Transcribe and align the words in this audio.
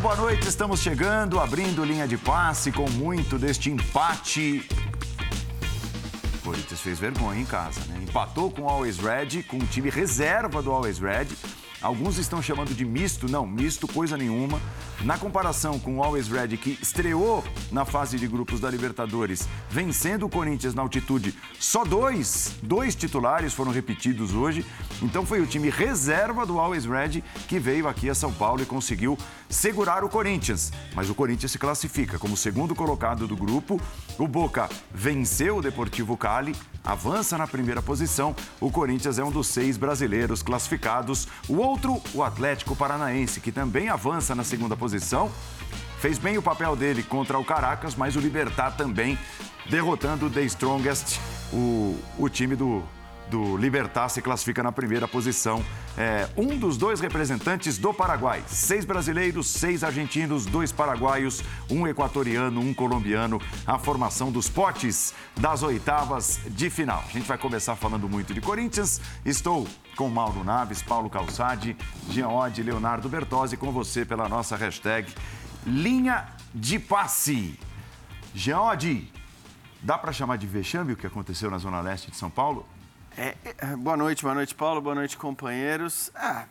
boa 0.00 0.16
noite. 0.16 0.48
Estamos 0.48 0.80
chegando, 0.80 1.38
abrindo 1.38 1.84
linha 1.84 2.08
de 2.08 2.16
passe 2.16 2.72
com 2.72 2.88
muito 2.88 3.38
deste 3.38 3.70
empate. 3.70 4.66
O 6.36 6.42
Corinthians 6.42 6.80
fez 6.80 6.98
vergonha 6.98 7.38
em 7.38 7.44
casa, 7.44 7.80
né? 7.86 8.00
Empatou 8.02 8.50
com 8.50 8.62
o 8.62 8.68
Always 8.68 8.98
Red, 8.98 9.42
com 9.42 9.58
o 9.58 9.66
time 9.66 9.90
reserva 9.90 10.62
do 10.62 10.72
Always 10.72 10.98
Red. 10.98 11.26
Alguns 11.82 12.18
estão 12.18 12.42
chamando 12.42 12.74
de 12.74 12.84
misto, 12.84 13.26
não, 13.26 13.46
misto 13.46 13.88
coisa 13.88 14.14
nenhuma. 14.14 14.60
Na 15.02 15.16
comparação 15.16 15.78
com 15.78 15.96
o 15.96 16.02
Always 16.02 16.28
Red, 16.28 16.48
que 16.58 16.78
estreou 16.82 17.42
na 17.72 17.86
fase 17.86 18.18
de 18.18 18.28
grupos 18.28 18.60
da 18.60 18.70
Libertadores, 18.70 19.48
vencendo 19.70 20.26
o 20.26 20.28
Corinthians 20.28 20.74
na 20.74 20.82
altitude, 20.82 21.34
só 21.58 21.82
dois, 21.82 22.52
dois 22.62 22.94
titulares 22.94 23.54
foram 23.54 23.72
repetidos 23.72 24.34
hoje. 24.34 24.64
Então 25.00 25.24
foi 25.24 25.40
o 25.40 25.46
time 25.46 25.70
reserva 25.70 26.44
do 26.44 26.58
Always 26.58 26.84
Red 26.84 27.22
que 27.48 27.58
veio 27.58 27.88
aqui 27.88 28.10
a 28.10 28.14
São 28.14 28.30
Paulo 28.30 28.60
e 28.60 28.66
conseguiu 28.66 29.16
segurar 29.48 30.04
o 30.04 30.08
Corinthians. 30.10 30.70
Mas 30.94 31.08
o 31.08 31.14
Corinthians 31.14 31.52
se 31.52 31.58
classifica 31.58 32.18
como 32.18 32.36
segundo 32.36 32.74
colocado 32.74 33.26
do 33.26 33.36
grupo. 33.36 33.80
O 34.18 34.28
Boca 34.28 34.68
venceu 34.92 35.56
o 35.56 35.62
Deportivo 35.62 36.14
Cali, 36.14 36.54
avança 36.84 37.38
na 37.38 37.46
primeira 37.46 37.80
posição. 37.80 38.36
O 38.60 38.70
Corinthians 38.70 39.18
é 39.18 39.24
um 39.24 39.30
dos 39.30 39.46
seis 39.46 39.78
brasileiros 39.78 40.42
classificados. 40.42 41.26
O 41.48 41.69
outro, 41.70 42.02
o 42.12 42.22
Atlético 42.22 42.74
Paranaense, 42.74 43.40
que 43.40 43.52
também 43.52 43.88
avança 43.88 44.34
na 44.34 44.42
segunda 44.42 44.76
posição. 44.76 45.30
Fez 45.98 46.18
bem 46.18 46.36
o 46.36 46.42
papel 46.42 46.74
dele 46.74 47.02
contra 47.02 47.38
o 47.38 47.44
Caracas, 47.44 47.94
mas 47.94 48.16
o 48.16 48.20
Libertar 48.20 48.72
também 48.72 49.18
derrotando 49.68 50.26
o 50.26 50.30
The 50.30 50.42
Strongest, 50.42 51.18
o, 51.52 51.96
o 52.18 52.28
time 52.28 52.56
do, 52.56 52.82
do 53.30 53.56
Libertar 53.56 54.08
se 54.08 54.20
classifica 54.20 54.62
na 54.62 54.72
primeira 54.72 55.06
posição. 55.06 55.64
É, 55.96 56.28
um 56.36 56.58
dos 56.58 56.76
dois 56.76 57.00
representantes 57.00 57.78
do 57.78 57.94
Paraguai. 57.94 58.42
Seis 58.46 58.84
brasileiros, 58.84 59.46
seis 59.46 59.84
argentinos, 59.84 60.44
dois 60.44 60.72
paraguaios, 60.72 61.42
um 61.70 61.86
equatoriano, 61.86 62.60
um 62.60 62.74
colombiano. 62.74 63.40
A 63.66 63.78
formação 63.78 64.32
dos 64.32 64.48
potes 64.48 65.14
das 65.38 65.62
oitavas 65.62 66.40
de 66.48 66.68
final. 66.68 67.02
A 67.08 67.12
gente 67.12 67.26
vai 67.26 67.38
começar 67.38 67.76
falando 67.76 68.08
muito 68.08 68.34
de 68.34 68.40
Corinthians. 68.40 69.00
Estou 69.24 69.66
com 69.96 70.08
Mauro 70.08 70.42
Naves, 70.42 70.82
Paulo 70.82 71.08
Calçade, 71.08 71.76
Jean 72.10 72.28
Leonardo 72.64 73.08
Bertozzi, 73.08 73.56
com 73.56 73.70
você 73.70 74.04
pela 74.04 74.28
nossa 74.28 74.56
hashtag 74.56 75.12
Linha 75.64 76.26
de 76.54 76.78
Passe. 76.78 77.58
Jean 78.34 78.60
dá 79.82 79.96
para 79.96 80.12
chamar 80.12 80.36
de 80.36 80.46
vexame 80.46 80.92
o 80.92 80.96
que 80.96 81.06
aconteceu 81.06 81.50
na 81.50 81.58
Zona 81.58 81.80
Leste 81.80 82.10
de 82.10 82.16
São 82.16 82.30
Paulo? 82.30 82.66
É, 83.22 83.34
é, 83.58 83.76
boa 83.76 83.98
noite, 83.98 84.22
boa 84.22 84.34
noite, 84.34 84.54
Paulo, 84.54 84.80
boa 84.80 84.94
noite, 84.94 85.14
companheiros. 85.14 86.10
Ah, 86.14 86.46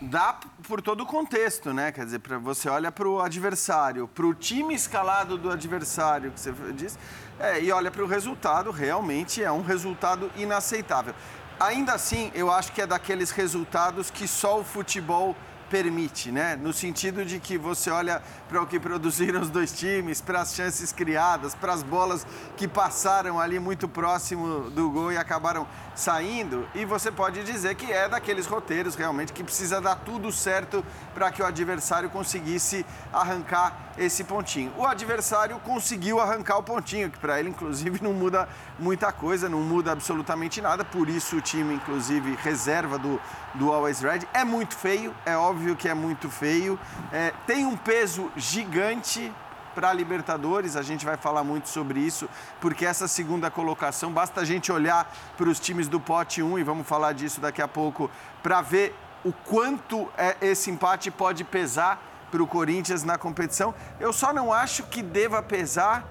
dá 0.00 0.40
por 0.66 0.80
todo 0.80 1.02
o 1.02 1.06
contexto, 1.06 1.74
né? 1.74 1.92
Quer 1.92 2.06
dizer, 2.06 2.20
pra, 2.20 2.38
você 2.38 2.70
olha 2.70 2.90
para 2.90 3.06
o 3.06 3.20
adversário, 3.20 4.08
para 4.08 4.24
o 4.24 4.32
time 4.32 4.74
escalado 4.74 5.36
do 5.36 5.50
adversário, 5.50 6.32
que 6.32 6.40
você 6.40 6.54
disse, 6.72 6.96
é, 7.38 7.60
e 7.60 7.70
olha 7.70 7.90
para 7.90 8.02
o 8.02 8.06
resultado, 8.06 8.70
realmente 8.70 9.44
é 9.44 9.52
um 9.52 9.60
resultado 9.60 10.32
inaceitável. 10.38 11.14
Ainda 11.60 11.92
assim, 11.92 12.32
eu 12.34 12.50
acho 12.50 12.72
que 12.72 12.80
é 12.80 12.86
daqueles 12.86 13.30
resultados 13.30 14.10
que 14.10 14.26
só 14.26 14.60
o 14.60 14.64
futebol 14.64 15.36
permite, 15.70 16.30
né? 16.30 16.56
No 16.56 16.72
sentido 16.72 17.24
de 17.24 17.38
que 17.38 17.58
você 17.58 17.90
olha 17.90 18.22
para 18.48 18.62
o 18.62 18.66
que 18.66 18.78
produziram 18.78 19.40
os 19.40 19.50
dois 19.50 19.72
times, 19.72 20.20
para 20.20 20.40
as 20.40 20.54
chances 20.54 20.92
criadas, 20.92 21.54
para 21.54 21.72
as 21.72 21.82
bolas 21.82 22.26
que 22.56 22.68
passaram 22.68 23.40
ali 23.40 23.58
muito 23.58 23.88
próximo 23.88 24.70
do 24.70 24.90
gol 24.90 25.12
e 25.12 25.16
acabaram 25.16 25.66
saindo, 25.94 26.68
e 26.74 26.84
você 26.84 27.10
pode 27.10 27.42
dizer 27.42 27.74
que 27.74 27.90
é 27.90 28.08
daqueles 28.08 28.46
roteiros 28.46 28.94
realmente 28.94 29.32
que 29.32 29.42
precisa 29.42 29.80
dar 29.80 29.96
tudo 29.96 30.30
certo 30.30 30.84
para 31.14 31.30
que 31.30 31.42
o 31.42 31.46
adversário 31.46 32.10
conseguisse 32.10 32.84
arrancar 33.12 33.92
esse 33.96 34.22
pontinho. 34.24 34.72
O 34.76 34.84
adversário 34.84 35.58
conseguiu 35.60 36.20
arrancar 36.20 36.58
o 36.58 36.62
pontinho, 36.62 37.10
que 37.10 37.18
para 37.18 37.40
ele 37.40 37.48
inclusive 37.48 38.02
não 38.02 38.12
muda 38.12 38.46
muita 38.78 39.12
coisa, 39.12 39.48
não 39.48 39.60
muda 39.60 39.92
absolutamente 39.92 40.60
nada, 40.60 40.84
por 40.84 41.08
isso 41.08 41.36
o 41.36 41.40
time 41.40 41.74
inclusive 41.74 42.36
reserva 42.42 42.98
do 42.98 43.20
do 43.56 43.72
Always 43.72 44.00
Red. 44.00 44.20
É 44.32 44.44
muito 44.44 44.76
feio, 44.76 45.14
é 45.24 45.36
óbvio 45.36 45.74
que 45.74 45.88
é 45.88 45.94
muito 45.94 46.28
feio, 46.30 46.78
é, 47.12 47.32
tem 47.46 47.64
um 47.64 47.76
peso 47.76 48.30
gigante 48.36 49.32
para 49.74 49.90
a 49.90 49.92
Libertadores, 49.92 50.74
a 50.74 50.82
gente 50.82 51.04
vai 51.04 51.18
falar 51.18 51.44
muito 51.44 51.68
sobre 51.68 52.00
isso, 52.00 52.28
porque 52.60 52.86
essa 52.86 53.06
segunda 53.06 53.50
colocação, 53.50 54.10
basta 54.10 54.40
a 54.40 54.44
gente 54.44 54.72
olhar 54.72 55.12
para 55.36 55.48
os 55.48 55.60
times 55.60 55.86
do 55.86 56.00
pote 56.00 56.42
1, 56.42 56.58
e 56.58 56.62
vamos 56.62 56.86
falar 56.86 57.12
disso 57.12 57.40
daqui 57.40 57.60
a 57.60 57.68
pouco, 57.68 58.10
para 58.42 58.62
ver 58.62 58.94
o 59.22 59.32
quanto 59.32 60.08
é, 60.16 60.36
esse 60.40 60.70
empate 60.70 61.10
pode 61.10 61.44
pesar 61.44 62.02
para 62.30 62.42
o 62.42 62.46
Corinthians 62.46 63.02
na 63.04 63.18
competição. 63.18 63.74
Eu 64.00 64.12
só 64.12 64.32
não 64.32 64.52
acho 64.52 64.84
que 64.84 65.02
deva 65.02 65.42
pesar 65.42 66.06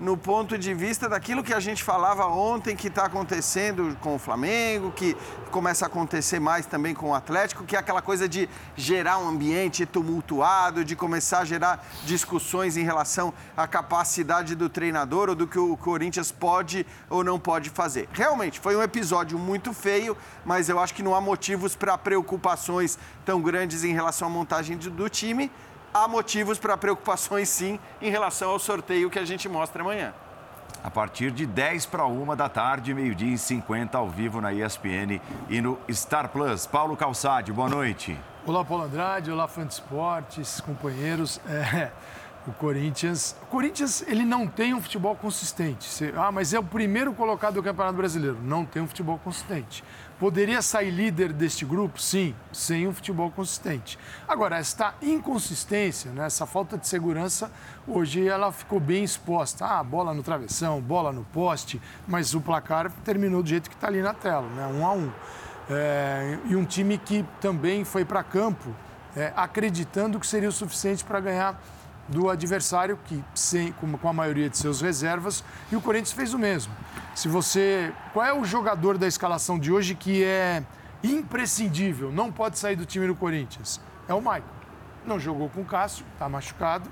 no 0.00 0.16
ponto 0.16 0.56
de 0.56 0.72
vista 0.72 1.08
daquilo 1.08 1.42
que 1.42 1.52
a 1.52 1.58
gente 1.58 1.82
falava 1.82 2.26
ontem 2.26 2.76
que 2.76 2.86
está 2.86 3.04
acontecendo 3.04 3.96
com 4.00 4.14
o 4.14 4.18
Flamengo, 4.18 4.92
que 4.92 5.16
começa 5.50 5.84
a 5.84 5.88
acontecer 5.88 6.38
mais 6.38 6.66
também 6.66 6.94
com 6.94 7.10
o 7.10 7.14
Atlético, 7.14 7.64
que 7.64 7.74
é 7.74 7.78
aquela 7.78 8.00
coisa 8.00 8.28
de 8.28 8.48
gerar 8.76 9.18
um 9.18 9.28
ambiente 9.28 9.84
tumultuado, 9.84 10.84
de 10.84 10.94
começar 10.94 11.40
a 11.40 11.44
gerar 11.44 11.84
discussões 12.04 12.76
em 12.76 12.84
relação 12.84 13.34
à 13.56 13.66
capacidade 13.66 14.54
do 14.54 14.68
treinador 14.68 15.30
ou 15.30 15.34
do 15.34 15.46
que 15.46 15.58
o 15.58 15.76
Corinthians 15.76 16.30
pode 16.30 16.86
ou 17.10 17.24
não 17.24 17.38
pode 17.38 17.70
fazer. 17.70 18.08
Realmente, 18.12 18.60
foi 18.60 18.76
um 18.76 18.82
episódio 18.82 19.38
muito 19.38 19.72
feio, 19.72 20.16
mas 20.44 20.68
eu 20.68 20.78
acho 20.78 20.94
que 20.94 21.02
não 21.02 21.14
há 21.14 21.20
motivos 21.20 21.74
para 21.74 21.98
preocupações 21.98 22.98
tão 23.24 23.40
grandes 23.40 23.82
em 23.82 23.92
relação 23.92 24.28
à 24.28 24.30
montagem 24.30 24.76
do 24.76 25.08
time 25.08 25.50
há 25.92 26.06
motivos 26.06 26.58
para 26.58 26.76
preocupações 26.76 27.48
sim 27.48 27.78
em 28.00 28.10
relação 28.10 28.50
ao 28.50 28.58
sorteio 28.58 29.10
que 29.10 29.18
a 29.18 29.24
gente 29.24 29.48
mostra 29.48 29.82
amanhã. 29.82 30.12
A 30.82 30.90
partir 30.90 31.30
de 31.32 31.44
10 31.44 31.86
para 31.86 32.06
1 32.06 32.36
da 32.36 32.48
tarde, 32.48 32.94
meio-dia 32.94 33.34
e 33.34 33.38
50, 33.38 33.98
ao 33.98 34.08
vivo 34.08 34.40
na 34.40 34.52
ESPN 34.52 35.20
e 35.48 35.60
no 35.60 35.78
Star 35.90 36.28
Plus. 36.28 36.66
Paulo 36.66 36.96
Calçade, 36.96 37.52
boa 37.52 37.68
noite. 37.68 38.16
Olá, 38.46 38.64
Paulo 38.64 38.84
Andrade, 38.84 39.30
olá, 39.30 39.48
fã 39.48 39.66
de 39.66 39.74
esportes, 39.74 40.60
companheiros. 40.60 41.40
É, 41.48 41.90
o 42.46 42.52
Corinthians. 42.52 43.36
O 43.42 43.46
Corinthians, 43.46 44.02
ele 44.06 44.24
não 44.24 44.46
tem 44.46 44.72
um 44.72 44.80
futebol 44.80 45.14
consistente. 45.14 45.86
ah, 46.16 46.32
mas 46.32 46.54
é 46.54 46.58
o 46.58 46.62
primeiro 46.62 47.12
colocado 47.12 47.54
do 47.54 47.62
Campeonato 47.62 47.96
Brasileiro. 47.96 48.38
Não 48.42 48.64
tem 48.64 48.80
um 48.80 48.86
futebol 48.86 49.18
consistente. 49.18 49.84
Poderia 50.18 50.60
sair 50.60 50.90
líder 50.90 51.32
deste 51.32 51.64
grupo? 51.64 52.00
Sim, 52.00 52.34
sem 52.52 52.88
um 52.88 52.92
futebol 52.92 53.30
consistente. 53.30 53.96
Agora, 54.26 54.58
esta 54.58 54.94
inconsistência, 55.00 56.10
né, 56.10 56.26
essa 56.26 56.44
falta 56.44 56.76
de 56.76 56.88
segurança, 56.88 57.50
hoje 57.86 58.26
ela 58.26 58.50
ficou 58.50 58.80
bem 58.80 59.04
exposta. 59.04 59.64
Ah, 59.64 59.82
bola 59.84 60.12
no 60.12 60.22
travessão, 60.24 60.80
bola 60.80 61.12
no 61.12 61.22
poste, 61.22 61.80
mas 62.06 62.34
o 62.34 62.40
placar 62.40 62.90
terminou 63.04 63.44
do 63.44 63.48
jeito 63.48 63.70
que 63.70 63.76
está 63.76 63.86
ali 63.86 64.02
na 64.02 64.12
tela, 64.12 64.48
né, 64.48 64.66
um 64.66 64.84
a 64.84 64.92
um. 64.92 65.10
É, 65.70 66.38
e 66.46 66.56
um 66.56 66.64
time 66.64 66.98
que 66.98 67.24
também 67.40 67.84
foi 67.84 68.04
para 68.04 68.22
campo 68.24 68.74
é, 69.16 69.32
acreditando 69.36 70.18
que 70.18 70.26
seria 70.26 70.48
o 70.48 70.52
suficiente 70.52 71.04
para 71.04 71.20
ganhar 71.20 71.60
do 72.08 72.30
adversário, 72.30 72.98
que 73.04 73.22
sem, 73.34 73.72
com 73.72 74.08
a 74.08 74.12
maioria 74.12 74.48
de 74.48 74.56
seus 74.56 74.80
reservas, 74.80 75.44
e 75.70 75.76
o 75.76 75.80
Corinthians 75.80 76.12
fez 76.12 76.32
o 76.32 76.38
mesmo. 76.38 76.72
Se 77.14 77.28
você. 77.28 77.92
Qual 78.12 78.24
é 78.24 78.32
o 78.32 78.44
jogador 78.44 78.96
da 78.96 79.06
escalação 79.06 79.58
de 79.58 79.70
hoje 79.70 79.94
que 79.94 80.24
é 80.24 80.62
imprescindível, 81.02 82.10
não 82.10 82.32
pode 82.32 82.58
sair 82.58 82.76
do 82.76 82.86
time 82.86 83.06
do 83.06 83.14
Corinthians? 83.14 83.80
É 84.08 84.14
o 84.14 84.22
Maicon. 84.22 84.48
Não 85.06 85.18
jogou 85.18 85.48
com 85.48 85.60
o 85.60 85.64
Cássio, 85.64 86.04
está 86.14 86.28
machucado. 86.28 86.90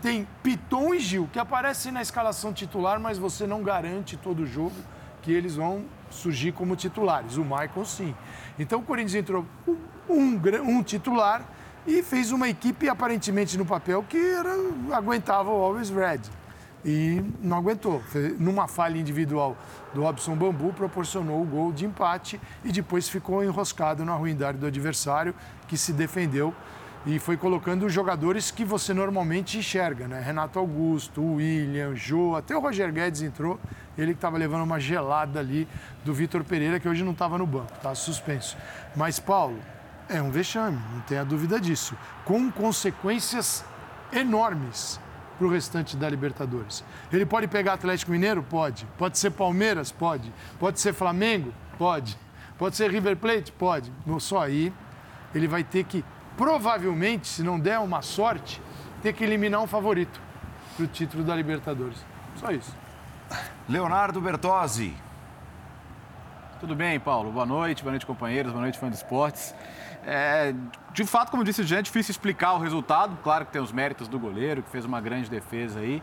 Tem 0.00 0.26
Piton 0.42 0.94
e 0.94 1.00
Gil, 1.00 1.28
que 1.32 1.38
aparecem 1.38 1.90
na 1.90 2.02
escalação 2.02 2.52
titular, 2.52 3.00
mas 3.00 3.16
você 3.16 3.46
não 3.46 3.62
garante 3.62 4.16
todo 4.16 4.40
o 4.40 4.46
jogo 4.46 4.74
que 5.22 5.32
eles 5.32 5.56
vão 5.56 5.86
surgir 6.10 6.52
como 6.52 6.76
titulares. 6.76 7.36
O 7.36 7.44
Maicon, 7.44 7.84
sim. 7.84 8.14
Então 8.58 8.80
o 8.80 8.82
Corinthians 8.82 9.14
entrou 9.14 9.46
um, 9.66 9.76
um, 10.08 10.40
um 10.62 10.82
titular 10.82 11.42
e 11.86 12.02
fez 12.02 12.32
uma 12.32 12.48
equipe 12.48 12.88
aparentemente 12.88 13.58
no 13.58 13.64
papel 13.64 14.04
que 14.08 14.16
era, 14.16 14.54
aguentava 14.92 15.50
o 15.50 15.62
Always 15.62 15.90
Red. 15.90 16.20
E 16.84 17.24
não 17.40 17.56
aguentou. 17.56 18.02
Numa 18.38 18.68
falha 18.68 18.98
individual 18.98 19.56
do 19.94 20.02
Robson 20.02 20.36
Bambu, 20.36 20.72
proporcionou 20.72 21.40
o 21.40 21.44
gol 21.44 21.72
de 21.72 21.86
empate 21.86 22.38
e 22.62 22.70
depois 22.70 23.08
ficou 23.08 23.42
enroscado 23.42 24.04
na 24.04 24.14
ruindade 24.14 24.58
do 24.58 24.66
adversário, 24.66 25.34
que 25.66 25.78
se 25.78 25.92
defendeu 25.94 26.54
e 27.06 27.18
foi 27.18 27.36
colocando 27.36 27.84
os 27.84 27.92
jogadores 27.92 28.50
que 28.50 28.64
você 28.64 28.94
normalmente 28.94 29.58
enxerga, 29.58 30.08
né? 30.08 30.20
Renato 30.20 30.58
Augusto, 30.58 31.22
William, 31.22 31.94
Jô, 31.94 32.34
até 32.34 32.56
o 32.56 32.60
Roger 32.60 32.90
Guedes 32.90 33.20
entrou, 33.20 33.60
ele 33.96 34.12
que 34.12 34.18
estava 34.18 34.38
levando 34.38 34.62
uma 34.62 34.80
gelada 34.80 35.38
ali 35.38 35.68
do 36.02 36.14
Vitor 36.14 36.42
Pereira, 36.44 36.80
que 36.80 36.88
hoje 36.88 37.04
não 37.04 37.12
estava 37.12 37.36
no 37.36 37.46
banco, 37.46 37.72
estava 37.74 37.94
suspenso. 37.94 38.56
Mas, 38.96 39.18
Paulo, 39.18 39.58
é 40.08 40.20
um 40.20 40.30
vexame, 40.30 40.78
não 40.92 41.00
tenha 41.00 41.24
dúvida 41.24 41.60
disso, 41.60 41.96
com 42.24 42.50
consequências 42.50 43.64
enormes 44.12 45.00
para 45.36 45.46
o 45.46 45.50
restante 45.50 45.96
da 45.96 46.08
Libertadores. 46.08 46.84
Ele 47.12 47.26
pode 47.26 47.48
pegar 47.48 47.74
Atlético 47.74 48.12
Mineiro? 48.12 48.42
Pode. 48.42 48.86
Pode 48.96 49.18
ser 49.18 49.30
Palmeiras? 49.30 49.90
Pode. 49.90 50.32
Pode 50.58 50.80
ser 50.80 50.92
Flamengo? 50.92 51.52
Pode. 51.76 52.18
Pode 52.56 52.76
ser 52.76 52.90
River 52.90 53.16
Plate? 53.16 53.50
Pode. 53.52 53.92
Só 54.20 54.42
aí 54.42 54.72
ele 55.34 55.48
vai 55.48 55.64
ter 55.64 55.84
que, 55.84 56.04
provavelmente, 56.36 57.26
se 57.26 57.42
não 57.42 57.58
der 57.58 57.78
uma 57.80 58.00
sorte, 58.02 58.62
ter 59.02 59.12
que 59.12 59.24
eliminar 59.24 59.60
um 59.60 59.66
favorito 59.66 60.20
para 60.76 60.84
o 60.84 60.86
título 60.86 61.24
da 61.24 61.34
Libertadores. 61.34 61.98
Só 62.36 62.50
isso. 62.50 62.74
Leonardo 63.68 64.20
Bertozzi. 64.20 64.94
Tudo 66.64 66.74
bem, 66.74 66.98
Paulo? 66.98 67.30
Boa 67.30 67.44
noite, 67.44 67.82
boa 67.82 67.92
noite, 67.92 68.06
companheiros, 68.06 68.50
boa 68.50 68.62
noite, 68.62 68.78
fã 68.78 68.88
de 68.88 68.96
esportes. 68.96 69.54
É, 70.06 70.54
de 70.94 71.04
fato, 71.04 71.30
como 71.30 71.44
disse 71.44 71.60
o 71.60 71.64
Jean, 71.64 71.80
é 71.80 71.82
difícil 71.82 72.10
explicar 72.10 72.54
o 72.54 72.58
resultado. 72.58 73.18
Claro 73.22 73.44
que 73.44 73.52
tem 73.52 73.60
os 73.60 73.70
méritos 73.70 74.08
do 74.08 74.18
goleiro, 74.18 74.62
que 74.62 74.70
fez 74.70 74.86
uma 74.86 74.98
grande 74.98 75.28
defesa 75.28 75.80
aí. 75.80 76.02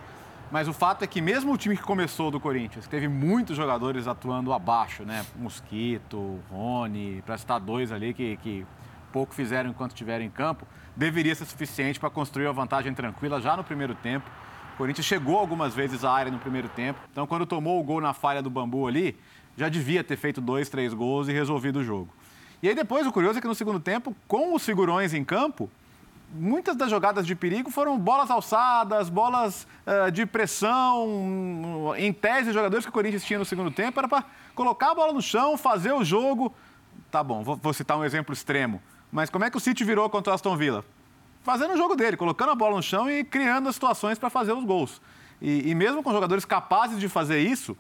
Mas 0.52 0.68
o 0.68 0.74
fato 0.74 1.04
é 1.04 1.08
que 1.08 1.20
mesmo 1.20 1.52
o 1.52 1.58
time 1.58 1.76
que 1.76 1.82
começou 1.82 2.30
do 2.30 2.40
Corinthians, 2.40 2.86
teve 2.86 3.08
muitos 3.08 3.58
jogadores 3.58 4.08
atuando 4.08 4.54
abaixo, 4.54 5.04
né? 5.04 5.26
Mosquito, 5.36 6.40
Rony, 6.52 7.24
para 7.26 7.40
citar 7.40 7.60
dois 7.60 7.92
ali 7.92 8.14
que, 8.14 8.38
que 8.38 8.64
pouco 9.12 9.34
fizeram 9.34 9.72
enquanto 9.72 9.94
estiveram 9.94 10.24
em 10.24 10.30
campo, 10.30 10.68
deveria 10.96 11.34
ser 11.34 11.46
suficiente 11.46 12.00
para 12.00 12.12
construir 12.12 12.46
uma 12.46 12.54
vantagem 12.54 12.94
tranquila 12.94 13.42
já 13.42 13.58
no 13.58 13.64
primeiro 13.64 13.96
tempo. 13.96 14.30
O 14.76 14.78
Corinthians 14.78 15.08
chegou 15.08 15.40
algumas 15.40 15.74
vezes 15.74 16.06
à 16.06 16.12
área 16.12 16.32
no 16.32 16.38
primeiro 16.38 16.70
tempo. 16.70 17.00
Então, 17.12 17.26
quando 17.26 17.48
tomou 17.48 17.80
o 17.80 17.84
gol 17.84 18.00
na 18.00 18.14
falha 18.14 18.44
do 18.44 18.50
Bambu 18.50 18.88
ali, 18.88 19.18
já 19.58 19.70
devia 19.70 20.04
ter 20.04 20.18
feito 20.18 20.42
dois, 20.42 20.70
três 20.70 20.94
gols 20.94 21.28
e 21.28 21.32
resolvido 21.32 21.80
o 21.80 21.84
jogo. 21.84 22.10
E 22.62 22.70
aí 22.70 22.76
depois, 22.76 23.08
o 23.08 23.12
curioso 23.12 23.40
é 23.40 23.42
que 23.42 23.48
no 23.48 23.56
segundo 23.56 23.80
tempo, 23.80 24.16
com 24.28 24.54
os 24.54 24.64
figurões 24.64 25.14
em 25.14 25.24
campo, 25.24 25.70
muitas 26.34 26.76
das 26.76 26.90
jogadas 26.90 27.26
de 27.26 27.36
perigo 27.36 27.72
foram 27.72 27.98
bolas 27.98 28.30
alçadas, 28.30 29.10
bolas 29.10 29.68
uh, 29.86 30.12
de 30.12 30.26
pressão. 30.26 31.94
Em 31.98 32.14
tese, 32.14 32.50
os 32.50 32.54
jogadores 32.54 32.86
que 32.86 32.90
o 32.90 32.94
Corinthians 32.94 33.24
tinha 33.24 33.40
no 33.40 33.46
segundo 33.46 33.72
tempo 33.72 34.00
era 34.00 34.08
para 34.08 34.24
colocar 34.56 34.92
a 34.92 34.96
bola 34.96 35.14
no 35.14 35.22
chão, 35.22 35.58
fazer 35.58 35.92
o 35.92 36.04
jogo. 36.04 36.54
Tá 37.10 37.24
bom, 37.24 37.44
vou, 37.44 37.56
vou, 37.56 37.74
citar 37.74 37.98
um 37.98 38.06
exemplo 38.06 38.34
extremo. 38.34 38.82
Mas 39.12 39.30
como 39.30 39.44
é 39.44 39.50
que 39.50 39.58
o 39.58 39.60
City 39.60 39.84
virou 39.84 40.10
contra 40.10 40.32
o 40.32 40.36
Aston 40.36 40.56
Villa? 40.56 40.86
Fazendo 41.44 41.74
o 41.74 41.78
jogo 41.78 41.96
dele, 41.96 42.16
colocando 42.16 42.52
a 42.52 42.56
bola 42.56 42.78
no 42.78 42.84
chão 42.84 43.10
e 43.10 43.24
criando 43.24 43.68
as 43.68 43.76
situações 43.76 44.18
para 44.20 44.30
fazer 44.30 44.54
os 44.54 44.64
gols. 44.64 45.02
E, 45.42 45.72
e 45.72 45.76
mesmo 45.76 46.04
com 46.04 46.12
jogadores 46.12 46.46
capazes 46.46 47.00
de 47.00 47.10
fazer 47.10 47.40
isso, 47.40 47.76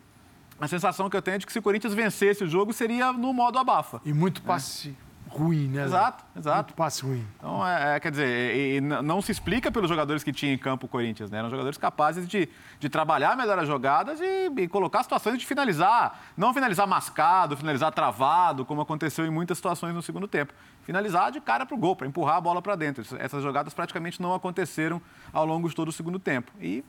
a 0.61 0.67
sensação 0.67 1.09
que 1.09 1.17
eu 1.17 1.21
tenho 1.21 1.35
é 1.35 1.37
de 1.39 1.45
que 1.45 1.51
se 1.51 1.57
o 1.57 1.61
Corinthians 1.61 1.93
vencesse 1.93 2.43
o 2.43 2.47
jogo 2.47 2.71
seria 2.71 3.11
no 3.11 3.33
modo 3.33 3.57
abafa. 3.57 3.99
E 4.05 4.13
muito 4.13 4.43
passe. 4.43 4.95
É 5.07 5.11
ruim, 5.35 5.67
né? 5.69 5.85
Exato, 5.85 6.23
exato. 6.35 6.57
Muito 6.57 6.73
passe 6.75 7.03
ruim. 7.03 7.25
Então, 7.37 7.65
é, 7.65 7.95
é 7.95 7.99
quer 7.99 8.11
dizer, 8.11 8.55
e, 8.55 8.77
e 8.77 8.81
não 8.81 9.21
se 9.21 9.31
explica 9.31 9.71
pelos 9.71 9.89
jogadores 9.89 10.23
que 10.23 10.31
tinha 10.31 10.53
em 10.53 10.57
campo 10.57 10.85
o 10.85 10.89
Corinthians, 10.89 11.31
né? 11.31 11.39
Eram 11.39 11.49
jogadores 11.49 11.77
capazes 11.77 12.27
de, 12.27 12.47
de 12.79 12.89
trabalhar 12.89 13.35
melhor 13.35 13.57
as 13.57 13.67
jogadas 13.67 14.19
e, 14.19 14.51
e, 14.55 14.67
colocar 14.67 15.01
situações 15.01 15.39
de 15.39 15.45
finalizar. 15.45 16.21
Não 16.37 16.53
finalizar 16.53 16.85
mascado, 16.85 17.57
finalizar 17.57 17.91
travado, 17.91 18.65
como 18.65 18.81
aconteceu 18.81 19.25
em 19.25 19.31
muitas 19.31 19.57
situações 19.57 19.95
no 19.95 20.01
segundo 20.01 20.27
tempo. 20.27 20.53
Finalizar 20.83 21.31
de 21.31 21.39
cara 21.39 21.65
para 21.65 21.75
o 21.75 21.77
gol, 21.77 21.95
para 21.95 22.05
empurrar 22.05 22.35
a 22.35 22.41
bola 22.41 22.61
para 22.61 22.75
dentro. 22.75 23.03
Essas 23.17 23.41
jogadas 23.41 23.73
praticamente 23.73 24.21
não 24.21 24.35
aconteceram 24.35 25.01
ao 25.31 25.45
longo 25.45 25.67
de 25.67 25.73
todo 25.73 25.87
o 25.87 25.93
segundo 25.93 26.19
tempo. 26.19 26.51
E 26.59 26.83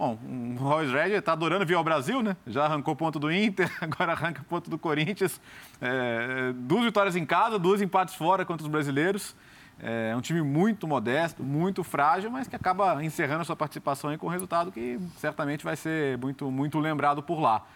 Bom, 0.00 0.18
o 0.58 0.64
Royce 0.64 0.90
Red 0.90 1.10
está 1.10 1.32
adorando 1.32 1.66
vir 1.66 1.74
ao 1.74 1.84
Brasil, 1.84 2.22
né? 2.22 2.34
Já 2.46 2.64
arrancou 2.64 2.96
ponto 2.96 3.18
do 3.18 3.30
Inter, 3.30 3.70
agora 3.82 4.12
arranca 4.12 4.42
ponto 4.48 4.70
do 4.70 4.78
Corinthians. 4.78 5.38
É, 5.78 6.54
duas 6.54 6.84
vitórias 6.84 7.16
em 7.16 7.26
casa, 7.26 7.58
duas 7.58 7.82
empates 7.82 8.14
fora 8.14 8.42
contra 8.46 8.64
os 8.64 8.72
brasileiros. 8.72 9.36
É 9.78 10.16
um 10.16 10.22
time 10.22 10.40
muito 10.40 10.88
modesto, 10.88 11.42
muito 11.42 11.84
frágil, 11.84 12.30
mas 12.30 12.48
que 12.48 12.56
acaba 12.56 13.04
encerrando 13.04 13.42
a 13.42 13.44
sua 13.44 13.54
participação 13.54 14.08
aí 14.08 14.16
com 14.16 14.26
um 14.26 14.30
resultado 14.30 14.72
que 14.72 14.98
certamente 15.18 15.62
vai 15.62 15.76
ser 15.76 16.16
muito, 16.16 16.50
muito 16.50 16.78
lembrado 16.78 17.22
por 17.22 17.38
lá. 17.38 17.66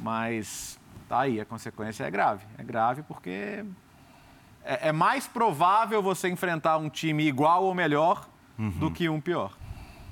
Mas 0.00 0.80
tá 1.08 1.20
aí, 1.20 1.40
a 1.40 1.44
consequência 1.44 2.02
é 2.02 2.10
grave. 2.10 2.44
É 2.58 2.64
grave 2.64 3.04
porque 3.04 3.64
é, 4.64 4.88
é 4.88 4.90
mais 4.90 5.28
provável 5.28 6.02
você 6.02 6.28
enfrentar 6.28 6.76
um 6.76 6.88
time 6.88 7.22
igual 7.22 7.62
ou 7.62 7.72
melhor 7.72 8.28
uhum. 8.58 8.70
do 8.70 8.90
que 8.90 9.08
um 9.08 9.20
pior. 9.20 9.52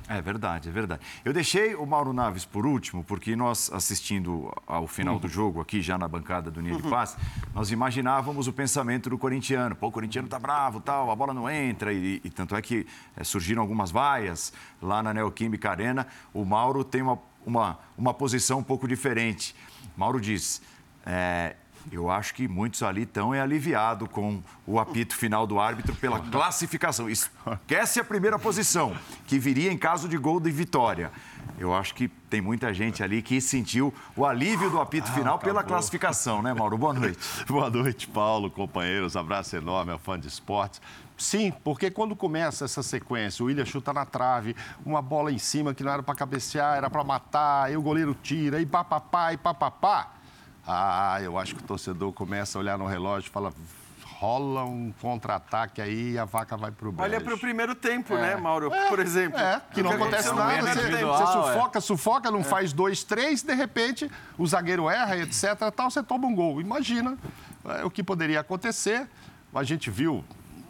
É 0.08 0.22
verdade, 0.22 0.68
é 0.68 0.72
verdade. 0.72 1.02
Eu 1.24 1.32
deixei 1.32 1.74
o 1.74 1.84
Mauro 1.84 2.12
Naves 2.12 2.44
por 2.44 2.64
último, 2.64 3.02
porque 3.02 3.34
nós, 3.34 3.70
assistindo 3.72 4.52
ao 4.64 4.86
final 4.86 5.14
uhum. 5.14 5.20
do 5.20 5.28
jogo, 5.28 5.60
aqui 5.60 5.82
já 5.82 5.98
na 5.98 6.06
bancada 6.06 6.48
do 6.48 6.62
Ninho 6.62 6.76
de 6.76 6.84
uhum. 6.84 6.90
Paz, 6.90 7.16
nós 7.52 7.72
imaginávamos 7.72 8.46
o 8.46 8.52
pensamento 8.52 9.10
do 9.10 9.18
corintiano. 9.18 9.74
Pô, 9.74 9.88
o 9.88 9.92
corintiano 9.92 10.28
tá 10.28 10.38
bravo, 10.38 10.80
tal, 10.80 11.10
a 11.10 11.16
bola 11.16 11.34
não 11.34 11.50
entra. 11.50 11.92
E, 11.92 12.20
e 12.22 12.30
tanto 12.30 12.54
é 12.54 12.62
que 12.62 12.86
é, 13.16 13.24
surgiram 13.24 13.60
algumas 13.62 13.90
vaias 13.90 14.52
lá 14.80 15.02
na 15.02 15.12
Neoquímica 15.12 15.70
Arena. 15.70 16.06
O 16.32 16.44
Mauro 16.44 16.84
tem 16.84 17.02
uma, 17.02 17.18
uma, 17.44 17.78
uma 17.98 18.14
posição 18.14 18.60
um 18.60 18.64
pouco 18.64 18.86
diferente. 18.86 19.56
Mauro 19.96 20.20
diz, 20.20 20.62
é, 21.04 21.56
eu 21.90 22.10
acho 22.10 22.34
que 22.34 22.48
muitos 22.48 22.82
ali 22.82 23.02
estão 23.02 23.34
é 23.34 23.40
aliviado 23.40 24.08
com 24.08 24.42
o 24.66 24.78
apito 24.78 25.14
final 25.14 25.46
do 25.46 25.60
árbitro 25.60 25.94
pela 25.94 26.20
classificação. 26.20 27.08
Esquece 27.08 28.00
a 28.00 28.04
primeira 28.04 28.38
posição, 28.38 28.96
que 29.26 29.38
viria 29.38 29.72
em 29.72 29.78
caso 29.78 30.08
de 30.08 30.16
gol 30.16 30.40
de 30.40 30.50
vitória. 30.50 31.10
Eu 31.58 31.74
acho 31.74 31.94
que 31.94 32.08
tem 32.08 32.40
muita 32.40 32.74
gente 32.74 33.02
ali 33.02 33.22
que 33.22 33.40
sentiu 33.40 33.94
o 34.14 34.26
alívio 34.26 34.68
do 34.68 34.80
apito 34.80 35.08
ah, 35.10 35.14
final 35.14 35.38
pela 35.38 35.62
classificação, 35.62 36.42
né, 36.42 36.52
Mauro? 36.52 36.76
Boa 36.76 36.92
noite. 36.92 37.18
Boa 37.48 37.70
noite, 37.70 38.06
Paulo, 38.08 38.50
companheiros. 38.50 39.16
Abraço 39.16 39.56
enorme 39.56 39.92
ao 39.92 39.98
fã 39.98 40.18
de 40.18 40.28
esportes. 40.28 40.82
Sim, 41.16 41.50
porque 41.64 41.90
quando 41.90 42.14
começa 42.14 42.66
essa 42.66 42.82
sequência, 42.82 43.42
o 43.42 43.46
William 43.46 43.64
chuta 43.64 43.90
na 43.90 44.04
trave, 44.04 44.54
uma 44.84 45.00
bola 45.00 45.32
em 45.32 45.38
cima 45.38 45.72
que 45.72 45.82
não 45.82 45.90
era 45.90 46.02
para 46.02 46.14
cabecear, 46.14 46.76
era 46.76 46.90
para 46.90 47.02
matar, 47.02 47.64
aí 47.66 47.76
o 47.76 47.80
goleiro 47.80 48.14
tira, 48.22 48.60
e 48.60 48.66
papapá, 48.66 49.32
e 49.32 49.38
papapá. 49.38 50.15
Ah, 50.66 51.18
eu 51.22 51.38
acho 51.38 51.54
que 51.54 51.62
o 51.62 51.64
torcedor 51.64 52.12
começa 52.12 52.58
a 52.58 52.60
olhar 52.60 52.76
no 52.76 52.86
relógio 52.86 53.28
e 53.28 53.30
fala, 53.30 53.52
rola 54.18 54.64
um 54.64 54.92
contra-ataque 55.00 55.80
aí 55.80 56.12
e 56.12 56.18
a 56.18 56.24
vaca 56.24 56.56
vai 56.56 56.70
pro 56.70 56.90
brejo. 56.90 57.08
Olha 57.08 57.20
para 57.20 57.34
o 57.34 57.38
primeiro 57.38 57.74
tempo, 57.74 58.14
né, 58.14 58.32
é. 58.32 58.34
né, 58.34 58.40
Mauro? 58.40 58.72
É, 58.72 58.88
Por 58.88 58.98
exemplo. 58.98 59.38
É, 59.38 59.60
que 59.72 59.82
não 59.82 59.92
acontece 59.92 60.32
nada. 60.32 60.62
Você, 60.62 61.04
você, 61.04 61.26
sufoca, 61.26 61.80
sufoca, 61.80 62.30
não 62.30 62.40
é. 62.40 62.44
faz 62.44 62.72
dois, 62.72 63.04
três, 63.04 63.42
de 63.42 63.54
repente 63.54 64.10
o 64.38 64.46
zagueiro 64.46 64.88
erra, 64.88 65.16
etc. 65.18 65.70
Tal, 65.74 65.90
você 65.90 66.02
toma 66.02 66.26
um 66.26 66.34
gol. 66.34 66.60
Imagina 66.60 67.16
é, 67.64 67.84
o 67.84 67.90
que 67.90 68.02
poderia 68.02 68.40
acontecer. 68.40 69.08
A 69.54 69.62
gente 69.62 69.90
viu, 69.90 70.24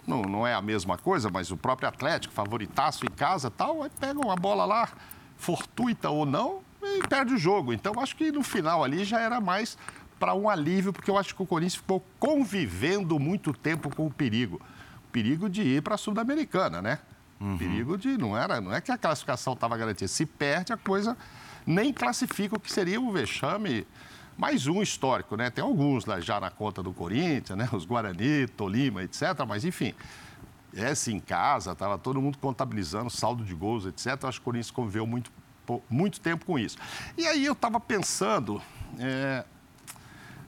não, 0.07 0.23
não 0.23 0.47
é 0.47 0.55
a 0.55 0.63
mesma 0.63 0.99
coisa, 0.99 1.31
mas 1.31 1.51
o 1.51 1.57
próprio 1.57 1.89
Atlético, 1.89 2.35
favoritaço 2.35 3.05
em 3.07 3.11
casa 3.11 3.51
tal, 3.51 3.83
aí 3.83 3.91
pega 3.99 4.19
uma 4.21 4.37
bola 4.37 4.65
lá, 4.65 4.89
fortuita 5.37 6.11
ou 6.11 6.27
não, 6.27 6.61
e 6.99 7.09
perde 7.09 7.35
o 7.35 7.39
jogo. 7.39 7.73
Então, 7.73 7.99
acho 8.01 8.17
que 8.17 8.31
no 8.33 8.43
final 8.43 8.83
ali 8.83 9.05
já 9.05 9.21
era 9.21 9.41
mais 9.41 9.77
para 10.19 10.35
um 10.35 10.49
alívio, 10.49 10.93
porque 10.93 11.11
eu 11.11 11.19
acho 11.19 11.35
que 11.35 11.43
o 11.43 11.47
Corinthians 11.47 11.77
ficou 11.77 12.05
convivendo 12.19 13.19
muito 13.19 13.53
tempo 13.53 13.95
com 13.95 14.07
o 14.07 14.11
perigo. 14.11 14.61
O 15.09 15.11
perigo 15.13 15.49
de 15.49 15.63
ir 15.63 15.83
para 15.83 15.95
a 15.95 15.99
Sul-Americana, 15.99 16.81
né? 16.81 16.99
Uhum. 17.41 17.59
Perigo 17.59 17.99
de. 17.99 18.17
Não, 18.17 18.37
era, 18.37 18.61
não 18.61 18.73
é 18.73 18.81
que 18.81 18.91
a 18.91 18.99
classificação 18.99 19.53
estava 19.53 19.77
garantida. 19.77 20.09
Se 20.09 20.25
perde, 20.25 20.73
a 20.73 20.77
coisa 20.77 21.17
nem 21.67 21.93
classifica 21.93 22.57
o 22.57 22.61
que 22.61 22.73
seria 22.73 23.01
o 23.01 23.13
vexame. 23.13 23.87
Mais 24.39 24.67
um 24.67 24.83
histórico, 24.83 25.35
né? 25.35 25.49
Tem 25.49 25.65
alguns 25.65 26.05
lá 26.05 26.21
já 26.21 26.39
na 26.39 26.51
conta 26.51 26.83
do 26.83 26.93
Corinthians, 26.93 27.59
né? 27.59 27.69
Os 27.73 27.87
Guarani, 27.87 28.47
Tolima, 28.49 29.03
etc. 29.03 29.23
Mas, 29.49 29.65
enfim, 29.65 29.95
esse 30.75 31.13
em 31.13 31.19
casa, 31.19 31.73
estava 31.73 31.97
todo 31.97 32.21
mundo 32.21 32.37
contabilizando 32.39 33.09
saldo 33.09 33.45
de 33.45 33.55
gols, 33.55 33.87
etc. 33.87 34.25
Acho 34.25 34.39
que 34.39 34.43
o 34.43 34.45
Corinthians 34.45 34.71
conviveu 34.71 35.07
muito 35.07 35.33
muito 35.89 36.21
tempo 36.21 36.45
com 36.45 36.59
isso. 36.59 36.77
E 37.17 37.27
aí 37.27 37.45
eu 37.45 37.53
estava 37.53 37.79
pensando, 37.81 38.61
é, 38.99 39.45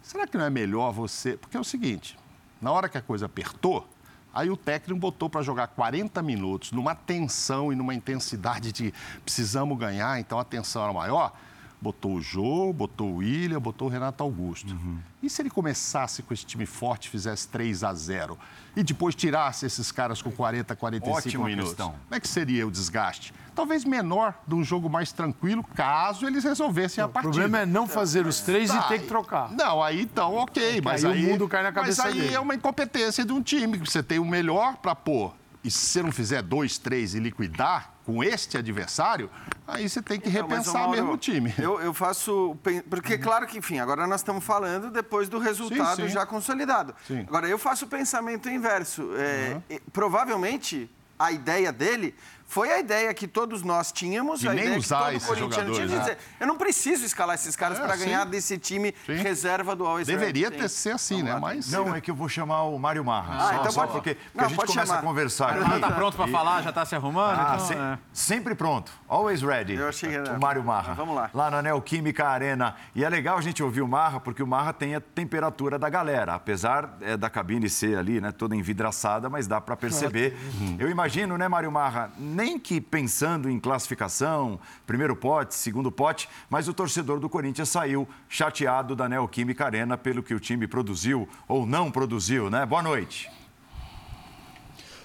será 0.02 0.26
que 0.26 0.36
não 0.36 0.44
é 0.44 0.50
melhor 0.50 0.92
você... 0.92 1.36
Porque 1.36 1.56
é 1.56 1.60
o 1.60 1.64
seguinte, 1.64 2.18
na 2.60 2.72
hora 2.72 2.88
que 2.88 2.98
a 2.98 3.02
coisa 3.02 3.26
apertou, 3.26 3.88
aí 4.32 4.50
o 4.50 4.56
técnico 4.56 5.00
botou 5.00 5.28
para 5.28 5.42
jogar 5.42 5.68
40 5.68 6.22
minutos 6.22 6.72
numa 6.72 6.94
tensão 6.94 7.72
e 7.72 7.76
numa 7.76 7.94
intensidade 7.94 8.72
de 8.72 8.92
precisamos 9.24 9.78
ganhar, 9.78 10.20
então 10.20 10.38
a 10.38 10.44
tensão 10.44 10.82
era 10.82 10.92
maior 10.92 11.32
botou 11.80 12.14
o 12.14 12.20
Jô, 12.20 12.72
botou 12.72 13.08
o 13.08 13.16
William, 13.16 13.60
botou 13.60 13.88
o 13.88 13.90
Renato 13.90 14.22
Augusto. 14.22 14.72
Uhum. 14.72 14.98
E 15.22 15.30
se 15.30 15.42
ele 15.42 15.50
começasse 15.50 16.22
com 16.22 16.34
esse 16.34 16.44
time 16.44 16.66
forte 16.66 17.08
fizesse 17.08 17.48
3 17.48 17.84
a 17.84 17.94
0 17.94 18.38
e 18.76 18.82
depois 18.82 19.14
tirasse 19.14 19.66
esses 19.66 19.90
caras 19.90 20.22
com 20.22 20.30
40, 20.30 20.74
45 20.76 21.16
Ótima 21.16 21.44
minutos? 21.46 21.70
Questão. 21.70 21.90
Como 21.90 22.14
é 22.14 22.20
que 22.20 22.28
seria 22.28 22.66
o 22.66 22.70
desgaste? 22.70 23.32
talvez 23.58 23.84
menor 23.84 24.34
de 24.46 24.54
um 24.54 24.62
jogo 24.62 24.88
mais 24.88 25.10
tranquilo, 25.10 25.64
caso 25.74 26.24
eles 26.28 26.44
resolvessem 26.44 27.02
a 27.02 27.08
partida. 27.08 27.30
O 27.30 27.32
problema 27.32 27.62
é 27.62 27.66
não 27.66 27.88
fazer 27.88 28.24
os 28.24 28.38
três 28.38 28.70
tá, 28.70 28.78
e 28.78 28.88
ter 28.88 29.00
que 29.00 29.08
trocar. 29.08 29.50
Não, 29.50 29.82
aí 29.82 30.02
então, 30.02 30.32
ok. 30.36 30.80
Mas 30.80 31.04
aí, 31.04 31.12
aí, 31.12 31.26
o 31.26 31.30
mundo 31.30 31.48
cai 31.48 31.64
na 31.64 31.72
cabeça 31.72 32.04
Mas 32.04 32.12
aí 32.12 32.20
dele. 32.20 32.34
é 32.36 32.38
uma 32.38 32.54
incompetência 32.54 33.24
de 33.24 33.32
um 33.32 33.42
time, 33.42 33.80
que 33.80 33.90
você 33.90 34.00
tem 34.00 34.20
o 34.20 34.24
melhor 34.24 34.76
para 34.76 34.94
pôr. 34.94 35.34
E 35.64 35.72
se 35.72 35.86
você 35.86 36.02
não 36.04 36.12
fizer 36.12 36.40
dois, 36.40 36.78
três 36.78 37.16
e 37.16 37.18
liquidar 37.18 37.97
com 38.08 38.24
este 38.24 38.56
adversário, 38.56 39.28
aí 39.66 39.86
você 39.86 40.00
tem 40.00 40.18
que 40.18 40.30
então, 40.30 40.48
repensar 40.48 40.80
Mauro, 40.80 40.92
mesmo 40.92 41.12
o 41.12 41.18
time. 41.18 41.52
Eu, 41.58 41.78
eu 41.78 41.92
faço. 41.92 42.56
Porque, 42.88 43.18
claro 43.18 43.46
que, 43.46 43.58
enfim, 43.58 43.80
agora 43.80 44.06
nós 44.06 44.22
estamos 44.22 44.42
falando 44.42 44.90
depois 44.90 45.28
do 45.28 45.38
resultado 45.38 45.96
sim, 45.96 46.08
sim. 46.08 46.14
já 46.14 46.24
consolidado. 46.24 46.94
Sim. 47.06 47.26
Agora, 47.28 47.46
eu 47.46 47.58
faço 47.58 47.84
o 47.84 47.88
pensamento 47.88 48.48
inverso. 48.48 49.10
É, 49.14 49.60
uhum. 49.70 49.78
Provavelmente, 49.92 50.90
a 51.18 51.30
ideia 51.30 51.70
dele 51.70 52.14
foi 52.48 52.72
a 52.72 52.80
ideia 52.80 53.12
que 53.12 53.28
todos 53.28 53.62
nós 53.62 53.92
tínhamos, 53.92 54.40
de 54.40 54.48
a 54.48 54.54
nem 54.54 54.64
ideia 54.64 54.78
usar 54.78 55.12
que 55.12 55.20
todo 55.20 55.28
corintiano 55.28 55.74
tinha 55.74 55.86
de 55.86 55.92
né? 55.92 56.00
dizer, 56.00 56.18
eu 56.40 56.46
não 56.46 56.56
preciso 56.56 57.04
escalar 57.04 57.34
esses 57.34 57.54
caras 57.54 57.78
é, 57.78 57.82
para 57.82 57.94
ganhar 57.94 58.24
desse 58.24 58.56
time 58.56 58.94
sim. 59.04 59.16
reserva 59.16 59.76
do 59.76 59.86
Always 59.86 60.06
Deveria 60.06 60.50
ter 60.50 60.66
ser 60.70 60.92
assim, 60.92 61.22
né? 61.22 61.38
Mas 61.38 61.70
não, 61.70 61.94
é 61.94 62.00
que 62.00 62.10
eu 62.10 62.14
vou 62.14 62.26
chamar 62.26 62.62
o 62.62 62.78
Mário 62.78 63.04
Marra. 63.04 63.36
Ah, 63.36 63.40
só, 63.40 63.60
então 63.60 63.72
só 63.72 63.80
pode... 63.82 63.92
porque, 63.92 64.14
porque 64.14 64.30
não, 64.34 64.44
a 64.44 64.48
gente 64.48 64.66
começa 64.66 64.86
chamar. 64.86 64.98
a 64.98 65.02
conversar. 65.02 65.60
Já 65.60 65.76
está 65.76 65.90
pronto 65.92 66.16
para 66.16 66.26
e... 66.26 66.32
falar, 66.32 66.62
já 66.62 66.70
está 66.70 66.86
se 66.86 66.94
arrumando? 66.94 67.38
Ah, 67.38 67.52
então, 67.54 67.66
se... 67.66 67.74
é. 67.74 67.98
Sempre 68.14 68.54
pronto. 68.54 68.92
Always 69.06 69.42
ready. 69.42 69.74
Eu 69.74 69.88
achei 69.88 70.08
que 70.08 70.16
era. 70.16 70.32
O 70.32 70.40
Mário 70.40 70.64
Marra. 70.64 70.94
Vamos 70.94 71.14
lá. 71.14 71.30
Lá 71.34 71.50
na 71.50 71.60
Neoquímica 71.60 72.26
Arena. 72.26 72.76
E 72.94 73.04
é 73.04 73.08
legal 73.10 73.36
a 73.36 73.42
gente 73.42 73.62
ouvir 73.62 73.82
o 73.82 73.88
Marra, 73.88 74.20
porque 74.20 74.42
o 74.42 74.46
Marra 74.46 74.72
tem 74.72 74.94
a 74.94 75.02
temperatura 75.02 75.78
da 75.78 75.90
galera. 75.90 76.34
Apesar 76.34 76.96
é, 77.02 77.14
da 77.14 77.28
cabine 77.28 77.68
ser 77.68 77.98
ali, 77.98 78.22
né, 78.22 78.32
toda 78.32 78.56
envidraçada, 78.56 79.28
mas 79.28 79.46
dá 79.46 79.60
para 79.60 79.76
perceber. 79.76 80.34
Uhum. 80.58 80.76
Eu 80.78 80.88
imagino, 80.88 81.36
né, 81.36 81.46
Mário 81.46 81.70
Marra, 81.70 82.10
nem 82.38 82.56
que 82.56 82.80
pensando 82.80 83.50
em 83.50 83.58
classificação, 83.58 84.60
primeiro 84.86 85.16
pote, 85.16 85.56
segundo 85.56 85.90
pote, 85.90 86.28
mas 86.48 86.68
o 86.68 86.72
torcedor 86.72 87.18
do 87.18 87.28
Corinthians 87.28 87.68
saiu 87.68 88.08
chateado 88.28 88.94
da 88.94 89.08
Neoquímica 89.08 89.64
Arena 89.64 89.98
pelo 89.98 90.22
que 90.22 90.32
o 90.32 90.38
time 90.38 90.68
produziu 90.68 91.28
ou 91.48 91.66
não 91.66 91.90
produziu, 91.90 92.48
né? 92.48 92.64
Boa 92.64 92.80
noite. 92.80 93.28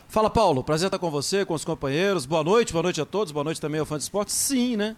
Fala, 0.07 0.29
Paulo. 0.29 0.63
Prazer 0.63 0.89
estar 0.89 0.99
com 0.99 1.09
você, 1.09 1.43
com 1.43 1.55
os 1.55 1.65
companheiros. 1.65 2.27
Boa 2.27 2.43
noite, 2.43 2.71
boa 2.71 2.83
noite 2.83 3.01
a 3.01 3.05
todos. 3.05 3.31
Boa 3.31 3.43
noite 3.43 3.59
também 3.59 3.79
ao 3.79 3.85
fã 3.87 3.97
de 3.97 4.03
esporte. 4.03 4.31
Sim, 4.31 4.77
né? 4.77 4.95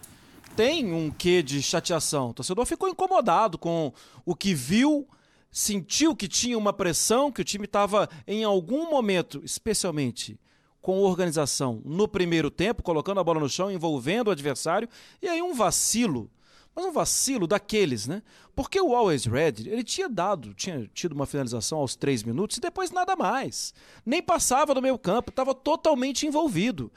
Tem 0.54 0.92
um 0.92 1.10
quê 1.10 1.42
de 1.42 1.62
chateação. 1.62 2.28
O 2.28 2.34
torcedor 2.34 2.66
ficou 2.66 2.86
incomodado 2.86 3.56
com 3.56 3.94
o 4.26 4.36
que 4.36 4.52
viu, 4.52 5.08
sentiu 5.50 6.14
que 6.14 6.28
tinha 6.28 6.58
uma 6.58 6.74
pressão, 6.74 7.32
que 7.32 7.40
o 7.40 7.44
time 7.44 7.64
estava 7.64 8.10
em 8.26 8.44
algum 8.44 8.90
momento, 8.90 9.40
especialmente 9.42 10.38
com 10.86 11.00
organização 11.00 11.82
no 11.84 12.06
primeiro 12.06 12.48
tempo, 12.48 12.80
colocando 12.80 13.18
a 13.18 13.24
bola 13.24 13.40
no 13.40 13.48
chão, 13.48 13.72
envolvendo 13.72 14.28
o 14.28 14.30
adversário, 14.30 14.88
e 15.20 15.26
aí 15.28 15.42
um 15.42 15.52
vacilo 15.52 16.30
mas 16.76 16.84
um 16.84 16.92
vacilo 16.92 17.46
daqueles, 17.46 18.06
né? 18.06 18.22
Porque 18.54 18.78
o 18.78 18.94
Always 18.94 19.24
Red, 19.24 19.66
ele 19.66 19.82
tinha 19.82 20.10
dado, 20.10 20.52
tinha 20.52 20.86
tido 20.92 21.12
uma 21.12 21.24
finalização 21.24 21.78
aos 21.78 21.96
três 21.96 22.22
minutos 22.22 22.58
e 22.58 22.60
depois 22.60 22.90
nada 22.90 23.16
mais. 23.16 23.72
Nem 24.04 24.22
passava 24.22 24.74
do 24.74 24.82
meio 24.82 24.98
campo, 24.98 25.30
estava 25.30 25.54
totalmente 25.54 26.26
envolvido. 26.26 26.92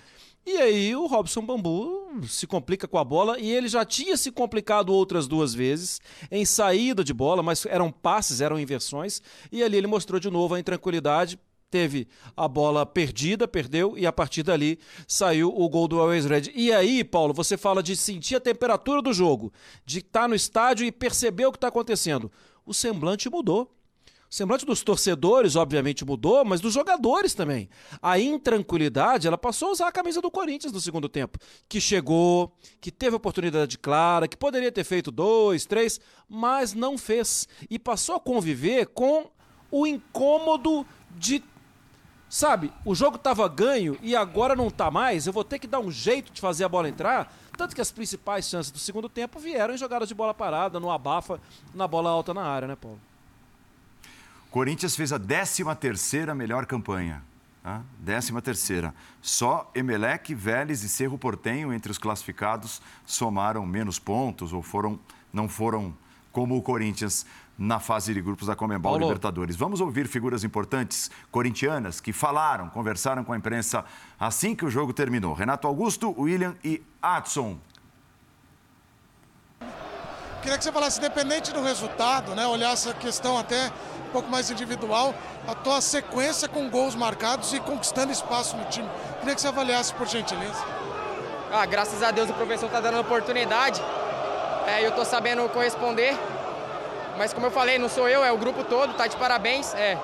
E 0.46 0.58
aí 0.58 0.96
o 0.96 1.06
Robson 1.06 1.42
Bambu 1.42 2.22
se 2.28 2.46
complica 2.46 2.90
com 2.90 2.98
a 2.98 3.06
bola 3.06 3.40
e 3.40 3.50
ele 3.50 3.70
já 3.70 3.86
tinha 3.86 4.18
se 4.18 4.32
complicado 4.32 4.94
outras 4.94 5.30
duas 5.30 5.54
vezes 5.54 6.02
em 6.30 6.44
saída 6.44 7.02
de 7.02 7.14
bola, 7.14 7.42
mas 7.42 7.66
eram 7.66 7.90
passes, 7.90 8.42
eram 8.42 8.60
inversões, 8.60 9.22
e 9.50 9.64
ali 9.64 9.78
ele 9.78 9.88
mostrou 9.88 10.20
de 10.20 10.30
novo 10.30 10.56
a 10.56 10.60
intranquilidade, 10.60 11.40
teve 11.70 12.08
a 12.36 12.48
bola 12.48 12.86
perdida, 12.86 13.48
perdeu, 13.48 13.98
e 13.98 14.06
a 14.06 14.12
partir 14.12 14.44
dali 14.44 14.80
saiu 15.08 15.54
o 15.56 15.70
gol 15.70 15.88
do 15.88 16.00
Always 16.00 16.26
Red. 16.26 16.52
E 16.56 16.72
aí, 16.72 17.04
Paulo, 17.04 17.34
você 17.34 17.58
fala 17.58 17.84
de 17.84 17.96
sentir 17.96 18.36
a 18.36 18.40
temperatura 18.40 19.02
do 19.02 19.14
jogo, 19.14 19.54
de 19.86 20.00
estar 20.00 20.28
no 20.28 20.36
estádio 20.36 20.86
e 20.86 20.92
perceber 20.92 21.46
o 21.46 21.52
que 21.52 21.58
está 21.58 21.68
acontecendo. 21.68 22.32
O 22.66 22.74
semblante 22.74 23.30
mudou. 23.30 23.76
O 24.32 24.36
semblante 24.36 24.64
dos 24.64 24.84
torcedores, 24.84 25.56
obviamente, 25.56 26.06
mudou, 26.06 26.46
mas 26.46 26.62
dos 26.62 26.72
jogadores 26.72 27.34
também. 27.34 27.68
A 28.00 28.20
intranquilidade, 28.20 29.26
ela 29.26 29.40
passou 29.40 29.70
a 29.70 29.72
usar 29.72 29.88
a 29.88 29.92
camisa 29.92 30.22
do 30.22 30.30
Corinthians 30.30 30.72
no 30.72 30.80
segundo 30.80 31.10
tempo. 31.10 31.40
Que 31.68 31.82
chegou, 31.82 32.56
que 32.80 32.92
teve 32.92 33.16
oportunidade 33.16 33.80
clara, 33.80 34.28
que 34.28 34.38
poderia 34.38 34.72
ter 34.72 34.84
feito 34.84 35.10
dois, 35.10 35.66
três, 35.66 36.00
mas 36.28 36.76
não 36.76 36.96
fez. 36.96 37.48
E 37.72 37.80
passou 37.80 38.16
a 38.16 38.20
conviver 38.20 38.86
com 38.90 39.32
o 39.72 39.88
incômodo 39.88 40.86
de 41.18 41.44
Sabe, 42.30 42.72
o 42.86 42.94
jogo 42.94 43.16
estava 43.16 43.48
ganho 43.50 43.98
e 44.04 44.16
agora 44.16 44.56
não 44.56 44.68
está 44.68 44.92
mais, 44.92 45.26
eu 45.26 45.34
vou 45.34 45.44
ter 45.44 45.58
que 45.58 45.66
dar 45.66 45.80
um 45.80 45.90
jeito 45.90 46.32
de 46.32 46.40
fazer 46.40 46.64
a 46.64 46.70
bola 46.70 46.88
entrar. 46.88 47.34
Tanto 47.58 47.74
que 47.74 47.82
as 47.82 47.92
principais 47.92 48.48
chances 48.48 48.72
do 48.72 48.78
segundo 48.78 49.10
tempo 49.10 49.40
vieram 49.40 49.74
em 49.74 49.78
jogadas 49.78 50.08
de 50.08 50.14
bola 50.14 50.34
parada, 50.34 50.80
no 50.80 50.92
abafa, 50.92 51.42
na 51.74 51.88
bola 51.88 52.12
alta 52.12 52.34
na 52.34 52.44
área, 52.44 52.68
né, 52.68 52.76
Paulo? 52.76 53.00
Corinthians 54.52 54.96
fez 54.96 55.12
a 55.12 55.20
13 55.20 55.64
terceira 55.76 56.36
melhor 56.36 56.68
campanha. 56.68 57.24
Tá? 57.64 57.82
13 58.06 58.42
terceira. 58.42 58.94
Só 59.22 59.70
Emelec, 59.74 60.34
Vélez 60.34 60.84
e 60.84 60.90
Cerro 60.90 61.18
Portenho, 61.18 61.74
entre 61.74 61.92
os 61.92 61.98
classificados, 61.98 62.82
somaram 63.06 63.66
menos 63.66 64.00
pontos 64.00 64.54
ou 64.54 64.62
foram, 64.62 65.00
não 65.34 65.50
foram 65.50 65.94
como 66.32 66.56
o 66.56 66.62
Corinthians 66.62 67.26
na 67.60 67.78
fase 67.78 68.14
de 68.14 68.22
grupos 68.22 68.48
da 68.48 68.56
Comembol 68.56 68.94
Paulo. 68.94 69.06
Libertadores. 69.06 69.58
Vamos 69.58 69.82
ouvir 69.82 70.08
figuras 70.08 70.46
importantes 70.46 71.12
corintianas 71.30 72.00
que 72.00 72.14
falaram, 72.14 72.70
conversaram 72.70 73.24
com 73.24 73.34
a 73.34 73.38
imprensa 73.38 73.84
assim 74.18 74.56
que 74.56 74.64
o 74.64 74.72
jogo 74.72 74.94
terminou. 74.94 75.34
Renato 75.34 75.68
Augusto, 75.68 76.16
William 76.18 76.56
e 76.64 76.82
Adson. 77.02 77.60
Queria 80.42 80.58
que 80.58 80.64
você 80.64 80.72
falasse, 80.72 81.00
independente 81.00 81.52
do 81.52 81.62
resultado, 81.62 82.34
né, 82.34 82.48
olhar 82.48 82.72
essa 82.72 82.94
questão 82.94 83.38
até 83.38 83.68
um 84.08 84.12
pouco 84.14 84.32
mais 84.32 84.50
individual, 84.50 85.14
a 85.46 85.54
tua 85.54 85.82
sequência 85.82 86.48
com 86.48 86.70
gols 86.70 86.96
marcados 86.96 87.52
e 87.54 87.60
conquistando 87.60 88.14
espaço 88.14 88.56
no 88.56 88.64
time. 88.66 88.88
Queria 89.20 89.36
que 89.36 89.42
você 89.42 89.50
avaliasse, 89.50 89.94
por 89.94 90.08
gentileza. 90.08 90.64
Ah, 91.52 91.66
graças 91.66 92.02
a 92.02 92.12
Deus 92.12 92.30
o 92.30 92.34
professor 92.34 92.68
está 92.68 92.80
dando 92.80 92.98
a 92.98 93.02
oportunidade. 93.02 93.82
É, 94.66 94.86
eu 94.86 94.90
estou 94.92 95.04
sabendo 95.04 95.48
corresponder. 95.50 96.18
Mas 97.20 97.34
como 97.34 97.48
eu 97.48 97.52
falei, 97.52 97.78
não 97.78 97.90
sou 97.90 98.08
eu, 98.08 98.24
é 98.24 98.32
o 98.32 98.38
grupo 98.38 98.64
todo, 98.64 98.94
tá 98.94 99.06
de 99.06 99.18
parabéns. 99.18 99.74
É, 99.74 99.98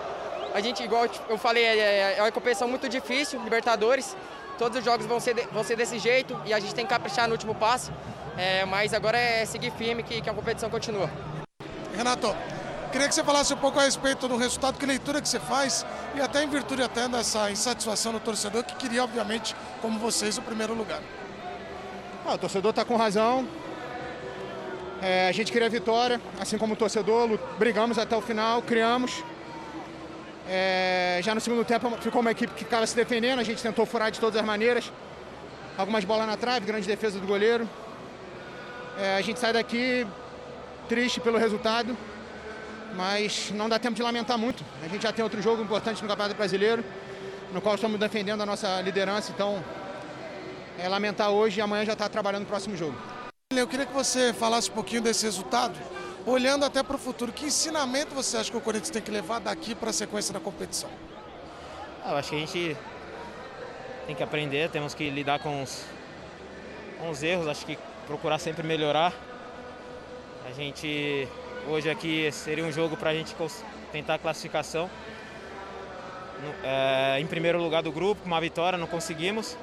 a 0.53 0.59
gente, 0.59 0.83
igual 0.83 1.05
eu 1.29 1.37
falei, 1.37 1.63
é, 1.63 2.15
é 2.17 2.21
uma 2.21 2.29
competição 2.29 2.67
muito 2.67 2.89
difícil, 2.89 3.41
Libertadores. 3.41 4.17
Todos 4.57 4.79
os 4.79 4.83
jogos 4.83 5.05
vão 5.05 5.17
ser, 5.17 5.33
de, 5.33 5.43
vão 5.43 5.63
ser 5.63 5.77
desse 5.77 5.97
jeito 5.97 6.37
e 6.45 6.53
a 6.53 6.59
gente 6.59 6.75
tem 6.75 6.85
que 6.85 6.93
caprichar 6.93 7.25
no 7.25 7.31
último 7.31 7.55
passo. 7.55 7.89
É, 8.37 8.65
mas 8.65 8.93
agora 8.93 9.17
é 9.17 9.45
seguir 9.45 9.71
firme 9.71 10.03
que, 10.03 10.21
que 10.21 10.29
a 10.29 10.33
competição 10.33 10.69
continua. 10.69 11.09
Renato, 11.95 12.35
queria 12.91 13.07
que 13.07 13.15
você 13.15 13.23
falasse 13.23 13.53
um 13.53 13.57
pouco 13.57 13.79
a 13.79 13.83
respeito 13.83 14.27
do 14.27 14.35
resultado, 14.35 14.77
que 14.77 14.85
leitura 14.85 15.21
que 15.21 15.29
você 15.29 15.39
faz 15.39 15.85
e 16.15 16.21
até 16.21 16.43
em 16.43 16.49
virtude 16.49 16.83
até 16.83 17.07
dessa 17.07 17.49
insatisfação 17.49 18.11
do 18.11 18.19
torcedor 18.19 18.61
que 18.65 18.75
queria, 18.75 19.05
obviamente, 19.05 19.55
como 19.81 19.97
vocês, 19.99 20.37
o 20.37 20.41
primeiro 20.41 20.73
lugar. 20.73 20.99
Ah, 22.25 22.33
o 22.33 22.37
torcedor 22.37 22.71
está 22.71 22.83
com 22.83 22.97
razão, 22.97 23.47
é, 25.01 25.27
a 25.27 25.31
gente 25.31 25.51
queria 25.51 25.69
vitória, 25.69 26.21
assim 26.39 26.57
como 26.57 26.73
o 26.73 26.77
torcedor, 26.77 27.37
brigamos 27.59 27.97
até 27.97 28.15
o 28.15 28.21
final, 28.21 28.61
criamos. 28.61 29.23
É, 30.47 31.19
já 31.23 31.33
no 31.33 31.41
segundo 31.41 31.65
tempo 31.65 31.89
ficou 32.01 32.21
uma 32.21 32.31
equipe 32.31 32.53
que 32.53 32.63
ficava 32.63 32.85
se 32.85 32.95
defendendo, 32.95 33.39
a 33.39 33.43
gente 33.43 33.61
tentou 33.61 33.85
furar 33.85 34.11
de 34.11 34.19
todas 34.19 34.39
as 34.39 34.45
maneiras. 34.45 34.91
Algumas 35.77 36.05
bolas 36.05 36.25
na 36.27 36.37
trave, 36.37 36.65
grande 36.65 36.87
defesa 36.87 37.19
do 37.19 37.27
goleiro. 37.27 37.67
É, 38.97 39.17
a 39.17 39.21
gente 39.21 39.39
sai 39.39 39.51
daqui 39.51 40.07
triste 40.87 41.19
pelo 41.19 41.37
resultado, 41.37 41.97
mas 42.95 43.51
não 43.53 43.67
dá 43.67 43.77
tempo 43.77 43.95
de 43.95 44.03
lamentar 44.03 44.37
muito. 44.37 44.63
A 44.83 44.87
gente 44.87 45.03
já 45.03 45.11
tem 45.11 45.23
outro 45.23 45.41
jogo 45.41 45.61
importante 45.61 46.01
no 46.01 46.07
Campeonato 46.07 46.35
Brasileiro, 46.35 46.83
no 47.51 47.59
qual 47.59 47.75
estamos 47.75 47.99
defendendo 47.99 48.41
a 48.41 48.45
nossa 48.45 48.79
liderança, 48.81 49.31
então 49.33 49.63
é 50.79 50.87
lamentar 50.87 51.29
hoje 51.29 51.59
e 51.59 51.61
amanhã 51.61 51.85
já 51.85 51.93
está 51.93 52.07
trabalhando 52.07 52.41
no 52.41 52.47
próximo 52.47 52.77
jogo. 52.77 53.14
Eu 53.57 53.67
queria 53.67 53.85
que 53.85 53.93
você 53.93 54.33
falasse 54.33 54.69
um 54.69 54.73
pouquinho 54.73 55.01
desse 55.01 55.25
resultado, 55.25 55.75
olhando 56.25 56.65
até 56.65 56.83
para 56.83 56.95
o 56.95 56.99
futuro. 56.99 57.31
Que 57.31 57.45
ensinamento 57.45 58.13
você 58.13 58.37
acha 58.37 58.51
que 58.51 58.57
o 58.57 58.61
Corinthians 58.61 58.89
tem 58.89 59.01
que 59.01 59.09
levar 59.09 59.39
daqui 59.39 59.73
para 59.73 59.91
a 59.91 59.93
sequência 59.93 60.33
da 60.33 60.39
competição? 60.39 60.89
Ah, 62.03 62.11
eu 62.11 62.17
acho 62.17 62.29
que 62.29 62.35
a 62.35 62.39
gente 62.39 62.77
tem 64.05 64.15
que 64.15 64.21
aprender, 64.21 64.69
temos 64.69 64.93
que 64.93 65.09
lidar 65.09 65.39
com 65.39 65.63
os, 65.63 65.83
com 66.99 67.09
os 67.09 67.23
erros, 67.23 67.47
acho 67.47 67.65
que 67.65 67.77
procurar 68.05 68.39
sempre 68.39 68.61
melhorar. 68.61 69.13
A 70.47 70.51
gente, 70.51 71.27
hoje 71.67 71.89
aqui 71.89 72.29
seria 72.31 72.63
um 72.63 72.71
jogo 72.71 72.95
para 72.97 73.11
a 73.11 73.13
gente 73.13 73.35
tentar 73.91 74.15
a 74.15 74.19
classificação. 74.19 74.89
É, 76.63 77.19
em 77.19 77.25
primeiro 77.25 77.61
lugar 77.61 77.81
do 77.81 77.91
grupo, 77.91 78.21
com 78.21 78.27
uma 78.27 78.41
vitória, 78.41 78.77
não 78.77 78.87
conseguimos. 78.87 79.57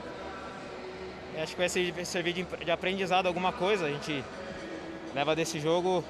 Acho 1.40 1.54
que 1.54 1.58
vai 1.58 1.68
servir 2.04 2.32
de, 2.32 2.44
de 2.64 2.70
aprendizado 2.70 3.26
alguma 3.26 3.52
coisa. 3.52 3.86
A 3.86 3.88
gente 3.88 4.22
leva 5.14 5.34
desse 5.34 5.58
jogo 5.58 6.04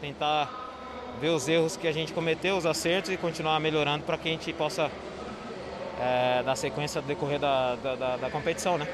tentar 0.00 0.68
ver 1.20 1.30
os 1.30 1.48
erros 1.48 1.76
que 1.76 1.88
a 1.88 1.92
gente 1.92 2.12
cometeu, 2.12 2.56
os 2.56 2.66
acertos 2.66 3.10
e 3.10 3.16
continuar 3.16 3.58
melhorando 3.60 4.04
para 4.04 4.16
que 4.18 4.28
a 4.28 4.32
gente 4.32 4.52
possa 4.52 4.90
é, 5.98 6.42
dar 6.42 6.54
sequência 6.54 7.00
no 7.00 7.06
decorrer 7.06 7.40
da, 7.40 7.76
da, 7.76 7.94
da, 7.96 8.16
da, 8.16 8.30
competição, 8.30 8.78
né? 8.78 8.86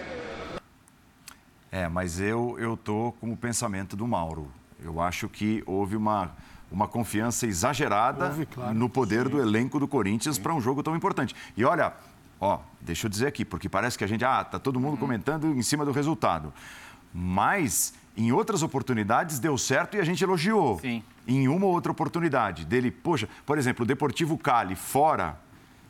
É, 1.71 1.89
mas 1.89 2.21
eu 2.21 2.57
eu 2.59 2.77
tô 2.77 3.13
com 3.21 3.33
o 3.33 3.37
pensamento 3.37 3.97
do 3.97 4.07
Mauro. 4.07 4.51
Eu 4.83 5.01
acho 5.01 5.29
que 5.29 5.63
houve 5.67 5.97
uma 5.97 6.33
uma 6.73 6.89
confiança 6.89 7.47
exagerada 7.47 8.27
houve, 8.27 8.47
claro. 8.47 8.75
no 8.75 8.89
poder 8.89 9.25
Sim. 9.25 9.31
do 9.31 9.41
elenco 9.41 9.79
do 9.79 9.87
Corinthians 9.87 10.39
para 10.39 10.53
um 10.55 10.61
jogo 10.61 10.83
tão 10.83 10.97
importante. 10.97 11.35
E 11.57 11.65
olha, 11.65 11.93
Ó, 12.45 12.59
deixa 12.79 13.07
eu 13.07 13.11
dizer 13.11 13.27
aqui, 13.27 13.43
porque 13.43 13.71
parece 13.71 13.97
que 13.97 14.05
a 14.05 14.07
gente, 14.07 14.23
ah, 14.23 14.45
tá 14.45 14.59
todo 14.59 14.79
mundo 14.79 14.99
comentando 14.99 15.47
em 15.47 15.63
cima 15.63 15.83
do 15.83 15.93
resultado. 15.93 16.53
Mas 17.11 17.95
em 18.15 18.33
outras 18.33 18.63
oportunidades 18.63 19.39
deu 19.39 19.57
certo 19.57 19.97
e 19.97 20.01
a 20.01 20.05
gente 20.05 20.23
elogiou. 20.23 20.79
Sim. 20.79 21.03
Em 21.27 21.49
uma 21.49 21.65
ou 21.65 21.73
outra 21.73 21.91
oportunidade 21.91 22.67
dele, 22.67 22.91
poxa, 22.91 23.27
por 23.47 23.57
exemplo, 23.57 23.83
o 23.83 23.87
Deportivo 23.87 24.37
Cali 24.37 24.77
fora 24.77 25.41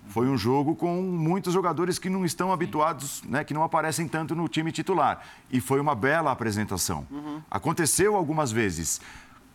Foi 0.07 0.29
um 0.29 0.37
jogo 0.37 0.77
com 0.77 1.03
muitos 1.03 1.53
jogadores 1.53 1.99
que 1.99 2.09
não 2.09 2.25
estão 2.25 2.53
habituados, 2.53 3.23
né, 3.25 3.43
que 3.43 3.55
não 3.55 3.65
aparecem 3.65 4.07
tanto 4.07 4.37
no 4.37 4.47
time 4.47 4.71
titular. 4.71 5.25
E 5.51 5.61
foi 5.61 5.81
uma 5.81 5.95
bela 5.95 6.31
apresentação. 6.31 7.05
Uhum. 7.11 7.43
Aconteceu 7.51 8.15
algumas 8.15 8.53
vezes. 8.53 9.01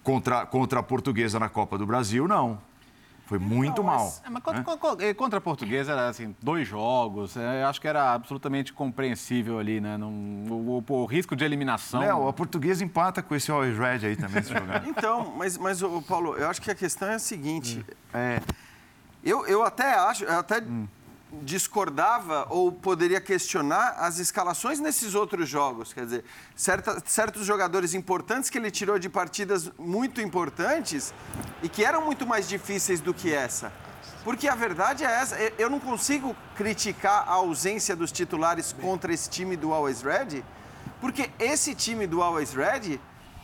Contra, 0.03 0.45
contra 0.45 0.79
a 0.79 0.83
portuguesa 0.83 1.39
na 1.39 1.47
Copa 1.47 1.77
do 1.77 1.85
Brasil, 1.85 2.27
não. 2.27 2.59
Foi 3.29 3.37
muito 3.37 3.77
não, 3.77 3.83
mal. 3.83 4.05
Mas, 4.05 4.23
é, 4.25 4.29
mas 4.31 4.41
contra, 4.43 5.13
contra, 5.13 5.37
a 5.37 5.41
portuguesa, 5.41 5.91
era 5.91 6.09
assim, 6.09 6.35
dois 6.41 6.67
jogos. 6.67 7.37
É, 7.37 7.63
acho 7.63 7.79
que 7.79 7.87
era 7.87 8.11
absolutamente 8.11 8.73
compreensível 8.73 9.59
ali, 9.59 9.79
né? 9.79 9.99
Não, 9.99 10.09
o, 10.09 10.83
o, 10.89 10.93
o, 10.93 11.05
risco 11.05 11.35
de 11.35 11.45
eliminação. 11.45 11.99
Léo, 11.99 12.27
a 12.27 12.33
portuguesa 12.33 12.83
empata 12.83 13.21
com 13.21 13.35
esse 13.35 13.51
Always 13.51 13.77
Red 13.77 14.07
aí 14.07 14.15
também, 14.15 14.41
se 14.41 14.51
jogar. 14.51 14.83
Então, 14.89 15.31
mas, 15.37 15.59
mas 15.59 15.79
Paulo, 16.07 16.37
eu 16.37 16.49
acho 16.49 16.59
que 16.59 16.71
a 16.71 16.75
questão 16.75 17.07
é 17.07 17.15
a 17.15 17.19
seguinte. 17.19 17.85
Hum. 17.87 17.93
É, 18.15 18.41
eu, 19.23 19.45
eu 19.45 19.63
até 19.63 19.93
acho, 19.93 20.23
eu 20.23 20.39
até 20.39 20.59
hum. 20.63 20.87
Discordava 21.43 22.47
ou 22.49 22.71
poderia 22.71 23.21
questionar 23.21 23.95
as 23.99 24.19
escalações 24.19 24.79
nesses 24.79 25.15
outros 25.15 25.47
jogos. 25.47 25.93
Quer 25.93 26.05
dizer, 26.05 26.25
certa, 26.55 27.01
certos 27.05 27.45
jogadores 27.45 27.93
importantes 27.93 28.49
que 28.49 28.57
ele 28.57 28.71
tirou 28.71 28.97
de 28.97 29.09
partidas 29.09 29.71
muito 29.77 30.21
importantes 30.21 31.13
e 31.61 31.69
que 31.69 31.83
eram 31.83 32.03
muito 32.03 32.25
mais 32.25 32.47
difíceis 32.47 32.99
do 32.99 33.13
que 33.13 33.33
essa. 33.33 33.71
Porque 34.23 34.47
a 34.47 34.55
verdade 34.55 35.03
é 35.05 35.11
essa, 35.11 35.37
eu 35.57 35.69
não 35.69 35.79
consigo 35.79 36.35
criticar 36.55 37.27
a 37.27 37.33
ausência 37.33 37.95
dos 37.95 38.11
titulares 38.11 38.73
contra 38.73 39.13
esse 39.13 39.29
time 39.29 39.55
do 39.55 39.73
Always 39.73 40.01
Red, 40.01 40.43
porque 40.99 41.29
esse 41.39 41.73
time 41.73 42.05
do 42.05 42.21
Always 42.21 42.53
Red 42.53 42.99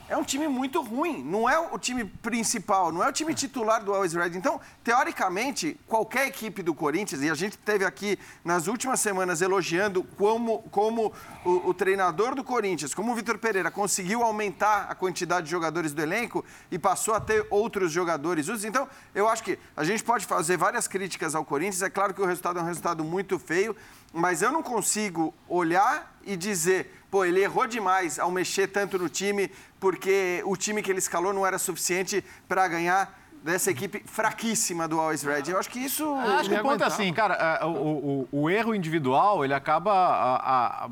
é 0.07 0.15
um 0.15 0.23
time 0.23 0.47
muito 0.47 0.81
ruim. 0.81 1.23
Não 1.23 1.49
é 1.49 1.57
o 1.57 1.79
time 1.79 2.05
principal, 2.05 2.91
não 2.91 3.03
é 3.03 3.09
o 3.09 3.11
time 3.11 3.33
titular 3.33 3.83
do 3.83 3.93
Always 3.93 4.13
Red. 4.13 4.31
Então, 4.35 4.61
teoricamente, 4.83 5.79
qualquer 5.87 6.27
equipe 6.27 6.61
do 6.61 6.73
Corinthians, 6.73 7.21
e 7.21 7.29
a 7.29 7.33
gente 7.33 7.57
teve 7.57 7.83
aqui 7.83 8.19
nas 8.43 8.67
últimas 8.67 8.99
semanas 8.99 9.41
elogiando 9.41 10.03
como, 10.15 10.59
como 10.69 11.11
o, 11.43 11.69
o 11.69 11.73
treinador 11.73 12.35
do 12.35 12.43
Corinthians, 12.43 12.93
como 12.93 13.11
o 13.11 13.15
Vitor 13.15 13.37
Pereira, 13.39 13.71
conseguiu 13.71 14.23
aumentar 14.23 14.87
a 14.89 14.95
quantidade 14.95 15.45
de 15.45 15.51
jogadores 15.51 15.93
do 15.93 16.01
elenco 16.01 16.45
e 16.69 16.77
passou 16.77 17.15
a 17.15 17.19
ter 17.19 17.45
outros 17.49 17.91
jogadores 17.91 18.47
Então, 18.63 18.87
eu 19.13 19.27
acho 19.27 19.43
que 19.43 19.57
a 19.75 19.83
gente 19.83 20.03
pode 20.03 20.25
fazer 20.25 20.57
várias 20.57 20.87
críticas 20.87 21.33
ao 21.33 21.43
Corinthians. 21.43 21.81
É 21.81 21.89
claro 21.89 22.13
que 22.13 22.21
o 22.21 22.25
resultado 22.25 22.59
é 22.59 22.61
um 22.61 22.65
resultado 22.65 23.03
muito 23.03 23.39
feio, 23.39 23.75
mas 24.13 24.41
eu 24.41 24.51
não 24.51 24.61
consigo 24.61 25.33
olhar 25.47 26.15
e 26.25 26.35
dizer 26.37 26.91
pô, 27.15 27.23
ele 27.23 27.39
errou 27.39 27.65
demais 27.65 28.19
ao 28.19 28.29
mexer 28.29 28.67
tanto 28.67 28.99
no 28.99 29.07
time, 29.07 29.49
porque 29.79 30.43
o 30.45 30.57
time 30.57 30.83
que 30.83 30.91
ele 30.91 30.99
escalou 30.99 31.31
não 31.31 31.47
era 31.47 31.57
suficiente 31.57 32.21
para 32.45 32.67
ganhar 32.67 33.17
dessa 33.41 33.71
equipe 33.71 34.03
fraquíssima 34.05 34.85
do 34.85 34.99
Always 34.99 35.23
Red. 35.23 35.43
Eu 35.47 35.57
acho 35.57 35.69
que 35.69 35.79
isso. 35.79 36.13
Acho 36.13 36.49
que 36.49 36.55
o 36.57 36.61
ponto 36.61 36.83
é 36.83 36.87
assim, 36.87 37.13
cara, 37.13 37.65
o, 37.65 38.27
o, 38.33 38.41
o, 38.41 38.49
erro 38.49 38.75
individual 38.75 39.45
ele 39.45 39.53
acaba 39.53 39.93
a, 39.93 40.85
a, 40.85 40.89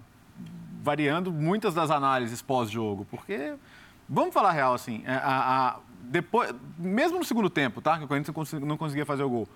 variando 0.82 1.30
muitas 1.30 1.74
das 1.74 1.92
análises 1.92 2.42
pós-jogo, 2.42 3.06
porque 3.12 3.56
vamos 4.08 4.34
falar 4.34 4.53
real 4.53 4.74
assim, 4.74 5.03
é, 5.06 5.15
a, 5.15 5.77
depois, 6.03 6.56
mesmo 6.77 7.20
no 7.20 7.25
segundo 7.25 7.50
tempo, 7.50 7.82
tá? 7.82 7.98
Que 7.98 8.06
o 8.06 8.08
Corinthians 8.08 8.53
não 8.62 8.77
conseguia 8.77 9.06
fazer 9.06 9.24
o 9.24 9.30
gol. 9.30 9.48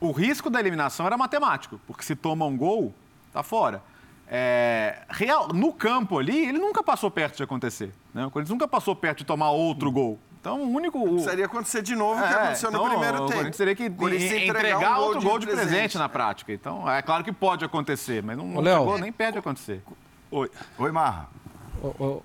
O 0.00 0.10
risco 0.10 0.50
da 0.50 0.58
eliminação 0.58 1.06
era 1.06 1.16
matemático, 1.16 1.80
porque 1.86 2.02
se 2.02 2.16
toma 2.16 2.44
um 2.44 2.56
gol, 2.56 2.92
tá 3.32 3.44
fora. 3.44 3.80
É, 4.28 5.02
real, 5.10 5.48
no 5.48 5.72
campo 5.72 6.18
ali, 6.18 6.46
ele 6.46 6.58
nunca 6.58 6.82
passou 6.82 7.10
perto 7.10 7.36
de 7.36 7.42
acontecer. 7.42 7.92
Né? 8.14 8.24
O 8.24 8.30
Corinthians 8.30 8.54
nunca 8.54 8.66
passou 8.66 8.96
perto 8.96 9.18
de 9.18 9.24
tomar 9.24 9.50
outro 9.50 9.90
gol. 9.92 10.18
Então, 10.40 10.60
o 10.60 10.70
único. 10.70 10.98
O... 10.98 11.10
Precisaria 11.10 11.46
acontecer 11.46 11.82
de 11.82 11.94
novo 11.94 12.20
o 12.20 12.26
que 12.26 12.34
é, 12.34 12.36
aconteceu 12.36 12.68
então, 12.70 12.82
no 12.82 12.90
primeiro 12.90 13.18
tempo. 13.18 13.24
O 13.24 13.32
Corinthians 13.32 13.56
teria 13.56 13.76
que 13.76 13.84
entregar, 13.84 14.44
entregar 14.44 14.98
um 14.98 15.02
outro 15.04 15.22
gol 15.22 15.38
de, 15.38 15.46
presente. 15.46 15.68
presente. 15.68 15.98
na 15.98 16.08
prática. 16.08 16.52
Então, 16.52 16.90
é 16.90 17.00
claro 17.00 17.22
que 17.22 17.30
pode 17.30 17.64
acontecer, 17.64 18.22
mas 18.22 18.36
não, 18.36 18.46
não 18.46 18.64
chegou, 18.64 18.98
nem 18.98 19.12
perde 19.12 19.38
acontecer. 19.38 19.82
Oi, 20.30 20.50
Oi 20.78 20.90
Marra. 20.90 21.28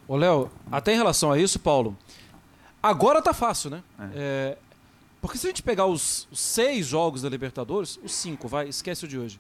Ô, 0.08 0.16
Léo, 0.16 0.50
até 0.72 0.94
em 0.94 0.98
relação 0.98 1.32
a 1.32 1.38
isso, 1.38 1.60
Paulo, 1.60 1.98
agora 2.82 3.22
tá 3.22 3.34
fácil, 3.34 3.70
né? 3.70 3.84
É. 4.00 4.10
É, 4.16 4.58
porque 5.22 5.38
se 5.38 5.46
a 5.46 5.50
gente 5.50 5.62
pegar 5.64 5.88
os 5.88 6.28
seis 6.32 6.86
jogos 6.86 7.24
da 7.24 7.30
Libertadores, 7.30 8.00
os 8.04 8.14
cinco, 8.14 8.48
vai, 8.48 8.68
esquece 8.68 9.06
o 9.06 9.08
de 9.08 9.18
hoje. 9.20 9.40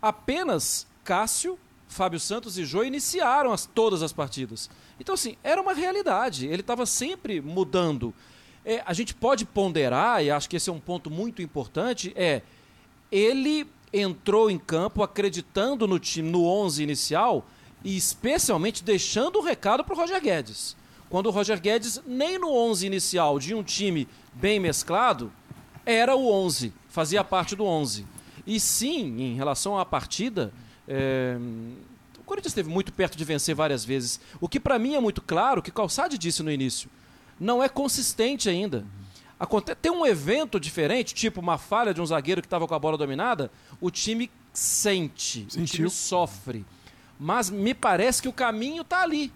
Apenas 0.00 0.86
Cássio 1.02 1.58
Fábio 1.92 2.18
Santos 2.18 2.58
e 2.58 2.64
Jô 2.64 2.82
iniciaram 2.82 3.52
as, 3.52 3.66
todas 3.66 4.02
as 4.02 4.12
partidas. 4.12 4.68
Então, 4.98 5.14
assim, 5.14 5.36
era 5.42 5.60
uma 5.60 5.74
realidade. 5.74 6.46
Ele 6.46 6.60
estava 6.60 6.86
sempre 6.86 7.40
mudando. 7.40 8.14
É, 8.64 8.82
a 8.84 8.92
gente 8.92 9.14
pode 9.14 9.44
ponderar, 9.44 10.24
e 10.24 10.30
acho 10.30 10.48
que 10.48 10.56
esse 10.56 10.70
é 10.70 10.72
um 10.72 10.80
ponto 10.80 11.10
muito 11.10 11.42
importante, 11.42 12.12
é 12.16 12.42
ele 13.10 13.66
entrou 13.92 14.50
em 14.50 14.58
campo 14.58 15.02
acreditando 15.02 15.86
no 15.86 15.98
time, 15.98 16.30
no 16.30 16.46
11 16.46 16.82
inicial 16.82 17.46
e 17.84 17.96
especialmente 17.96 18.82
deixando 18.82 19.38
o 19.38 19.42
recado 19.42 19.84
para 19.84 19.94
o 19.94 19.96
Roger 19.96 20.20
Guedes. 20.20 20.76
Quando 21.10 21.26
o 21.26 21.30
Roger 21.30 21.60
Guedes, 21.60 22.00
nem 22.06 22.38
no 22.38 22.50
11 22.50 22.86
inicial 22.86 23.38
de 23.38 23.54
um 23.54 23.62
time 23.62 24.08
bem 24.32 24.58
mesclado, 24.58 25.30
era 25.84 26.16
o 26.16 26.32
11, 26.32 26.72
fazia 26.88 27.22
parte 27.22 27.54
do 27.54 27.64
11. 27.64 28.06
E 28.46 28.58
sim, 28.58 29.20
em 29.20 29.34
relação 29.34 29.78
à 29.78 29.84
partida, 29.84 30.52
é... 30.88 31.36
O 32.18 32.24
Corinthians 32.24 32.52
esteve 32.52 32.68
muito 32.68 32.92
perto 32.92 33.18
de 33.18 33.24
vencer 33.24 33.54
várias 33.54 33.84
vezes. 33.84 34.20
O 34.40 34.48
que 34.48 34.60
para 34.60 34.78
mim 34.78 34.94
é 34.94 35.00
muito 35.00 35.20
claro, 35.20 35.60
que 35.60 35.70
Calçade 35.70 36.16
disse 36.16 36.42
no 36.42 36.50
início, 36.50 36.88
não 37.38 37.62
é 37.62 37.68
consistente 37.68 38.48
ainda. 38.48 38.84
Tem 39.80 39.90
um 39.90 40.06
evento 40.06 40.60
diferente, 40.60 41.14
tipo 41.14 41.40
uma 41.40 41.58
falha 41.58 41.92
de 41.92 42.00
um 42.00 42.06
zagueiro 42.06 42.40
que 42.40 42.46
estava 42.46 42.68
com 42.68 42.74
a 42.74 42.78
bola 42.78 42.96
dominada, 42.96 43.50
o 43.80 43.90
time 43.90 44.30
sente, 44.52 45.46
Sentiu. 45.48 45.62
o 45.62 45.66
time 45.66 45.90
sofre. 45.90 46.64
Mas 47.18 47.50
me 47.50 47.74
parece 47.74 48.22
que 48.22 48.28
o 48.28 48.32
caminho 48.32 48.82
está 48.82 49.02
ali. 49.02 49.32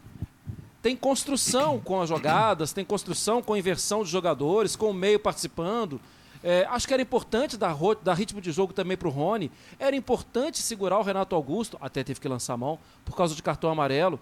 Tem 0.81 0.95
construção 0.95 1.81
com 1.81 2.01
as 2.01 2.09
jogadas, 2.09 2.73
tem 2.73 2.85
construção 2.85 3.43
com 3.43 3.57
inversão 3.57 4.05
de 4.05 4.11
jogadores, 4.11 4.77
com 4.77 4.91
o 4.91 4.95
meio 4.95 5.19
participando. 5.19 6.01
É, 6.43 6.67
acho 6.71 6.87
que 6.87 6.95
era 6.95 7.03
importante 7.03 7.57
dar, 7.57 7.77
dar 8.03 8.15
ritmo 8.15 8.41
de 8.41 8.53
jogo 8.53 8.73
também 8.73 8.97
para 8.97 9.09
o 9.09 9.11
Rony. 9.11 9.51
Era 9.79 9.97
importante 9.97 10.59
segurar 10.59 10.99
o 10.99 11.03
Renato 11.03 11.35
Augusto, 11.35 11.77
até 11.81 12.03
teve 12.05 12.21
que 12.21 12.29
lançar 12.29 12.55
a 12.55 12.57
mão, 12.57 12.79
por 13.05 13.17
causa 13.17 13.35
de 13.35 13.43
cartão 13.43 13.71
amarelo. 13.71 14.21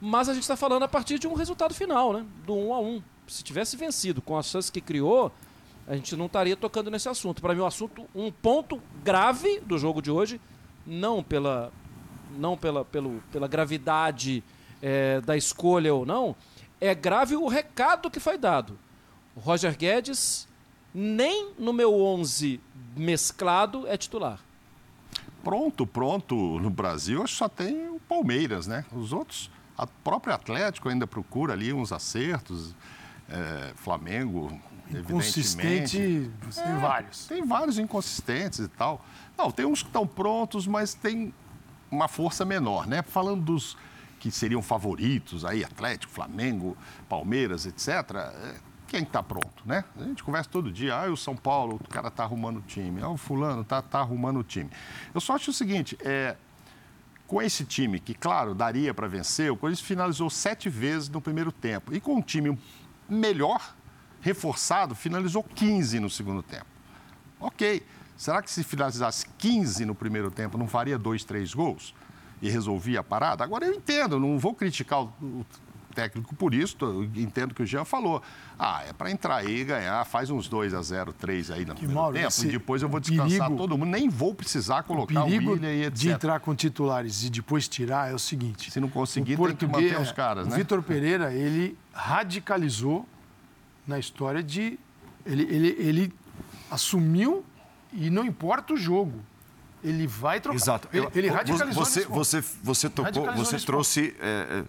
Mas 0.00 0.28
a 0.28 0.34
gente 0.34 0.42
está 0.42 0.56
falando 0.56 0.82
a 0.82 0.88
partir 0.88 1.18
de 1.18 1.28
um 1.28 1.34
resultado 1.34 1.72
final, 1.72 2.12
né? 2.12 2.24
Do 2.44 2.54
1 2.54 2.68
um 2.68 2.74
a 2.74 2.80
1 2.80 2.86
um. 2.86 3.02
Se 3.28 3.42
tivesse 3.42 3.76
vencido 3.76 4.20
com 4.20 4.36
as 4.36 4.46
chances 4.46 4.70
que 4.70 4.80
criou, 4.80 5.30
a 5.86 5.94
gente 5.94 6.16
não 6.16 6.26
estaria 6.26 6.56
tocando 6.56 6.90
nesse 6.90 7.08
assunto. 7.08 7.40
Para 7.40 7.54
mim, 7.54 7.60
o 7.60 7.64
um 7.64 7.66
assunto, 7.66 8.06
um 8.14 8.30
ponto 8.30 8.80
grave 9.02 9.60
do 9.60 9.78
jogo 9.78 10.02
de 10.02 10.10
hoje, 10.10 10.40
não 10.86 11.22
pela, 11.22 11.72
não 12.36 12.56
pela, 12.56 12.84
pelo, 12.84 13.22
pela 13.30 13.46
gravidade 13.46 14.42
é, 14.80 15.20
da 15.20 15.36
escolha 15.36 15.94
ou 15.94 16.04
não, 16.04 16.34
é 16.80 16.94
grave 16.94 17.36
o 17.36 17.46
recado 17.46 18.10
que 18.10 18.18
foi 18.18 18.36
dado. 18.36 18.76
Roger 19.36 19.76
Guedes 19.76 20.48
nem 20.94 21.52
no 21.58 21.72
meu 21.72 21.94
11 21.94 22.60
mesclado 22.96 23.86
é 23.86 23.96
titular. 23.96 24.40
Pronto, 25.42 25.86
pronto. 25.86 26.34
No 26.60 26.70
Brasil, 26.70 27.26
só 27.26 27.48
tem 27.48 27.88
o 27.88 28.00
Palmeiras, 28.00 28.66
né? 28.66 28.84
Os 28.92 29.12
outros, 29.12 29.50
a 29.76 29.86
própria 29.86 30.34
Atlético 30.34 30.88
ainda 30.88 31.06
procura 31.06 31.52
ali 31.52 31.72
uns 31.72 31.92
acertos. 31.92 32.74
É, 33.28 33.72
Flamengo, 33.76 34.60
Inconsistente, 34.90 35.96
evidentemente. 35.96 36.54
tem 36.54 36.64
é, 36.64 36.78
vários. 36.78 37.26
Tem 37.26 37.46
vários 37.46 37.78
inconsistentes 37.78 38.58
e 38.58 38.68
tal. 38.68 39.02
Não, 39.38 39.50
tem 39.50 39.64
uns 39.64 39.82
que 39.82 39.88
estão 39.88 40.06
prontos, 40.06 40.66
mas 40.66 40.92
tem 40.92 41.32
uma 41.90 42.08
força 42.08 42.44
menor, 42.44 42.86
né? 42.86 43.02
Falando 43.02 43.42
dos 43.42 43.76
que 44.20 44.30
seriam 44.30 44.60
favoritos 44.60 45.44
aí, 45.44 45.64
Atlético, 45.64 46.12
Flamengo, 46.12 46.76
Palmeiras, 47.08 47.64
etc 47.64 48.32
quem 48.92 49.04
está 49.04 49.22
pronto, 49.22 49.62
né? 49.64 49.84
A 49.98 50.04
gente 50.04 50.22
conversa 50.22 50.50
todo 50.50 50.70
dia, 50.70 50.94
ah, 50.94 51.10
o 51.10 51.16
São 51.16 51.34
Paulo, 51.34 51.76
o 51.76 51.88
cara 51.88 52.08
está 52.08 52.24
arrumando 52.24 52.58
o 52.58 52.60
time, 52.60 53.00
ah, 53.00 53.08
o 53.08 53.16
fulano 53.16 53.62
está 53.62 53.80
tá 53.80 54.00
arrumando 54.00 54.40
o 54.40 54.44
time. 54.44 54.68
Eu 55.14 55.20
só 55.20 55.34
acho 55.34 55.50
o 55.50 55.54
seguinte, 55.54 55.96
é, 56.04 56.36
com 57.26 57.40
esse 57.40 57.64
time, 57.64 57.98
que 57.98 58.12
claro, 58.12 58.54
daria 58.54 58.92
para 58.92 59.08
vencer, 59.08 59.50
o 59.50 59.56
Corinthians 59.56 59.86
finalizou 59.86 60.28
sete 60.28 60.68
vezes 60.68 61.08
no 61.08 61.22
primeiro 61.22 61.50
tempo. 61.50 61.94
E 61.94 62.00
com 62.00 62.16
um 62.16 62.20
time 62.20 62.58
melhor, 63.08 63.74
reforçado, 64.20 64.94
finalizou 64.94 65.42
15 65.42 65.98
no 65.98 66.10
segundo 66.10 66.42
tempo. 66.42 66.66
Ok. 67.40 67.82
Será 68.14 68.42
que 68.42 68.50
se 68.50 68.62
finalizasse 68.62 69.26
15 69.38 69.86
no 69.86 69.94
primeiro 69.94 70.30
tempo, 70.30 70.58
não 70.58 70.68
faria 70.68 70.98
dois, 70.98 71.24
três 71.24 71.54
gols? 71.54 71.94
E 72.42 72.50
resolvia 72.50 73.00
a 73.00 73.02
parada? 73.02 73.42
Agora 73.42 73.64
eu 73.64 73.72
entendo, 73.72 74.20
não 74.20 74.38
vou 74.38 74.54
criticar 74.54 75.00
o, 75.00 75.46
técnico 75.92 76.34
por 76.34 76.54
isso, 76.54 76.76
entendo 77.14 77.54
que 77.54 77.62
o 77.62 77.66
Jean 77.66 77.84
falou. 77.84 78.22
Ah, 78.58 78.82
é 78.88 78.92
para 78.92 79.10
entrar 79.10 79.36
aí 79.36 79.60
e 79.60 79.64
ganhar, 79.64 80.04
faz 80.04 80.30
uns 80.30 80.48
2 80.48 80.74
a 80.74 80.82
0 80.82 81.12
3 81.12 81.50
aí 81.50 81.64
no 81.64 81.74
primeiro 81.74 82.00
Mauro, 82.00 82.16
tempo, 82.16 82.44
e 82.44 82.46
depois 82.46 82.82
eu 82.82 82.88
vou 82.88 83.00
descansar 83.00 83.28
perigo, 83.28 83.56
todo 83.56 83.76
mundo, 83.76 83.90
nem 83.90 84.08
vou 84.08 84.34
precisar 84.34 84.82
colocar 84.82 85.22
o, 85.22 85.24
perigo 85.24 85.50
o 85.50 85.52
William 85.54 85.72
e 85.72 85.84
etc. 85.84 85.94
de 85.94 86.10
entrar 86.10 86.40
com 86.40 86.54
titulares 86.54 87.24
e 87.24 87.30
depois 87.30 87.68
tirar 87.68 88.10
é 88.10 88.14
o 88.14 88.18
seguinte... 88.18 88.70
Se 88.70 88.80
não 88.80 88.88
conseguir, 88.88 89.36
tem 89.36 89.56
que 89.56 89.66
manter 89.66 90.00
os 90.00 90.12
caras, 90.12 90.46
né? 90.46 90.54
O 90.54 90.56
Vitor 90.56 90.82
Pereira, 90.82 91.32
ele 91.32 91.76
radicalizou 91.92 93.06
na 93.86 93.98
história 93.98 94.42
de... 94.42 94.78
Ele, 95.24 95.42
ele, 95.44 95.68
ele 95.78 96.14
assumiu 96.70 97.44
e 97.92 98.10
não 98.10 98.24
importa 98.24 98.74
o 98.74 98.76
jogo. 98.76 99.20
Ele 99.84 100.06
vai 100.06 100.40
trocar. 100.40 100.56
Exato. 100.56 100.88
Ele, 100.92 101.08
ele 101.14 101.28
radicalizou 101.28 101.84
você, 101.84 102.04
você, 102.04 102.44
você 102.62 102.88
tocou, 102.88 103.32
você 103.32 103.58
trouxe, 103.58 104.14
é, 104.20 104.64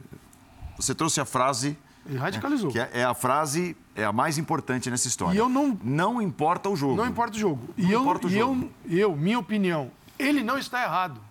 você 0.77 0.93
trouxe 0.93 1.19
a 1.21 1.25
frase. 1.25 1.77
Ele 2.05 2.17
radicalizou. 2.17 2.71
Que 2.71 2.79
é, 2.79 2.89
é, 2.93 3.03
a 3.03 3.13
frase 3.13 3.77
é 3.95 4.03
a 4.03 4.11
mais 4.11 4.37
importante 4.37 4.89
nessa 4.89 5.07
história. 5.07 5.35
E 5.35 5.39
eu 5.39 5.47
não. 5.47 5.77
Não 5.83 6.21
importa 6.21 6.69
o 6.69 6.75
jogo. 6.75 6.95
Não 6.95 7.07
importa 7.07 7.35
o 7.35 7.39
jogo. 7.39 7.73
Não 7.77 7.89
e 7.89 7.91
eu, 7.91 8.01
importa 8.01 8.27
o 8.27 8.29
e 8.29 8.33
jogo. 8.33 8.71
Eu, 8.85 8.97
eu, 8.97 9.15
minha 9.15 9.39
opinião, 9.39 9.91
ele 10.19 10.43
não 10.43 10.57
está 10.57 10.83
errado. 10.83 11.21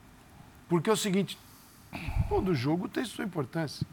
Porque 0.69 0.89
é 0.89 0.93
o 0.93 0.97
seguinte, 0.97 1.39
todo 2.29 2.55
jogo 2.55 2.89
tem 2.89 3.05
sua 3.05 3.25
importância. 3.25 3.87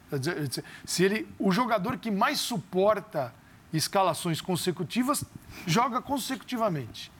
Se 0.85 1.03
ele, 1.03 1.27
o 1.37 1.51
jogador 1.51 1.97
que 1.97 2.09
mais 2.09 2.39
suporta 2.39 3.33
escalações 3.73 4.41
consecutivas 4.41 5.23
joga 5.65 6.01
consecutivamente. 6.01 7.11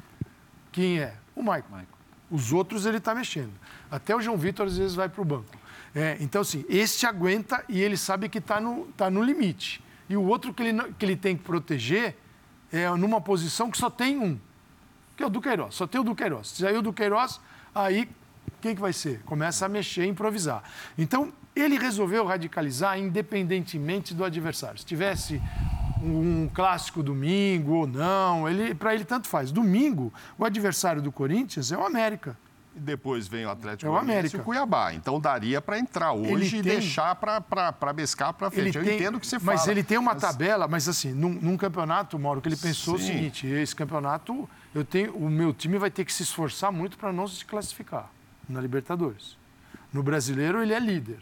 Quem 0.72 1.00
é? 1.00 1.16
O 1.36 1.42
Michael. 1.42 1.88
Os 2.32 2.54
outros 2.54 2.86
ele 2.86 2.98
está 2.98 3.14
mexendo. 3.14 3.52
Até 3.90 4.16
o 4.16 4.22
João 4.22 4.38
Vitor 4.38 4.68
às 4.68 4.78
vezes 4.78 4.96
vai 4.96 5.10
para 5.10 5.22
o 5.22 5.26
banco. 5.26 5.58
É, 5.94 6.18
então, 6.20 6.42
assim, 6.42 6.66
este 6.70 7.06
aguenta 7.06 7.64
e 7.68 7.82
ele 7.82 7.98
sabe 7.98 8.30
que 8.30 8.38
está 8.38 8.60
no, 8.60 8.86
tá 8.98 9.10
no 9.10 9.24
limite. 9.24 9.84
E 10.08 10.16
o 10.16 10.24
outro 10.24 10.54
que 10.54 10.64
ele, 10.64 10.94
que 10.94 11.06
ele 11.06 11.16
tem 11.16 11.36
que 11.36 11.44
proteger 11.44 12.16
é 12.72 12.90
numa 12.92 13.20
posição 13.20 13.70
que 13.72 13.78
só 13.78 13.90
tem 13.90 14.18
um, 14.18 14.40
que 15.18 15.24
é 15.24 15.26
o 15.26 15.30
Duqueiroz. 15.30 15.76
Só 15.76 15.88
tem 15.88 16.00
o 16.00 16.04
Duqueiroz. 16.04 16.48
Se 16.48 16.62
sair 16.62 16.78
o 16.78 16.82
Duqueiroz, 16.82 17.40
aí 17.74 18.10
quem 18.62 18.76
que 18.76 18.82
vai 18.82 18.94
ser? 18.94 19.22
Começa 19.24 19.66
a 19.66 19.70
mexer, 19.70 20.06
improvisar. 20.06 20.64
Então, 20.98 21.34
ele 21.56 21.78
resolveu 21.78 22.26
radicalizar 22.26 22.98
independentemente 23.00 24.14
do 24.14 24.24
adversário. 24.24 24.78
Se 24.78 24.86
tivesse 24.86 25.42
um 26.02 26.50
clássico 26.54 27.04
domingo 27.04 27.74
ou 27.74 27.88
não, 27.88 28.48
ele, 28.48 28.74
para 28.74 28.94
ele 28.94 29.04
tanto 29.04 29.28
faz. 29.28 29.52
Domingo, 29.52 30.14
o 30.38 30.46
adversário 30.46 31.02
do 31.02 31.12
Corinthians 31.12 31.72
é 31.72 31.78
o 31.78 31.86
América. 31.86 32.38
Depois 32.80 33.28
vem 33.28 33.46
o 33.46 33.50
Atlético 33.50 33.92
é 33.92 33.94
o 33.94 33.98
América. 33.98 34.38
e 34.38 34.40
o 34.40 34.44
Cuiabá. 34.44 34.94
Então 34.94 35.20
daria 35.20 35.62
para 35.62 35.78
entrar 35.78 36.14
hoje 36.14 36.58
e 36.58 36.62
deixar 36.62 37.16
para 37.16 37.94
bescar 37.94 38.34
para 38.34 38.50
frente. 38.50 38.78
Ele 38.78 38.80
Eu 38.80 38.84
tem... 38.84 38.96
entendo 38.96 39.16
o 39.16 39.20
que 39.20 39.28
você 39.28 39.40
fala. 39.40 39.58
Mas 39.58 39.68
ele 39.68 39.84
tem 39.84 39.98
uma 39.98 40.14
mas... 40.14 40.22
tabela, 40.22 40.68
mas 40.68 40.88
assim, 40.88 41.12
num, 41.14 41.34
num, 41.34 41.58
campeonato, 41.58 42.18
Mauro, 42.18 42.42
que 42.42 42.50
ele 42.50 42.56
pensou 42.56 42.98
Sim. 42.98 43.04
o 43.04 43.08
seguinte: 43.08 43.48
esse 43.48 43.76
campeonato, 43.76 44.50
eu 44.74 44.84
tenho, 44.84 45.16
o 45.16 45.30
meu 45.30 45.54
time 45.54 45.78
vai 45.78 45.92
ter 45.92 46.06
que 46.06 46.14
se 46.14 46.24
esforçar 46.24 46.72
muito 46.72 46.98
para 46.98 47.12
não 47.12 47.28
se 47.28 47.46
classificar 47.46 48.10
na 48.48 48.60
Libertadores. 48.62 49.38
No 49.92 50.04
brasileiro, 50.04 50.62
ele 50.62 50.74
é 50.74 50.80
líder. 50.80 51.20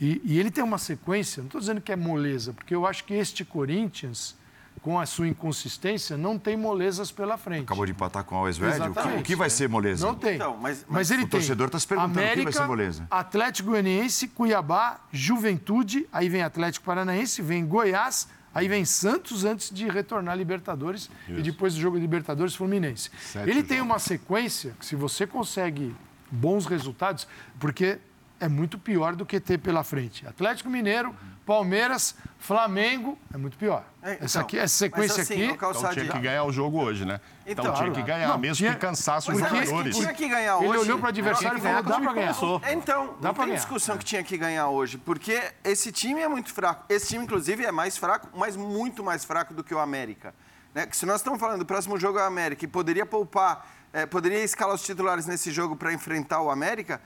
E, 0.00 0.20
e 0.24 0.38
ele 0.38 0.50
tem 0.50 0.62
uma 0.62 0.78
sequência, 0.78 1.40
não 1.40 1.48
estou 1.48 1.60
dizendo 1.60 1.80
que 1.80 1.90
é 1.90 1.96
moleza, 1.96 2.52
porque 2.52 2.74
eu 2.74 2.86
acho 2.86 3.04
que 3.04 3.14
este 3.14 3.44
Corinthians, 3.44 4.36
com 4.78 4.98
a 4.98 5.06
sua 5.06 5.28
inconsistência, 5.28 6.16
não 6.16 6.38
tem 6.38 6.56
molezas 6.56 7.10
pela 7.10 7.36
frente. 7.36 7.64
Acabou 7.64 7.86
de 7.86 7.92
empatar 7.92 8.24
com 8.24 8.34
o 8.34 8.38
Alves 8.38 8.58
Red. 8.58 8.80
O 9.18 9.22
que 9.22 9.36
vai 9.36 9.50
ser 9.50 9.68
moleza? 9.68 10.06
Não 10.06 10.14
tem. 10.14 10.36
Então, 10.36 10.56
mas, 10.56 10.78
mas, 10.80 10.86
mas, 10.88 11.10
ele 11.10 11.24
o 11.24 11.28
torcedor 11.28 11.66
está 11.66 11.78
se 11.78 11.86
perguntando 11.86 12.18
América, 12.18 12.34
o 12.34 12.38
que 12.38 12.44
vai 12.44 12.52
ser 12.52 12.66
moleza. 12.66 13.06
Atlético 13.10 13.70
Goianiense, 13.70 14.28
Cuiabá, 14.28 15.00
Juventude, 15.12 16.06
aí 16.12 16.28
vem 16.28 16.42
Atlético 16.42 16.86
Paranaense, 16.86 17.42
vem 17.42 17.66
Goiás, 17.66 18.28
aí 18.54 18.68
vem 18.68 18.84
Santos 18.84 19.44
antes 19.44 19.70
de 19.70 19.88
retornar 19.88 20.36
Libertadores 20.36 21.10
Isso. 21.28 21.38
e 21.38 21.42
depois 21.42 21.74
do 21.74 21.80
jogo 21.80 21.96
de 21.96 22.02
Libertadores 22.02 22.54
Fluminense. 22.54 23.10
Sete 23.20 23.48
ele 23.48 23.62
tem 23.62 23.80
uma 23.80 23.98
sequência 23.98 24.74
que 24.78 24.86
se 24.86 24.96
você 24.96 25.26
consegue 25.26 25.94
bons 26.30 26.66
resultados, 26.66 27.26
porque 27.58 27.98
é 28.40 28.48
muito 28.48 28.78
pior 28.78 29.14
do 29.14 29.26
que 29.26 29.40
ter 29.40 29.58
pela 29.58 29.82
frente. 29.82 30.26
Atlético 30.26 30.70
Mineiro, 30.70 31.14
Palmeiras, 31.44 32.14
Flamengo, 32.38 33.18
é 33.32 33.38
muito 33.38 33.56
pior. 33.56 33.82
É, 34.02 34.12
então, 34.12 34.24
essa, 34.24 34.40
aqui, 34.40 34.58
essa 34.58 34.76
sequência 34.76 35.22
assim, 35.22 35.44
aqui. 35.44 35.54
Então 35.54 35.90
tinha 35.92 36.06
que 36.06 36.18
ganhar 36.18 36.44
o 36.44 36.52
jogo 36.52 36.78
hoje, 36.78 37.06
né? 37.06 37.20
Então, 37.46 37.64
então 37.64 37.74
tinha 37.74 37.90
que 37.90 38.02
ganhar, 38.02 38.28
não, 38.28 38.38
mesmo 38.38 38.56
tinha, 38.56 38.74
que 38.74 38.80
cansasse 38.80 39.30
os 39.30 39.38
jogadores. 39.38 39.96
Tinha 39.96 40.12
que 40.12 40.28
ganhar 40.28 40.58
hoje. 40.58 40.66
Ele 40.68 40.78
olhou 40.78 40.98
para 40.98 41.06
o 41.06 41.08
adversário 41.08 41.58
e 41.58 41.60
falou: 41.62 41.82
dá 41.82 42.00
para 42.00 42.12
ganhar. 42.12 42.36
Então, 42.70 43.16
dá 43.20 43.28
não 43.28 43.34
tem 43.34 43.46
ganhar. 43.46 43.56
discussão 43.56 43.96
que 43.96 44.04
tinha 44.04 44.22
que 44.22 44.36
ganhar 44.36 44.68
hoje, 44.68 44.98
porque 44.98 45.40
esse 45.64 45.90
time 45.90 46.20
é 46.20 46.28
muito 46.28 46.52
fraco. 46.52 46.84
Esse 46.88 47.08
time, 47.08 47.24
inclusive, 47.24 47.64
é 47.64 47.72
mais 47.72 47.96
fraco, 47.96 48.28
mas 48.34 48.54
muito 48.54 49.02
mais 49.02 49.24
fraco 49.24 49.54
do 49.54 49.64
que 49.64 49.74
o 49.74 49.78
América. 49.78 50.34
Né? 50.74 50.86
Que 50.86 50.94
se 50.94 51.06
nós 51.06 51.16
estamos 51.16 51.40
falando 51.40 51.60
do 51.60 51.66
próximo 51.66 51.98
jogo 51.98 52.18
é 52.18 52.22
o 52.22 52.26
América 52.26 52.62
e 52.64 52.68
poderia 52.68 53.06
poupar, 53.06 53.66
é, 53.90 54.04
poderia 54.04 54.44
escalar 54.44 54.74
os 54.74 54.82
titulares 54.82 55.24
nesse 55.26 55.50
jogo 55.50 55.74
para 55.76 55.94
enfrentar 55.94 56.42
o 56.42 56.50
América 56.50 57.00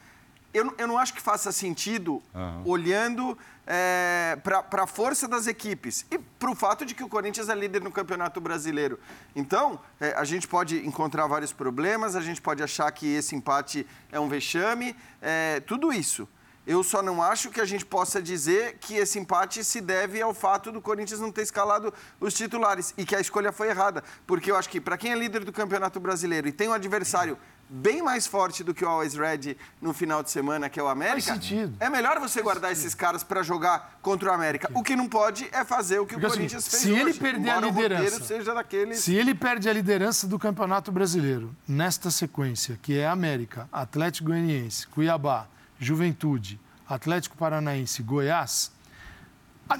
eu, 0.52 0.74
eu 0.76 0.86
não 0.86 0.98
acho 0.98 1.14
que 1.14 1.20
faça 1.20 1.50
sentido 1.50 2.22
uhum. 2.34 2.62
olhando 2.64 3.38
é, 3.66 4.38
para 4.42 4.82
a 4.82 4.86
força 4.86 5.26
das 5.26 5.46
equipes 5.46 6.04
e 6.10 6.18
para 6.18 6.50
o 6.50 6.54
fato 6.54 6.84
de 6.84 6.94
que 6.94 7.02
o 7.02 7.08
Corinthians 7.08 7.48
é 7.48 7.54
líder 7.54 7.80
no 7.80 7.90
Campeonato 7.90 8.40
Brasileiro. 8.40 8.98
Então, 9.34 9.80
é, 10.00 10.14
a 10.16 10.24
gente 10.24 10.46
pode 10.46 10.86
encontrar 10.86 11.26
vários 11.26 11.52
problemas, 11.52 12.16
a 12.16 12.20
gente 12.20 12.40
pode 12.40 12.62
achar 12.62 12.90
que 12.92 13.06
esse 13.06 13.34
empate 13.34 13.86
é 14.10 14.20
um 14.20 14.28
vexame, 14.28 14.96
é, 15.20 15.60
tudo 15.60 15.92
isso. 15.92 16.28
Eu 16.64 16.84
só 16.84 17.02
não 17.02 17.20
acho 17.20 17.50
que 17.50 17.60
a 17.60 17.64
gente 17.64 17.84
possa 17.84 18.22
dizer 18.22 18.78
que 18.78 18.94
esse 18.94 19.18
empate 19.18 19.64
se 19.64 19.80
deve 19.80 20.22
ao 20.22 20.32
fato 20.32 20.70
do 20.70 20.80
Corinthians 20.80 21.18
não 21.18 21.32
ter 21.32 21.42
escalado 21.42 21.92
os 22.20 22.34
titulares 22.34 22.94
e 22.96 23.04
que 23.04 23.16
a 23.16 23.20
escolha 23.20 23.50
foi 23.50 23.68
errada. 23.68 24.04
Porque 24.28 24.48
eu 24.48 24.56
acho 24.56 24.68
que, 24.68 24.80
para 24.80 24.96
quem 24.96 25.10
é 25.10 25.16
líder 25.16 25.44
do 25.44 25.52
Campeonato 25.52 25.98
Brasileiro 25.98 26.46
e 26.46 26.52
tem 26.52 26.68
um 26.68 26.72
adversário 26.72 27.36
bem 27.72 28.02
mais 28.02 28.26
forte 28.26 28.62
do 28.62 28.74
que 28.74 28.84
o 28.84 28.88
Always 28.88 29.14
Red 29.14 29.56
no 29.80 29.94
final 29.94 30.22
de 30.22 30.30
semana, 30.30 30.68
que 30.68 30.78
é 30.78 30.82
o 30.82 30.88
América. 30.88 31.28
Faz 31.28 31.42
sentido. 31.42 31.74
É 31.80 31.88
melhor 31.88 32.20
você 32.20 32.42
guardar 32.42 32.70
esses 32.70 32.94
caras 32.94 33.24
para 33.24 33.42
jogar 33.42 33.98
contra 34.02 34.30
o 34.30 34.34
América. 34.34 34.70
O 34.74 34.82
que 34.82 34.94
não 34.94 35.08
pode 35.08 35.48
é 35.50 35.64
fazer 35.64 35.98
o 35.98 36.06
que 36.06 36.14
Porque, 36.14 36.26
o 36.26 36.28
assim, 36.28 36.36
Corinthians 36.36 36.66
assim, 36.66 36.70
fez 36.70 36.82
se 36.82 36.92
hoje, 36.92 37.00
ele 37.00 37.14
perder 37.14 37.50
a 37.50 37.60
liderança, 37.60 38.24
seja 38.24 38.52
daqueles... 38.52 38.98
Se 38.98 39.14
ele 39.14 39.34
perde 39.34 39.70
a 39.70 39.72
liderança 39.72 40.26
do 40.26 40.38
Campeonato 40.38 40.92
Brasileiro 40.92 41.56
nesta 41.66 42.10
sequência, 42.10 42.78
que 42.82 42.98
é 42.98 43.06
América, 43.06 43.66
Atlético 43.72 44.28
Goianiense, 44.28 44.86
Cuiabá, 44.88 45.46
Juventude, 45.78 46.60
Atlético 46.86 47.36
Paranaense, 47.36 48.02
Goiás, 48.02 48.70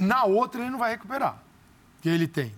na 0.00 0.24
outra 0.24 0.62
ele 0.62 0.70
não 0.70 0.78
vai 0.78 0.92
recuperar. 0.92 1.42
Que 2.00 2.08
ele 2.08 2.26
tem 2.26 2.54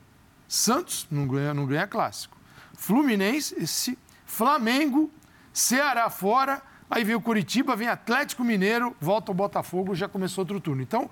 Santos, 0.46 1.06
não 1.10 1.26
ganha, 1.26 1.52
não 1.52 1.66
ganha 1.66 1.86
clássico. 1.86 2.36
Fluminense, 2.74 3.54
esse 3.58 3.98
Flamengo 4.24 5.10
Ceará 5.54 6.10
fora, 6.10 6.60
aí 6.90 7.04
vem 7.04 7.14
o 7.14 7.20
Curitiba, 7.20 7.76
vem 7.76 7.86
Atlético 7.86 8.42
Mineiro, 8.42 8.94
volta 9.00 9.30
o 9.30 9.34
Botafogo, 9.34 9.94
já 9.94 10.08
começou 10.08 10.42
outro 10.42 10.60
turno. 10.60 10.82
Então, 10.82 11.08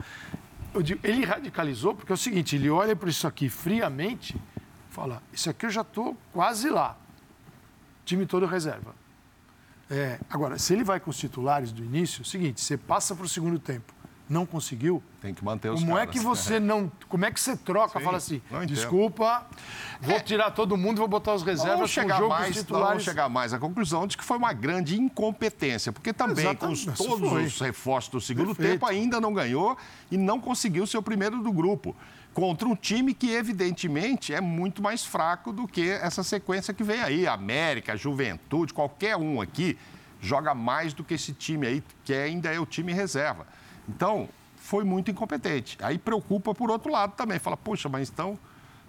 digo, 0.82 1.00
ele 1.04 1.24
radicalizou, 1.24 1.94
porque 1.94 2.10
é 2.10 2.14
o 2.14 2.18
seguinte, 2.18 2.56
ele 2.56 2.68
olha 2.68 2.96
para 2.96 3.08
isso 3.08 3.24
aqui 3.26 3.48
friamente, 3.48 4.36
fala, 4.90 5.22
isso 5.32 5.48
aqui 5.48 5.66
eu 5.66 5.70
já 5.70 5.82
estou 5.82 6.16
quase 6.32 6.68
lá. 6.68 6.98
Time 8.04 8.26
todo 8.26 8.44
reserva. 8.44 8.96
É, 9.88 10.18
agora, 10.28 10.58
se 10.58 10.72
ele 10.72 10.82
vai 10.82 10.98
com 10.98 11.10
os 11.10 11.16
titulares 11.16 11.70
do 11.70 11.84
início, 11.84 12.20
é 12.20 12.22
o 12.22 12.24
seguinte, 12.24 12.60
você 12.60 12.76
passa 12.76 13.14
para 13.14 13.24
o 13.24 13.28
segundo 13.28 13.60
tempo 13.60 14.01
não 14.32 14.46
conseguiu. 14.46 15.02
Tem 15.20 15.34
que 15.34 15.44
manter 15.44 15.70
os 15.70 15.80
Como 15.80 15.92
caras. 15.94 16.08
é 16.08 16.12
que 16.12 16.18
você 16.18 16.58
não. 16.60 16.90
Como 17.08 17.24
é 17.24 17.30
que 17.30 17.40
você 17.40 17.56
troca? 17.56 17.98
Sim, 17.98 18.04
Fala 18.04 18.16
assim, 18.16 18.42
desculpa, 18.66 19.46
vou 20.00 20.16
é. 20.16 20.20
tirar 20.20 20.50
todo 20.50 20.76
mundo, 20.76 20.98
vou 20.98 21.06
botar 21.06 21.34
os 21.34 21.42
reservas 21.42 21.76
vamos 21.76 21.90
chegar 21.90 22.16
jogo, 22.16 22.30
mais, 22.30 22.56
titulares. 22.56 22.88
Vamos 22.88 23.04
chegar 23.04 23.28
mais 23.28 23.52
à 23.52 23.58
conclusão 23.58 24.06
de 24.06 24.16
que 24.16 24.24
foi 24.24 24.38
uma 24.38 24.52
grande 24.52 24.98
incompetência, 24.98 25.92
porque 25.92 26.12
também 26.12 26.44
Exatamente. 26.46 26.86
com 26.86 26.92
os, 26.92 26.98
todos 26.98 27.28
foi. 27.30 27.44
os 27.44 27.60
reforços 27.60 28.10
do 28.10 28.20
segundo 28.20 28.54
Perfeito. 28.54 28.72
tempo 28.72 28.86
ainda 28.86 29.20
não 29.20 29.32
ganhou 29.34 29.76
e 30.10 30.16
não 30.16 30.40
conseguiu 30.40 30.86
ser 30.86 30.96
o 30.96 31.02
primeiro 31.02 31.42
do 31.42 31.52
grupo. 31.52 31.94
Contra 32.32 32.66
um 32.66 32.74
time 32.74 33.12
que, 33.12 33.30
evidentemente, 33.30 34.32
é 34.32 34.40
muito 34.40 34.82
mais 34.82 35.04
fraco 35.04 35.52
do 35.52 35.68
que 35.68 35.90
essa 35.90 36.22
sequência 36.22 36.72
que 36.72 36.82
vem 36.82 37.02
aí. 37.02 37.26
América, 37.26 37.94
Juventude, 37.94 38.72
qualquer 38.72 39.16
um 39.16 39.38
aqui 39.38 39.76
joga 40.18 40.54
mais 40.54 40.94
do 40.94 41.04
que 41.04 41.12
esse 41.12 41.34
time 41.34 41.66
aí, 41.66 41.84
que 42.04 42.14
ainda 42.14 42.50
é 42.50 42.58
o 42.58 42.64
time 42.64 42.92
reserva. 42.92 43.46
Então, 43.88 44.28
foi 44.56 44.84
muito 44.84 45.10
incompetente. 45.10 45.76
Aí 45.82 45.98
preocupa 45.98 46.54
por 46.54 46.70
outro 46.70 46.90
lado 46.90 47.14
também. 47.14 47.38
Fala, 47.38 47.56
poxa, 47.56 47.88
mas 47.88 48.08
então 48.08 48.38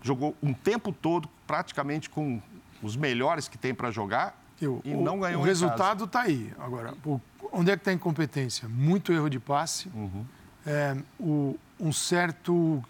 jogou 0.02 0.36
um 0.42 0.54
tempo 0.54 0.92
todo 0.92 1.28
praticamente 1.48 2.10
com 2.10 2.42
os 2.82 2.96
melhores 2.96 3.48
que 3.48 3.58
tem 3.58 3.74
para 3.74 3.90
jogar 3.90 4.38
Eu, 4.62 4.82
e 4.84 4.94
o, 4.94 5.02
não 5.02 5.20
ganhou 5.20 5.42
O 5.42 5.46
resultado 5.46 6.04
está 6.04 6.22
aí. 6.22 6.54
Agora, 6.60 6.94
o, 7.06 7.20
onde 7.52 7.72
é 7.72 7.76
que 7.76 7.82
está 7.82 7.92
a 7.92 7.94
incompetência? 7.94 8.68
Muito 8.68 9.12
erro 9.12 9.30
de 9.30 9.40
passe, 9.40 9.90
uhum. 9.96 10.26
é, 10.66 10.98
o, 11.20 11.58
um 11.80 11.92
certo 11.92 12.84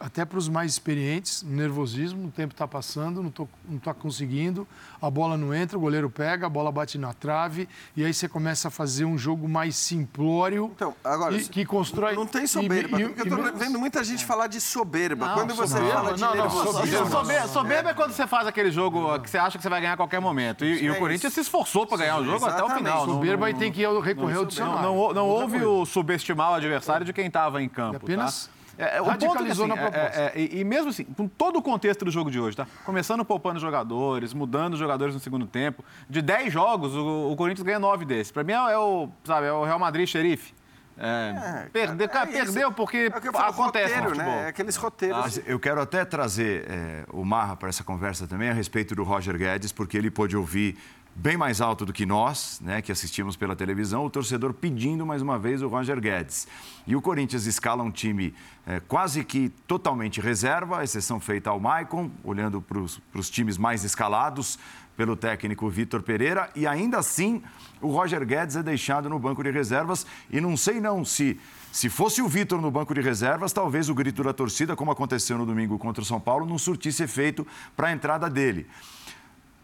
até 0.00 0.24
para 0.24 0.38
os 0.38 0.48
mais 0.48 0.72
experientes, 0.72 1.42
nervosismo, 1.42 2.28
o 2.28 2.30
tempo 2.30 2.52
está 2.52 2.66
passando, 2.66 3.22
não 3.22 3.28
estou 3.28 3.48
não 3.68 3.78
tô 3.78 3.92
conseguindo, 3.94 4.66
a 5.00 5.10
bola 5.10 5.36
não 5.36 5.54
entra, 5.54 5.76
o 5.76 5.80
goleiro 5.80 6.08
pega, 6.08 6.46
a 6.46 6.48
bola 6.48 6.70
bate 6.70 6.98
na 6.98 7.12
trave, 7.12 7.68
e 7.96 8.04
aí 8.04 8.12
você 8.12 8.28
começa 8.28 8.68
a 8.68 8.70
fazer 8.70 9.04
um 9.04 9.18
jogo 9.18 9.48
mais 9.48 9.76
simplório 9.76 10.70
então, 10.74 10.94
agora, 11.04 11.36
e, 11.36 11.44
que 11.44 11.64
constrói... 11.64 12.14
Não 12.14 12.26
tem 12.26 12.46
soberba, 12.46 13.00
e, 13.00 13.04
e, 13.04 13.08
porque 13.08 13.20
eu 13.28 13.36
estou 13.38 13.58
vendo 13.58 13.78
muita 13.78 14.02
gente 14.04 14.24
falar 14.24 14.46
de 14.46 14.60
soberba. 14.60 15.26
Não, 15.28 15.34
quando 15.34 15.54
você 15.54 15.76
soberba, 15.76 15.94
fala 15.94 16.14
de 16.14 16.20
não, 16.20 16.34
nervosismo... 16.34 16.72
Soberba, 16.72 17.10
soberba, 17.10 17.48
soberba 17.48 17.90
é 17.90 17.94
quando 17.94 18.12
você 18.12 18.26
faz 18.26 18.46
aquele 18.46 18.70
jogo 18.70 19.18
que 19.20 19.30
você 19.30 19.38
acha 19.38 19.58
que 19.58 19.62
você 19.62 19.68
vai 19.68 19.80
ganhar 19.80 19.94
a 19.94 19.96
qualquer 19.96 20.20
momento. 20.20 20.64
E, 20.64 20.84
e 20.84 20.90
o 20.90 20.96
Corinthians 20.96 21.32
se 21.32 21.40
esforçou 21.40 21.86
para 21.86 21.98
ganhar 21.98 22.18
o 22.18 22.24
jogo 22.24 22.44
até 22.46 22.62
o 22.62 22.70
final. 22.70 23.04
Soberba 23.04 23.46
aí 23.46 23.54
tem 23.54 23.72
que 23.72 23.82
recorrer 24.00 24.36
ao 24.36 24.44
dicionário. 24.44 24.82
Não, 24.82 25.12
não 25.12 25.28
houve 25.28 25.64
o 25.64 25.84
subestimar 25.84 26.52
o 26.52 26.54
adversário 26.54 27.04
de 27.04 27.12
quem 27.12 27.26
estava 27.26 27.62
em 27.62 27.68
campo. 27.68 27.96
Apenas... 27.96 28.46
Tá? 28.46 28.57
É, 28.78 29.00
Radicalizou 29.00 29.66
é 29.66 29.72
assim, 29.72 29.76
na 29.76 29.90
proposta. 29.90 30.20
É, 30.20 30.32
é, 30.36 30.54
e 30.54 30.64
mesmo 30.64 30.90
assim, 30.90 31.04
com 31.04 31.26
todo 31.26 31.58
o 31.58 31.62
contexto 31.62 32.04
do 32.04 32.10
jogo 32.12 32.30
de 32.30 32.38
hoje, 32.38 32.56
tá? 32.56 32.66
Começando 32.84 33.24
poupando 33.24 33.58
jogadores, 33.58 34.32
mudando 34.32 34.76
jogadores 34.76 35.14
no 35.14 35.20
segundo 35.20 35.46
tempo. 35.46 35.84
De 36.08 36.22
10 36.22 36.52
jogos, 36.52 36.94
o, 36.94 37.32
o 37.32 37.36
Corinthians 37.36 37.66
ganha 37.66 37.80
9 37.80 38.04
desses. 38.04 38.30
Para 38.30 38.44
mim 38.44 38.52
é 38.52 38.78
o, 38.78 39.08
sabe, 39.24 39.48
é 39.48 39.52
o 39.52 39.64
Real 39.64 39.80
Madrid 39.80 40.06
xerife. 40.06 40.54
É, 41.00 41.64
é, 41.64 41.68
perdeu, 41.72 42.08
cara, 42.08 42.28
é 42.28 42.32
perdeu 42.32 42.72
porque 42.72 42.96
é 43.12 43.28
acontece 43.38 43.94
roteiro, 43.94 44.16
né? 44.16 44.46
É 44.46 44.48
aqueles 44.48 44.74
roteiros. 44.74 45.38
Ah, 45.38 45.42
eu 45.46 45.58
quero 45.58 45.80
até 45.80 46.04
trazer 46.04 46.68
é, 46.68 47.04
o 47.12 47.24
Marra 47.24 47.56
para 47.56 47.68
essa 47.68 47.84
conversa 47.84 48.26
também 48.26 48.50
a 48.50 48.52
respeito 48.52 48.96
do 48.96 49.04
Roger 49.04 49.36
Guedes, 49.38 49.70
porque 49.70 49.96
ele 49.96 50.10
pôde 50.10 50.36
ouvir 50.36 50.76
bem 51.20 51.36
mais 51.36 51.60
alto 51.60 51.84
do 51.84 51.92
que 51.92 52.06
nós, 52.06 52.60
né, 52.62 52.80
que 52.80 52.92
assistimos 52.92 53.36
pela 53.36 53.56
televisão, 53.56 54.04
o 54.04 54.10
torcedor 54.10 54.54
pedindo 54.54 55.04
mais 55.04 55.20
uma 55.20 55.36
vez 55.36 55.62
o 55.62 55.68
Roger 55.68 56.00
Guedes. 56.00 56.46
E 56.86 56.94
o 56.94 57.02
Corinthians 57.02 57.44
escala 57.44 57.82
um 57.82 57.90
time 57.90 58.32
é, 58.64 58.78
quase 58.78 59.24
que 59.24 59.48
totalmente 59.66 60.20
reserva, 60.20 60.84
exceção 60.84 61.18
feita 61.18 61.50
ao 61.50 61.58
Maicon, 61.58 62.08
olhando 62.22 62.62
para 62.62 62.78
os 62.78 63.30
times 63.30 63.58
mais 63.58 63.82
escalados 63.82 64.60
pelo 64.96 65.16
técnico 65.16 65.68
Vitor 65.68 66.02
Pereira, 66.02 66.50
e 66.54 66.68
ainda 66.68 66.98
assim 66.98 67.42
o 67.80 67.88
Roger 67.88 68.24
Guedes 68.24 68.54
é 68.54 68.62
deixado 68.62 69.08
no 69.08 69.18
banco 69.18 69.42
de 69.42 69.50
reservas. 69.50 70.06
E 70.30 70.40
não 70.40 70.56
sei 70.56 70.80
não 70.80 71.04
se, 71.04 71.38
se 71.72 71.88
fosse 71.88 72.22
o 72.22 72.28
Vitor 72.28 72.60
no 72.60 72.70
banco 72.70 72.94
de 72.94 73.00
reservas, 73.00 73.52
talvez 73.52 73.88
o 73.88 73.94
grito 73.94 74.22
da 74.22 74.32
torcida, 74.32 74.76
como 74.76 74.92
aconteceu 74.92 75.36
no 75.36 75.46
domingo 75.46 75.78
contra 75.78 76.02
o 76.02 76.06
São 76.06 76.20
Paulo, 76.20 76.46
não 76.46 76.58
surtisse 76.58 77.02
efeito 77.02 77.46
para 77.76 77.88
a 77.88 77.92
entrada 77.92 78.30
dele. 78.30 78.66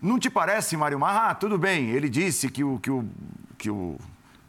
Não 0.05 0.19
te 0.19 0.29
parece, 0.29 0.77
Mário 0.77 1.01
Marra? 1.01 1.31
Ah, 1.31 1.35
tudo 1.35 1.57
bem, 1.57 1.89
ele 1.89 2.11
disse 2.11 2.51
que 2.51 2.63
o, 2.63 2.79
que 2.79 2.91
o, 2.91 3.09
que 3.57 3.71
o, 3.71 3.97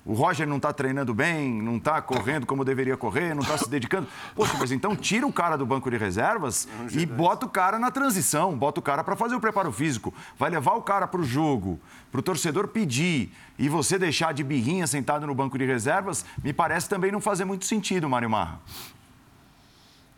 o 0.06 0.12
Roger 0.12 0.46
não 0.46 0.58
está 0.58 0.74
treinando 0.74 1.14
bem, 1.14 1.50
não 1.62 1.78
está 1.78 2.02
correndo 2.02 2.46
como 2.46 2.66
deveria 2.66 2.98
correr, 2.98 3.34
não 3.34 3.42
está 3.42 3.58
se 3.58 3.70
dedicando. 3.70 4.06
Poxa, 4.36 4.54
mas 4.60 4.74
então 4.74 4.98
tira 4.98 5.26
o 5.26 5.32
cara 5.32 5.56
do 5.56 5.66
banco 5.66 5.90
de 5.90 5.96
reservas 5.96 6.68
e 6.92 7.06
bota 7.06 7.46
o 7.46 7.50
cara 7.50 7.80
na 7.80 7.90
transição, 7.90 8.54
bota 8.54 8.82
o 8.82 8.84
cara 8.84 9.02
para 9.02 9.16
fazer 9.16 9.34
o 9.34 9.40
preparo 9.40 9.72
físico. 9.72 10.14
Vai 10.38 10.50
levar 10.50 10.74
o 10.74 10.82
cara 10.82 11.08
para 11.08 11.22
o 11.22 11.24
jogo, 11.24 11.80
para 12.12 12.20
o 12.20 12.22
torcedor 12.22 12.68
pedir 12.68 13.32
e 13.58 13.70
você 13.70 13.98
deixar 13.98 14.34
de 14.34 14.44
birrinha 14.44 14.86
sentado 14.86 15.26
no 15.26 15.34
banco 15.34 15.58
de 15.58 15.64
reservas, 15.64 16.26
me 16.44 16.52
parece 16.52 16.90
também 16.90 17.14
não 17.14 17.22
fazer 17.22 17.46
muito 17.46 17.64
sentido, 17.64 18.10
Mário 18.10 18.30
Marra. 18.30 18.60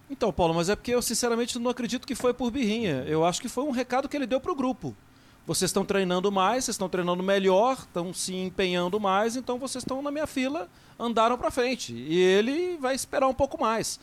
Então, 0.10 0.34
Paulo, 0.34 0.56
mas 0.56 0.68
é 0.68 0.76
porque 0.76 0.96
eu 0.96 1.02
sinceramente 1.04 1.60
não 1.60 1.70
acredito 1.70 2.08
que 2.08 2.16
foi 2.16 2.34
por 2.34 2.50
birrinha. 2.50 3.04
Eu 3.06 3.24
acho 3.24 3.40
que 3.40 3.48
foi 3.48 3.66
um 3.66 3.72
recado 3.72 4.10
que 4.10 4.18
ele 4.18 4.26
deu 4.26 4.42
para 4.42 4.52
o 4.52 4.56
grupo 4.56 4.96
vocês 5.48 5.70
estão 5.70 5.86
treinando 5.86 6.30
mais, 6.30 6.66
vocês 6.66 6.76
estão 6.76 6.90
treinando 6.90 7.24
melhor, 7.24 7.78
estão 7.80 8.14
se 8.14 8.36
empenhando 8.36 9.00
mais, 9.00 9.38
então 9.38 9.58
vocês 9.58 9.82
estão 9.82 10.02
na 10.02 10.12
minha 10.12 10.28
fila, 10.28 10.70
andaram 11.00 11.38
para 11.38 11.50
frente. 11.50 11.94
E 11.94 12.20
ele 12.20 12.76
vai 12.78 12.94
esperar 12.94 13.30
um 13.30 13.34
pouco 13.34 13.60
mais. 13.60 13.98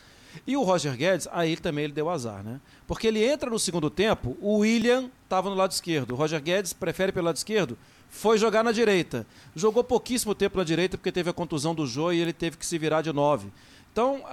E 0.47 0.57
o 0.57 0.63
Roger 0.63 0.97
Guedes, 0.97 1.27
aí 1.31 1.55
também 1.55 1.83
ele 1.83 1.93
deu 1.93 2.09
azar, 2.09 2.43
né? 2.43 2.59
Porque 2.87 3.05
ele 3.05 3.23
entra 3.23 3.47
no 3.47 3.59
segundo 3.59 3.91
tempo, 3.91 4.35
o 4.41 4.57
William 4.57 5.09
estava 5.23 5.47
no 5.47 5.55
lado 5.55 5.71
esquerdo, 5.71 6.11
o 6.11 6.15
Roger 6.15 6.41
Guedes 6.41 6.73
prefere 6.73 7.11
pelo 7.11 7.27
lado 7.27 7.35
esquerdo, 7.35 7.77
foi 8.09 8.39
jogar 8.39 8.63
na 8.63 8.71
direita. 8.71 9.25
Jogou 9.55 9.83
pouquíssimo 9.83 10.33
tempo 10.33 10.57
na 10.57 10.63
direita 10.63 10.97
porque 10.97 11.11
teve 11.11 11.29
a 11.29 11.33
contusão 11.33 11.75
do 11.75 11.85
Jô 11.85 12.11
e 12.11 12.19
ele 12.19 12.33
teve 12.33 12.57
que 12.57 12.65
se 12.65 12.77
virar 12.79 13.03
de 13.03 13.13
nove. 13.13 13.49
Então, 13.91 14.23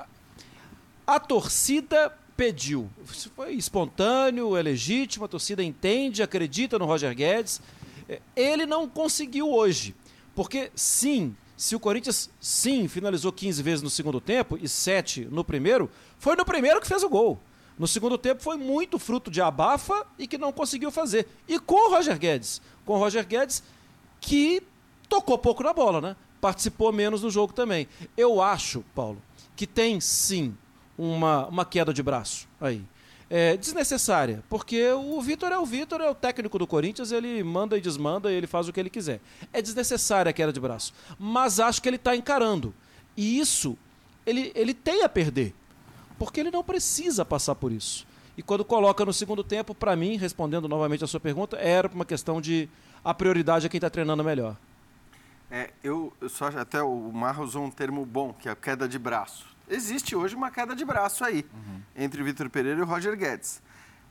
a 1.06 1.20
torcida 1.20 2.10
pediu. 2.42 2.90
Isso 3.08 3.30
foi 3.36 3.52
espontâneo, 3.52 4.56
é 4.56 4.62
legítimo, 4.62 5.24
a 5.24 5.28
torcida 5.28 5.62
entende, 5.62 6.24
acredita 6.24 6.76
no 6.76 6.86
Roger 6.86 7.14
Guedes. 7.14 7.60
É, 8.08 8.20
ele 8.34 8.66
não 8.66 8.88
conseguiu 8.88 9.48
hoje. 9.48 9.94
Porque, 10.34 10.72
sim, 10.74 11.36
se 11.56 11.76
o 11.76 11.80
Corinthians, 11.80 12.28
sim, 12.40 12.88
finalizou 12.88 13.32
15 13.32 13.62
vezes 13.62 13.82
no 13.82 13.88
segundo 13.88 14.20
tempo 14.20 14.58
e 14.60 14.68
7 14.68 15.28
no 15.30 15.44
primeiro, 15.44 15.88
foi 16.18 16.34
no 16.34 16.44
primeiro 16.44 16.80
que 16.80 16.88
fez 16.88 17.04
o 17.04 17.08
gol. 17.08 17.38
No 17.78 17.86
segundo 17.86 18.18
tempo 18.18 18.42
foi 18.42 18.56
muito 18.56 18.98
fruto 18.98 19.30
de 19.30 19.40
abafa 19.40 20.04
e 20.18 20.26
que 20.26 20.36
não 20.36 20.52
conseguiu 20.52 20.90
fazer. 20.90 21.28
E 21.46 21.60
com 21.60 21.90
o 21.90 21.90
Roger 21.94 22.18
Guedes. 22.18 22.60
Com 22.84 22.94
o 22.94 22.98
Roger 22.98 23.24
Guedes, 23.24 23.62
que 24.20 24.60
tocou 25.08 25.38
pouco 25.38 25.62
na 25.62 25.72
bola, 25.72 26.00
né? 26.00 26.16
Participou 26.40 26.92
menos 26.92 27.20
do 27.20 27.30
jogo 27.30 27.52
também. 27.52 27.86
Eu 28.16 28.42
acho, 28.42 28.84
Paulo, 28.96 29.22
que 29.54 29.64
tem 29.64 30.00
sim 30.00 30.56
uma, 31.02 31.46
uma 31.48 31.64
queda 31.64 31.92
de 31.92 32.02
braço 32.02 32.48
aí. 32.60 32.84
É, 33.28 33.56
desnecessária, 33.56 34.44
porque 34.48 34.90
o 34.92 35.20
Vitor 35.22 35.50
é 35.50 35.58
o 35.58 35.64
Vitor, 35.64 36.02
é 36.02 36.10
o 36.10 36.14
técnico 36.14 36.58
do 36.58 36.66
Corinthians, 36.66 37.12
ele 37.12 37.42
manda 37.42 37.78
e 37.78 37.80
desmanda, 37.80 38.30
ele 38.30 38.46
faz 38.46 38.68
o 38.68 38.72
que 38.72 38.78
ele 38.78 38.90
quiser. 38.90 39.20
É 39.52 39.62
desnecessária 39.62 40.28
a 40.28 40.32
queda 40.34 40.52
de 40.52 40.60
braço, 40.60 40.92
mas 41.18 41.58
acho 41.58 41.80
que 41.80 41.88
ele 41.88 41.96
está 41.96 42.14
encarando. 42.14 42.74
E 43.16 43.40
isso 43.40 43.76
ele, 44.26 44.52
ele 44.54 44.74
tem 44.74 45.02
a 45.02 45.08
perder, 45.08 45.54
porque 46.18 46.40
ele 46.40 46.50
não 46.50 46.62
precisa 46.62 47.24
passar 47.24 47.54
por 47.54 47.72
isso. 47.72 48.06
E 48.36 48.42
quando 48.42 48.66
coloca 48.66 49.02
no 49.02 49.14
segundo 49.14 49.42
tempo, 49.42 49.74
para 49.74 49.96
mim, 49.96 50.16
respondendo 50.16 50.68
novamente 50.68 51.02
a 51.02 51.06
sua 51.06 51.20
pergunta, 51.20 51.56
era 51.56 51.88
uma 51.88 52.04
questão 52.04 52.38
de 52.38 52.68
a 53.02 53.14
prioridade 53.14 53.64
é 53.64 53.68
quem 53.68 53.78
está 53.78 53.88
treinando 53.88 54.22
melhor. 54.22 54.56
É, 55.50 55.70
eu, 55.82 56.12
eu 56.20 56.28
só 56.28 56.48
até 56.48 56.82
o 56.82 57.10
Marra 57.12 57.42
usou 57.42 57.64
um 57.64 57.70
termo 57.70 58.04
bom, 58.04 58.34
que 58.34 58.46
é 58.46 58.52
a 58.52 58.56
queda 58.56 58.86
de 58.86 58.98
braço 58.98 59.51
existe 59.68 60.14
hoje 60.14 60.34
uma 60.34 60.50
queda 60.50 60.74
de 60.74 60.84
braço 60.84 61.24
aí 61.24 61.46
uhum. 61.52 61.80
entre 61.96 62.20
o 62.20 62.24
Vitor 62.24 62.48
Pereira 62.50 62.80
e 62.80 62.82
o 62.82 62.86
Roger 62.86 63.16
Guedes. 63.16 63.62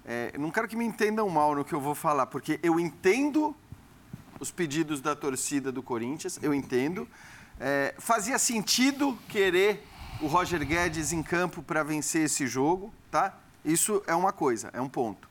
É, 0.03 0.33
não 0.37 0.49
quero 0.49 0.67
que 0.67 0.75
me 0.75 0.85
entendam 0.85 1.29
mal 1.29 1.55
no 1.55 1.63
que 1.63 1.73
eu 1.73 1.79
vou 1.79 1.93
falar, 1.93 2.25
porque 2.25 2.59
eu 2.63 2.79
entendo 2.79 3.55
os 4.39 4.51
pedidos 4.51 5.01
da 5.01 5.15
torcida 5.15 5.71
do 5.71 5.83
Corinthians, 5.83 6.39
eu 6.41 6.53
entendo. 6.53 7.07
É, 7.59 7.93
fazia 7.99 8.39
sentido 8.39 9.17
querer 9.29 9.85
o 10.19 10.27
Roger 10.27 10.65
Guedes 10.65 11.11
em 11.11 11.21
campo 11.21 11.61
para 11.61 11.83
vencer 11.83 12.25
esse 12.25 12.47
jogo, 12.47 12.91
tá? 13.11 13.37
Isso 13.63 14.01
é 14.07 14.15
uma 14.15 14.33
coisa, 14.33 14.69
é 14.73 14.81
um 14.81 14.89
ponto. 14.89 15.29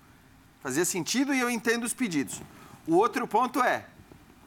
Fazia 0.63 0.85
sentido 0.85 1.35
e 1.35 1.41
eu 1.41 1.51
entendo 1.51 1.85
os 1.85 1.93
pedidos. 1.93 2.41
O 2.87 2.95
outro 2.95 3.27
ponto 3.27 3.63
é, 3.63 3.87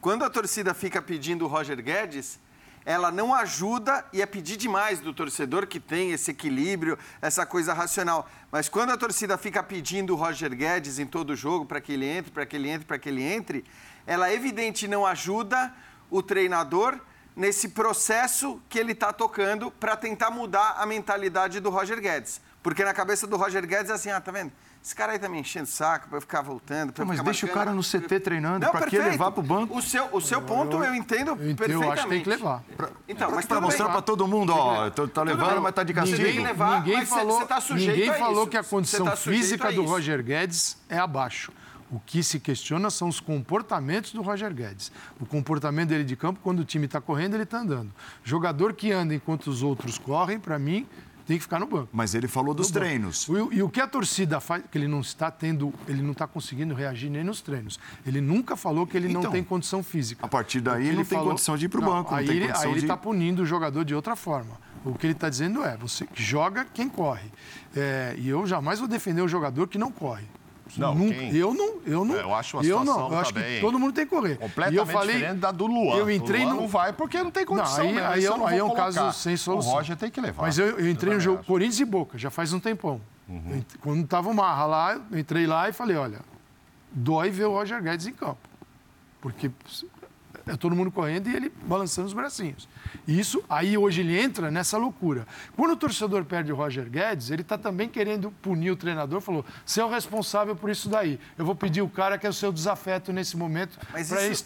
quando 0.00 0.24
a 0.24 0.30
torcida 0.30 0.72
fica 0.72 1.02
pedindo 1.02 1.44
o 1.44 1.48
Roger 1.48 1.82
Guedes, 1.82 2.38
ela 2.84 3.10
não 3.10 3.34
ajuda 3.34 4.04
e 4.12 4.20
é 4.20 4.26
pedir 4.26 4.56
demais 4.56 5.00
do 5.00 5.12
torcedor 5.12 5.66
que 5.66 5.80
tem 5.80 6.12
esse 6.12 6.30
equilíbrio, 6.30 6.98
essa 7.20 7.46
coisa 7.46 7.72
racional. 7.72 8.28
Mas 8.52 8.68
quando 8.68 8.90
a 8.90 8.96
torcida 8.96 9.38
fica 9.38 9.62
pedindo 9.62 10.12
o 10.12 10.16
Roger 10.16 10.54
Guedes 10.54 10.98
em 10.98 11.06
todo 11.06 11.34
jogo 11.34 11.64
para 11.64 11.80
que 11.80 11.92
ele 11.92 12.06
entre, 12.06 12.30
para 12.30 12.44
que 12.44 12.56
ele 12.56 12.68
entre, 12.68 12.86
para 12.86 12.98
que 12.98 13.08
ele 13.08 13.22
entre, 13.22 13.64
ela 14.06 14.32
evidente 14.32 14.86
não 14.86 15.06
ajuda 15.06 15.72
o 16.10 16.22
treinador 16.22 17.00
nesse 17.34 17.70
processo 17.70 18.60
que 18.68 18.78
ele 18.78 18.92
está 18.92 19.12
tocando 19.12 19.70
para 19.70 19.96
tentar 19.96 20.30
mudar 20.30 20.76
a 20.78 20.86
mentalidade 20.86 21.60
do 21.60 21.70
Roger 21.70 22.00
Guedes. 22.00 22.40
Porque 22.62 22.84
na 22.84 22.94
cabeça 22.94 23.26
do 23.26 23.36
Roger 23.36 23.66
Guedes 23.66 23.90
é 23.90 23.94
assim, 23.94 24.10
ah, 24.10 24.20
tá 24.20 24.30
vendo? 24.30 24.52
Esse 24.84 24.94
cara 24.94 25.12
aí 25.12 25.18
tá 25.18 25.30
me 25.30 25.40
enchendo 25.40 25.64
o 25.64 25.66
saco 25.66 26.10
para 26.10 26.20
ficar 26.20 26.42
voltando. 26.42 26.92
Pra 26.92 27.06
mas 27.06 27.16
ficar 27.16 27.24
deixa 27.24 27.46
marcando. 27.46 27.62
o 27.62 27.64
cara 27.64 27.74
no 27.74 27.82
CT 27.82 28.20
treinando, 28.20 28.70
para 28.70 28.86
que 28.86 28.98
levar 28.98 29.30
para 29.30 29.40
o 29.40 29.42
banco? 29.42 29.78
O 29.78 29.80
seu, 29.80 30.06
o 30.12 30.20
seu 30.20 30.42
ponto 30.42 30.76
eu, 30.76 30.84
eu 30.84 30.94
entendo 30.94 31.30
eu, 31.30 31.36
perfeitamente. 31.36 31.84
Eu 31.84 31.92
acho 31.92 32.02
que 32.02 32.08
tem 32.10 32.22
que 32.22 32.28
levar. 32.28 32.62
Pra, 32.76 32.90
então, 33.08 33.30
mas 33.30 33.46
para 33.46 33.62
mostrar 33.62 33.88
para 33.88 34.02
todo 34.02 34.28
mundo, 34.28 34.52
ó, 34.52 34.90
tá, 34.90 35.06
tá 35.06 35.22
levando, 35.22 35.62
mas 35.62 35.74
tá 35.74 35.82
de 35.82 35.94
castigo. 35.94 36.22
Ninguém, 36.22 36.44
levar, 36.44 36.84
ninguém 36.84 37.06
falou, 37.06 37.38
você 37.38 37.46
tá 37.46 37.62
sujeito 37.62 37.98
ninguém 37.98 38.12
falou 38.12 38.42
isso. 38.42 38.50
que 38.50 38.56
a 38.58 38.62
condição 38.62 39.06
tá 39.06 39.16
física 39.16 39.72
do 39.72 39.86
Roger 39.86 40.22
Guedes 40.22 40.76
é 40.90 40.98
abaixo. 40.98 41.50
O 41.90 41.98
que 41.98 42.22
se 42.22 42.38
questiona 42.38 42.90
são 42.90 43.08
os 43.08 43.20
comportamentos 43.20 44.12
do 44.12 44.20
Roger 44.20 44.52
Guedes. 44.52 44.92
O 45.18 45.24
comportamento 45.24 45.88
dele 45.88 46.04
de 46.04 46.14
campo, 46.14 46.40
quando 46.42 46.60
o 46.60 46.64
time 46.64 46.84
está 46.84 47.00
correndo, 47.00 47.34
ele 47.34 47.44
está 47.44 47.58
andando. 47.58 47.90
Jogador 48.22 48.74
que 48.74 48.92
anda 48.92 49.14
enquanto 49.14 49.46
os 49.46 49.62
outros 49.62 49.96
correm, 49.96 50.38
para 50.38 50.58
mim, 50.58 50.86
tem 51.26 51.36
que 51.36 51.42
ficar 51.42 51.58
no 51.58 51.66
banco. 51.66 51.88
Mas 51.92 52.14
ele 52.14 52.28
falou 52.28 52.54
dos 52.54 52.70
treinos. 52.70 53.26
E, 53.28 53.56
e, 53.56 53.62
o 53.62 53.68
que 53.68 53.80
a 53.80 53.86
torcida 53.86 54.40
faz, 54.40 54.62
que 54.70 54.76
ele 54.76 54.88
não 54.88 55.00
está 55.00 55.30
tendo, 55.30 55.72
ele 55.88 56.02
não 56.02 56.12
está 56.12 56.26
conseguindo 56.26 56.74
reagir 56.74 57.10
nem 57.10 57.24
nos 57.24 57.40
treinos. 57.40 57.78
Ele 58.06 58.20
nunca 58.20 58.56
falou 58.56 58.86
que 58.86 58.96
ele 58.96 59.08
então, 59.08 59.22
não 59.22 59.30
tem 59.30 59.42
condição 59.42 59.82
física. 59.82 60.24
A 60.24 60.28
partir 60.28 60.60
daí 60.60 60.88
ele, 60.88 60.96
não 60.98 61.04
tem 61.04 61.18
condição 61.18 61.56
de 61.56 61.66
ir 61.66 61.68
para 61.68 61.80
o 61.80 61.84
banco. 61.84 62.14
Aí 62.14 62.28
ele 62.28 62.44
está 62.46 62.66
de... 62.66 62.86
Tá 62.86 62.96
punindo 62.96 63.42
o 63.42 63.46
jogador 63.46 63.84
de 63.84 63.94
outra 63.94 64.14
forma. 64.14 64.58
O 64.84 64.94
que 64.94 65.06
ele 65.06 65.14
está 65.14 65.30
dizendo 65.30 65.64
é, 65.64 65.76
você 65.76 66.06
joga 66.14 66.66
quem 66.72 66.88
corre. 66.88 67.30
É, 67.74 68.14
e 68.18 68.28
eu 68.28 68.46
jamais 68.46 68.78
vou 68.78 68.86
defender 68.86 69.22
o 69.22 69.28
jogador 69.28 69.66
que 69.66 69.78
não 69.78 69.90
corre. 69.90 70.24
Não, 70.76 70.94
Nunca, 70.94 71.14
quem... 71.14 71.34
Eu 71.34 71.54
não, 71.54 71.78
eu 71.86 72.04
não. 72.04 72.14
Eu 72.14 72.34
acho 72.34 72.56
uma 72.56 72.64
eu 72.64 72.84
não, 72.84 73.12
eu 73.12 73.18
acho 73.18 73.32
que 73.32 73.60
todo 73.60 73.78
mundo 73.78 73.92
tem 73.92 74.04
que 74.04 74.14
correr. 74.14 74.36
Completamente 74.36 74.76
eu 74.76 74.86
falei, 74.86 75.14
diferente 75.16 75.38
da 75.38 75.50
do 75.50 75.66
Luan. 75.66 75.96
Eu 75.96 76.10
entrei 76.10 76.42
o 76.42 76.44
Luan 76.44 76.54
no... 76.54 76.60
não 76.62 76.68
vai 76.68 76.92
porque 76.92 77.22
não 77.22 77.30
tem 77.30 77.44
condição. 77.44 77.84
Não, 77.84 77.90
aí, 77.90 77.98
aí, 77.98 78.26
é, 78.26 78.46
aí 78.46 78.58
é 78.58 78.64
um 78.64 78.74
caso 78.74 79.12
sem 79.12 79.36
solução. 79.36 79.72
O 79.72 79.74
Roger 79.76 79.96
tem 79.96 80.10
que 80.10 80.20
levar. 80.20 80.42
Mas 80.42 80.58
eu, 80.58 80.78
eu 80.78 80.88
entrei 80.88 81.14
no 81.14 81.20
jogo 81.20 81.44
Corinthians 81.44 81.80
e 81.80 81.84
Boca, 81.84 82.18
já 82.18 82.30
faz 82.30 82.52
um 82.52 82.60
tempão. 82.60 83.00
Uhum. 83.28 83.62
Quando 83.80 84.04
estava 84.04 84.28
o 84.28 84.34
Marra 84.34 84.66
lá, 84.66 85.00
eu 85.10 85.18
entrei 85.18 85.46
lá 85.46 85.68
e 85.68 85.72
falei, 85.72 85.96
olha, 85.96 86.20
dói 86.90 87.30
ver 87.30 87.44
o 87.44 87.52
Roger 87.52 87.82
Guedes 87.82 88.06
em 88.06 88.12
campo. 88.12 88.38
Porque 89.20 89.50
é 90.46 90.56
todo 90.56 90.74
mundo 90.76 90.90
correndo 90.90 91.28
e 91.28 91.34
ele 91.34 91.52
balançando 91.66 92.06
os 92.06 92.12
bracinhos. 92.12 92.68
Isso, 93.06 93.42
aí 93.48 93.76
hoje 93.76 94.00
ele 94.00 94.18
entra 94.18 94.50
nessa 94.50 94.76
loucura. 94.76 95.26
Quando 95.56 95.72
o 95.72 95.76
torcedor 95.76 96.24
perde 96.24 96.52
o 96.52 96.56
Roger 96.56 96.88
Guedes, 96.88 97.30
ele 97.30 97.42
está 97.42 97.56
também 97.56 97.88
querendo 97.88 98.30
punir 98.42 98.70
o 98.70 98.76
treinador, 98.76 99.20
falou, 99.20 99.44
você 99.64 99.80
é 99.80 99.84
o 99.84 99.88
responsável 99.88 100.54
por 100.54 100.70
isso 100.70 100.88
daí. 100.88 101.18
Eu 101.38 101.44
vou 101.44 101.54
pedir 101.54 101.82
o 101.82 101.88
cara 101.88 102.18
que 102.18 102.26
é 102.26 102.30
o 102.30 102.32
seu 102.32 102.52
desafeto 102.52 103.12
nesse 103.12 103.36
momento 103.36 103.78
para 103.90 104.00
isso... 104.26 104.44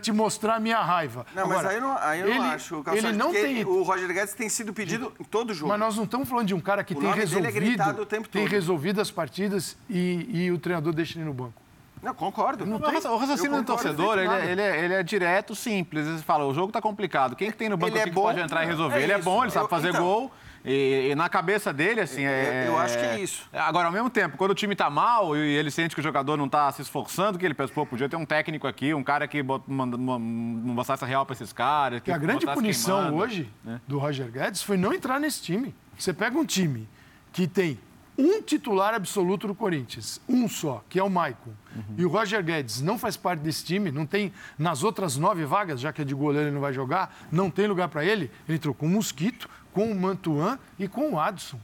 te 0.00 0.12
mostrar 0.12 0.56
a 0.56 0.60
minha 0.60 0.80
raiva. 0.80 1.26
Não, 1.34 1.44
Agora, 1.44 1.62
mas 1.62 1.66
aí 1.66 1.76
eu 1.76 1.80
não, 1.80 1.98
aí 1.98 2.20
eu 2.20 2.28
ele, 2.28 2.38
não 2.38 2.44
acho. 2.44 2.84
Ele 2.92 3.12
não 3.12 3.32
tem... 3.32 3.64
O 3.64 3.82
Roger 3.82 4.12
Guedes 4.12 4.34
tem 4.34 4.48
sido 4.48 4.72
pedido 4.72 5.12
em 5.18 5.24
todo 5.24 5.54
jogo. 5.54 5.68
Mas 5.68 5.80
nós 5.80 5.96
não 5.96 6.04
estamos 6.04 6.28
falando 6.28 6.46
de 6.46 6.54
um 6.54 6.60
cara 6.60 6.82
que 6.84 6.94
o 6.94 7.00
tem 7.00 7.10
é 7.10 7.14
resolvido, 7.14 7.82
é 7.82 8.20
tem 8.30 8.46
resolvido 8.46 9.00
as 9.00 9.10
partidas 9.10 9.76
e, 9.88 10.28
e 10.28 10.52
o 10.52 10.58
treinador 10.58 10.92
deixa 10.92 11.18
ele 11.18 11.24
no 11.24 11.34
banco. 11.34 11.65
Não, 12.02 12.14
concordo. 12.14 12.64
Não 12.66 12.78
tem, 12.78 12.96
o 12.96 13.16
raciocínio 13.16 13.56
do 13.58 13.64
torcedor, 13.64 14.18
ele 14.18 14.28
é, 14.28 14.52
ele, 14.52 14.60
é, 14.60 14.84
ele 14.84 14.94
é, 14.94 15.02
direto, 15.02 15.54
simples. 15.54 16.06
Ele 16.06 16.18
fala, 16.18 16.44
o 16.44 16.54
jogo 16.54 16.68
está 16.68 16.80
complicado. 16.80 17.34
Quem 17.34 17.50
que 17.50 17.56
tem 17.56 17.68
no 17.68 17.76
banco 17.76 17.96
é 17.96 18.04
que 18.04 18.10
pode 18.10 18.40
entrar 18.40 18.64
e 18.64 18.66
resolver? 18.66 18.98
É 18.98 19.02
ele 19.02 19.12
é 19.12 19.18
bom, 19.18 19.42
ele 19.42 19.50
sabe 19.50 19.64
eu, 19.64 19.68
fazer 19.70 19.88
então, 19.88 20.02
gol. 20.02 20.32
E, 20.64 21.10
e, 21.10 21.14
na 21.14 21.28
cabeça 21.28 21.72
dele, 21.72 22.00
assim, 22.00 22.24
é... 22.24 22.64
Eu 22.66 22.76
acho 22.76 22.98
que 22.98 23.04
é 23.04 23.20
isso. 23.20 23.48
Agora, 23.52 23.86
ao 23.86 23.92
mesmo 23.92 24.10
tempo, 24.10 24.36
quando 24.36 24.50
o 24.50 24.54
time 24.54 24.74
tá 24.74 24.90
mal 24.90 25.36
e 25.36 25.40
ele 25.40 25.70
sente 25.70 25.94
que 25.94 26.00
o 26.00 26.02
jogador 26.02 26.36
não 26.36 26.48
tá 26.48 26.70
se 26.72 26.82
esforçando, 26.82 27.38
que 27.38 27.44
ele 27.44 27.54
pensa, 27.54 27.72
pô, 27.72 27.86
podia 27.86 28.08
ter 28.08 28.16
um 28.16 28.26
técnico 28.26 28.66
aqui, 28.66 28.92
um 28.92 29.04
cara 29.04 29.28
que 29.28 29.44
não 29.44 30.74
botasse 30.74 31.04
real 31.04 31.24
para 31.24 31.34
esses 31.34 31.52
caras. 31.52 32.00
Que 32.00 32.10
a 32.10 32.18
grande 32.18 32.44
punição 32.46 33.02
queimando, 33.02 33.22
hoje 33.22 33.52
né? 33.64 33.80
do 33.86 33.98
Roger 33.98 34.28
Guedes 34.28 34.60
foi 34.60 34.76
não 34.76 34.92
entrar 34.92 35.20
nesse 35.20 35.40
time. 35.40 35.72
Você 35.96 36.12
pega 36.12 36.36
um 36.36 36.44
time 36.44 36.88
que 37.32 37.46
tem 37.46 37.78
um 38.18 38.42
titular 38.42 38.92
absoluto 38.92 39.46
do 39.46 39.54
Corinthians, 39.54 40.20
um 40.28 40.48
só, 40.48 40.82
que 40.88 40.98
é 40.98 41.02
o 41.02 41.10
Maicon. 41.10 41.52
Uhum. 41.76 41.94
E 41.98 42.04
o 42.04 42.08
Roger 42.08 42.42
Guedes 42.42 42.80
não 42.80 42.98
faz 42.98 43.16
parte 43.16 43.40
desse 43.40 43.64
time, 43.64 43.90
não 43.90 44.06
tem 44.06 44.32
nas 44.58 44.82
outras 44.82 45.16
nove 45.16 45.44
vagas, 45.44 45.80
já 45.80 45.92
que 45.92 46.02
é 46.02 46.04
de 46.04 46.14
goleiro 46.14 46.48
ele 46.48 46.54
não 46.54 46.60
vai 46.60 46.72
jogar, 46.72 47.16
não 47.30 47.50
tem 47.50 47.66
lugar 47.66 47.88
para 47.88 48.04
ele. 48.04 48.30
Ele 48.48 48.56
entrou 48.56 48.74
com 48.74 48.86
o 48.86 48.88
Mosquito, 48.88 49.48
com 49.72 49.90
o 49.90 49.94
Mantuan 49.94 50.58
e 50.78 50.88
com 50.88 51.12
o 51.12 51.20
Adson. 51.20 51.60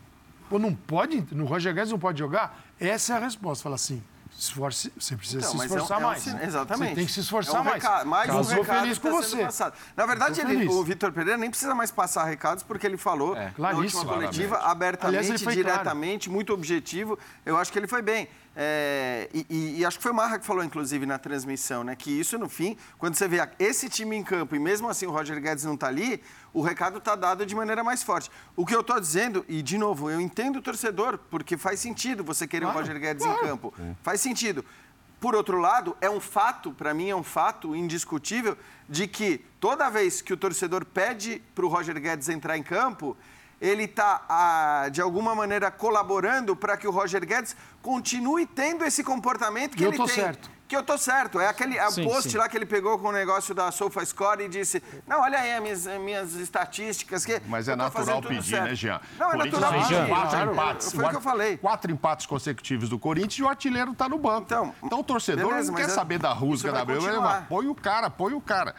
Pô, 0.49 0.59
não 0.59 0.75
pode, 0.75 1.27
no 1.33 1.47
Roger 1.47 1.75
Guedes 1.75 1.91
não 1.91 1.99
pode 1.99 2.19
jogar? 2.19 2.63
Essa 2.79 3.15
é 3.15 3.17
a 3.17 3.21
resposta. 3.21 3.63
Fala 3.63 3.77
assim, 3.77 4.03
esforce, 4.39 4.93
você 4.99 5.17
precisa 5.17 5.39
então, 5.39 5.51
se 5.59 5.65
esforçar 5.65 5.99
é 5.99 6.01
um, 6.01 6.07
mais. 6.07 6.27
É 6.27 6.35
um, 6.35 6.41
exatamente. 6.41 6.89
Você 6.89 6.95
tem 6.95 7.07
que 7.07 7.13
se 7.13 7.21
esforçar 7.21 7.57
é 7.57 7.61
um 7.61 7.65
mais. 7.65 7.83
Recado, 7.83 8.07
mais 8.07 8.31
um 8.31 8.43
recado 8.43 8.81
feliz 8.81 8.99
com 8.99 9.09
tá 9.09 9.15
você. 9.15 9.45
Passado. 9.45 9.75
Na 9.97 10.07
verdade, 10.07 10.41
ele, 10.41 10.69
o 10.69 10.83
Vitor 10.83 11.13
Pereira 11.13 11.39
nem 11.39 11.51
precisa 11.51 11.75
mais 11.75 11.91
passar 11.91 12.25
recados, 12.25 12.63
porque 12.63 12.87
ele 12.87 12.97
falou 12.97 13.37
é, 13.37 13.53
na 13.57 13.71
última 13.71 14.05
coletiva, 14.05 14.59
abertamente, 14.59 15.33
Aliás, 15.33 15.55
diretamente, 15.55 16.27
claro. 16.27 16.35
muito 16.35 16.53
objetivo. 16.53 17.19
Eu 17.45 17.57
acho 17.57 17.73
que 17.73 17.79
ele 17.79 17.87
foi 17.87 18.03
bem. 18.03 18.29
É, 18.55 19.31
e, 19.33 19.79
e, 19.79 19.85
acho 19.85 19.97
que 19.97 20.03
foi 20.03 20.13
o 20.13 20.15
Marra 20.15 20.39
que 20.39 20.45
falou, 20.45 20.63
inclusive, 20.63 21.07
na 21.07 21.19
transmissão, 21.19 21.83
né? 21.83 21.97
Que 21.97 22.11
isso, 22.11 22.37
no 22.39 22.49
fim, 22.49 22.77
quando 22.99 23.15
você 23.15 23.27
vê 23.27 23.39
esse 23.59 23.89
time 23.89 24.15
em 24.15 24.23
campo 24.23 24.55
e 24.55 24.59
mesmo 24.59 24.89
assim 24.89 25.07
o 25.07 25.11
Roger 25.11 25.41
Guedes 25.41 25.65
não 25.65 25.75
está 25.75 25.87
ali, 25.87 26.23
o 26.53 26.61
recado 26.61 26.99
está 26.99 27.17
dado 27.17 27.47
de 27.47 27.55
maneira 27.55 27.83
mais 27.83 28.03
forte. 28.03 28.31
O 28.55 28.67
que 28.67 28.75
eu 28.75 28.81
estou 28.81 29.01
dizendo, 29.01 29.45
e 29.49 29.63
de 29.63 29.79
novo, 29.79 30.11
eu 30.11 30.21
entendo 30.21 30.57
o 30.57 30.63
torcedor, 30.63 31.19
porque 31.31 31.57
faz 31.57 31.81
sentido 31.81 32.23
você 32.23 32.47
querer 32.47 32.67
claro, 32.67 32.79
o 32.79 32.83
Roger 32.83 33.01
Guedes 33.01 33.25
claro. 33.25 33.39
em 33.39 33.49
campo. 33.49 33.75
É. 33.81 33.95
Faz 34.03 34.21
sentido. 34.21 34.65
Por 35.19 35.35
outro 35.35 35.59
lado, 35.59 35.97
é 36.01 36.11
um 36.11 36.21
fato, 36.21 36.73
para 36.73 36.93
mim 36.93 37.09
é 37.09 37.17
um 37.17 37.23
fato 37.23 37.75
indiscutível, 37.75 38.59
de 38.89 39.07
que 39.07 39.43
toda 39.61 39.89
vez 39.89 40.21
que 40.21 40.33
o 40.33 40.37
torcedor 40.37 40.85
pede 40.85 41.41
para 41.55 41.65
o 41.65 41.69
Roger 41.69 41.99
Guedes 41.99 42.29
entrar 42.29 42.59
em 42.59 42.63
campo, 42.63 43.17
ele 43.63 43.85
está, 43.85 44.25
ah, 44.29 44.89
de 44.91 45.01
alguma 45.01 45.37
maneira, 45.37 45.71
colaborando 45.71 46.57
para 46.57 46.77
que 46.77 46.89
o 46.89 46.91
Roger 46.91 47.25
Guedes 47.25 47.55
continue 47.81 48.45
tendo 48.45 48.85
esse 48.85 49.05
comportamento 49.05 49.77
que 49.77 49.85
eu 49.85 49.91
ele 49.91 49.97
tô 49.97 50.05
tem. 50.07 50.17
Certo. 50.17 50.51
Que 50.67 50.77
eu 50.77 50.83
tô 50.83 50.99
certo. 50.99 51.39
É 51.39 51.47
aquele 51.47 51.79
a 51.79 51.91
sim, 51.91 52.03
post 52.03 52.31
sim. 52.31 52.39
lá 52.39 52.49
que 52.49 52.57
ele 52.57 52.67
pegou 52.67 52.99
com 52.99 53.09
o 53.09 53.13
negócio 53.13 53.55
da 53.55 53.71
SofaScore 53.71 54.45
e 54.45 54.49
disse: 54.49 54.83
Não, 55.07 55.21
olha 55.21 55.39
aí 55.39 55.53
as 55.53 55.63
minhas, 55.63 55.87
as 55.87 56.01
minhas 56.01 56.35
estatísticas. 56.35 57.25
Que 57.25 57.41
Mas 57.47 57.69
é 57.69 57.77
natural 57.77 58.21
pedir, 58.21 58.43
certo. 58.43 58.65
né, 58.65 58.75
Jean? 58.75 59.01
Não, 59.17 59.33
é 59.33 59.37
natural 59.37 59.73
pedir. 59.75 60.09
Quatro 60.09 60.51
empates. 60.51 60.93
Foi 60.93 61.05
o 61.05 61.11
que 61.11 61.17
eu 61.17 61.21
falei. 61.21 61.57
Quatro 61.59 61.93
empates 61.93 62.27
consecutivos 62.27 62.89
do 62.89 62.99
Corinthians 62.99 63.39
e 63.39 63.43
o 63.45 63.49
artilheiro 63.49 63.93
está 63.93 64.09
no 64.09 64.19
banco. 64.19 64.43
Então, 64.47 64.75
então 64.83 65.01
o 65.01 65.05
torcedor 65.05 65.51
beleza, 65.51 65.71
não 65.71 65.77
quer 65.79 65.85
é, 65.85 65.89
saber 65.89 66.19
da 66.19 66.33
rusga 66.33 66.73
da 66.73 66.85
Beleza. 66.85 67.47
Põe 67.49 67.69
o 67.69 67.75
cara, 67.75 68.11
põe 68.11 68.33
o 68.33 68.41
cara. 68.41 68.75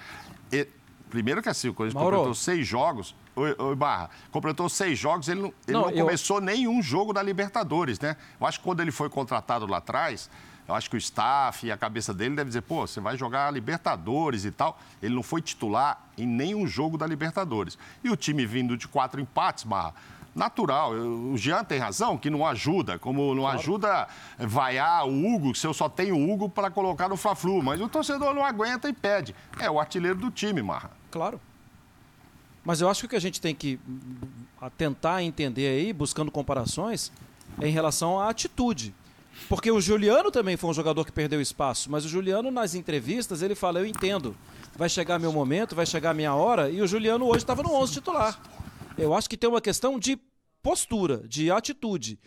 E, 0.52 0.68
primeiro 1.10 1.42
que 1.42 1.48
assim, 1.48 1.70
o 1.70 1.74
Corinthians 1.74 2.02
Mauro. 2.02 2.18
completou 2.18 2.36
seis 2.36 2.68
jogos. 2.68 3.16
Oi, 3.36 3.56
oi, 3.58 3.76
Barra, 3.76 4.10
completou 4.32 4.70
seis 4.70 5.00
jogos, 5.00 5.28
ele 5.28 5.42
não, 5.42 5.54
ele 5.68 5.78
não, 5.78 5.82
não 5.82 5.90
eu... 5.90 6.06
começou 6.06 6.40
nenhum 6.40 6.82
jogo 6.82 7.12
da 7.12 7.24
Libertadores, 7.24 8.00
né? 8.00 8.16
Eu 8.40 8.46
acho 8.46 8.60
que 8.60 8.64
quando 8.64 8.82
ele 8.82 8.92
foi 8.92 9.10
contratado 9.10 9.66
lá 9.66 9.78
atrás, 9.78 10.30
eu 10.68 10.76
acho 10.76 10.90
que 10.90 10.96
o 10.96 10.98
staff 10.98 11.66
e 11.66 11.72
a 11.72 11.78
cabeça 11.78 12.14
dele 12.14 12.36
deve 12.36 12.50
dizer, 12.50 12.62
pô, 12.62 12.88
você 12.88 13.02
vai 13.02 13.18
jogar 13.18 13.52
Libertadores 13.52 14.46
e 14.46 14.52
tal. 14.52 14.80
Ele 15.02 15.14
não 15.14 15.24
foi 15.24 15.42
titular 15.42 16.02
em 16.18 16.26
nenhum 16.26 16.66
jogo 16.66 16.98
da 16.98 17.06
Libertadores. 17.06 17.78
E 18.04 18.10
o 18.10 18.16
time 18.16 18.46
vindo 18.46 18.78
de 18.78 18.88
quatro 18.88 19.20
empates, 19.20 19.66
Barra, 19.66 19.94
natural. 20.34 20.92
O 20.94 21.38
Jean 21.38 21.64
tem 21.64 21.80
razão, 21.80 22.18
que 22.18 22.30
não 22.30 22.46
ajuda, 22.46 22.98
como 22.98 23.36
não 23.36 23.44
claro. 23.44 23.60
ajuda 23.60 24.08
vaiar 24.38 25.06
o 25.06 25.34
Hugo, 25.34 25.54
se 25.54 25.68
eu 25.68 25.74
só 25.74 25.90
tenho 25.90 26.16
o 26.16 26.32
Hugo 26.32 26.48
para 26.48 26.72
colocar 26.72 27.10
no 27.10 27.18
Fla-Flu. 27.18 27.62
Mas 27.62 27.82
o 27.82 27.90
torcedor 27.90 28.34
não 28.34 28.46
aguenta 28.46 28.88
e 28.88 28.94
pede. 28.94 29.36
É 29.60 29.70
o 29.70 29.80
artilheiro 29.80 30.18
do 30.18 30.32
time, 30.32 30.62
Marra. 30.62 30.92
Claro. 31.12 31.42
Mas 32.64 32.82
eu 32.82 32.90
acho 32.90 33.02
que 33.02 33.06
o 33.06 33.10
que 33.10 33.16
a 33.16 33.22
gente 33.22 33.42
tem 33.42 33.54
que 33.54 33.80
tentar 34.78 35.22
entender 35.24 35.68
aí, 35.68 35.92
buscando 35.92 36.32
comparações, 36.32 37.12
é 37.60 37.68
em 37.68 37.72
relação 37.72 38.20
à 38.20 38.30
atitude. 38.30 38.96
Porque 39.50 39.70
o 39.72 39.82
Juliano 39.82 40.32
também 40.32 40.56
foi 40.56 40.70
um 40.70 40.74
jogador 40.74 41.04
que 41.06 41.12
perdeu 41.12 41.42
espaço, 41.42 41.92
mas 41.92 42.06
o 42.06 42.10
Juliano, 42.10 42.52
nas 42.52 42.76
entrevistas, 42.76 43.42
ele 43.42 43.56
fala: 43.56 43.80
Eu 43.80 43.86
entendo, 43.86 44.36
vai 44.76 44.88
chegar 44.88 45.20
meu 45.20 45.34
momento, 45.34 45.76
vai 45.76 45.86
chegar 45.86 46.14
minha 46.14 46.34
hora, 46.34 46.70
e 46.70 46.82
o 46.82 46.88
Juliano 46.88 47.26
hoje 47.26 47.40
estava 47.40 47.64
no 47.64 47.74
11 47.74 47.94
titular. 47.94 48.40
Eu 48.98 49.14
acho 49.14 49.30
que 49.30 49.36
tem 49.36 49.50
uma 49.50 49.62
questão 49.62 50.00
de 50.00 50.18
postura, 50.62 51.28
de 51.28 51.52
atitude. 51.52 52.20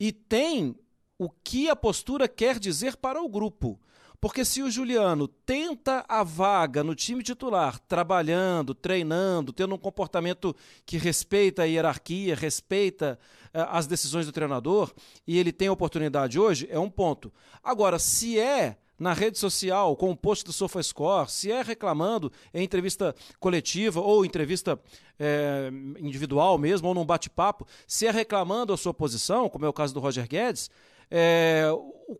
E 0.00 0.12
tem 0.12 0.74
o 1.18 1.30
que 1.30 1.68
a 1.68 1.76
postura 1.76 2.26
quer 2.26 2.58
dizer 2.58 2.96
para 2.96 3.22
o 3.22 3.28
grupo. 3.28 3.78
Porque 4.20 4.44
se 4.44 4.62
o 4.62 4.70
Juliano 4.70 5.28
tenta 5.28 6.04
a 6.08 6.22
vaga 6.22 6.82
no 6.82 6.94
time 6.94 7.22
titular, 7.22 7.78
trabalhando, 7.80 8.74
treinando, 8.74 9.52
tendo 9.52 9.74
um 9.74 9.78
comportamento 9.78 10.54
que 10.84 10.96
respeita 10.96 11.62
a 11.62 11.66
hierarquia, 11.66 12.34
respeita 12.34 13.18
uh, 13.54 13.68
as 13.70 13.86
decisões 13.86 14.26
do 14.26 14.32
treinador, 14.32 14.92
e 15.26 15.38
ele 15.38 15.52
tem 15.52 15.68
a 15.68 15.72
oportunidade 15.72 16.38
hoje, 16.38 16.66
é 16.70 16.78
um 16.78 16.90
ponto. 16.90 17.32
Agora, 17.62 17.98
se 17.98 18.38
é 18.38 18.76
na 18.98 19.12
rede 19.12 19.38
social, 19.38 19.94
com 19.94 20.10
o 20.10 20.16
post 20.16 20.44
do 20.44 20.52
SofaScore, 20.52 21.30
se 21.30 21.52
é 21.52 21.62
reclamando 21.62 22.32
em 22.52 22.64
entrevista 22.64 23.14
coletiva 23.38 24.00
ou 24.00 24.24
entrevista 24.24 24.80
é, 25.18 25.70
individual 25.98 26.56
mesmo, 26.56 26.88
ou 26.88 26.94
num 26.94 27.04
bate-papo, 27.04 27.66
se 27.86 28.06
é 28.06 28.10
reclamando 28.10 28.72
a 28.72 28.76
sua 28.76 28.94
posição, 28.94 29.48
como 29.48 29.66
é 29.66 29.68
o 29.68 29.72
caso 29.72 29.92
do 29.92 30.00
Roger 30.00 30.26
Guedes, 30.26 30.70
é, 31.10 31.66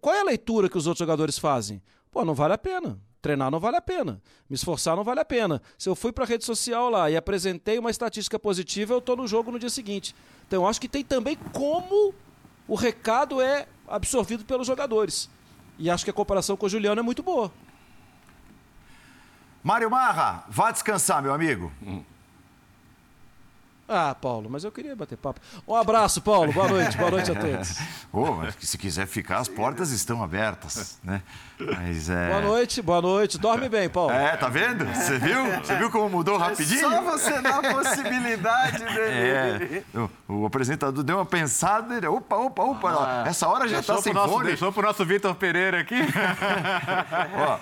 qual 0.01 0.15
é 0.15 0.21
a 0.21 0.25
leitura 0.25 0.69
que 0.69 0.79
os 0.79 0.87
outros 0.87 1.01
jogadores 1.01 1.39
fazem? 1.39 1.83
Pô, 2.11 2.25
não 2.25 2.35
vale 2.35 2.55
a 2.55 2.59
pena. 2.59 2.99
Treinar 3.21 3.51
não 3.51 3.59
vale 3.59 3.77
a 3.77 3.81
pena. 3.81 4.21
Me 4.49 4.55
esforçar 4.55 4.97
não 4.97 5.03
vale 5.03 5.21
a 5.21 5.25
pena. 5.25 5.61
Se 5.77 5.89
eu 5.89 5.97
fui 5.97 6.13
para 6.13 6.25
a 6.25 6.27
rede 6.27 6.45
social 6.45 6.89
lá 6.89 7.11
e 7.11 7.17
apresentei 7.17 7.79
uma 7.79 7.91
estatística 7.91 8.39
positiva, 8.39 8.95
eu 8.95 8.99
estou 8.99 9.17
no 9.17 9.27
jogo 9.27 9.51
no 9.51 9.59
dia 9.59 9.71
seguinte. 9.71 10.15
Então, 10.47 10.63
eu 10.63 10.69
acho 10.69 10.81
que 10.81 10.89
tem 10.89 11.05
também 11.05 11.37
como 11.53 12.15
o 12.69 12.75
recado 12.75 13.41
é 13.41 13.67
absorvido 13.89 14.45
pelos 14.45 14.67
jogadores. 14.67 15.29
E 15.79 15.91
acho 15.91 16.05
que 16.05 16.11
a 16.11 16.15
comparação 16.15 16.57
com 16.57 16.67
o 16.67 16.69
Juliano 16.69 17.01
é 17.01 17.03
muito 17.03 17.23
boa. 17.23 17.53
Mário 19.63 19.91
Marra, 19.91 20.45
vá 20.49 20.71
descansar, 20.71 21.21
meu 21.21 21.35
amigo. 21.35 21.73
Hum. 21.83 22.03
Ah, 23.89 24.15
Paulo, 24.15 24.51
mas 24.51 24.65
eu 24.65 24.73
queria 24.73 24.97
bater 24.97 25.17
papo. 25.17 25.41
Um 25.67 25.75
abraço, 25.75 26.21
Paulo. 26.21 26.53
Boa 26.53 26.69
noite. 26.69 26.97
Boa 26.97 27.11
noite 27.11 27.31
a 27.31 27.35
todos. 27.39 27.79
oh, 28.13 28.37
se 28.59 28.77
quiser 28.77 29.07
ficar, 29.07 29.39
as 29.39 29.49
portas 29.49 29.93
estão 29.93 30.25
abertas, 30.25 30.99
né? 31.05 31.23
Mas, 31.59 32.11
é... 32.11 32.29
Boa 32.31 32.41
noite, 32.41 32.83
boa 32.83 33.01
noite. 33.01 33.39
Dorme 33.39 33.69
bem, 33.69 33.89
Paulo. 33.89 34.13
É, 34.13 34.37
tá 34.37 34.49
vendo? 34.49 34.85
Você 34.87 35.19
viu? 35.19 35.45
Você 35.63 35.77
viu 35.77 35.91
como 35.91 36.09
mudou 36.11 36.37
rapidinho? 36.37 36.87
É 36.87 36.91
só 36.91 37.03
você 37.03 37.41
dá 37.41 37.59
a 37.59 37.75
possibilidade 37.75 38.85
dele. 38.93 39.85
É, 39.95 39.99
o, 39.99 40.11
o, 40.43 40.47
apresentador 40.47 41.05
deu 41.05 41.19
uma 41.19 41.27
pensada, 41.27 41.97
ele, 41.97 42.09
opa, 42.09 42.37
opa, 42.37 42.63
opa, 42.65 42.91
ah, 42.91 43.25
essa 43.29 43.49
hora 43.49 43.69
já 43.69 43.79
está 43.79 44.03
sem 44.03 44.13
nosso, 44.13 44.35
fone. 44.35 44.49
Deixou 44.49 44.73
pro 44.73 44.83
nosso 44.83 45.05
Vitor 45.05 45.35
Pereira 45.37 45.81
aqui. 45.81 45.95
Ó, 47.37 47.59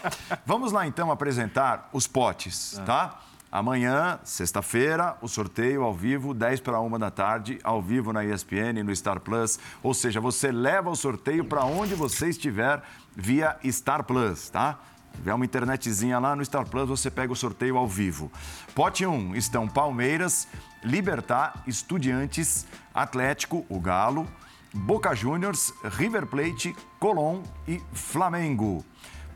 vamos 0.47 0.73
lá 0.73 0.87
então 0.87 1.11
apresentar 1.11 1.91
os 1.93 2.07
potes, 2.07 2.81
tá? 2.87 3.21
Amanhã, 3.55 4.19
sexta-feira, 4.25 5.17
o 5.23 5.29
sorteio 5.29 5.85
ao 5.85 5.95
vivo, 5.95 6.35
10 6.35 6.59
para 6.59 6.81
1 6.81 6.99
da 6.99 7.09
tarde, 7.09 7.61
ao 7.63 7.81
vivo 7.81 8.13
na 8.13 8.25
ESPN, 8.25 8.83
no 8.83 8.97
Star 8.97 9.21
Plus. 9.21 9.61
Ou 9.81 9.95
seja, 9.95 10.21
você 10.21 10.51
leva 10.51 10.91
o 10.91 10.97
sorteio 10.97 11.45
para 11.45 11.65
onde 11.65 11.95
você 11.95 12.31
estiver 12.31 12.83
via 13.15 13.57
Star 13.71 14.03
Plus, 14.03 14.51
tá? 14.51 14.81
Tiver 15.15 15.33
uma 15.33 15.45
internetzinha 15.45 16.19
lá 16.19 16.35
no 16.35 16.45
Star 16.45 16.67
Plus, 16.67 16.89
você 16.89 17.09
pega 17.13 17.33
o 17.33 17.37
sorteio 17.37 17.77
ao 17.77 17.87
vivo. 17.87 18.29
Pote 18.75 19.07
1 19.07 19.37
estão 19.37 19.69
Palmeiras, 19.69 20.49
Libertar, 20.83 21.63
Estudiantes, 21.65 22.67
Atlético, 22.93 23.65
o 23.69 23.79
Galo, 23.79 24.27
Boca 24.73 25.15
Juniors, 25.15 25.73
River 25.85 26.27
Plate, 26.27 26.75
Colón 26.99 27.45
e 27.69 27.81
Flamengo. 27.93 28.85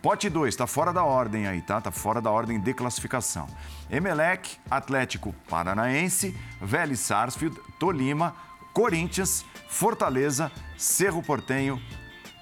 Pote 0.01 0.31
2, 0.31 0.55
está 0.55 0.67
fora 0.67 0.93
da 0.93 1.03
ordem 1.03 1.49
aí, 1.49 1.61
tá? 1.61 1.79
Está 1.79 1.91
fora 1.91 2.21
da 2.21 2.31
ordem 2.31 2.61
de 2.61 2.73
classificação. 2.73 3.49
Emelec, 3.91 4.57
Atlético 4.71 5.35
Paranaense, 5.51 6.37
Vélez 6.61 7.01
Sarsfield, 7.01 7.59
Tolima, 7.81 8.35
Corinthians, 8.73 9.45
Fortaleza, 9.69 10.53
Cerro 10.77 11.21
Portenho 11.21 11.83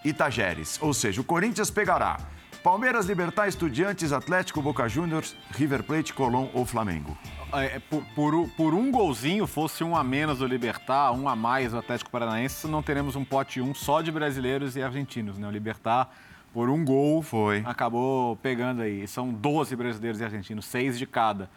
e 0.04 0.12
Tajeres. 0.12 0.78
Ou 0.82 0.92
seja, 0.92 1.22
o 1.22 1.24
Corinthians 1.24 1.70
pegará 1.70 2.18
Palmeiras, 2.62 3.06
Libertar, 3.06 3.48
Estudiantes, 3.48 4.12
Atlético, 4.12 4.60
Boca 4.60 4.86
Juniors, 4.86 5.34
River 5.52 5.82
Plate, 5.82 6.12
Colón 6.12 6.48
ou 6.52 6.66
Flamengo. 6.66 7.16
É, 7.54 7.78
por, 7.78 8.04
por, 8.14 8.50
por, 8.50 8.74
um 8.74 8.90
golzinho, 8.90 9.46
fosse 9.46 9.82
um 9.82 9.96
a 9.96 10.04
menos 10.04 10.40
do 10.40 10.46
Libertar, 10.46 11.12
um 11.12 11.28
a 11.28 11.34
mais 11.36 11.72
do 11.72 11.78
Atlético 11.78 12.10
Paranaense, 12.10 12.66
não 12.66 12.82
teremos 12.82 13.16
um 13.16 13.24
pote 13.24 13.60
um 13.62 13.72
só 13.72 14.02
de 14.02 14.10
brasileiros 14.10 14.76
e 14.76 14.82
argentinos, 14.82 15.38
né? 15.38 15.46
O 15.46 15.50
Libertar, 15.50 16.10
por 16.56 16.70
um 16.70 16.82
gol, 16.82 17.20
foi 17.20 17.62
acabou 17.66 18.34
pegando 18.36 18.80
aí. 18.80 19.06
São 19.06 19.30
12 19.30 19.76
brasileiros 19.76 20.22
e 20.22 20.24
argentinos, 20.24 20.64
seis 20.64 20.98
de 20.98 21.04
cada. 21.04 21.50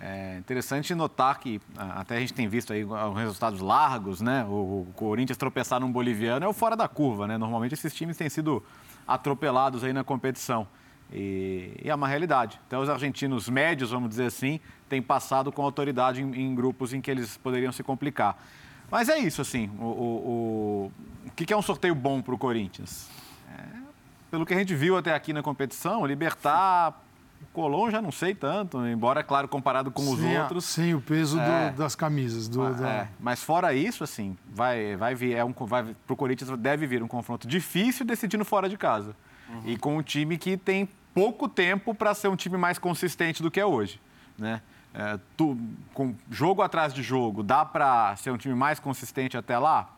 É 0.00 0.38
interessante 0.38 0.94
notar 0.94 1.38
que 1.38 1.60
até 1.76 2.16
a 2.16 2.20
gente 2.20 2.32
tem 2.32 2.48
visto 2.48 2.72
aí 2.72 2.82
resultados 3.14 3.60
largos, 3.60 4.22
né? 4.22 4.46
O, 4.48 4.86
Corinthians 4.96 5.36
tropeçar 5.36 5.78
num 5.80 5.92
boliviano 5.92 6.46
é 6.46 6.48
o 6.48 6.54
fora 6.54 6.74
da 6.74 6.88
curva, 6.88 7.26
né? 7.26 7.36
Normalmente 7.36 7.74
esses 7.74 7.92
times 7.92 8.16
têm 8.16 8.30
sido 8.30 8.64
atropelados 9.06 9.84
aí 9.84 9.92
na 9.92 10.02
competição. 10.02 10.66
E, 11.12 11.78
e, 11.84 11.90
é 11.90 11.94
uma 11.94 12.08
realidade. 12.08 12.58
Então, 12.66 12.80
os 12.80 12.88
argentinos 12.88 13.50
médios, 13.50 13.90
vamos 13.90 14.08
dizer 14.08 14.24
assim, 14.24 14.60
têm 14.88 15.02
passado 15.02 15.52
com 15.52 15.62
autoridade 15.62 16.22
em, 16.22 16.34
em 16.40 16.54
grupos 16.54 16.94
em 16.94 17.02
que 17.02 17.10
eles 17.10 17.36
poderiam 17.36 17.70
se 17.70 17.82
complicar. 17.82 18.42
Mas 18.90 19.10
é 19.10 19.18
isso, 19.18 19.42
assim. 19.42 19.70
O, 19.78 19.84
o, 19.84 19.96
o, 19.98 20.92
o 21.26 21.30
que 21.36 21.52
é 21.52 21.56
um 21.56 21.60
sorteio 21.60 21.94
bom 21.94 22.22
para 22.22 22.34
o 22.34 22.38
Corinthians? 22.38 23.10
É, 23.46 23.87
pelo 24.30 24.46
que 24.46 24.54
a 24.54 24.58
gente 24.58 24.74
viu 24.74 24.96
até 24.96 25.14
aqui 25.14 25.32
na 25.32 25.42
competição, 25.42 26.04
libertar 26.06 27.02
o 27.40 27.46
Colón 27.52 27.90
já 27.90 28.02
não 28.02 28.10
sei 28.10 28.34
tanto, 28.34 28.84
embora, 28.86 29.22
claro, 29.22 29.48
comparado 29.48 29.90
com 29.90 30.02
os 30.02 30.22
outros. 30.22 30.64
Sem 30.64 30.94
o 30.94 31.00
peso 31.00 31.38
é, 31.38 31.70
do, 31.70 31.78
das 31.78 31.94
camisas. 31.94 32.48
Do, 32.48 32.74
da... 32.74 32.88
é, 32.88 33.08
mas 33.20 33.42
fora 33.42 33.72
isso, 33.72 34.02
assim, 34.02 34.36
vai, 34.52 34.96
vai 34.96 35.14
vir, 35.14 35.34
é 35.34 35.44
um, 35.44 35.52
vai, 35.52 35.94
pro 36.06 36.16
Corinthians 36.16 36.50
deve 36.58 36.86
vir 36.86 37.02
um 37.02 37.08
confronto 37.08 37.46
difícil 37.46 38.04
decidindo 38.04 38.44
fora 38.44 38.68
de 38.68 38.76
casa. 38.76 39.14
Uhum. 39.48 39.62
E 39.66 39.76
com 39.76 39.96
um 39.96 40.02
time 40.02 40.36
que 40.36 40.56
tem 40.56 40.88
pouco 41.14 41.48
tempo 41.48 41.94
para 41.94 42.14
ser 42.14 42.28
um 42.28 42.36
time 42.36 42.56
mais 42.56 42.78
consistente 42.78 43.42
do 43.42 43.50
que 43.50 43.60
é 43.60 43.66
hoje. 43.66 44.00
Né? 44.36 44.60
É, 44.94 45.18
tu, 45.36 45.56
com 45.94 46.14
jogo 46.30 46.62
atrás 46.62 46.92
de 46.92 47.02
jogo, 47.02 47.42
dá 47.42 47.64
para 47.64 48.14
ser 48.16 48.30
um 48.30 48.36
time 48.36 48.54
mais 48.54 48.80
consistente 48.80 49.36
até 49.36 49.58
lá? 49.58 49.90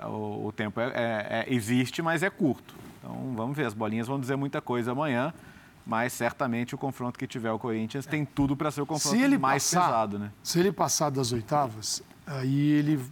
É, 0.00 0.06
o, 0.06 0.46
o 0.46 0.52
tempo 0.52 0.80
é, 0.80 0.86
é, 0.94 1.44
existe, 1.48 2.00
mas 2.02 2.22
é 2.22 2.30
curto. 2.30 2.74
Então 3.04 3.34
vamos 3.36 3.56
ver, 3.56 3.66
as 3.66 3.74
bolinhas 3.74 4.06
vão 4.06 4.18
dizer 4.18 4.36
muita 4.36 4.60
coisa 4.60 4.92
amanhã 4.92 5.32
mas 5.86 6.12
certamente 6.12 6.74
o 6.74 6.78
confronto 6.78 7.18
que 7.18 7.26
tiver 7.26 7.52
o 7.52 7.58
Corinthians 7.58 8.06
tem 8.06 8.24
tudo 8.24 8.56
para 8.56 8.70
ser 8.70 8.80
o 8.80 8.86
confronto 8.86 9.16
mais 9.38 9.62
passar, 9.62 9.86
pesado, 9.86 10.18
né? 10.18 10.32
Se 10.42 10.58
ele 10.58 10.72
passar 10.72 11.10
das 11.10 11.32
oitavas, 11.32 12.02
aí 12.26 12.70
ele 12.70 13.04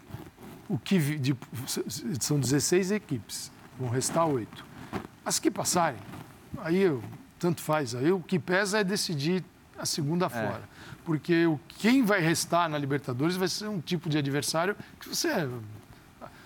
o 0.69 0.79
que 0.79 0.99
de, 1.19 1.37
são 2.19 2.41
16 2.41 2.93
equipes, 2.93 3.53
vão 3.79 3.91
restar 3.91 4.27
oito. 4.27 4.65
As 5.25 5.39
que 5.39 5.51
passarem, 5.51 6.01
aí 6.59 6.85
tanto 7.39 7.61
faz, 7.61 7.95
aí 7.95 8.11
o 8.11 8.21
que 8.21 8.39
pesa 8.39 8.79
é 8.79 8.85
decidir 8.85 9.45
a 9.79 9.85
segunda 9.85 10.27
é. 10.27 10.29
fora. 10.31 10.63
Porque 11.05 11.47
o, 11.47 11.61
quem 11.79 12.03
vai 12.05 12.21
restar 12.21 12.71
na 12.71 12.79
Libertadores 12.79 13.37
vai 13.37 13.49
ser 13.49 13.69
um 13.69 13.81
tipo 13.81 14.09
de 14.09 14.17
adversário 14.17 14.75
que 14.99 15.09
você 15.09 15.29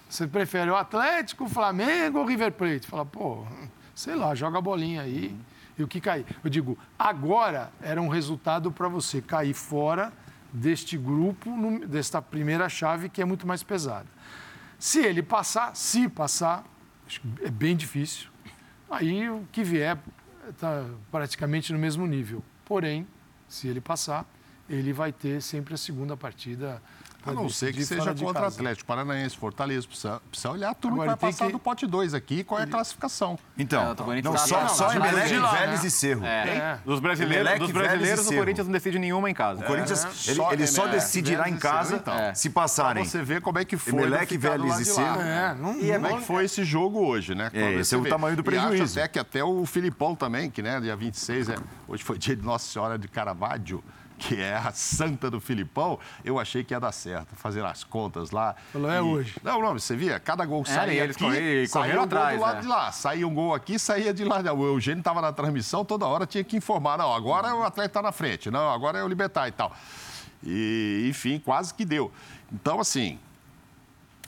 você 0.08 0.26
prefere 0.26 0.70
o 0.70 0.76
Atlético, 0.76 1.44
o 1.44 1.48
Flamengo 1.48 2.18
ou 2.18 2.24
o 2.24 2.28
River 2.28 2.52
Plate? 2.52 2.86
Fala, 2.86 3.04
pô, 3.04 3.44
sei 3.94 4.14
lá, 4.14 4.34
joga 4.34 4.58
a 4.58 4.60
bolinha 4.60 5.02
aí. 5.02 5.28
Uhum 5.28 5.56
e 5.78 5.82
o 5.82 5.88
que 5.88 6.00
cair. 6.00 6.24
Eu 6.42 6.50
digo, 6.50 6.78
agora 6.98 7.70
era 7.80 8.00
um 8.00 8.08
resultado 8.08 8.72
para 8.72 8.88
você 8.88 9.20
cair 9.20 9.54
fora 9.54 10.12
deste 10.52 10.96
grupo, 10.96 11.50
desta 11.86 12.22
primeira 12.22 12.68
chave 12.68 13.08
que 13.08 13.20
é 13.20 13.24
muito 13.24 13.46
mais 13.46 13.62
pesada. 13.62 14.06
Se 14.78 15.00
ele 15.00 15.22
passar, 15.22 15.74
se 15.74 16.08
passar, 16.08 16.64
é 17.42 17.50
bem 17.50 17.76
difícil, 17.76 18.28
aí 18.90 19.28
o 19.28 19.46
que 19.52 19.62
vier 19.62 19.98
está 20.48 20.84
praticamente 21.10 21.72
no 21.72 21.78
mesmo 21.78 22.06
nível. 22.06 22.42
Porém, 22.64 23.06
se 23.48 23.68
ele 23.68 23.80
passar, 23.80 24.24
ele 24.68 24.92
vai 24.92 25.12
ter 25.12 25.40
sempre 25.40 25.74
a 25.74 25.76
segunda 25.76 26.16
partida 26.16 26.82
a 27.30 27.32
não 27.32 27.48
ser 27.48 27.72
que 27.72 27.84
seja 27.84 28.14
contra 28.14 28.42
o 28.42 28.46
Atlético 28.46 28.86
Paranaense, 28.86 29.36
Fortaleza. 29.36 29.86
Precisa, 29.86 30.20
precisa 30.30 30.50
olhar 30.50 30.74
tudo 30.74 30.94
Agora, 30.94 31.14
que 31.14 31.20
vai 31.20 31.30
passar 31.32 31.46
que... 31.46 31.52
do 31.52 31.58
pote 31.58 31.86
2 31.86 32.14
aqui, 32.14 32.44
qual 32.44 32.60
é 32.60 32.64
a 32.64 32.66
classificação. 32.66 33.38
Então, 33.58 33.82
é, 34.12 34.22
não, 34.22 34.36
só, 34.36 34.62
não, 34.62 34.68
só 34.68 34.92
Emelec, 34.92 35.28
Vélez 35.28 35.82
né? 35.82 35.86
e 35.86 35.90
Cerro. 35.90 36.24
É. 36.24 36.48
É. 36.48 36.78
Dos 36.84 37.00
brasileiros, 37.00 37.46
Emelec, 37.46 37.60
dos 37.60 37.70
brasileiros 37.70 38.26
o 38.26 38.34
Corinthians 38.34 38.66
não 38.66 38.72
decide 38.72 38.98
nenhuma 38.98 39.30
em 39.30 39.34
casa. 39.34 39.62
O 39.62 39.66
Corinthians, 39.66 40.28
é. 40.28 40.30
ele, 40.30 40.40
ele 40.52 40.66
só 40.66 40.86
decidirá 40.86 41.48
em 41.48 41.56
casa 41.56 41.96
então. 41.96 42.34
se 42.34 42.50
passarem. 42.50 43.02
Pra 43.02 43.10
você 43.10 43.22
vê 43.22 43.40
como 43.40 43.58
é 43.58 43.64
que 43.64 43.76
foi. 43.76 44.02
Emelec, 44.02 44.36
Vélez 44.36 44.80
e 44.80 44.84
Cerro. 44.84 45.20
e 45.80 45.92
como 45.92 46.06
é 46.06 46.12
que 46.14 46.24
foi 46.24 46.44
esse 46.44 46.64
jogo 46.64 47.04
hoje, 47.04 47.34
né? 47.34 47.50
esse 47.78 47.94
é 47.94 47.98
o 47.98 48.04
tamanho 48.04 48.36
do 48.36 48.44
prejuízo. 48.44 48.98
até 48.98 49.08
que 49.08 49.18
até 49.18 49.44
o 49.44 49.64
Filipão 49.66 50.14
também, 50.14 50.50
que 50.50 50.62
né, 50.62 50.80
dia 50.80 50.96
26, 50.96 51.48
hoje 51.88 52.02
foi 52.02 52.18
dia 52.18 52.36
de 52.36 52.42
Nossa 52.42 52.70
Senhora 52.70 52.98
de 52.98 53.08
Caravaggio 53.08 53.82
que 54.18 54.40
é 54.40 54.56
a 54.56 54.72
santa 54.72 55.30
do 55.30 55.40
Filipão, 55.40 55.98
eu 56.24 56.38
achei 56.38 56.64
que 56.64 56.72
ia 56.72 56.80
dar 56.80 56.92
certo, 56.92 57.36
fazer 57.36 57.64
as 57.64 57.84
contas 57.84 58.30
lá. 58.30 58.54
Falou, 58.72 58.90
é 58.90 59.00
hoje. 59.00 59.36
Não, 59.42 59.60
não, 59.60 59.74
você 59.74 59.94
via, 59.94 60.18
cada 60.18 60.44
gol 60.44 60.62
é, 60.62 60.74
saía 60.74 61.04
eles 61.04 61.16
aqui, 61.16 61.66
saía 61.68 62.00
um 62.00 62.04
atrás, 62.04 62.36
do 62.36 62.42
lado 62.42 62.58
é. 62.58 62.60
de 62.62 62.66
lá. 62.66 62.92
Saía 62.92 63.26
um 63.26 63.34
gol 63.34 63.54
aqui, 63.54 63.78
saía 63.78 64.12
de 64.12 64.24
lá. 64.24 64.40
O 64.52 64.64
Eugênio 64.64 65.00
estava 65.00 65.20
na 65.20 65.32
transmissão, 65.32 65.84
toda 65.84 66.06
hora 66.06 66.26
tinha 66.26 66.42
que 66.42 66.56
informar. 66.56 66.98
Não, 66.98 67.12
agora 67.12 67.54
o 67.54 67.62
atleta 67.62 67.88
está 67.88 68.02
na 68.02 68.12
frente, 68.12 68.50
não, 68.50 68.70
agora 68.70 68.98
é 68.98 69.04
o 69.04 69.08
Libertar 69.08 69.48
e 69.48 69.52
tal. 69.52 69.74
E, 70.42 71.06
enfim, 71.08 71.38
quase 71.38 71.74
que 71.74 71.84
deu. 71.84 72.10
Então, 72.52 72.80
assim, 72.80 73.18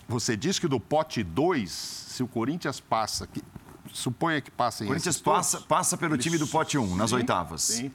você 0.08 0.36
diz 0.36 0.58
que 0.58 0.68
do 0.68 0.80
pote 0.80 1.22
2, 1.22 1.70
se 1.70 2.22
o 2.22 2.28
Corinthians 2.28 2.80
passa, 2.80 3.26
que, 3.26 3.42
suponha 3.92 4.40
que 4.40 4.50
passa 4.50 4.84
em 4.84 4.86
O 4.86 4.88
Corinthians 4.88 5.20
passa, 5.20 5.60
passa 5.60 5.96
pelo 5.96 6.18
time 6.18 6.36
do 6.36 6.46
pote 6.46 6.76
1, 6.76 6.82
um, 6.82 6.96
nas 6.96 7.12
oitavas. 7.12 7.62
Sim. 7.62 7.92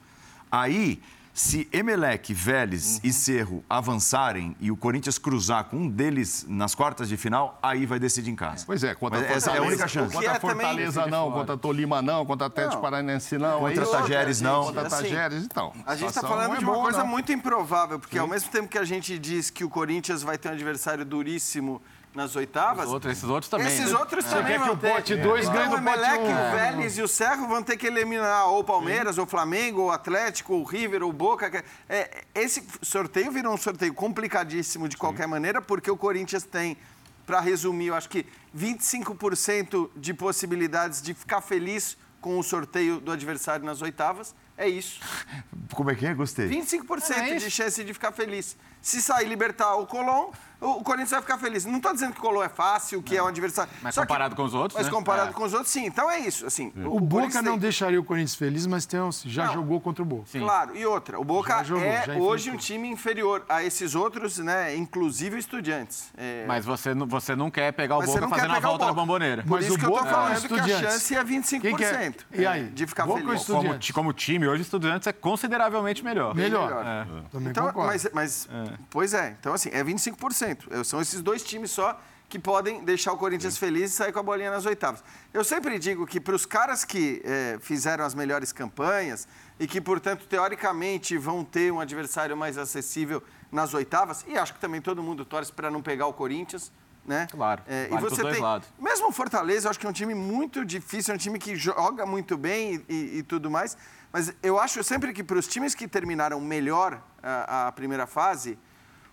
Aí 0.51 1.01
se 1.33 1.67
Emelec, 1.73 2.31
Vélez 2.31 2.95
uhum. 2.95 2.99
e 3.03 3.11
Cerro 3.11 3.65
avançarem 3.67 4.55
e 4.59 4.69
o 4.69 4.77
Corinthians 4.77 5.17
cruzar 5.17 5.63
com 5.65 5.77
um 5.77 5.89
deles 5.89 6.45
nas 6.47 6.75
quartas 6.75 7.09
de 7.09 7.17
final, 7.17 7.57
aí 7.61 7.87
vai 7.87 7.97
decidir 7.97 8.29
em 8.29 8.35
casa. 8.35 8.63
Pois 8.67 8.83
é, 8.83 8.93
contra 8.93 9.19
essa 9.19 9.51
é 9.51 9.57
a 9.57 9.61
única 9.63 9.87
chance. 9.87 10.13
Contra 10.13 10.33
a 10.33 10.39
Fortaleza 10.39 11.07
não, 11.07 11.31
contra 11.31 11.57
Tolima 11.57 12.01
não, 12.03 12.23
contra 12.23 12.45
Atlético 12.45 12.81
Paranaense 12.81 13.37
não. 13.39 13.59
Contra 13.61 13.85
Tajeres 13.85 14.41
não. 14.41 14.65
Contra 14.65 14.81
assim, 14.83 14.95
Tajeres, 14.95 15.43
então. 15.43 15.73
A 15.85 15.95
gente 15.95 16.09
está 16.09 16.21
falando 16.21 16.53
é 16.53 16.57
de 16.59 16.65
uma 16.65 16.73
boa, 16.73 16.83
coisa 16.83 16.99
não. 16.99 17.07
muito 17.07 17.31
improvável, 17.31 17.99
porque 17.99 18.15
Sim. 18.15 18.21
ao 18.21 18.27
mesmo 18.27 18.51
tempo 18.51 18.67
que 18.67 18.77
a 18.77 18.85
gente 18.85 19.17
diz 19.17 19.49
que 19.49 19.63
o 19.63 19.69
Corinthians 19.69 20.21
vai 20.21 20.37
ter 20.37 20.49
um 20.49 20.51
adversário 20.51 21.03
duríssimo 21.03 21.81
nas 22.15 22.35
oitavas. 22.35 22.87
Outros, 22.89 23.11
esses 23.11 23.29
outros 23.29 23.49
também. 23.49 23.67
Esses 23.67 23.91
né? 23.91 23.97
outros 23.97 24.25
é. 24.25 24.29
também. 24.29 24.59
Quer 24.59 24.63
que 24.63 24.69
o 24.69 24.77
pote 24.77 25.15
2 25.15 25.49
ganhe 25.49 25.69
do 25.69 25.81
pote 25.81 25.99
1. 25.99 26.15
O 26.15 26.19
um. 26.19 26.31
o 26.31 26.51
Vélez 26.51 26.97
e 26.97 27.01
o 27.01 27.07
Cerro 27.07 27.47
vão 27.47 27.63
ter 27.63 27.77
que 27.77 27.87
eliminar 27.87 28.47
ou 28.47 28.59
o 28.59 28.63
Palmeiras, 28.63 29.17
ou 29.17 29.25
o 29.25 29.27
Flamengo, 29.27 29.81
ou 29.81 29.87
o 29.87 29.91
Atlético, 29.91 30.53
ou 30.53 30.61
o 30.61 30.63
River, 30.63 31.03
ou 31.03 31.09
o 31.09 31.13
Boca. 31.13 31.63
É, 31.89 32.23
esse 32.35 32.63
sorteio 32.81 33.31
virou 33.31 33.53
um 33.53 33.57
sorteio 33.57 33.93
complicadíssimo 33.93 34.87
de 34.87 34.97
qualquer 34.97 35.23
Sim. 35.23 35.29
maneira, 35.29 35.61
porque 35.61 35.89
o 35.89 35.97
Corinthians 35.97 36.43
tem, 36.43 36.77
para 37.25 37.39
resumir, 37.39 37.87
eu 37.87 37.95
acho 37.95 38.09
que 38.09 38.25
25% 38.55 39.89
de 39.95 40.13
possibilidades 40.13 41.01
de 41.01 41.13
ficar 41.13 41.41
feliz 41.41 41.97
com 42.21 42.37
o 42.39 42.43
sorteio 42.43 42.99
do 42.99 43.11
adversário 43.11 43.65
nas 43.65 43.81
oitavas. 43.81 44.35
É 44.57 44.67
isso. 44.67 44.99
Como 45.73 45.89
é 45.89 45.95
que 45.95 46.05
é? 46.05 46.13
Gostei. 46.13 46.47
25% 46.47 47.11
é 47.17 47.35
de 47.35 47.49
chance 47.49 47.83
de 47.83 47.93
ficar 47.93 48.11
feliz. 48.11 48.55
Se 48.83 49.01
sair 49.01 49.27
libertar 49.27 49.75
o 49.75 49.87
Colom, 49.87 50.31
o 50.63 50.83
Corinthians 50.83 51.11
vai 51.11 51.21
ficar 51.21 51.37
feliz. 51.37 51.65
Não 51.65 51.77
estou 51.77 51.93
dizendo 51.93 52.13
que 52.13 52.19
o 52.19 52.21
Colô 52.21 52.41
é 52.41 52.49
fácil, 52.49 53.01
que 53.03 53.15
não. 53.15 53.21
é 53.21 53.23
um 53.23 53.27
adversário. 53.27 53.71
Mas 53.81 53.95
Só 53.95 54.01
comparado 54.01 54.35
que, 54.35 54.41
com 54.41 54.47
os 54.47 54.53
outros, 54.53 54.77
Mas 54.77 54.85
né? 54.85 54.91
comparado 54.91 55.29
é. 55.29 55.33
com 55.33 55.43
os 55.43 55.53
outros, 55.53 55.71
sim. 55.71 55.85
Então 55.85 56.09
é 56.09 56.19
isso. 56.19 56.45
Assim, 56.45 56.71
o, 56.75 56.97
o 56.97 56.99
Boca 56.99 57.41
não 57.41 57.53
tem... 57.53 57.59
deixaria 57.59 57.99
o 57.99 58.03
Corinthians 58.03 58.35
feliz, 58.35 58.65
mas 58.65 58.85
tem, 58.85 58.99
já 59.25 59.47
não. 59.47 59.53
jogou 59.53 59.81
contra 59.81 60.01
o 60.01 60.05
Boca. 60.05 60.23
Sim. 60.27 60.39
Claro. 60.39 60.75
E 60.75 60.85
outra, 60.85 61.19
o 61.19 61.23
Boca 61.23 61.63
jogou, 61.63 61.85
é 61.85 62.17
hoje 62.17 62.49
um 62.49 62.57
time 62.57 62.87
inferior 62.87 63.43
a 63.49 63.63
esses 63.63 63.93
outros, 63.93 64.37
né? 64.37 64.75
Inclusive 64.75 65.37
estudiantes. 65.37 66.11
É... 66.15 66.45
Mas 66.47 66.65
você, 66.65 66.93
você 66.93 67.35
não 67.35 67.51
quer 67.51 67.73
pegar 67.73 67.97
o 67.97 67.99
mas 67.99 68.09
Boca 68.09 68.27
fazendo 68.29 68.53
a 68.53 68.59
volta 68.59 68.85
na 68.85 68.93
bomboneira. 68.93 69.43
Por 69.43 69.57
mas 69.57 69.65
isso 69.65 69.75
o 69.75 69.79
que 69.79 69.85
Boca 69.85 69.99
eu 69.99 70.03
tô 70.05 70.09
falando 70.09 70.45
é 70.45 70.47
que 70.47 70.71
a 70.71 70.79
chance 70.79 71.15
é 71.15 71.23
25%. 71.23 71.75
Que 71.75 71.83
é? 71.83 72.41
E 72.41 72.45
aí? 72.45 72.63
De 72.67 72.87
ficar 72.87 73.05
Boca 73.05 73.21
feliz. 73.21 73.45
Como, 73.45 73.79
como 73.93 74.13
time, 74.13 74.47
hoje 74.47 74.61
estudiantes 74.61 75.07
é 75.07 75.13
consideravelmente 75.13 76.03
melhor. 76.03 76.33
Melhor. 76.33 76.85
É. 76.85 77.05
Então, 77.49 77.71
mas, 78.13 78.47
mas 78.79 78.87
pois 78.89 79.13
é. 79.13 79.35
Então, 79.39 79.53
assim, 79.53 79.69
é 79.71 79.83
25%. 79.83 80.83
São 80.83 81.01
esses 81.01 81.21
dois 81.21 81.43
times 81.43 81.71
só 81.71 81.99
que 82.29 82.39
podem 82.39 82.83
deixar 82.83 83.13
o 83.13 83.17
Corinthians 83.17 83.53
Sim. 83.53 83.59
feliz 83.59 83.91
e 83.91 83.95
sair 83.95 84.11
com 84.11 84.19
a 84.19 84.23
bolinha 84.23 84.49
nas 84.49 84.65
oitavas. 84.65 85.03
Eu 85.31 85.43
sempre 85.43 85.77
digo 85.77 86.07
que 86.07 86.19
para 86.19 86.33
os 86.33 86.45
caras 86.47 86.83
que 86.83 87.21
é, 87.23 87.59
fizeram 87.61 88.03
as 88.03 88.15
melhores 88.15 88.51
campanhas 88.51 89.27
e 89.59 89.67
que, 89.67 89.79
portanto, 89.79 90.25
teoricamente 90.27 91.15
vão 91.17 91.43
ter 91.43 91.71
um 91.71 91.79
adversário 91.79 92.35
mais 92.35 92.57
acessível 92.57 93.21
nas 93.51 93.73
oitavas, 93.75 94.25
e 94.27 94.35
acho 94.35 94.51
que 94.55 94.59
também 94.59 94.81
todo 94.81 95.03
mundo 95.03 95.23
torce 95.23 95.51
para 95.53 95.69
não 95.69 95.79
pegar 95.79 96.07
o 96.07 96.13
Corinthians, 96.13 96.71
né? 97.05 97.27
Claro, 97.29 97.61
É, 97.67 97.87
vale 97.87 98.01
e 98.07 98.09
você 98.09 98.23
tem, 98.23 98.41
lados. 98.41 98.67
mesmo 98.79 99.09
o 99.09 99.11
Fortaleza, 99.11 99.67
eu 99.67 99.69
acho 99.69 99.79
que 99.79 99.85
é 99.85 99.89
um 99.89 99.93
time 99.93 100.15
muito 100.15 100.65
difícil, 100.65 101.11
é 101.11 101.15
um 101.15 101.19
time 101.19 101.37
que 101.37 101.55
joga 101.55 102.03
muito 102.03 102.35
bem 102.35 102.83
e, 102.89 102.93
e- 102.93 103.17
e 103.19 103.23
tudo 103.23 103.51
mais. 103.51 103.77
Mas 104.11 104.33
eu 104.41 104.59
acho 104.59 104.83
sempre 104.83 105.13
que 105.13 105.23
para 105.23 105.37
os 105.37 105.45
times 105.47 105.75
que 105.75 105.87
terminaram 105.87 106.41
melhor 106.41 106.99
a, 107.23 107.67
a 107.67 107.71
primeira 107.71 108.05
fase, 108.05 108.57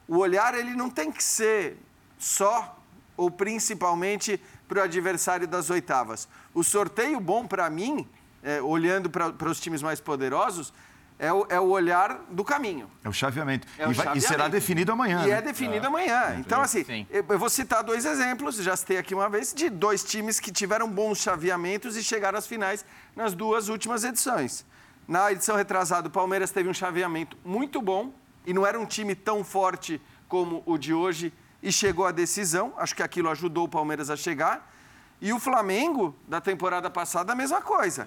o 0.08 0.18
olhar 0.18 0.54
ele 0.54 0.74
não 0.74 0.90
tem 0.90 1.12
que 1.12 1.22
ser 1.22 1.78
só 2.18 2.76
ou 3.16 3.30
principalmente 3.30 4.40
para 4.68 4.80
o 4.80 4.82
adversário 4.82 5.46
das 5.46 5.70
oitavas. 5.70 6.28
O 6.52 6.64
sorteio 6.64 7.20
bom 7.20 7.46
para 7.46 7.68
mim, 7.70 8.06
é, 8.42 8.60
olhando 8.60 9.08
para 9.08 9.48
os 9.48 9.60
times 9.60 9.82
mais 9.82 10.00
poderosos, 10.00 10.72
é 11.18 11.30
o, 11.30 11.46
é 11.50 11.60
o 11.60 11.68
olhar 11.68 12.18
do 12.30 12.42
caminho. 12.42 12.90
É 13.04 13.08
o 13.08 13.12
chaveamento. 13.12 13.68
É 13.76 13.86
o 13.86 13.90
e, 13.90 13.94
vai- 13.94 13.94
e 13.94 13.96
chaveamento. 13.96 14.26
será 14.26 14.48
definido 14.48 14.90
amanhã. 14.90 15.22
E 15.24 15.28
né? 15.28 15.36
é 15.36 15.42
definido 15.42 15.86
amanhã. 15.86 16.36
Então, 16.38 16.62
assim, 16.62 16.82
Sim. 16.82 17.06
eu 17.10 17.24
eu 17.28 17.38
vou 17.38 17.50
citar 17.50 17.84
dois 17.84 18.06
exemplos, 18.06 18.56
já 18.56 18.74
citei 18.74 18.96
aqui 18.96 19.14
uma 19.14 19.28
vez, 19.28 19.52
de 19.52 19.68
dois 19.68 20.02
times 20.02 20.40
que 20.40 20.50
tiveram 20.50 20.88
bons 20.88 21.18
chaveamentos 21.18 21.94
e 21.94 22.02
chegaram 22.02 22.38
às 22.38 22.46
finais 22.46 22.86
nas 23.14 23.34
duas 23.34 23.68
últimas 23.68 24.02
edições. 24.02 24.64
Na 25.10 25.32
edição 25.32 25.56
retrasada, 25.56 26.06
o 26.06 26.10
Palmeiras 26.10 26.52
teve 26.52 26.68
um 26.68 26.72
chaveamento 26.72 27.36
muito 27.44 27.82
bom 27.82 28.12
e 28.46 28.54
não 28.54 28.64
era 28.64 28.78
um 28.78 28.86
time 28.86 29.12
tão 29.16 29.42
forte 29.42 30.00
como 30.28 30.62
o 30.64 30.78
de 30.78 30.94
hoje 30.94 31.32
e 31.60 31.72
chegou 31.72 32.06
à 32.06 32.12
decisão. 32.12 32.72
Acho 32.76 32.94
que 32.94 33.02
aquilo 33.02 33.28
ajudou 33.28 33.64
o 33.64 33.68
Palmeiras 33.68 34.08
a 34.08 34.16
chegar. 34.16 34.72
E 35.20 35.32
o 35.32 35.40
Flamengo, 35.40 36.14
da 36.28 36.40
temporada 36.40 36.88
passada, 36.88 37.32
a 37.32 37.34
mesma 37.34 37.60
coisa. 37.60 38.06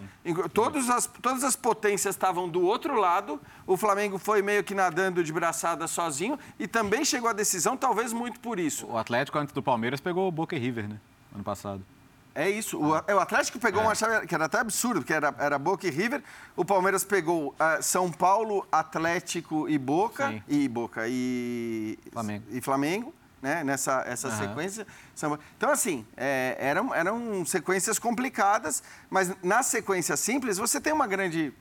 Todas 0.54 0.90
as, 0.90 1.06
todas 1.06 1.44
as 1.44 1.58
potências 1.58 2.16
estavam 2.16 2.48
do 2.48 2.62
outro 2.62 2.98
lado, 2.98 3.38
o 3.68 3.76
Flamengo 3.76 4.18
foi 4.18 4.42
meio 4.42 4.64
que 4.64 4.74
nadando 4.74 5.22
de 5.22 5.34
braçada 5.34 5.86
sozinho 5.88 6.40
e 6.58 6.70
também 6.70 7.04
chegou 7.04 7.30
à 7.30 7.34
decisão, 7.34 7.76
talvez 7.76 8.14
muito 8.14 8.40
por 8.40 8.58
isso. 8.58 8.88
O 8.88 8.98
Atlético, 8.98 9.38
antes 9.38 9.54
do 9.54 9.62
Palmeiras, 9.62 10.00
pegou 10.00 10.26
o 10.26 10.32
Boca 10.32 10.56
e 10.56 10.60
River, 10.60 10.88
né? 10.88 10.98
Ano 11.36 11.44
passado. 11.44 11.84
É 12.36 12.50
isso. 12.50 12.80
O, 12.80 12.98
é, 12.98 13.14
o 13.14 13.20
Atlético 13.20 13.60
pegou 13.60 13.82
uma 13.84 13.94
chave 13.94 14.26
que 14.26 14.34
era 14.34 14.46
até 14.46 14.60
absurdo, 14.60 15.02
porque 15.02 15.14
era, 15.14 15.34
era 15.38 15.60
Boca 15.60 15.86
e 15.88 15.92
River. 15.92 16.24
O 16.56 16.66
Palmeiras 16.66 17.04
pegou 17.04 17.56
ah, 17.60 17.80
São 17.82 18.12
Paulo, 18.12 18.66
Atlético 18.72 19.70
e 19.70 19.78
Boca. 19.78 20.30
Sim. 20.30 20.44
E 20.48 20.68
Boca 20.68 21.04
e 21.08 22.00
Flamengo. 22.12 22.46
E 22.50 22.62
Flamengo, 22.62 23.14
né? 23.42 23.64
Nessa 23.64 24.04
essa 24.08 24.30
Aham. 24.30 24.48
sequência. 24.48 24.88
Então, 25.58 25.70
assim, 25.70 26.06
é, 26.18 26.58
eram, 26.60 26.94
eram 26.94 27.46
sequências 27.46 28.00
complicadas, 28.00 28.82
mas 29.10 29.32
na 29.44 29.62
sequência 29.62 30.18
simples 30.18 30.58
você 30.58 30.82
tem 30.82 30.92
uma 30.92 31.06
grande 31.06 31.54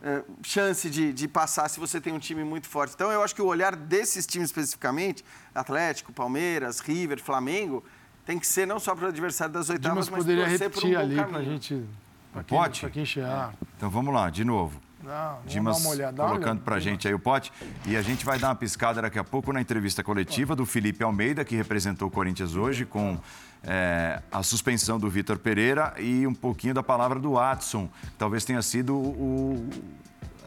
é, 0.00 0.22
chance 0.44 0.88
de, 0.88 1.12
de 1.12 1.26
passar 1.26 1.68
se 1.68 1.80
você 1.80 2.00
tem 2.00 2.12
um 2.12 2.20
time 2.20 2.44
muito 2.44 2.68
forte. 2.68 2.94
Então, 2.94 3.10
eu 3.10 3.22
acho 3.22 3.34
que 3.34 3.42
o 3.42 3.46
olhar 3.46 3.74
desses 3.74 4.26
times 4.26 4.50
especificamente, 4.50 5.24
Atlético, 5.52 6.12
Palmeiras, 6.12 6.78
River, 6.78 7.20
Flamengo, 7.20 7.82
tem 8.24 8.38
que 8.38 8.46
ser 8.46 8.66
não 8.66 8.78
só 8.78 8.94
para 8.94 9.06
o 9.06 9.08
adversário 9.08 9.52
das 9.52 9.68
oitavas, 9.70 10.06
Dimas 10.06 10.10
mas 10.10 10.18
poderia 10.20 10.46
torcer 10.48 10.70
por 10.70 10.84
um 10.84 10.86
repetir 10.88 10.96
bom 10.98 11.04
ali 11.04 11.14
pra 11.14 11.24
caminho. 11.24 11.52
gente. 11.52 11.84
Pra 12.32 12.42
quem, 12.42 12.58
Pote? 12.58 12.80
pra 12.80 12.90
quem 12.90 13.04
chegar. 13.04 13.54
Então 13.76 13.88
vamos 13.90 14.12
lá, 14.12 14.28
de 14.30 14.44
novo. 14.44 14.80
Não, 15.02 15.38
Dimas 15.46 15.76
dar 15.76 15.82
uma 15.82 15.90
olhada. 15.90 16.12
Dá 16.16 16.22
uma 16.22 16.28
colocando 16.30 16.50
olhada. 16.52 16.64
pra 16.64 16.80
gente 16.80 17.06
aí 17.06 17.12
o 17.12 17.18
pote. 17.18 17.52
E 17.86 17.94
a 17.96 18.00
gente 18.02 18.24
vai 18.24 18.38
dar 18.38 18.48
uma 18.48 18.54
piscada 18.54 19.02
daqui 19.02 19.18
a 19.18 19.24
pouco 19.24 19.52
na 19.52 19.60
entrevista 19.60 20.02
coletiva 20.02 20.56
do 20.56 20.64
Felipe 20.64 21.04
Almeida, 21.04 21.44
que 21.44 21.54
representou 21.54 22.08
o 22.08 22.10
Corinthians 22.10 22.56
hoje, 22.56 22.86
com 22.86 23.20
é, 23.62 24.22
a 24.32 24.42
suspensão 24.42 24.98
do 24.98 25.10
Vitor 25.10 25.38
Pereira 25.38 25.92
e 25.98 26.26
um 26.26 26.32
pouquinho 26.34 26.72
da 26.72 26.82
palavra 26.82 27.20
do 27.20 27.32
Watson. 27.32 27.88
Talvez 28.16 28.46
tenha 28.46 28.62
sido 28.62 28.96
o, 28.96 29.68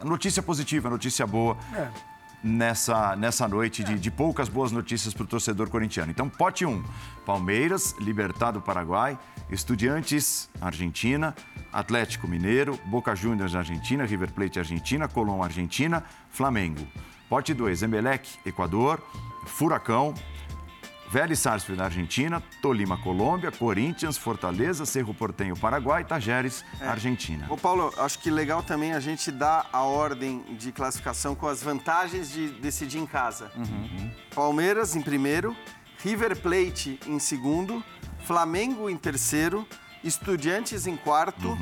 a 0.02 0.04
notícia 0.04 0.42
positiva, 0.42 0.88
a 0.88 0.90
notícia 0.90 1.24
boa. 1.24 1.56
É. 1.72 1.88
Nessa, 2.42 3.16
nessa 3.16 3.48
noite 3.48 3.82
de, 3.82 3.98
de 3.98 4.10
poucas 4.12 4.48
boas 4.48 4.70
notícias 4.70 5.12
para 5.12 5.24
o 5.24 5.26
torcedor 5.26 5.68
corintiano. 5.68 6.12
Então, 6.12 6.28
pote 6.28 6.64
1, 6.64 6.84
Palmeiras, 7.26 7.96
Libertad 7.98 8.54
do 8.54 8.60
Paraguai, 8.60 9.18
Estudiantes, 9.50 10.48
Argentina, 10.60 11.34
Atlético 11.72 12.28
Mineiro, 12.28 12.78
Boca 12.86 13.14
Juniors, 13.16 13.56
Argentina, 13.56 14.04
River 14.04 14.32
Plate, 14.32 14.60
Argentina, 14.60 15.08
Colón, 15.08 15.42
Argentina, 15.42 16.04
Flamengo. 16.30 16.86
Pote 17.28 17.52
2, 17.52 17.82
Emelec, 17.82 18.28
Equador, 18.46 19.02
Furacão, 19.44 20.14
Vélez 21.10 21.38
Sarsfield, 21.38 21.82
Argentina, 21.82 22.42
Tolima, 22.60 22.96
Colômbia, 22.98 23.50
Corinthians, 23.50 24.18
Fortaleza, 24.18 24.84
Cerro 24.84 25.14
Portenho, 25.14 25.56
Paraguai, 25.56 26.04
Tajeres, 26.04 26.64
Argentina. 26.80 27.46
Ô, 27.48 27.56
Paulo, 27.56 27.92
acho 27.98 28.18
que 28.18 28.30
legal 28.30 28.62
também 28.62 28.92
a 28.92 29.00
gente 29.00 29.30
dar 29.30 29.68
a 29.72 29.82
ordem 29.82 30.42
de 30.58 30.70
classificação 30.70 31.34
com 31.34 31.46
as 31.46 31.62
vantagens 31.62 32.30
de 32.30 32.48
decidir 32.50 32.98
em 32.98 33.06
casa. 33.06 33.50
Palmeiras 34.34 34.94
em 34.94 35.00
primeiro, 35.00 35.56
River 36.02 36.36
Plate 36.40 37.00
em 37.06 37.18
segundo, 37.18 37.82
Flamengo 38.24 38.90
em 38.90 38.96
terceiro, 38.96 39.66
Estudiantes 40.04 40.86
em 40.86 40.96
quarto, 40.96 41.56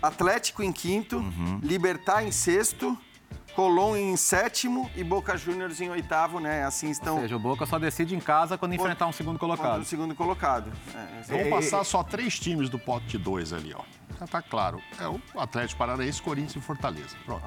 Atlético 0.00 0.62
em 0.62 0.72
quinto, 0.72 1.22
Libertar 1.62 2.24
em 2.24 2.30
sexto, 2.30 2.96
Colón 3.54 3.96
em 3.96 4.16
sétimo 4.16 4.88
e 4.94 5.02
Boca 5.02 5.36
Juniors 5.36 5.80
em 5.80 5.90
oitavo, 5.90 6.38
né? 6.38 6.64
Assim 6.64 6.90
estão 6.90 7.16
Ou 7.16 7.22
seja, 7.22 7.36
o 7.36 7.38
Boca 7.40 7.66
só 7.66 7.78
decide 7.78 8.14
em 8.14 8.20
casa 8.20 8.56
quando 8.56 8.74
enfrentar 8.74 9.06
um 9.06 9.12
segundo 9.12 9.38
contra 9.38 9.56
colocado. 9.56 9.82
o 9.82 9.84
segundo 9.84 10.14
colocado. 10.14 10.72
É, 10.94 11.22
Vão 11.22 11.38
é- 11.38 11.50
passar 11.50 11.82
só 11.84 12.02
três 12.02 12.38
times 12.38 12.68
do 12.68 12.78
pote 12.78 13.18
2 13.18 13.52
ali, 13.52 13.74
ó. 13.74 13.82
Já 14.18 14.26
tá 14.26 14.42
claro. 14.42 14.80
É 15.00 15.06
o 15.06 15.20
Atlético 15.38 15.78
Paranaense, 15.78 16.20
Corinthians 16.20 16.56
e 16.56 16.60
Fortaleza. 16.60 17.16
Pronto. 17.24 17.42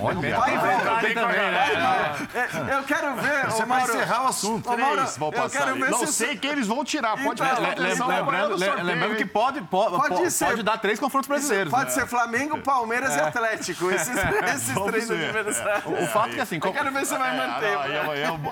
Olha, 0.00 0.36
Vai 0.38 0.58
ver, 0.58 1.14
também, 1.14 1.36
né? 1.36 2.28
É, 2.34 2.74
Eu 2.78 2.82
quero 2.84 3.14
ver, 3.16 3.46
Você 3.46 3.64
vai 3.64 3.82
encerrar 3.82 4.24
o 4.24 4.28
assunto. 4.28 4.70
Ô, 4.70 4.76
Mauro, 4.78 4.96
Três 4.96 5.16
vão 5.16 5.30
passar 5.32 5.74
Não 5.74 6.06
sei 6.06 6.36
quem 6.36 6.50
eles 6.52 6.66
vão 6.68 6.84
tirar. 6.84 7.16
Pode 7.22 7.42
Então, 7.42 8.06
Lembrando, 8.06 8.56
lembrando 8.84 9.16
que 9.16 9.26
pode, 9.26 9.60
pode, 9.62 9.96
Pode 10.38 10.62
dar 10.62 10.78
três 10.78 11.00
confrontos 11.00 11.28
brasileiros. 11.28 11.70
Pode 11.70 11.86
né? 11.86 11.90
ser 11.90 12.06
Flamengo, 12.06 12.58
Palmeiras 12.58 13.14
e 13.16 13.20
Atlético. 13.20 13.90
Esses, 13.90 14.14
três 14.86 15.08
ver. 15.08 15.28
adversários. 15.36 15.84
O 16.00 16.06
fato 16.12 16.30
é 16.30 16.34
que 16.34 16.40
assim, 16.40 16.56
Eu 16.56 16.60
como, 16.60 16.74
quero 16.74 16.92
ver 16.92 17.00
se 17.00 17.06
você 17.06 17.18
vai 17.18 17.36
É, 17.36 17.46
manter. 17.46 17.72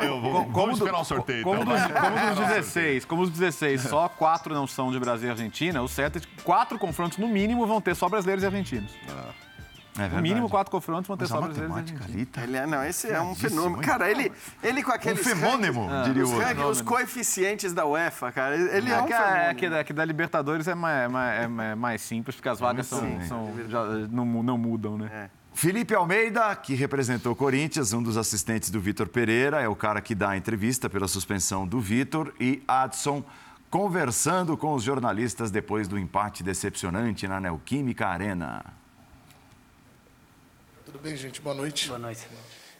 eu, 0.04 0.20
vou. 0.20 0.44
Vamos 0.50 0.78
do- 0.78 0.84
esperar 0.84 1.00
o 1.00 1.04
sorteio. 1.04 1.44
como, 1.44 1.62
então, 1.62 1.72
dos, 1.74 1.82
vai. 1.82 2.00
como 2.00 2.34
dos 2.34 2.46
16, 2.46 3.04
como 3.04 3.22
os 3.22 3.30
16, 3.30 3.82
só 3.82 4.08
quatro 4.08 4.52
não 4.54 4.66
são 4.66 4.90
de 4.90 4.98
Brasil 4.98 5.28
e 5.28 5.30
Argentina, 5.30 5.80
o 5.82 5.88
certo 5.88 6.16
é 6.18 6.20
que 6.20 6.26
quatro 6.42 6.78
confrontos 6.78 7.09
no 7.18 7.28
mínimo 7.28 7.66
vão 7.66 7.80
ter 7.80 7.94
só 7.96 8.08
brasileiros 8.08 8.42
e 8.42 8.46
argentinos. 8.46 8.90
É 9.98 10.08
No 10.08 10.22
mínimo 10.22 10.48
quatro 10.48 10.70
confrontos 10.70 11.08
vão 11.08 11.16
ter 11.16 11.26
só 11.26 11.40
brasileiros 11.40 11.68
e 11.68 11.74
matemática 11.74 12.04
argentinos. 12.04 12.16
ali 12.16 12.26
tá 12.26 12.42
Ele 12.44 12.56
é, 12.56 12.66
não, 12.66 12.84
esse 12.84 13.10
é 13.10 13.20
um 13.20 13.32
Isso, 13.32 13.40
fenômeno. 13.48 13.82
Cara, 13.82 14.08
ele, 14.10 14.30
ele 14.62 14.82
com 14.82 14.92
um 14.92 14.94
aqueles... 14.94 15.20
fenômeno, 15.26 15.86
ranking- 15.86 16.04
diria 16.08 16.22
o 16.22 16.26
os, 16.26 16.32
outro. 16.32 16.46
ranking- 16.48 16.62
os 16.70 16.80
coeficientes 16.80 17.72
da 17.72 17.84
UEFA, 17.84 18.30
cara. 18.32 18.56
Ele 18.56 18.88
é, 18.90 18.94
É 18.94 19.02
um 19.02 19.06
que, 19.06 19.12
é 19.12 19.54
que 19.54 19.68
da, 19.68 19.84
que 19.84 19.92
da 19.92 20.04
Libertadores 20.04 20.68
é 20.68 20.74
mais, 20.76 21.04
é 21.04 21.08
mais, 21.08 21.40
é 21.42 21.74
mais- 21.74 22.00
simples, 22.02 22.36
porque 22.36 22.48
as 22.48 22.60
vagas 22.60 22.86
são, 22.86 23.00
Sim, 23.00 23.20
são- 23.26 23.52
já, 23.68 23.84
não, 24.10 24.24
não 24.24 24.56
mudam, 24.56 24.96
né? 24.96 25.10
É. 25.12 25.30
Felipe 25.52 25.92
Almeida, 25.94 26.54
que 26.54 26.74
representou 26.74 27.32
o 27.32 27.36
Corinthians, 27.36 27.92
um 27.92 28.00
dos 28.02 28.16
assistentes 28.16 28.70
do 28.70 28.80
Vitor 28.80 29.08
Pereira, 29.08 29.60
é 29.60 29.68
o 29.68 29.74
cara 29.74 30.00
que 30.00 30.14
dá 30.14 30.30
a 30.30 30.36
entrevista 30.36 30.88
pela 30.88 31.08
suspensão 31.08 31.66
do 31.66 31.80
Vitor, 31.80 32.32
e 32.38 32.62
Adson 32.68 33.24
conversando 33.70 34.56
com 34.56 34.74
os 34.74 34.82
jornalistas 34.82 35.50
depois 35.50 35.86
do 35.86 35.96
empate 35.96 36.42
decepcionante 36.42 37.28
na 37.28 37.40
Neoquímica 37.40 38.08
Arena. 38.08 38.64
Tudo 40.84 40.98
bem, 40.98 41.16
gente? 41.16 41.40
Boa 41.40 41.54
noite. 41.54 41.86
Boa 41.86 41.98
noite. 42.00 42.26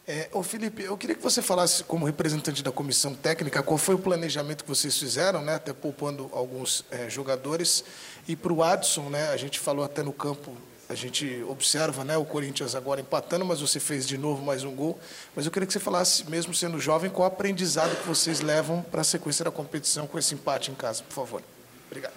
É, 0.07 0.29
ô 0.33 0.43
Felipe, 0.43 0.83
eu 0.83 0.97
queria 0.97 1.15
que 1.15 1.23
você 1.23 1.41
falasse, 1.41 1.85
como 1.85 2.05
representante 2.05 2.65
da 2.65 2.73
comissão 2.73 3.15
técnica, 3.15 3.63
qual 3.63 3.79
foi 3.79 3.95
o 3.95 3.99
planejamento 3.99 4.65
que 4.65 4.69
vocês 4.69 4.99
fizeram, 4.99 5.41
né, 5.43 5.55
até 5.55 5.73
poupando 5.73 6.29
alguns 6.33 6.85
é, 6.91 7.09
jogadores. 7.09 7.85
E 8.27 8.35
para 8.35 8.53
o 8.53 8.61
Adson, 8.61 9.09
né, 9.09 9.29
a 9.29 9.37
gente 9.37 9.61
falou 9.61 9.85
até 9.85 10.03
no 10.03 10.13
campo, 10.13 10.57
a 10.91 10.95
gente 10.97 11.45
observa 11.49 12.03
né, 12.03 12.17
o 12.17 12.25
Corinthians 12.25 12.75
agora 12.75 13.01
empatando, 13.01 13.45
mas 13.45 13.61
você 13.61 13.79
fez 13.79 14.09
de 14.09 14.19
novo 14.19 14.45
mais 14.45 14.65
um 14.65 14.75
gol. 14.75 14.99
Mas 15.37 15.47
eu 15.47 15.53
queria 15.53 15.65
que 15.65 15.73
você 15.73 15.79
falasse, 15.79 16.29
mesmo 16.29 16.53
sendo 16.53 16.81
jovem, 16.81 17.09
qual 17.09 17.29
o 17.29 17.33
aprendizado 17.33 17.95
que 17.95 18.09
vocês 18.09 18.41
levam 18.41 18.83
para 18.83 19.03
a 19.03 19.05
sequência 19.05 19.45
da 19.45 19.53
competição 19.53 20.09
com 20.09 20.19
esse 20.19 20.35
empate 20.35 20.73
em 20.73 20.75
casa, 20.75 21.05
por 21.05 21.15
favor. 21.15 21.43
Obrigado. 21.87 22.15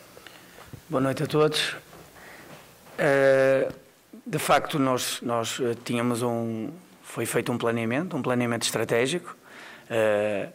Boa 0.90 1.00
noite 1.00 1.22
a 1.22 1.28
todos. 1.28 1.76
Eh, 2.98 3.72
de 4.26 4.40
facto, 4.40 4.80
nós, 4.80 5.20
nós 5.22 5.60
eh, 5.62 5.76
tínhamos 5.86 6.24
um. 6.24 6.72
Foi 7.04 7.28
feito 7.28 7.52
um 7.52 7.60
planeamento, 7.60 8.18
um 8.18 8.24
planeamento 8.24 8.66
estratégico. 8.66 9.38
Eh, 9.88 10.50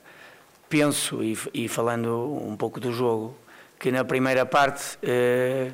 penso, 0.68 1.22
e, 1.22 1.38
e 1.54 1.68
falando 1.68 2.36
um 2.44 2.56
pouco 2.56 2.80
do 2.80 2.92
jogo, 2.92 3.36
que 3.78 3.92
na 3.92 4.04
primeira 4.04 4.44
parte 4.44 4.98
eh, 5.04 5.70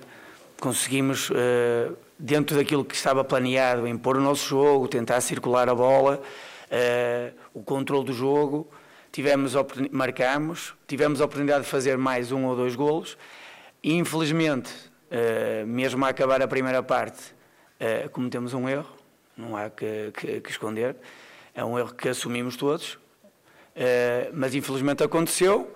conseguimos, 0.61 1.31
eh, 1.35 1.91
dentro 2.25 2.57
daquilo 2.57 2.83
que 2.87 2.95
estava 2.95 3.23
planeado, 3.23 3.87
impor 3.87 4.17
o 4.17 4.21
nosso 4.21 4.49
jogo, 4.49 4.89
tentar 4.89 5.21
circular 5.21 5.69
a 5.69 5.75
bola, 5.75 6.23
eh, 6.71 7.33
o 7.53 7.63
controle 7.63 8.07
do 8.07 8.15
jogo. 8.15 8.67
Tivemos, 9.13 9.53
marcamos, 9.91 10.75
tivemos 10.87 11.21
a 11.21 11.27
oportunidade 11.27 11.65
de 11.65 11.71
fazer 11.71 11.99
mais 11.99 12.33
um 12.33 12.47
ou 12.47 12.57
dois 12.57 12.75
golos. 12.75 13.19
E, 13.83 13.93
infelizmente, 13.93 14.73
eh, 15.11 15.65
mesmo 15.67 16.03
a 16.07 16.09
acabar 16.09 16.41
a 16.41 16.49
primeira 16.49 16.83
parte, 16.83 17.21
eh, 17.79 18.09
cometemos 18.11 18.55
um 18.55 18.67
erro, 18.71 18.89
não 19.37 19.55
há 19.55 19.69
que, 19.69 20.11
que- 20.17 20.41
que 20.41 20.51
esconder. 20.51 20.97
É 21.55 21.63
um 21.63 21.79
erro 21.79 21.95
que 21.95 22.09
assumimos 22.09 22.57
todos, 22.57 22.99
mas 24.33 24.55
infelizmente 24.55 25.03
aconteceu. 25.05 25.73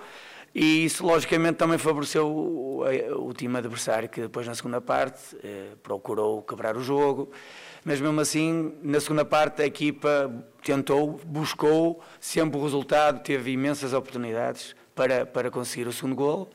E 0.55 0.85
isso, 0.85 1.05
logicamente, 1.07 1.57
também 1.57 1.79
favoreceu 1.79 2.27
o, 2.27 2.83
o, 3.29 3.33
time 3.33 3.59
adversário, 3.59 4.09
que 4.09 4.23
depois, 4.23 4.47
na 4.47 4.55
segunda 4.55 4.81
parte, 4.81 5.37
eh, 5.43 5.73
procurou 5.83 6.43
quebrar 6.43 6.77
o 6.77 6.83
jogo. 6.83 7.31
Mas, 7.85 8.01
mesmo 8.01 8.21
assim, 8.21 8.75
na 8.83 8.99
segunda 8.99 9.25
parte, 9.25 9.63
a 9.63 9.67
equipa 9.67 10.33
tentou, 10.63 11.21
buscou 11.25 12.03
sempre 12.19 12.59
o 12.59 12.63
resultado, 12.63 13.23
teve 13.23 13.53
imensas 13.53 13.93
oportunidades 13.93 14.75
para, 14.95 15.25
para 15.27 15.51
conseguir 15.51 15.87
o 15.87 15.93
segundo 15.93 16.15
gol. 16.15 16.51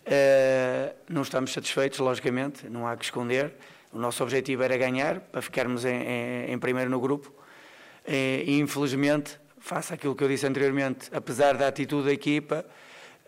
Uh, 0.00 0.94
não 1.08 1.22
estamos 1.22 1.52
satisfeitos, 1.52 1.98
logicamente, 1.98 2.68
não 2.68 2.86
há 2.86 2.96
que 2.96 3.04
esconder. 3.04 3.54
O 3.92 3.98
nosso 3.98 4.22
objetivo 4.22 4.62
era 4.62 4.76
ganhar, 4.76 5.20
para 5.20 5.40
ficarmos 5.40 5.84
em, 5.84 6.02
em, 6.02 6.52
em 6.52 6.58
primeiro 6.58 6.90
no 6.90 7.00
grupo. 7.00 7.32
Eh, 8.04 8.44
e, 8.46 8.58
infelizmente, 8.60 9.38
faça 9.58 9.94
aquilo 9.94 10.14
que 10.14 10.24
eu 10.24 10.28
disse 10.28 10.46
anteriormente, 10.46 11.08
apesar 11.12 11.56
da 11.56 11.68
atitude 11.68 12.06
da 12.06 12.12
equipa, 12.12 12.64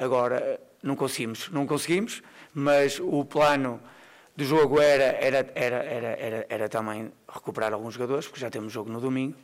agora 0.02 0.60
não 0.82 0.96
conseguimos. 0.96 1.48
Não 1.50 1.66
conseguimos, 1.66 2.22
mas 2.52 2.98
o 3.00 3.24
plano 3.24 3.80
do 4.36 4.44
jogo 4.44 4.80
era, 4.80 5.04
era, 5.04 5.52
era, 5.54 5.76
era, 5.76 6.08
era, 6.08 6.46
era 6.48 6.68
também 6.68 7.12
recuperar 7.28 7.72
alguns 7.72 7.94
jogadores, 7.94 8.26
porque 8.26 8.40
já 8.40 8.50
temos 8.50 8.72
jogo 8.72 8.90
no 8.90 9.00
domingo. 9.00 9.36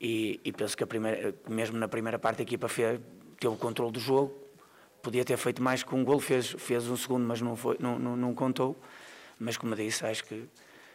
E, 0.00 0.40
e 0.44 0.52
penso 0.52 0.76
que 0.76 0.86
primeira, 0.86 1.34
mesmo 1.48 1.76
na 1.78 1.88
primeira 1.88 2.18
parte 2.18 2.40
a 2.40 2.42
equipa 2.42 2.68
fez, 2.68 3.00
teve 3.38 3.54
o 3.54 3.56
controle 3.56 3.92
do 3.92 4.00
jogo, 4.00 4.34
podia 5.02 5.24
ter 5.24 5.36
feito 5.36 5.62
mais 5.62 5.82
que 5.82 5.94
um 5.94 6.04
gol, 6.04 6.20
fez, 6.20 6.50
fez 6.58 6.88
um 6.88 6.96
segundo, 6.96 7.26
mas 7.26 7.40
não, 7.40 7.56
foi, 7.56 7.76
não, 7.80 7.98
não, 7.98 8.16
não 8.16 8.34
contou. 8.34 8.76
Mas 9.38 9.56
como 9.56 9.74
disse, 9.74 10.04
acho 10.04 10.24
que 10.24 10.48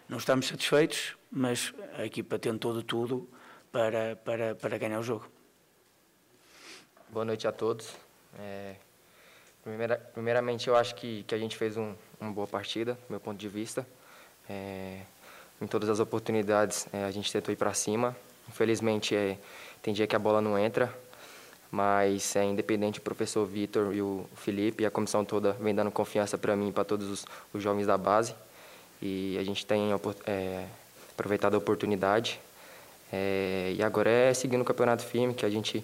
não 0.08 0.18
estamos 0.18 0.48
satisfeitos, 0.48 1.16
mas 1.32 1.74
a 1.98 2.06
equipa 2.06 2.38
tentou 2.38 2.76
de 2.76 2.84
tudo 2.84 3.28
para, 3.72 4.16
para, 4.16 4.56
para 4.56 4.78
ganhar 4.78 5.00
o 5.00 5.04
jogo. 5.04 5.28
Boa 7.10 7.26
noite 7.26 7.48
a 7.48 7.52
todos. 7.52 7.96
É, 8.38 8.76
primeira, 9.66 9.98
primeiramente, 10.14 10.68
eu 10.68 10.76
acho 10.76 10.94
que, 10.94 11.24
que 11.24 11.34
a 11.34 11.38
gente 11.40 11.58
fez 11.58 11.76
um, 11.76 11.96
uma 12.22 12.32
boa 12.32 12.46
partida, 12.46 12.94
do 12.94 13.10
meu 13.10 13.20
ponto 13.20 13.38
de 13.38 13.50
vista. 13.50 13.86
É, 14.48 15.00
em 15.60 15.66
todas 15.66 15.90
as 15.90 16.00
oportunidades, 16.00 16.88
é, 16.94 17.04
a 17.04 17.12
gente 17.12 17.32
tentou 17.32 17.52
ir 17.52 17.58
para 17.58 17.74
cima. 17.74 18.16
Infelizmente, 18.48 19.16
é, 19.16 19.38
tem 19.82 19.92
dia 19.92 20.06
que 20.06 20.16
a 20.16 20.20
bola 20.20 20.40
não 20.40 20.58
entra, 20.58 20.96
mas 21.72 22.36
é 22.36 22.44
independente 22.44 23.00
o 23.00 23.02
professor 23.02 23.44
Vitor 23.44 23.94
e 23.96 24.04
o 24.04 24.30
Felipe 24.36 24.84
e 24.84 24.86
a 24.86 24.92
comissão 24.92 25.26
toda 25.26 25.54
vem 25.54 25.74
dando 25.74 25.90
confiança 25.90 26.38
para 26.38 26.56
mim 26.56 26.70
e 26.70 26.72
para 26.72 26.84
todos 26.84 27.10
os, 27.10 27.26
os, 27.52 27.64
jovens 27.64 27.88
da 27.88 27.98
base. 27.98 28.36
E 29.02 29.36
a 29.40 29.44
gente 29.44 29.66
tem 29.66 29.90
é, 30.28 30.66
aproveitado 31.12 31.56
a 31.56 31.58
oportunidade. 31.58 32.40
É, 33.12 33.74
e 33.76 33.82
agora 33.82 34.12
é 34.12 34.34
seguir 34.34 34.58
no 34.58 34.66
campeonato 34.66 35.04
firme, 35.04 35.34
que 35.34 35.46
a 35.46 35.50
gente 35.50 35.84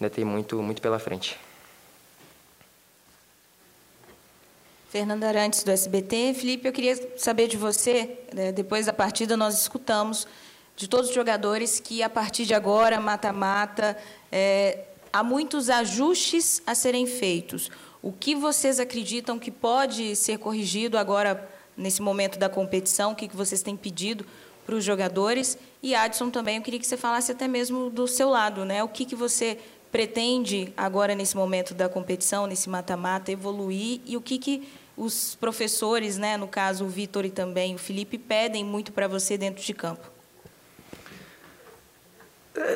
ainda 0.00 0.12
tem 0.12 0.24
muito, 0.24 0.60
muito 0.60 0.82
pela 0.82 0.98
frente. 0.98 1.38
Fernanda 4.90 5.28
Arantes, 5.28 5.62
do 5.62 5.70
SBT. 5.70 6.34
Felipe, 6.34 6.66
eu 6.66 6.72
queria 6.72 7.16
saber 7.16 7.46
de 7.46 7.56
você, 7.56 8.18
né, 8.34 8.50
depois 8.50 8.86
da 8.86 8.92
partida 8.92 9.36
nós 9.36 9.60
escutamos 9.60 10.26
de 10.74 10.88
todos 10.88 11.10
os 11.10 11.14
jogadores 11.14 11.78
que, 11.78 12.02
a 12.02 12.10
partir 12.10 12.44
de 12.44 12.54
agora, 12.54 12.98
mata-mata, 12.98 13.96
é, 14.32 14.86
há 15.12 15.22
muitos 15.22 15.70
ajustes 15.70 16.60
a 16.66 16.74
serem 16.74 17.06
feitos. 17.06 17.70
O 18.02 18.10
que 18.10 18.34
vocês 18.34 18.80
acreditam 18.80 19.38
que 19.38 19.52
pode 19.52 20.16
ser 20.16 20.38
corrigido 20.38 20.98
agora, 20.98 21.48
nesse 21.76 22.02
momento 22.02 22.36
da 22.36 22.48
competição? 22.48 23.12
O 23.12 23.14
que 23.14 23.28
vocês 23.28 23.62
têm 23.62 23.76
pedido 23.76 24.26
para 24.66 24.74
os 24.74 24.82
jogadores. 24.84 25.56
E 25.80 25.94
Adson 25.94 26.30
também, 26.30 26.56
eu 26.56 26.62
queria 26.62 26.80
que 26.80 26.86
você 26.86 26.96
falasse 26.96 27.30
até 27.30 27.46
mesmo 27.46 27.90
do 27.90 28.08
seu 28.08 28.28
lado, 28.28 28.64
né? 28.64 28.82
O 28.82 28.88
que, 28.88 29.04
que 29.04 29.14
você 29.14 29.56
pretende 29.90 30.72
agora 30.76 31.14
nesse 31.14 31.36
momento 31.36 31.74
da 31.74 31.88
competição, 31.88 32.46
nesse 32.46 32.68
mata-mata, 32.68 33.32
evoluir 33.32 34.00
e 34.06 34.16
o 34.16 34.20
que, 34.20 34.38
que 34.38 34.68
os 34.96 35.34
professores, 35.34 36.18
né, 36.18 36.36
no 36.36 36.48
caso 36.48 36.84
o 36.84 36.88
Vitor 36.88 37.24
e 37.24 37.30
também 37.30 37.74
o 37.74 37.78
Felipe, 37.78 38.18
pedem 38.18 38.64
muito 38.64 38.92
para 38.92 39.08
você 39.08 39.38
dentro 39.38 39.62
de 39.62 39.74
campo? 39.74 40.10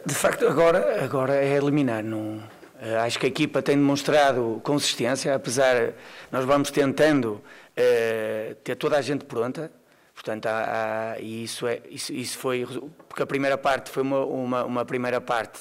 De 0.04 0.14
facto, 0.14 0.46
agora, 0.46 1.04
agora 1.04 1.34
é 1.36 1.56
eliminar. 1.56 2.02
Não, 2.02 2.42
eh, 2.80 2.96
acho 2.96 3.18
que 3.18 3.26
a 3.26 3.28
equipa 3.28 3.60
tem 3.60 3.76
demonstrado 3.76 4.60
consistência, 4.62 5.34
apesar 5.34 5.92
nós 6.30 6.44
vamos 6.44 6.70
tentando 6.70 7.32
uh, 7.34 8.54
ter 8.62 8.76
toda 8.76 8.96
a 8.96 9.02
gente 9.02 9.24
pronta. 9.24 9.70
Portanto, 10.14 10.46
há, 10.46 11.14
há, 11.14 11.20
e 11.20 11.44
isso, 11.44 11.66
é, 11.66 11.80
isso, 11.90 12.12
isso 12.12 12.38
foi. 12.38 12.66
Porque 13.08 13.22
a 13.22 13.26
primeira 13.26 13.58
parte 13.58 13.90
foi 13.90 14.02
uma, 14.02 14.24
uma, 14.24 14.64
uma 14.64 14.84
primeira 14.84 15.20
parte 15.20 15.60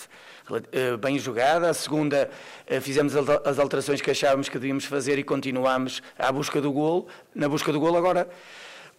bem 0.99 1.17
jogada, 1.19 1.69
a 1.69 1.73
segunda 1.73 2.29
uh, 2.69 2.81
fizemos 2.81 3.15
as 3.15 3.59
alterações 3.59 4.01
que 4.01 4.11
achávamos 4.11 4.49
que 4.49 4.57
devíamos 4.57 4.85
fazer 4.85 5.17
e 5.17 5.23
continuámos 5.23 6.01
à 6.17 6.31
busca 6.31 6.59
do 6.61 6.71
gol. 6.71 7.07
Na 7.33 7.47
busca 7.47 7.71
do 7.71 7.79
gol, 7.79 7.95
agora, 7.97 8.27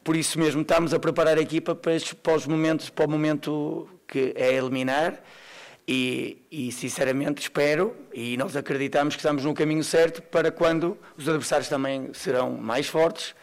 por 0.03 0.17
isso 0.17 0.39
mesmo, 0.39 0.63
estamos 0.63 0.93
a 0.93 0.99
preparar 0.99 1.39
a 1.39 1.41
equipa 1.41 1.75
para, 1.75 1.95
para, 2.23 2.35
os 2.35 2.47
momentos, 2.47 2.91
para 2.91 3.07
o 3.07 3.11
momento 3.11 3.89
que 4.07 4.33
é 4.37 4.53
eliminar. 4.55 5.21
E, 5.87 6.43
e, 6.51 6.73
sinceramente 6.73 7.43
espero 7.43 7.95
e 8.11 8.39
nós 8.39 8.57
acreditamos 8.57 9.15
que 9.17 9.21
estamos 9.21 9.45
no 9.45 9.53
caminho 9.53 9.85
certo 9.85 10.23
para 10.23 10.51
quando 10.51 10.97
os 11.15 11.29
adversários 11.29 11.69
também 11.69 12.11
serão 12.15 12.53
mais 12.53 12.87
fortes. 12.87 13.35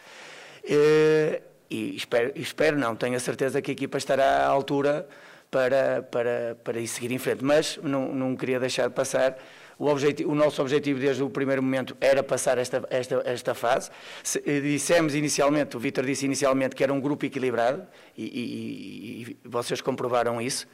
Uh, 0.64 1.40
e 1.70 1.96
espero, 1.96 2.32
espero, 2.34 2.78
não, 2.78 2.94
tenho 2.94 3.16
a 3.16 3.20
certeza 3.20 3.62
que 3.62 3.70
a 3.70 3.74
equipa 3.74 3.96
estará 3.96 4.44
à 4.44 4.46
altura 4.46 5.08
para, 5.52 6.02
para, 6.02 6.56
para 6.64 6.80
ir 6.80 6.88
seguir 6.88 7.12
em 7.12 7.18
frente. 7.18 7.44
Mas 7.44 7.78
não, 7.82 8.12
não 8.12 8.34
queria 8.34 8.58
deixar 8.58 8.88
de 8.88 8.94
passar. 8.94 9.38
O, 9.78 9.86
objetivo, 9.86 10.32
o 10.32 10.34
nosso 10.34 10.62
objetivo 10.62 10.98
desde 10.98 11.22
o 11.22 11.28
primeiro 11.28 11.62
momento 11.62 11.94
era 12.00 12.22
passar 12.22 12.56
esta, 12.56 12.82
esta, 12.88 13.22
esta 13.26 13.54
fase. 13.54 13.90
Se, 14.24 14.42
eh, 14.46 14.60
dissemos 14.60 15.14
inicialmente, 15.14 15.76
o 15.76 15.80
Vitor 15.80 16.06
disse 16.06 16.24
inicialmente 16.24 16.74
que 16.74 16.82
era 16.82 16.92
um 16.92 17.00
grupo 17.00 17.26
equilibrado 17.26 17.86
e, 18.16 18.24
e, 18.24 19.22
e 19.22 19.48
vocês 19.48 19.82
comprovaram 19.82 20.40
isso. 20.40 20.66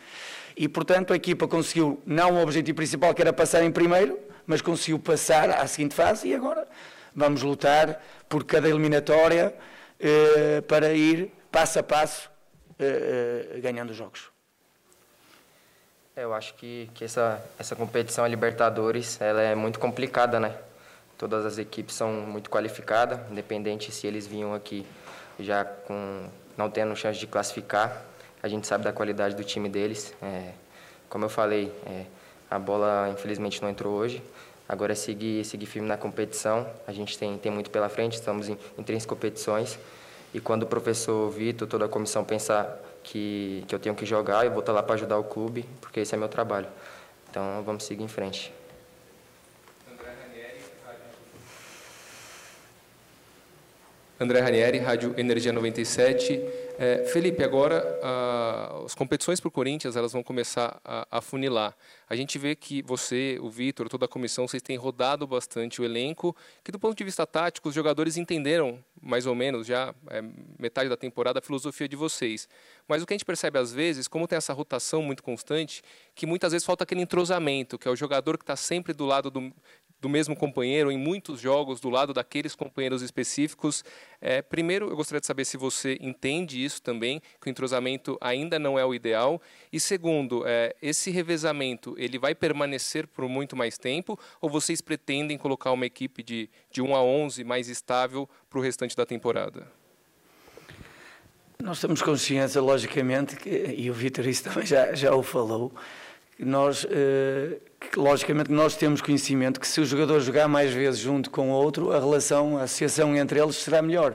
E, 0.57 0.68
portanto, 0.68 1.12
a 1.12 1.16
equipa 1.16 1.49
conseguiu, 1.49 2.01
não 2.07 2.37
o 2.37 2.43
objetivo 2.43 2.76
principal, 2.76 3.12
que 3.14 3.20
era 3.20 3.33
passar 3.33 3.64
em 3.64 3.72
primeiro, 3.72 4.16
mas 4.47 4.62
conseguiu 4.62 4.99
passar 5.01 5.51
à 5.51 5.66
seguinte 5.66 5.95
fase 5.95 6.29
e 6.29 6.35
agora 6.35 6.68
vamos 7.14 7.43
lutar 7.43 8.01
por 8.29 8.45
cada 8.45 8.68
eliminatória 8.68 9.55
eh, 9.99 10.61
para 10.68 10.93
ir 10.95 11.33
passo 11.51 11.81
a 11.81 11.83
passo 11.83 12.31
eh, 12.79 13.55
eh, 13.57 13.61
ganhando 13.61 13.93
jogos. 13.93 14.38
É, 16.18 16.24
eu 16.24 16.34
acho 16.34 16.54
que, 16.54 16.90
que 16.94 17.04
essa, 17.04 17.40
essa 17.56 17.76
competição 17.76 18.24
a 18.24 18.28
Libertadores 18.28 19.20
ela 19.20 19.40
é 19.40 19.54
muito 19.54 19.78
complicada, 19.78 20.40
né? 20.40 20.52
Todas 21.16 21.46
as 21.46 21.58
equipes 21.58 21.94
são 21.94 22.10
muito 22.12 22.50
qualificadas, 22.50 23.20
independente 23.30 23.92
se 23.92 24.04
eles 24.04 24.26
vinham 24.26 24.52
aqui 24.52 24.84
já 25.38 25.64
com 25.64 26.26
não 26.56 26.68
tendo 26.68 26.96
chance 26.96 27.20
de 27.20 27.26
classificar. 27.28 28.02
A 28.42 28.48
gente 28.48 28.66
sabe 28.66 28.82
da 28.82 28.92
qualidade 28.92 29.36
do 29.36 29.44
time 29.44 29.68
deles. 29.68 30.12
É, 30.20 30.54
como 31.08 31.24
eu 31.24 31.28
falei, 31.28 31.72
é, 31.86 32.04
a 32.50 32.58
bola 32.58 33.08
infelizmente 33.10 33.62
não 33.62 33.70
entrou 33.70 33.94
hoje. 33.94 34.20
Agora 34.68 34.94
é 34.94 34.96
seguir, 34.96 35.44
seguir 35.44 35.66
firme 35.66 35.86
na 35.86 35.96
competição. 35.96 36.68
A 36.84 36.92
gente 36.92 37.16
tem, 37.16 37.38
tem 37.38 37.52
muito 37.52 37.70
pela 37.70 37.88
frente, 37.88 38.14
estamos 38.14 38.48
em, 38.48 38.58
em 38.76 38.82
três 38.82 39.06
competições. 39.06 39.78
E 40.34 40.40
quando 40.40 40.64
o 40.64 40.66
professor 40.66 41.30
Vitor, 41.30 41.68
toda 41.68 41.84
a 41.84 41.88
comissão 41.88 42.24
pensar 42.24 42.88
que, 43.09 43.64
que 43.66 43.74
eu 43.74 43.78
tenho 43.78 43.94
que 43.94 44.04
jogar, 44.04 44.44
eu 44.44 44.50
vou 44.50 44.61
estar 44.61 44.72
lá 44.72 44.82
para 44.82 44.94
ajudar 44.94 45.16
o 45.16 45.24
clube, 45.24 45.64
porque 45.80 46.00
esse 46.00 46.14
é 46.14 46.18
meu 46.18 46.28
trabalho. 46.28 46.68
Então 47.30 47.62
vamos 47.64 47.84
seguir 47.84 48.02
em 48.02 48.09
frente. 48.09 48.52
André 54.20 54.40
Ranieri, 54.40 54.78
Rádio 54.78 55.14
Energia 55.16 55.52
97. 55.52 56.42
É, 56.81 57.05
Felipe, 57.07 57.43
agora 57.43 57.99
as 58.87 58.95
competições 58.95 59.41
para 59.41 59.49
o 59.49 59.51
Corinthians 59.51 59.97
elas 59.97 60.12
vão 60.12 60.22
começar 60.22 60.81
a, 60.85 61.09
a 61.11 61.20
funilar. 61.20 61.76
A 62.09 62.14
gente 62.14 62.39
vê 62.39 62.55
que 62.55 62.83
você, 62.83 63.37
o 63.43 63.51
Vitor, 63.51 63.89
toda 63.89 64.05
a 64.05 64.09
comissão, 64.09 64.47
vocês 64.47 64.62
têm 64.62 64.76
rodado 64.76 65.26
bastante 65.26 65.83
o 65.83 65.85
elenco, 65.85 66.37
que 66.62 66.70
do 66.70 66.79
ponto 66.79 66.97
de 66.97 67.03
vista 67.03 67.26
tático, 67.26 67.68
os 67.68 67.74
jogadores 67.74 68.16
entenderam 68.16 68.79
mais 69.03 69.26
ou 69.26 69.35
menos 69.35 69.66
já 69.66 69.93
é, 70.09 70.22
metade 70.57 70.89
da 70.89 70.97
temporada 70.97 71.41
a 71.41 71.43
filosofia 71.43 71.89
de 71.89 71.97
vocês. 71.97 72.49
Mas 72.87 73.03
o 73.03 73.07
que 73.07 73.12
a 73.12 73.16
gente 73.16 73.24
percebe 73.24 73.59
às 73.59 73.72
vezes, 73.72 74.07
como 74.07 74.29
tem 74.29 74.37
essa 74.37 74.53
rotação 74.53 75.03
muito 75.03 75.20
constante, 75.20 75.83
que 76.14 76.26
muitas 76.26 76.53
vezes 76.53 76.64
falta 76.64 76.85
aquele 76.85 77.01
entrosamento, 77.01 77.76
que 77.76 77.89
é 77.89 77.91
o 77.91 77.97
jogador 77.97 78.39
que 78.39 78.45
está 78.45 78.55
sempre 78.55 78.93
do 78.93 79.05
lado 79.05 79.33
do, 79.33 79.53
do 80.01 80.09
mesmo 80.09 80.36
companheiro 80.36 80.92
em 80.92 80.99
muitos 80.99 81.40
jogos, 81.40 81.80
do 81.80 81.90
lado 81.90 82.12
daqueles 82.12 82.55
companheiros 82.55 83.03
específicos. 83.03 83.84
É, 84.20 84.40
primeiro, 84.40 84.88
eu 84.88 84.96
gostaria 84.96 85.20
de 85.20 85.26
saber 85.26 85.44
se 85.44 85.57
você 85.57 85.99
entende 86.01 86.62
isso 86.62 86.80
também, 86.80 87.20
que 87.40 87.49
o 87.49 87.51
entrosamento 87.51 88.16
ainda 88.20 88.59
não 88.59 88.78
é 88.78 88.84
o 88.84 88.94
ideal. 88.94 89.40
E 89.72 89.80
segundo, 89.80 90.44
é, 90.46 90.74
esse 90.80 91.11
revezamento 91.11 91.94
ele 91.99 92.18
vai 92.18 92.34
permanecer 92.34 93.07
por 93.07 93.28
muito 93.28 93.57
mais 93.57 93.76
tempo 93.76 94.18
ou 94.40 94.49
vocês 94.49 94.80
pretendem 94.80 95.36
colocar 95.36 95.72
uma 95.72 95.86
equipe 95.86 96.22
de, 96.22 96.49
de 96.70 96.80
1 96.80 96.94
a 96.94 97.03
11 97.03 97.44
mais 97.44 97.68
estável 97.68 98.28
para 98.49 98.59
o 98.59 98.62
restante 98.62 98.96
da 98.96 99.05
temporada? 99.05 99.78
Nós 101.61 101.80
temos 101.80 102.01
consciência, 102.01 102.61
logicamente, 102.61 103.34
que, 103.34 103.74
e 103.76 103.90
o 103.90 103.92
Vitor 103.92 104.24
isso 104.28 104.44
também 104.44 104.64
já, 104.64 104.94
já 104.94 105.12
o 105.12 105.24
falou, 105.24 105.72
nós, 106.39 106.86
que, 107.80 107.99
logicamente, 107.99 108.51
nós 108.51 108.76
temos 108.76 109.01
conhecimento 109.01 109.59
que 109.59 109.66
se 109.66 109.80
o 109.80 109.84
jogador 109.84 110.20
jogar 110.20 110.49
mais 110.49 110.72
vezes 110.72 111.01
junto 111.01 111.30
com 111.30 111.51
o 111.51 111.53
outro, 111.53 111.93
a 111.93 111.99
relação, 111.99 112.59
a 112.59 112.62
associação 112.62 113.16
entre 113.16 113.41
eles 113.41 113.57
será 113.57 113.82
melhor. 113.82 114.14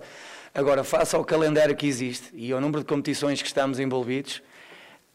Agora, 0.56 0.84
face 0.84 1.16
ao 1.16 1.26
calendário 1.26 1.76
que 1.76 1.88
existe 1.88 2.30
e 2.34 2.52
ao 2.52 2.62
número 2.62 2.82
de 2.82 2.86
competições 2.86 3.42
que 3.42 3.48
estamos 3.48 3.80
envolvidos, 3.80 4.42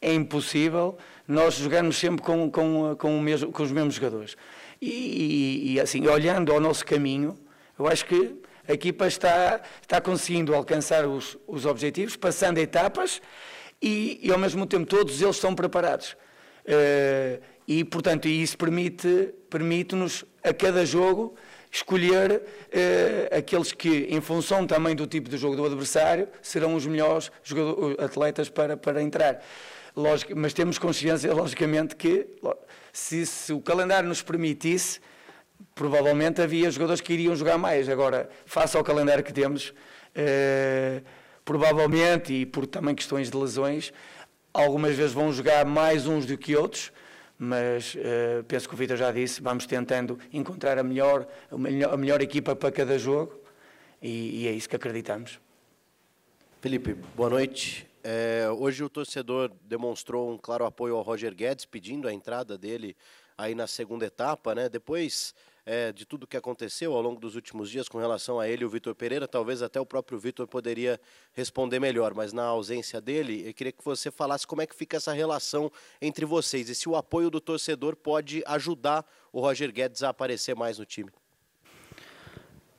é 0.01 0.13
impossível 0.13 0.99
nós 1.27 1.55
jogarmos 1.55 1.97
sempre 1.97 2.23
com, 2.23 2.51
com, 2.51 2.97
com, 2.97 3.21
mesmo, 3.21 3.53
com 3.53 3.63
os 3.63 3.71
mesmos 3.71 3.95
jogadores. 3.95 4.37
E, 4.81 4.91
e, 4.91 5.73
e, 5.73 5.81
assim, 5.81 6.07
olhando 6.07 6.53
ao 6.53 6.61
nosso 6.61 6.85
caminho, 6.85 7.39
eu 7.79 7.87
acho 7.87 8.05
que 8.07 8.35
a 8.67 8.73
equipa 8.73 9.07
está, 9.07 9.61
está 9.81 10.01
conseguindo 10.01 10.55
alcançar 10.55 11.07
os, 11.07 11.39
os 11.47 11.67
objetivos, 11.67 12.17
passando 12.17 12.59
etapas 12.59 13.21
e, 13.81 14.21
e, 14.23 14.33
ao 14.33 14.39
mesmo 14.39 14.67
tempo, 14.67 14.87
todos 14.87 15.23
eles 15.23 15.37
estão 15.37 15.55
preparados. 15.55 16.17
Uh, 16.69 17.43
e, 17.67 17.83
portanto, 17.83 18.29
isso 18.29 18.59
permite, 18.59 19.35
permite-nos, 19.49 20.25
a 20.45 20.53
cada 20.53 20.85
jogo, 20.85 21.35
escolher 21.71 22.43
uh, 22.43 23.37
aqueles 23.37 23.73
que, 23.73 24.07
em 24.11 24.21
função 24.21 24.67
também 24.67 24.95
do 24.95 25.07
tipo 25.07 25.31
de 25.31 25.39
jogo 25.39 25.57
do 25.57 25.65
adversário, 25.65 26.29
serão 26.43 26.75
os 26.75 26.87
melhores 26.87 27.31
atletas 27.99 28.51
para, 28.51 28.77
para 28.77 29.03
entrar. 29.03 29.43
Lógico, 29.97 30.33
mas 30.37 30.53
temos 30.53 30.79
consciência, 30.79 31.33
logicamente, 31.35 31.97
que 31.97 32.27
se, 32.93 33.25
se, 33.25 33.53
o 33.53 33.61
calendário 33.61 34.09
nos 34.09 34.23
permitisse, 34.23 35.01
provavelmente 35.75 36.41
havia 36.43 36.71
jogadores 36.71 37.01
que 37.01 37.13
iriam 37.15 37.35
jogar 37.35 37.57
mais. 37.57 37.89
Agora, 37.89 38.29
face 38.45 38.77
ao 38.77 38.85
calendário 38.85 39.25
que 39.25 39.33
temos, 39.33 39.71
uh, 39.71 41.03
provavelmente, 41.45 42.33
e 42.33 42.47
por 42.47 42.67
também 42.67 42.95
questões 42.95 43.31
de 43.31 43.37
lesões, 43.37 43.91
algumas 44.53 44.97
vezes 44.97 45.13
vão 45.13 45.33
jogar 45.33 45.65
mais 45.65 46.07
uns 46.07 46.27
do 46.27 46.37
que 46.37 46.57
outros, 46.57 46.93
mas 47.39 47.95
uh, 47.95 48.43
penso 48.45 48.69
que 48.69 48.75
o 48.75 48.77
Vitor 48.77 48.97
já 48.97 49.13
disse, 49.13 49.41
vamos 49.41 49.67
tentando 49.67 50.19
encontrar 50.33 50.79
a 50.79 50.83
melhor, 50.83 51.27
a 51.51 51.57
melhor, 51.57 51.95
a 51.95 51.97
melhor 51.97 52.21
equipa 52.21 52.57
para 52.57 52.73
cada 52.73 52.99
jogo 52.99 53.39
e, 54.03 54.43
e, 54.43 54.49
é 54.49 54.53
isso 54.53 54.69
que 54.69 54.77
acreditamos. 54.77 55.41
Felipe, 56.61 56.95
boa 57.15 57.31
noite. 57.31 57.89
É, 58.03 58.49
hoje 58.51 58.83
o 58.83 58.89
torcedor 58.89 59.53
demonstrou 59.63 60.33
um 60.33 60.39
claro 60.39 60.65
apoio 60.65 60.97
ao 60.97 61.03
Roger 61.03 61.35
Guedes, 61.35 61.65
pedindo 61.65 62.09
a 62.09 62.13
entrada 62.13 62.57
dele 62.57 62.97
aí 63.37 63.55
na 63.55 63.67
segunda 63.67 64.07
etapa, 64.07 64.55
né? 64.55 64.69
Depois 64.69 65.35
é, 65.69 65.93
de 65.93 66.07
tudo 66.07 66.27
que 66.27 66.37
aconteceu 66.37 66.95
ao 66.95 67.03
longo 67.03 67.21
dos 67.21 67.35
últimos 67.35 67.69
dias 67.69 67.91
com 67.91 67.99
relação 67.99 68.41
a 68.41 68.49
ele 68.49 68.63
e 68.63 68.65
o 68.65 68.71
Vitor 68.71 68.95
Pereira, 68.95 69.29
talvez 69.29 69.61
até 69.61 69.79
o 69.79 69.85
próprio 69.85 70.19
Vitor 70.19 70.47
poderia 70.49 70.99
responder 71.35 71.79
melhor, 71.79 72.15
mas 72.15 72.33
na 72.33 72.45
ausência 72.45 73.03
dele, 73.03 73.47
eu 73.47 73.53
queria 73.53 73.71
que 73.71 73.85
você 73.85 74.11
falasse 74.11 74.47
como 74.47 74.63
é 74.63 74.67
que 74.67 74.75
fica 74.75 74.97
essa 74.97 75.13
relação 75.13 75.71
entre 76.01 76.25
vocês 76.25 76.71
e 76.71 76.75
se 76.75 76.89
o 76.89 76.97
apoio 76.97 77.29
do 77.29 77.39
torcedor 77.39 77.95
pode 77.97 78.43
ajudar 78.47 79.05
o 79.31 79.43
Roger 79.43 79.71
Guedes 79.71 80.03
a 80.03 80.09
aparecer 80.09 80.57
mais 80.57 80.79
no 80.79 80.87
time. 80.87 81.11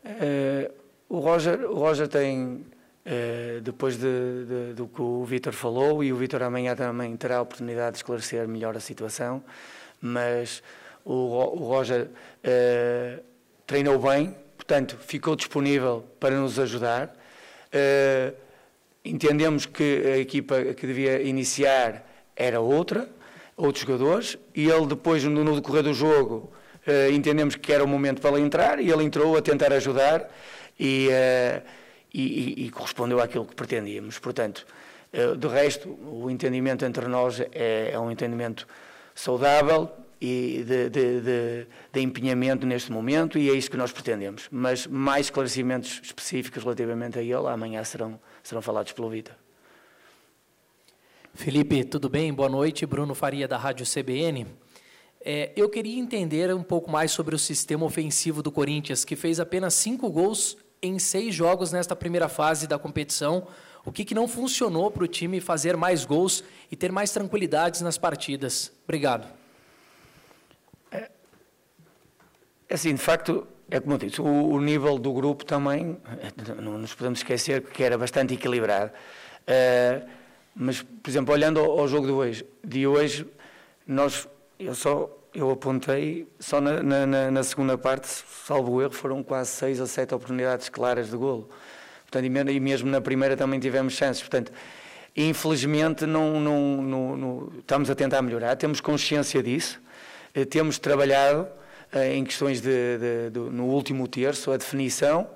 É, 0.04 0.72
o, 1.08 1.20
Roger, 1.20 1.70
o 1.70 1.76
Roger 1.76 2.08
tem, 2.08 2.66
é, 3.06 3.60
depois 3.62 3.98
de, 3.98 4.46
de, 4.46 4.74
do 4.74 4.88
que 4.88 5.02
o 5.02 5.24
Vitor 5.26 5.54
falou, 5.54 6.04
e 6.04 6.12
o 6.12 6.16
Vitor 6.16 6.42
amanhã 6.42 6.76
também 6.76 7.16
terá 7.16 7.38
a 7.38 7.42
oportunidade 7.44 7.92
de 7.92 7.98
esclarecer 7.98 8.48
melhor 8.48 8.76
a 8.76 8.80
situação, 8.80 9.44
mas 10.02 10.64
o, 11.10 11.62
o 11.62 11.68
Roger 11.68 12.04
uh, 12.04 13.24
treinou 13.66 13.98
bem, 13.98 14.36
portanto, 14.56 14.96
ficou 15.00 15.36
disponível 15.36 16.06
para 16.20 16.36
nos 16.36 16.60
ajudar. 16.60 17.16
Uh, 17.74 18.36
entendemos 19.04 19.66
que 19.66 20.04
a 20.06 20.18
equipa 20.18 20.62
que 20.76 20.86
devia 20.86 21.22
iniciar 21.22 22.06
era 22.36 22.60
outra, 22.60 23.10
outros 23.58 23.84
jogadores, 23.84 24.38
e 24.54 24.70
ele 24.70 24.86
depois, 24.86 25.24
no, 25.24 25.44
no 25.44 25.56
decorrer 25.56 25.82
do 25.82 25.94
jogo, 25.94 26.52
uh, 26.86 27.12
entendemos 27.12 27.56
que 27.56 27.74
era 27.74 27.84
o 27.84 27.88
momento 27.88 28.22
para 28.22 28.36
ele 28.36 28.46
entrar, 28.46 28.80
e 28.80 28.92
ele 28.92 29.04
entrou 29.04 29.36
a 29.36 29.42
tentar 29.42 29.74
ajudar 29.74 30.30
e, 30.80 31.08
uh, 31.08 31.62
e, 32.14 32.66
e 32.66 32.70
correspondeu 32.70 33.20
àquilo 33.20 33.46
que 33.46 33.56
pretendíamos. 33.56 34.20
Portanto, 34.20 34.64
uh, 35.12 35.36
de 35.36 35.48
resto, 35.48 35.90
o 35.90 36.30
entendimento 36.30 36.86
entre 36.86 37.08
nós 37.08 37.40
é, 37.52 37.90
é 37.94 38.00
um 38.00 38.12
entendimento 38.12 38.68
saudável, 39.16 39.90
e 40.22 40.64
de, 40.66 40.90
de, 40.90 41.22
de, 41.22 41.68
de, 41.94 42.02
empenhamento 42.02 42.66
neste 42.68 42.92
momento 42.92 43.38
e 43.38 43.50
é 43.50 43.54
isso 43.54 43.72
que 43.72 43.78
nós 43.78 43.92
pretendemos. 43.92 44.48
Mas 44.52 44.86
mais 44.86 45.28
esclarecimentos 45.28 46.02
específicos 46.04 46.62
relativamente 46.64 47.18
a 47.18 47.22
ele 47.22 47.48
amanhã 47.48 47.84
serão, 47.84 48.20
serão 48.44 48.62
falados 48.62 48.92
pelo 48.92 49.10
Vitor. 49.10 49.36
Felipe, 51.34 51.86
tudo 51.86 52.10
bem? 52.10 52.34
Boa 52.34 52.50
noite. 52.50 52.86
Bruno 52.86 53.16
Faria, 53.16 53.48
da 53.48 53.58
Rádio 53.58 53.86
CBN. 53.86 54.46
É, 55.22 55.54
eu 55.56 55.70
queria 55.70 55.98
entender 55.98 56.54
um 56.54 56.64
pouco 56.64 56.92
mais 56.92 57.12
sobre 57.12 57.34
o 57.34 57.40
sistema 57.40 57.86
ofensivo 57.86 58.44
do 58.44 58.52
Corinthians, 58.52 59.06
que 59.06 59.16
fez 59.16 59.40
apenas 59.40 59.74
cinco 59.74 60.10
gols 60.10 60.58
em 60.82 61.00
seis 61.00 61.34
jogos 61.34 61.72
nesta 61.72 61.96
primeira 61.96 62.28
fase 62.28 62.68
da 62.68 62.78
competição. 62.78 63.48
O 63.86 63.92
que, 63.92 64.04
que 64.04 64.14
não 64.14 64.28
funcionou 64.28 64.92
para 64.92 65.04
o 65.04 65.08
time 65.08 65.40
fazer 65.40 65.78
mais 65.78 66.04
gols 66.04 66.44
e 66.70 66.76
ter 66.76 66.92
mais 66.92 67.12
tranquilidades 67.12 67.80
nas 67.82 67.98
partidas? 67.98 68.72
Obrigado. 68.84 69.39
É 72.70 72.76
assim, 72.76 72.94
de 72.94 73.02
facto, 73.02 73.48
é 73.72 73.80
como 73.80 73.96
eu 73.96 73.98
disse, 73.98 74.22
o, 74.22 74.26
o, 74.26 74.62
nível 74.62 75.00
do 75.00 75.12
grupo 75.12 75.44
também, 75.44 75.98
não 76.62 76.78
nos 76.78 76.94
podemos 76.94 77.20
esquecer 77.20 77.64
que 77.64 77.84
era 77.84 77.98
bastante 77.98 78.36
equilibrado. 78.36 78.92
Uh, 79.48 80.08
mas, 80.56 80.82
por 80.82 81.10
exemplo, 81.10 81.34
olhando 81.34 81.60
ao, 81.60 81.80
ao, 81.80 81.88
jogo 81.88 82.06
de 82.06 82.12
hoje, 82.14 82.46
de 82.64 82.86
hoje, 82.86 83.26
nós, 83.88 84.28
eu 84.60 84.76
só, 84.76 85.10
eu 85.34 85.50
apontei, 85.50 86.28
só 86.40 86.62
na, 86.62 86.84
na, 86.84 87.32
na, 87.32 87.44
segunda 87.44 87.78
parte, 87.78 88.08
salvo 88.08 88.82
erro, 88.82 88.92
foram 88.92 89.24
quase 89.24 89.50
seis 89.50 89.80
ou 89.80 89.88
sete 89.88 90.14
oportunidades 90.14 90.70
claras 90.70 91.10
de 91.10 91.18
golo. 91.18 91.50
Portanto, 92.02 92.26
e 92.26 92.60
mesmo 92.60 92.90
na 92.90 93.02
primeira 93.02 93.36
também 93.36 93.60
tivemos 93.60 93.94
chances. 93.94 94.22
Portanto, 94.22 94.52
infelizmente, 95.16 96.06
não, 96.06 96.40
não, 96.40 96.82
não, 96.82 97.18
não 97.18 97.52
estamos 97.60 97.90
a 97.90 97.96
tentar 97.96 98.22
melhorar, 98.22 98.56
temos 98.56 98.82
consciência 98.82 99.42
disso, 99.42 99.82
eh, 100.34 100.46
temos 100.46 100.78
trabalhado, 100.80 101.48
eh, 101.48 101.60
em 101.94 102.24
questões 102.24 102.62
de, 102.62 102.98
de, 102.98 103.30
de, 103.32 103.40
no 103.40 103.66
último 103.66 104.08
terço, 104.08 104.52
a 104.52 104.58
definição. 104.58 105.28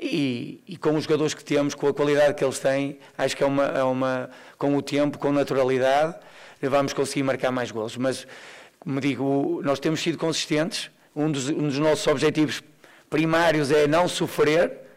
E, 0.00 0.62
e, 0.66 0.76
com 0.76 0.94
os 0.94 1.04
jogadores 1.04 1.34
que 1.34 1.42
temos, 1.42 1.74
com 1.74 1.88
a 1.88 1.94
qualidade 1.94 2.34
que 2.34 2.44
eles 2.44 2.60
têm, 2.60 2.98
acho 3.16 3.36
que 3.36 3.42
é 3.42 3.46
uma, 3.46 3.64
é 3.64 3.82
uma 3.82 4.30
com 4.56 4.76
o 4.76 4.80
tempo, 4.82 5.18
com 5.18 5.32
naturalidade, 5.32 6.14
vamos 6.62 6.92
conseguir 6.92 7.24
marcar 7.24 7.50
mais 7.50 7.72
gols. 7.72 7.96
Mas, 7.96 8.26
como 8.78 9.00
digo, 9.00 9.60
nós 9.64 9.80
temos 9.80 10.00
sido 10.00 10.16
consistentes. 10.16 10.88
Um 11.16 11.32
dos, 11.32 11.48
um 11.48 11.66
dos 11.66 11.78
nossos 11.80 12.06
objetivos 12.06 12.62
primários 13.10 13.72
é 13.72 13.88
não 13.88 14.06
sofrer 14.06 14.88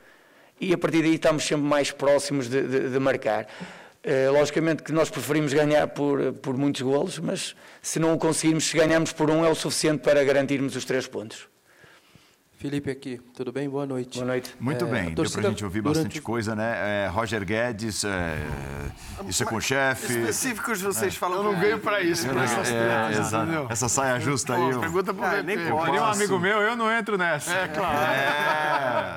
e 0.60 0.72
a 0.74 0.78
partir 0.78 1.02
daí 1.02 1.16
estamos 1.16 1.43
sempre 1.43 1.66
mais 1.66 1.89
próximos 1.89 2.47
de, 2.47 2.62
de, 2.62 2.89
de 2.91 2.99
marcar. 2.99 3.47
Uh, 4.04 4.32
logicamente 4.32 4.82
que 4.82 4.91
nós 4.91 5.12
preferimos 5.12 5.54
ganhar 5.54 5.88
por, 5.89 6.34
por 6.34 6.58
muitos 6.58 6.82
golos, 6.82 7.20
mas 7.20 7.56
se 7.84 7.99
não 7.99 8.14
o 8.14 8.18
conseguirmos, 8.18 8.64
se 8.64 8.76
ganharmos 8.76 9.14
por 9.14 9.30
um, 9.30 9.45
é 9.45 9.49
o 9.49 9.54
suficiente 9.54 10.02
para 10.02 10.24
garantirmos 10.24 10.76
os 10.76 10.86
três 10.86 11.06
pontos. 11.06 11.51
Felipe 12.62 12.91
aqui, 12.91 13.20
tudo 13.34 13.51
bem? 13.51 13.68
Boa 13.68 13.88
noite. 13.88 14.20
Boa 14.20 14.28
noite. 14.28 14.55
Muito 14.59 14.86
é, 14.86 14.88
bem, 14.88 15.16
deu 15.16 15.28
pra 15.28 15.41
gente 15.41 15.64
ouvir 15.64 15.82
bastante 15.82 16.03
durante... 16.03 16.22
coisa, 16.22 16.55
né? 16.55 17.05
É, 17.05 17.07
Roger 17.07 17.43
Guedes, 17.43 18.03
é, 18.03 18.38
isso 19.28 19.41
é 19.41 19.45
com 19.47 19.55
o 19.55 19.59
chefe. 19.59 20.14
Específicos 20.20 20.80
vocês 20.80 21.12
é. 21.12 21.18
falam. 21.18 21.38
Eu 21.38 21.43
não 21.43 21.59
ganho 21.59 21.80
pra 21.80 22.01
isso, 22.01 22.28
pra 22.30 22.43
essas 22.43 22.70
é, 22.70 23.20
exato. 23.20 23.66
Essa 23.68 23.89
saia 23.89 24.20
justa 24.20 24.53
aí. 24.53 24.74
Pô, 24.74 24.80
pergunta 24.80 25.12
pro 25.12 25.26
ah, 25.26 25.41
nem 25.41 25.57
pode. 25.57 25.97
um 25.97 26.03
amigo 26.03 26.38
meu, 26.38 26.62
eu 26.62 26.76
não 26.76 26.91
entro 26.91 27.18
nessa. 27.18 27.51
É, 27.51 27.68
claro. 27.68 27.97
É, 27.97 28.51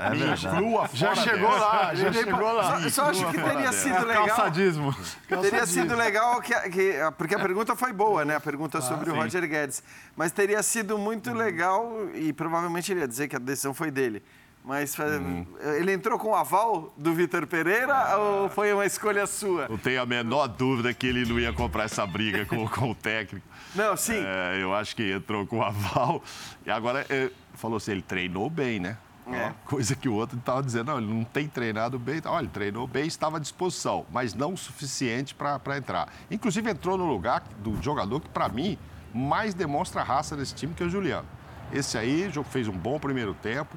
é 0.07 0.57
crua 0.57 0.88
Já 0.95 1.14
chegou 1.14 1.51
lá, 1.51 1.95
já 1.95 2.12
chegou 2.14 2.51
lá. 2.51 2.80
Só, 2.80 2.88
só 2.88 3.11
acho 3.11 3.26
que 3.30 3.42
teria 3.42 3.72
sido 3.72 4.07
legal. 4.07 4.26
Calçadismo. 4.26 4.97
Teria 5.42 5.66
sido 5.66 5.95
legal, 5.95 6.40
que, 6.40 6.55
que, 6.70 6.95
porque 7.18 7.34
a 7.34 7.40
pergunta 7.40 7.76
foi 7.76 7.92
boa, 7.92 8.24
né? 8.24 8.36
A 8.36 8.40
pergunta 8.40 8.78
ah, 8.78 8.80
sobre 8.80 9.11
o 9.11 9.14
Roger 9.14 9.47
Guedes. 9.47 9.82
Mas 10.16 10.32
teria 10.32 10.62
sido 10.62 10.97
muito 10.97 11.30
legal, 11.34 12.09
e 12.14 12.32
provavelmente 12.32 12.90
ele 12.90 13.01
ia 13.01 13.09
dizer 13.09 13.28
que 13.28 13.34
a 13.37 13.39
decisão 13.39 13.74
foi 13.74 13.91
dele 13.91 14.22
mas 14.64 14.99
hum. 14.99 15.45
ele 15.76 15.93
entrou 15.93 16.18
com 16.18 16.28
o 16.30 16.35
aval 16.35 16.93
do 16.97 17.12
Vitor 17.12 17.47
Pereira 17.47 18.16
ou 18.16 18.49
foi 18.49 18.72
uma 18.72 18.87
escolha 18.87 19.26
sua? 19.26 19.68
Não 19.68 19.76
tenho 19.76 20.01
a 20.01 20.07
menor 20.07 20.49
dúvida 20.49 20.95
que 20.95 21.07
ele 21.07 21.26
não 21.26 21.39
ia 21.39 21.53
comprar 21.53 21.85
essa 21.85 22.07
briga 22.07 22.47
com, 22.47 22.66
com 22.66 22.91
o 22.91 22.95
técnico. 22.95 23.47
Não, 23.74 23.95
sim. 23.95 24.24
É, 24.24 24.62
eu 24.62 24.74
acho 24.74 24.97
que 24.97 25.12
entrou 25.12 25.47
com 25.47 25.59
o 25.59 25.62
aval. 25.62 26.22
E 26.64 26.70
agora, 26.70 27.05
é, 27.11 27.30
falou 27.53 27.76
assim, 27.76 27.93
ele 27.93 28.03
treinou 28.03 28.49
bem, 28.49 28.80
né? 28.80 28.97
É. 29.26 29.53
Coisa 29.66 29.95
que 29.95 30.09
o 30.09 30.14
outro 30.14 30.39
estava 30.39 30.62
dizendo, 30.62 30.93
não, 30.93 30.99
ele 30.99 31.12
não 31.12 31.24
tem 31.24 31.47
treinado 31.47 31.99
bem. 31.99 32.22
Olha, 32.24 32.45
ele 32.45 32.51
treinou 32.51 32.87
bem, 32.87 33.07
estava 33.07 33.37
à 33.37 33.41
disposição, 33.41 34.07
mas 34.11 34.32
não 34.32 34.55
o 34.55 34.57
suficiente 34.57 35.35
para 35.35 35.76
entrar. 35.76 36.11
Inclusive, 36.30 36.70
entrou 36.70 36.97
no 36.97 37.07
lugar 37.07 37.43
do 37.59 37.82
jogador 37.82 38.20
que, 38.20 38.28
para 38.30 38.49
mim, 38.49 38.78
mais 39.12 39.53
demonstra 39.53 40.01
a 40.01 40.05
raça 40.05 40.35
desse 40.35 40.55
time, 40.55 40.72
que 40.72 40.82
é 40.82 40.87
o 40.87 40.91
Juliano. 40.91 41.28
Esse 41.75 41.99
aí 41.99 42.31
fez 42.45 42.68
um 42.68 42.72
bom 42.72 42.99
primeiro 42.99 43.35
tempo, 43.35 43.77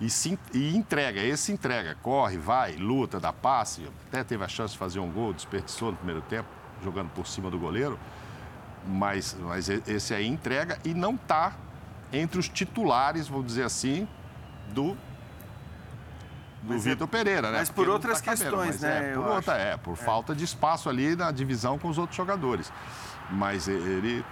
e, 0.00 0.10
se, 0.10 0.38
e 0.52 0.76
entrega, 0.76 1.20
esse 1.20 1.52
entrega, 1.52 1.96
corre, 2.02 2.36
vai, 2.36 2.72
luta, 2.76 3.18
dá 3.18 3.32
passe, 3.32 3.88
até 4.08 4.22
teve 4.22 4.44
a 4.44 4.48
chance 4.48 4.72
de 4.72 4.78
fazer 4.78 5.00
um 5.00 5.10
gol, 5.10 5.32
desperdiçou 5.32 5.90
no 5.90 5.96
primeiro 5.96 6.20
tempo, 6.22 6.48
jogando 6.82 7.10
por 7.10 7.26
cima 7.26 7.50
do 7.50 7.58
goleiro. 7.58 7.98
mas, 8.86 9.36
mas 9.40 9.68
esse 9.68 10.14
aí 10.14 10.26
entrega 10.26 10.78
e 10.84 10.94
não 10.94 11.14
está 11.14 11.54
entre 12.12 12.38
os 12.38 12.48
titulares, 12.48 13.28
vamos 13.28 13.46
dizer 13.46 13.64
assim, 13.64 14.06
do 14.72 14.96
do 16.62 16.74
mas 16.74 16.84
Vitor 16.84 17.06
é, 17.06 17.10
Pereira, 17.10 17.50
né? 17.52 17.58
Mas 17.58 17.70
por 17.70 17.88
outras 17.88 18.20
tá 18.20 18.32
questões, 18.32 18.80
né? 18.80 19.12
É, 19.12 19.14
por 19.14 19.26
outra, 19.26 19.54
é, 19.54 19.76
por 19.76 19.92
é. 19.92 19.96
falta 19.96 20.34
de 20.34 20.44
espaço 20.44 20.88
ali 20.88 21.14
na 21.14 21.30
divisão 21.30 21.78
com 21.78 21.88
os 21.88 21.98
outros 21.98 22.16
jogadores. 22.16 22.72
Mas 23.30 23.68
ele 23.68 24.24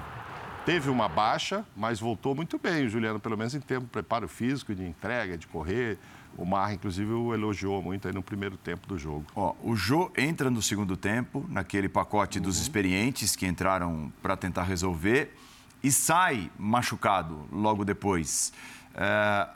teve 0.66 0.90
uma 0.90 1.08
baixa, 1.08 1.64
mas 1.76 2.00
voltou 2.00 2.34
muito 2.34 2.58
bem, 2.58 2.86
o 2.86 2.88
Juliano, 2.88 3.20
pelo 3.20 3.38
menos 3.38 3.54
em 3.54 3.60
termos 3.60 3.86
de 3.86 3.92
preparo 3.92 4.26
físico, 4.26 4.74
de 4.74 4.84
entrega, 4.84 5.38
de 5.38 5.46
correr. 5.46 5.96
O 6.36 6.44
Mar, 6.44 6.74
inclusive, 6.74 7.10
o 7.12 7.32
elogiou 7.32 7.80
muito 7.80 8.08
aí 8.08 8.12
no 8.12 8.22
primeiro 8.22 8.56
tempo 8.56 8.84
do 8.86 8.98
jogo. 8.98 9.24
Ó, 9.34 9.54
o 9.62 9.76
Jô 9.76 10.10
entra 10.18 10.50
no 10.50 10.60
segundo 10.60 10.96
tempo, 10.96 11.46
naquele 11.48 11.88
pacote 11.88 12.38
uhum. 12.38 12.44
dos 12.44 12.60
experientes 12.60 13.36
que 13.36 13.46
entraram 13.46 14.12
para 14.20 14.36
tentar 14.36 14.64
resolver, 14.64 15.34
e 15.84 15.92
sai 15.92 16.50
machucado 16.58 17.46
logo 17.52 17.84
depois. 17.84 18.52
É, 18.92 19.48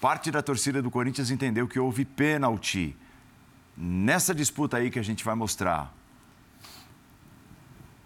parte 0.00 0.32
da 0.32 0.42
torcida 0.42 0.82
do 0.82 0.90
Corinthians 0.90 1.30
entendeu 1.30 1.68
que 1.68 1.78
houve 1.78 2.04
pênalti 2.04 2.94
nessa 3.76 4.34
disputa 4.34 4.78
aí 4.78 4.90
que 4.90 4.98
a 4.98 5.04
gente 5.04 5.24
vai 5.24 5.36
mostrar. 5.36 5.94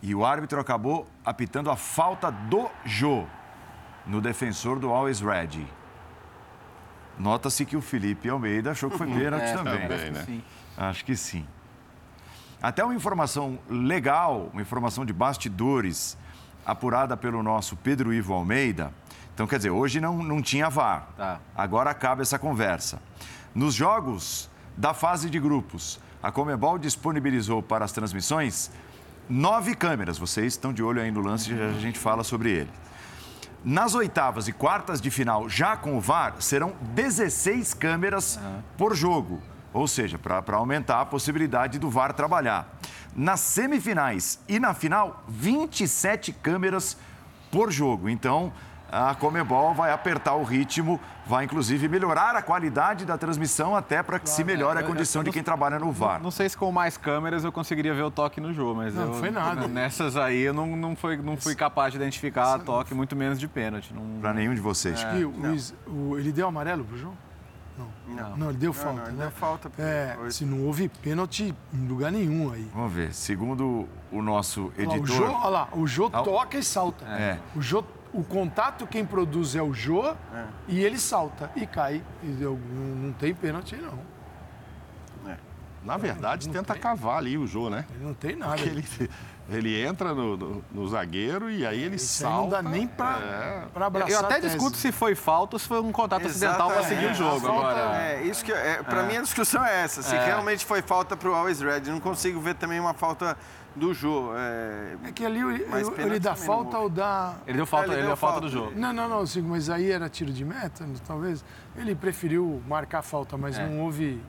E 0.02 0.14
o 0.14 0.24
árbitro 0.24 0.60
acabou 0.60 1.06
apitando 1.24 1.70
a 1.70 1.76
falta 1.76 2.30
do 2.30 2.68
Jô 2.84 3.24
no 4.06 4.20
defensor 4.20 4.78
do 4.78 4.90
Always 4.90 5.20
Ready. 5.20 5.66
Nota-se 7.18 7.66
que 7.66 7.76
o 7.76 7.82
Felipe 7.82 8.28
Almeida 8.30 8.70
achou 8.70 8.90
que 8.90 8.96
foi 8.96 9.06
pênalti 9.06 9.44
é, 9.44 9.56
também. 9.56 9.80
também 9.80 10.10
né? 10.10 10.24
Sim. 10.24 10.42
Acho 10.76 11.04
que 11.04 11.14
sim. 11.14 11.46
Até 12.62 12.82
uma 12.82 12.94
informação 12.94 13.58
legal, 13.68 14.48
uma 14.52 14.62
informação 14.62 15.04
de 15.04 15.12
bastidores, 15.12 16.16
apurada 16.64 17.16
pelo 17.16 17.42
nosso 17.42 17.76
Pedro 17.76 18.12
Ivo 18.12 18.32
Almeida. 18.32 18.92
Então, 19.34 19.46
quer 19.46 19.56
dizer, 19.56 19.70
hoje 19.70 20.00
não, 20.00 20.22
não 20.22 20.42
tinha 20.42 20.68
VAR. 20.68 21.08
Tá. 21.16 21.40
Agora 21.54 21.90
acaba 21.90 22.22
essa 22.22 22.38
conversa. 22.38 23.00
Nos 23.54 23.74
jogos 23.74 24.50
da 24.76 24.94
fase 24.94 25.28
de 25.28 25.38
grupos, 25.38 26.00
a 26.22 26.30
Comebol 26.30 26.78
disponibilizou 26.78 27.62
para 27.62 27.84
as 27.84 27.92
transmissões 27.92 28.70
nove 29.30 29.74
câmeras. 29.74 30.18
Vocês 30.18 30.52
estão 30.52 30.72
de 30.72 30.82
olho 30.82 31.00
aí 31.00 31.10
no 31.10 31.20
lance, 31.20 31.56
já 31.56 31.66
a 31.68 31.72
gente 31.72 31.98
fala 31.98 32.24
sobre 32.24 32.50
ele. 32.50 32.70
Nas 33.64 33.94
oitavas 33.94 34.48
e 34.48 34.52
quartas 34.52 35.00
de 35.00 35.10
final, 35.10 35.48
já 35.48 35.76
com 35.76 35.96
o 35.96 36.00
VAR, 36.00 36.34
serão 36.40 36.72
16 36.94 37.74
câmeras 37.74 38.36
uhum. 38.36 38.62
por 38.76 38.94
jogo. 38.94 39.40
Ou 39.72 39.86
seja, 39.86 40.18
para 40.18 40.56
aumentar 40.56 41.00
a 41.00 41.06
possibilidade 41.06 41.78
do 41.78 41.88
VAR 41.88 42.12
trabalhar. 42.12 42.78
Nas 43.14 43.40
semifinais 43.40 44.40
e 44.48 44.58
na 44.58 44.74
final, 44.74 45.22
27 45.28 46.32
câmeras 46.32 46.96
por 47.50 47.70
jogo. 47.70 48.08
Então, 48.08 48.52
a 48.90 49.14
Comebol 49.14 49.74
vai 49.74 49.92
apertar 49.92 50.34
o 50.34 50.42
ritmo, 50.42 50.98
vai 51.30 51.44
inclusive 51.44 51.88
melhorar 51.88 52.34
a 52.34 52.42
qualidade 52.42 53.04
da 53.04 53.16
transmissão 53.16 53.76
até 53.76 54.02
para 54.02 54.18
que 54.18 54.24
claro, 54.24 54.36
se 54.36 54.42
melhore 54.42 54.80
a 54.80 54.82
condição 54.82 55.22
de 55.22 55.30
quem 55.30 55.44
trabalha 55.44 55.78
no 55.78 55.92
VAR. 55.92 56.14
Não, 56.14 56.24
não, 56.24 56.30
sei 56.32 56.48
se 56.48 56.56
com 56.56 56.72
mais 56.72 56.96
câmeras 56.96 57.44
eu 57.44 57.52
conseguiria 57.52 57.94
ver 57.94 58.02
o 58.02 58.10
toque 58.10 58.40
no 58.40 58.52
jogo, 58.52 58.74
mas 58.78 58.92
não, 58.92 59.02
eu, 59.02 59.08
não 59.10 59.14
foi 59.14 59.30
nada. 59.30 59.68
Nessas 59.68 60.16
aí 60.16 60.40
eu 60.40 60.52
não, 60.52 60.76
não, 60.76 60.96
foi, 60.96 61.16
não 61.18 61.36
fui 61.36 61.54
capaz 61.54 61.92
de 61.92 61.98
identificar 61.98 62.56
Esse 62.56 62.64
toque, 62.64 62.92
muito 62.94 63.14
menos 63.14 63.38
de 63.38 63.46
pênalti. 63.46 63.94
Não... 63.94 64.20
Para 64.20 64.34
nenhum 64.34 64.52
de 64.54 64.60
vocês. 64.60 65.00
É, 65.04 65.24
o, 65.24 65.92
o, 65.92 66.18
ele 66.18 66.32
deu 66.32 66.48
amarelo 66.48 66.84
pro 66.84 66.98
João? 66.98 67.16
Não. 68.08 68.36
Não, 68.36 68.48
ele 68.50 68.58
deu 68.58 68.72
falta, 68.72 69.00
não, 69.00 69.12
né? 69.12 69.22
Deu 69.22 69.30
falta. 69.30 69.70
É, 69.78 70.16
se 70.30 70.44
não 70.44 70.66
houve 70.66 70.88
pênalti 70.88 71.54
em 71.72 71.86
lugar 71.86 72.10
nenhum 72.10 72.52
aí. 72.52 72.68
Vamos 72.74 72.92
ver. 72.92 73.14
Segundo 73.14 73.88
o 74.10 74.20
nosso 74.20 74.72
editor. 74.76 74.92
Olha, 74.92 75.02
o 75.02 75.06
Jô, 75.06 75.24
olha 75.24 75.48
lá, 75.48 75.68
o 75.72 75.86
Jô 75.86 76.10
toca 76.10 76.58
e 76.58 76.62
salta. 76.62 77.04
É. 77.06 77.38
O 77.54 77.62
Jô 77.62 77.84
o 78.12 78.24
contato 78.24 78.86
quem 78.86 79.04
produz 79.04 79.54
é 79.54 79.62
o 79.62 79.72
Jô 79.72 80.08
é. 80.08 80.16
e 80.68 80.82
ele 80.82 80.98
salta 80.98 81.50
e 81.54 81.66
cai. 81.66 82.02
E 82.22 82.42
eu, 82.42 82.58
não 82.72 83.12
tem 83.12 83.34
pênalti, 83.34 83.76
não. 83.76 83.98
É. 85.30 85.36
Na 85.84 85.96
verdade, 85.96 86.46
não 86.46 86.54
tenta 86.54 86.74
tem. 86.74 86.82
cavar 86.82 87.18
ali 87.18 87.38
o 87.38 87.46
Jô, 87.46 87.70
né? 87.70 87.86
Ele 87.94 88.04
não 88.04 88.14
tem 88.14 88.36
nada. 88.36 88.56
Porque 88.56 88.68
ele, 88.68 89.10
ele 89.48 89.80
entra 89.82 90.12
no, 90.12 90.36
no, 90.36 90.64
no 90.70 90.88
zagueiro 90.88 91.50
e 91.50 91.64
aí 91.64 91.82
ele 91.82 91.96
Isso 91.96 92.22
salta. 92.22 92.58
Aí 92.58 92.62
não 92.62 92.70
dá 92.70 92.76
nem 92.76 92.86
pra, 92.86 93.18
é. 93.18 93.66
pra 93.72 93.86
abraçar. 93.86 94.10
Eu 94.10 94.20
até 94.20 94.40
discuto 94.40 94.76
se 94.76 94.90
foi 94.92 95.14
falta 95.14 95.56
ou 95.56 95.60
se 95.60 95.68
foi 95.68 95.80
um 95.80 95.92
contato 95.92 96.26
acidental 96.26 96.70
para 96.70 96.82
seguir 96.84 97.12
o 97.12 97.14
jogo. 97.14 97.46
Agora. 97.46 97.96
É, 97.96 98.22
isso 98.22 98.44
que, 98.44 98.52
é, 98.52 98.82
pra 98.82 99.04
mim 99.04 99.16
a 99.16 99.22
discussão 99.22 99.64
é 99.64 99.82
essa. 99.82 100.02
Se 100.02 100.14
é. 100.14 100.24
realmente 100.24 100.64
foi 100.64 100.82
falta 100.82 101.16
pro 101.16 101.34
Always 101.34 101.60
Red. 101.60 101.82
não 101.82 102.00
consigo 102.00 102.40
ver 102.40 102.54
também 102.56 102.80
uma 102.80 102.94
falta 102.94 103.36
do 103.80 103.94
Jô. 103.94 104.32
É, 104.36 104.96
é 105.04 105.12
que 105.12 105.24
ali 105.24 105.40
ele, 105.40 105.66
ele 105.98 106.20
dá 106.20 106.36
falta 106.36 106.78
ou 106.78 106.88
dá. 106.88 107.36
Ele 107.46 107.56
deu 107.56 107.66
falta, 107.66 107.86
ele, 107.86 107.94
ele 107.94 108.02
deu, 108.02 108.08
deu 108.10 108.16
falta, 108.16 108.40
falta 108.40 108.46
do 108.46 108.52
jogo. 108.52 108.78
Não, 108.78 108.92
não, 108.92 109.08
não, 109.08 109.26
sim, 109.26 109.42
mas 109.42 109.68
aí 109.68 109.90
era 109.90 110.08
tiro 110.08 110.32
de 110.32 110.44
meta, 110.44 110.86
talvez. 111.06 111.44
Ele 111.76 111.94
preferiu 111.94 112.62
marcar 112.68 113.02
falta, 113.02 113.36
mas 113.36 113.58
é. 113.58 113.66
não 113.66 113.80
houve. 113.80 114.20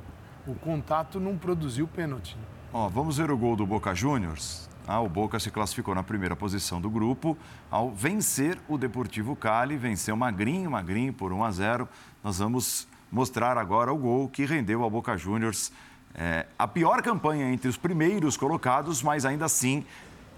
O 0.48 0.56
contato 0.56 1.20
não 1.20 1.38
produziu 1.38 1.88
pênalti. 1.88 2.36
Ó, 2.74 2.90
vamos 2.90 3.18
ver 3.18 3.30
o 3.30 3.38
gol 3.38 3.56
do 3.56 3.68
Boca 3.68 3.94
Juniors. 3.94 4.68
Ah, 4.88 5.00
o 5.00 5.08
Boca 5.08 5.40
se 5.40 5.52
classificou 5.52 5.94
na 5.94 6.02
primeira 6.02 6.36
posição 6.36 6.82
do 6.82 6.90
grupo 6.90 7.38
ao 7.70 7.92
vencer 7.92 8.58
o 8.68 8.78
Deportivo 8.78 9.36
Cali, 9.36 9.78
venceu 9.78 10.16
magrinho, 10.16 10.72
magrinho 10.72 11.14
por 11.14 11.32
1 11.32 11.44
a 11.44 11.52
0. 11.52 11.90
Nós 12.24 12.40
vamos 12.40 12.88
mostrar 13.12 13.58
agora 13.58 13.94
o 13.94 13.98
gol 13.98 14.28
que 14.28 14.46
rendeu 14.46 14.82
ao 14.82 14.90
Boca 14.90 15.16
Juniors 15.16 15.72
é, 16.16 16.46
a 16.58 16.68
pior 16.68 17.02
campanha 17.02 17.52
entre 17.52 17.68
os 17.68 17.78
primeiros 17.78 18.38
colocados, 18.38 19.02
mas 19.02 19.26
ainda 19.26 19.46
assim 19.46 19.86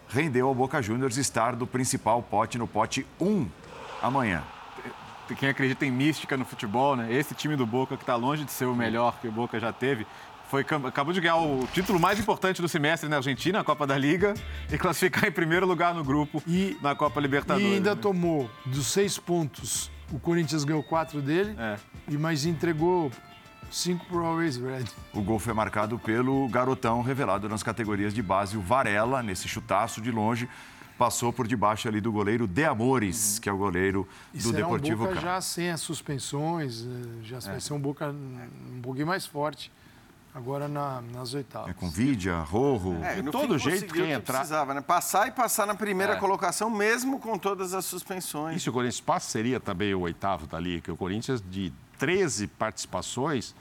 rendeu 0.10 0.48
ao 0.48 0.56
Boca 0.56 0.82
Juniors 0.82 1.18
estar 1.18 1.56
do 1.56 1.66
principal 1.66 2.22
pote 2.22 2.58
no 2.58 2.68
pote 2.68 3.06
1 3.20 3.48
amanhã. 4.02 4.44
Quem 5.40 5.50
acredita 5.50 5.86
em 5.86 5.92
mística 5.92 6.38
no 6.38 6.46
futebol, 6.46 6.96
né? 6.96 7.12
Esse 7.12 7.34
time 7.34 7.56
do 7.56 7.66
Boca, 7.66 7.96
que 7.96 8.04
está 8.04 8.16
longe 8.16 8.44
de 8.44 8.52
ser 8.52 8.66
o 8.66 8.76
melhor 8.76 9.18
que 9.20 9.28
o 9.28 9.32
Boca 9.32 9.60
já 9.60 9.72
teve, 9.72 10.06
foi, 10.48 10.62
acabou 10.62 11.12
de 11.12 11.20
ganhar 11.20 11.38
o 11.38 11.66
título 11.74 12.00
mais 12.00 12.20
importante 12.20 12.62
do 12.62 12.70
semestre 12.70 13.10
na 13.10 13.16
Argentina, 13.16 13.62
a 13.62 13.64
Copa 13.64 13.88
da 13.88 13.98
Liga, 13.98 14.36
e 14.72 14.78
classificar 14.78 15.26
em 15.28 15.32
primeiro 15.32 15.66
lugar 15.66 15.96
no 15.96 16.04
grupo 16.04 16.44
e, 16.46 16.78
na 16.82 16.94
Copa 16.94 17.20
Libertadores. 17.20 17.68
E 17.68 17.74
ainda 17.76 17.96
né? 17.96 18.02
tomou 18.02 18.48
dos 18.66 18.88
seis 18.88 19.18
pontos, 19.18 19.90
o 20.12 20.20
Corinthians 20.20 20.64
ganhou 20.64 20.84
quatro 20.84 21.22
dele, 21.22 21.56
é. 21.58 21.78
e 22.08 22.18
mais 22.18 22.46
entregou 22.46 23.10
Cinco 23.74 24.06
pro 24.06 24.24
Always 24.24 24.58
Red. 24.58 24.86
O 25.12 25.22
gol 25.24 25.40
foi 25.40 25.52
marcado 25.52 25.98
pelo 25.98 26.48
garotão 26.48 27.02
revelado 27.02 27.50
nas 27.50 27.64
categorias 27.64 28.14
de 28.14 28.22
base, 28.22 28.56
o 28.56 28.62
Varela, 28.62 29.24
nesse 29.24 29.48
chutaço 29.48 30.00
de 30.00 30.12
longe. 30.12 30.48
Passou 30.96 31.34
por 31.34 31.48
debaixo 31.48 31.88
ali 31.88 32.00
do 32.00 32.12
goleiro 32.12 32.46
De 32.46 32.64
Amores, 32.66 33.36
uhum. 33.36 33.42
que 33.42 33.50
é 33.50 33.52
o 33.52 33.58
goleiro 33.58 34.08
e 34.32 34.38
do 34.38 34.54
Deportivo 34.54 35.06
um 35.06 35.08
Boca 35.08 35.20
já 35.20 35.42
sem 35.42 35.72
as 35.72 35.82
suspensões, 35.82 36.86
eh, 36.86 37.24
já 37.24 37.38
é. 37.38 37.40
vai 37.40 37.60
ser 37.60 37.74
um 37.74 37.80
Boca 37.80 38.10
um 38.10 38.80
pouquinho 38.80 39.08
mais 39.08 39.26
forte 39.26 39.72
agora 40.36 40.68
na, 40.68 41.02
nas 41.02 41.34
oitavas. 41.34 41.72
É 41.72 41.74
com 41.74 41.90
Vidia, 41.90 42.38
Rorro. 42.38 43.04
É, 43.04 43.24
de 43.24 43.32
todo 43.32 43.58
jeito 43.58 43.92
quem 43.92 44.12
entrar. 44.12 44.38
precisava, 44.38 44.76
né? 44.76 44.82
Passar 44.82 45.28
e 45.28 45.32
passar 45.32 45.66
na 45.66 45.74
primeira 45.74 46.14
é. 46.14 46.16
colocação, 46.18 46.70
mesmo 46.70 47.20
com 47.20 47.40
todas 47.40 47.74
as 47.74 47.86
suspensões. 47.86 48.58
E 48.58 48.60
se 48.60 48.70
o 48.70 48.74
Corinthians 48.74 49.02
passa, 49.02 49.32
seria 49.32 49.60
também 49.60 49.96
o 49.96 50.02
oitavo 50.02 50.46
dali, 50.46 50.80
que 50.80 50.92
o 50.92 50.96
Corinthians 50.96 51.42
de 51.42 51.74
13 52.04 52.48
participações 52.48 53.56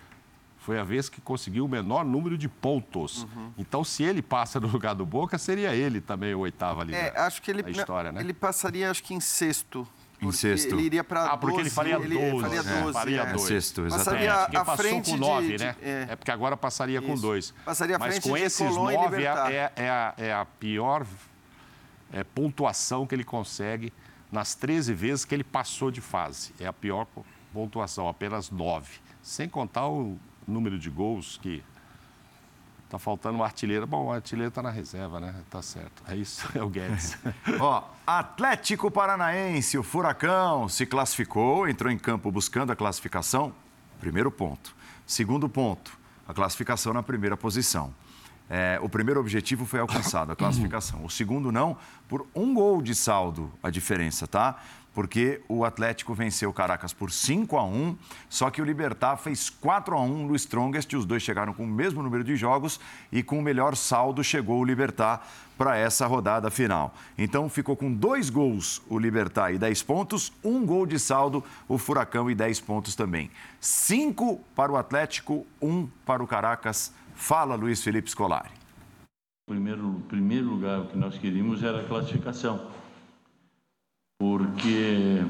foi 0.58 0.76
a 0.76 0.82
vez 0.82 1.08
que 1.08 1.20
conseguiu 1.20 1.64
o 1.64 1.68
menor 1.68 2.04
número 2.04 2.36
de 2.36 2.48
pontos. 2.48 3.22
Uhum. 3.22 3.52
Então, 3.56 3.84
se 3.84 4.02
ele 4.02 4.20
passa 4.20 4.58
no 4.58 4.66
lugar 4.66 4.96
do 4.96 5.06
Boca, 5.06 5.38
seria 5.38 5.76
ele 5.76 6.00
também 6.00 6.34
o 6.34 6.40
oitavo 6.40 6.80
ali 6.80 6.92
é, 6.92 7.12
da, 7.12 7.26
acho 7.26 7.40
que 7.40 7.52
ele, 7.52 7.68
história, 7.70 8.10
né? 8.10 8.20
Ele 8.20 8.32
passaria, 8.32 8.90
acho 8.90 9.00
que 9.04 9.14
em 9.14 9.20
sexto. 9.20 9.86
Em 10.20 10.32
sexto. 10.32 10.74
Ele 10.74 10.82
iria 10.82 11.04
para 11.04 11.26
Ah, 11.26 11.36
porque 11.36 11.58
12, 11.58 11.62
ele 11.62 11.70
faria 11.70 11.98
12. 12.00 12.14
Ele 12.14 12.40
faria 12.40 12.62
12, 12.62 12.88
é, 12.88 12.92
faria 12.92 13.24
12. 13.26 13.44
É. 13.44 13.46
Sexto, 13.46 13.86
exatamente. 13.86 14.26
Passaria 14.26 14.60
é, 14.60 14.64
passou 14.64 14.76
frente 14.76 15.10
com 15.12 15.16
9, 15.16 15.46
de, 15.46 15.64
né? 15.64 15.76
É. 15.80 16.06
é. 16.10 16.16
porque 16.16 16.30
agora 16.32 16.56
passaria 16.56 16.98
Isso. 16.98 17.08
com 17.08 17.14
2. 17.14 17.54
Passaria 17.64 17.98
Mas 17.98 18.08
frente 18.08 18.28
com 18.28 18.36
esses 18.36 18.74
9 18.74 19.22
é, 19.22 19.26
é, 19.26 19.72
é, 19.76 19.88
a, 19.88 20.14
é 20.16 20.32
a 20.32 20.44
pior 20.44 21.06
é, 22.12 22.24
pontuação 22.24 23.06
que 23.06 23.14
ele 23.14 23.24
consegue 23.24 23.92
nas 24.32 24.56
13 24.56 24.94
vezes 24.94 25.24
que 25.24 25.32
ele 25.32 25.44
passou 25.44 25.92
de 25.92 26.00
fase. 26.00 26.52
É 26.58 26.66
a 26.66 26.72
pior 26.72 27.06
pontuação, 27.52 28.08
apenas 28.08 28.50
9. 28.50 28.90
Sem 29.22 29.48
contar 29.48 29.88
o 29.88 30.18
número 30.46 30.78
de 30.78 30.90
gols 30.90 31.38
que 31.40 31.62
Tá 32.92 32.98
faltando 32.98 33.38
um 33.38 33.42
artilheiro. 33.42 33.86
Bom, 33.86 34.08
o 34.08 34.12
artilheiro 34.12 34.50
está 34.50 34.60
na 34.60 34.68
reserva, 34.68 35.18
né? 35.18 35.34
Tá 35.48 35.62
certo. 35.62 36.02
É 36.06 36.14
isso, 36.14 36.46
é 36.54 36.62
o 36.62 36.68
Guedes. 36.68 37.16
Ó, 37.58 37.84
Atlético 38.06 38.90
Paranaense, 38.90 39.78
o 39.78 39.82
Furacão, 39.82 40.68
se 40.68 40.84
classificou, 40.84 41.66
entrou 41.66 41.90
em 41.90 41.96
campo 41.96 42.30
buscando 42.30 42.70
a 42.70 42.76
classificação. 42.76 43.54
Primeiro 43.98 44.30
ponto. 44.30 44.76
Segundo 45.06 45.48
ponto, 45.48 45.98
a 46.28 46.34
classificação 46.34 46.92
na 46.92 47.02
primeira 47.02 47.34
posição. 47.34 47.94
É, 48.50 48.78
o 48.82 48.90
primeiro 48.90 49.20
objetivo 49.20 49.64
foi 49.64 49.80
alcançado, 49.80 50.30
a 50.30 50.36
classificação. 50.36 51.02
O 51.02 51.08
segundo 51.08 51.50
não, 51.50 51.78
por 52.06 52.26
um 52.34 52.52
gol 52.52 52.82
de 52.82 52.94
saldo 52.94 53.50
a 53.62 53.70
diferença, 53.70 54.26
tá? 54.26 54.62
Porque 54.94 55.40
o 55.48 55.64
Atlético 55.64 56.12
venceu 56.12 56.50
o 56.50 56.52
Caracas 56.52 56.92
por 56.92 57.10
5 57.10 57.56
a 57.56 57.64
1 57.64 57.96
só 58.28 58.50
que 58.50 58.60
o 58.60 58.64
Libertar 58.64 59.16
fez 59.16 59.48
4 59.48 59.96
a 59.96 60.00
1 60.00 60.26
no 60.26 60.36
Strongest. 60.36 60.92
Os 60.94 61.06
dois 61.06 61.22
chegaram 61.22 61.54
com 61.54 61.64
o 61.64 61.66
mesmo 61.66 62.02
número 62.02 62.22
de 62.22 62.36
jogos 62.36 62.78
e 63.10 63.22
com 63.22 63.38
o 63.38 63.42
melhor 63.42 63.76
saldo 63.76 64.22
chegou 64.22 64.60
o 64.60 64.64
Libertar 64.64 65.26
para 65.56 65.76
essa 65.76 66.06
rodada 66.06 66.50
final. 66.50 66.94
Então 67.16 67.48
ficou 67.48 67.76
com 67.76 67.92
dois 67.92 68.28
gols 68.28 68.82
o 68.88 68.98
Libertar 68.98 69.52
e 69.52 69.58
10 69.58 69.82
pontos, 69.82 70.32
um 70.42 70.66
gol 70.66 70.86
de 70.86 70.98
saldo 70.98 71.44
o 71.68 71.78
Furacão 71.78 72.30
e 72.30 72.34
10 72.34 72.60
pontos 72.60 72.94
também. 72.94 73.30
Cinco 73.60 74.40
para 74.54 74.72
o 74.72 74.76
Atlético, 74.76 75.46
um 75.60 75.86
para 76.04 76.22
o 76.22 76.26
Caracas. 76.26 76.92
Fala, 77.14 77.54
Luiz 77.54 77.82
Felipe 77.82 78.10
Scolari. 78.10 78.50
Primeiro, 79.48 80.02
primeiro 80.08 80.46
lugar, 80.46 80.80
o 80.80 80.86
que 80.86 80.96
nós 80.96 81.16
queríamos 81.18 81.62
era 81.62 81.80
a 81.80 81.84
classificação 81.84 82.68
porque 84.22 85.20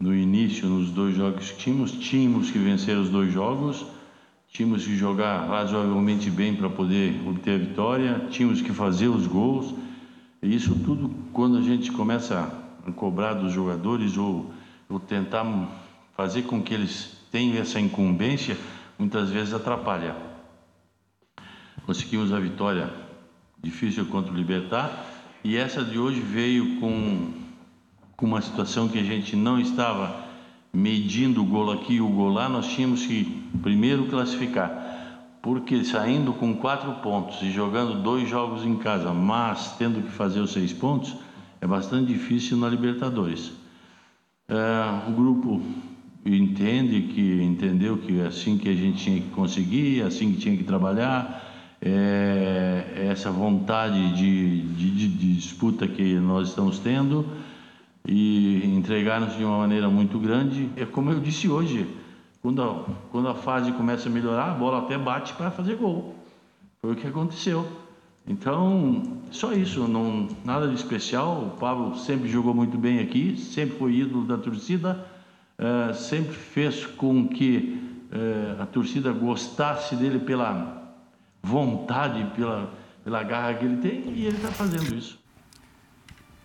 no 0.00 0.14
início, 0.14 0.66
nos 0.66 0.90
dois 0.90 1.14
jogos 1.14 1.50
que 1.50 1.58
tínhamos, 1.58 1.92
tínhamos 1.92 2.50
que 2.50 2.58
vencer 2.58 2.96
os 2.96 3.10
dois 3.10 3.30
jogos, 3.30 3.84
tínhamos 4.48 4.86
que 4.86 4.96
jogar 4.96 5.46
razoavelmente 5.46 6.30
bem 6.30 6.56
para 6.56 6.70
poder 6.70 7.20
obter 7.28 7.56
a 7.56 7.58
vitória, 7.58 8.26
tínhamos 8.30 8.62
que 8.62 8.72
fazer 8.72 9.08
os 9.08 9.26
gols. 9.26 9.74
E 10.42 10.56
isso 10.56 10.74
tudo, 10.86 11.10
quando 11.34 11.58
a 11.58 11.60
gente 11.60 11.92
começa 11.92 12.50
a 12.86 12.92
cobrar 12.92 13.34
dos 13.34 13.52
jogadores 13.52 14.16
ou, 14.16 14.50
ou 14.88 14.98
tentar 14.98 15.44
fazer 16.16 16.44
com 16.44 16.62
que 16.62 16.72
eles 16.72 17.18
tenham 17.30 17.60
essa 17.60 17.78
incumbência, 17.78 18.56
muitas 18.98 19.28
vezes 19.28 19.52
atrapalha. 19.52 20.16
Conseguimos 21.84 22.32
a 22.32 22.40
vitória 22.40 22.90
difícil 23.62 24.06
contra 24.06 24.32
o 24.32 24.34
Libertar 24.34 25.04
e 25.44 25.58
essa 25.58 25.84
de 25.84 25.98
hoje 25.98 26.20
veio 26.20 26.80
com 26.80 27.43
com 28.16 28.26
uma 28.26 28.40
situação 28.40 28.88
que 28.88 28.98
a 28.98 29.02
gente 29.02 29.34
não 29.36 29.60
estava 29.60 30.24
medindo 30.72 31.42
o 31.42 31.44
gol 31.44 31.70
aqui 31.72 31.94
e 31.94 32.00
o 32.00 32.08
gol 32.08 32.30
lá, 32.30 32.48
nós 32.48 32.66
tínhamos 32.68 33.06
que 33.06 33.24
primeiro 33.62 34.06
classificar. 34.06 34.82
Porque 35.40 35.84
saindo 35.84 36.32
com 36.32 36.54
quatro 36.54 36.90
pontos 36.94 37.42
e 37.42 37.50
jogando 37.50 38.02
dois 38.02 38.28
jogos 38.28 38.64
em 38.64 38.76
casa, 38.76 39.12
mas 39.12 39.76
tendo 39.78 40.02
que 40.02 40.10
fazer 40.10 40.40
os 40.40 40.52
seis 40.52 40.72
pontos, 40.72 41.14
é 41.60 41.66
bastante 41.66 42.12
difícil 42.12 42.56
na 42.56 42.68
Libertadores. 42.68 43.52
É, 44.48 45.08
o 45.08 45.12
grupo 45.12 45.62
entende 46.24 47.02
que 47.02 47.42
entendeu 47.42 47.98
que 47.98 48.20
é 48.20 48.26
assim 48.26 48.56
que 48.56 48.68
a 48.68 48.74
gente 48.74 49.04
tinha 49.04 49.20
que 49.20 49.28
conseguir, 49.30 50.00
é 50.00 50.04
assim 50.04 50.32
que 50.32 50.38
tinha 50.38 50.56
que 50.56 50.64
trabalhar, 50.64 51.42
é, 51.80 53.08
essa 53.10 53.30
vontade 53.30 54.16
de, 54.16 54.62
de, 54.62 55.08
de 55.08 55.34
disputa 55.34 55.86
que 55.86 56.14
nós 56.14 56.48
estamos 56.48 56.78
tendo 56.78 57.26
e 58.06 58.62
entregaram-se 58.64 59.36
de 59.36 59.44
uma 59.44 59.58
maneira 59.58 59.88
muito 59.88 60.18
grande. 60.18 60.70
É 60.76 60.84
como 60.84 61.10
eu 61.10 61.20
disse 61.20 61.48
hoje, 61.48 61.86
quando 62.42 62.62
a, 62.62 62.84
quando 63.10 63.28
a 63.28 63.34
fase 63.34 63.72
começa 63.72 64.08
a 64.08 64.12
melhorar, 64.12 64.50
a 64.50 64.54
bola 64.54 64.78
até 64.80 64.98
bate 64.98 65.32
para 65.34 65.50
fazer 65.50 65.76
gol. 65.76 66.14
Foi 66.82 66.92
o 66.92 66.96
que 66.96 67.06
aconteceu. 67.06 67.66
Então, 68.26 69.02
só 69.30 69.52
isso, 69.52 69.86
não, 69.88 70.28
nada 70.44 70.68
de 70.68 70.74
especial. 70.74 71.42
O 71.42 71.58
Pablo 71.58 71.96
sempre 71.96 72.28
jogou 72.28 72.54
muito 72.54 72.76
bem 72.76 73.00
aqui, 73.00 73.36
sempre 73.36 73.78
foi 73.78 73.94
ídolo 73.94 74.24
da 74.24 74.36
torcida, 74.36 75.06
é, 75.58 75.92
sempre 75.92 76.34
fez 76.34 76.84
com 76.84 77.28
que 77.28 77.82
é, 78.12 78.62
a 78.62 78.66
torcida 78.66 79.12
gostasse 79.12 79.96
dele 79.96 80.18
pela 80.18 80.94
vontade, 81.42 82.24
pela, 82.34 82.70
pela 83.02 83.22
garra 83.22 83.54
que 83.54 83.64
ele 83.64 83.76
tem, 83.76 84.12
e 84.14 84.26
ele 84.26 84.36
está 84.36 84.48
fazendo 84.48 84.94
isso. 84.94 85.23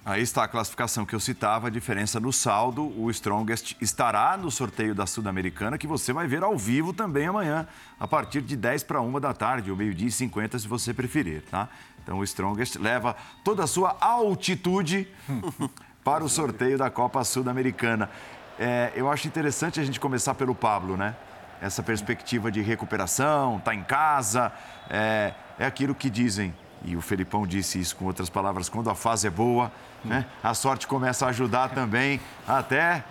Aí 0.05 0.21
está 0.21 0.45
a 0.45 0.47
classificação 0.47 1.05
que 1.05 1.13
eu 1.13 1.19
citava, 1.19 1.67
a 1.67 1.69
diferença 1.69 2.19
no 2.19 2.31
saldo. 2.31 2.93
O 2.99 3.11
Strongest 3.11 3.75
estará 3.81 4.37
no 4.37 4.49
sorteio 4.49 4.95
da 4.95 5.05
Sul-Americana, 5.05 5.77
que 5.77 5.85
você 5.85 6.13
vai 6.13 6.25
ver 6.25 6.41
ao 6.41 6.57
vivo 6.57 6.93
também 6.93 7.27
amanhã, 7.27 7.67
a 7.99 8.07
partir 8.07 8.41
de 8.41 8.55
10 8.55 8.83
para 8.83 9.01
1 9.01 9.19
da 9.19 9.33
tarde, 9.33 9.69
ou 9.69 9.77
meio-dia 9.77 10.07
e 10.07 10.11
50, 10.11 10.57
se 10.57 10.67
você 10.67 10.93
preferir, 10.93 11.43
tá? 11.51 11.67
Então 12.01 12.17
o 12.19 12.23
Strongest 12.23 12.77
leva 12.77 13.15
toda 13.43 13.63
a 13.63 13.67
sua 13.67 13.97
altitude 13.99 15.07
para 16.03 16.23
o 16.23 16.29
sorteio 16.29 16.77
da 16.77 16.89
Copa 16.89 17.23
Sul-Americana. 17.23 18.09
É, 18.57 18.93
eu 18.95 19.11
acho 19.11 19.27
interessante 19.27 19.79
a 19.79 19.83
gente 19.83 19.99
começar 19.99 20.33
pelo 20.33 20.55
Pablo, 20.55 20.95
né? 20.95 21.15
Essa 21.61 21.83
perspectiva 21.83 22.49
de 22.49 22.61
recuperação, 22.61 23.59
tá 23.59 23.75
em 23.75 23.83
casa, 23.83 24.51
é, 24.89 25.33
é 25.59 25.65
aquilo 25.65 25.93
que 25.93 26.09
dizem 26.09 26.53
e 26.85 26.95
o 26.95 27.01
Felipão 27.01 27.45
disse 27.45 27.79
isso 27.79 27.95
com 27.95 28.05
outras 28.05 28.29
palavras, 28.29 28.69
quando 28.69 28.89
a 28.89 28.95
fase 28.95 29.27
é 29.27 29.29
boa, 29.29 29.71
né, 30.03 30.25
a 30.43 30.53
sorte 30.53 30.87
começa 30.87 31.25
a 31.25 31.29
ajudar 31.29 31.69
também, 31.69 32.19
até 32.47 33.03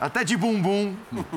até 0.00 0.24
de 0.24 0.36
bumbum 0.36 0.96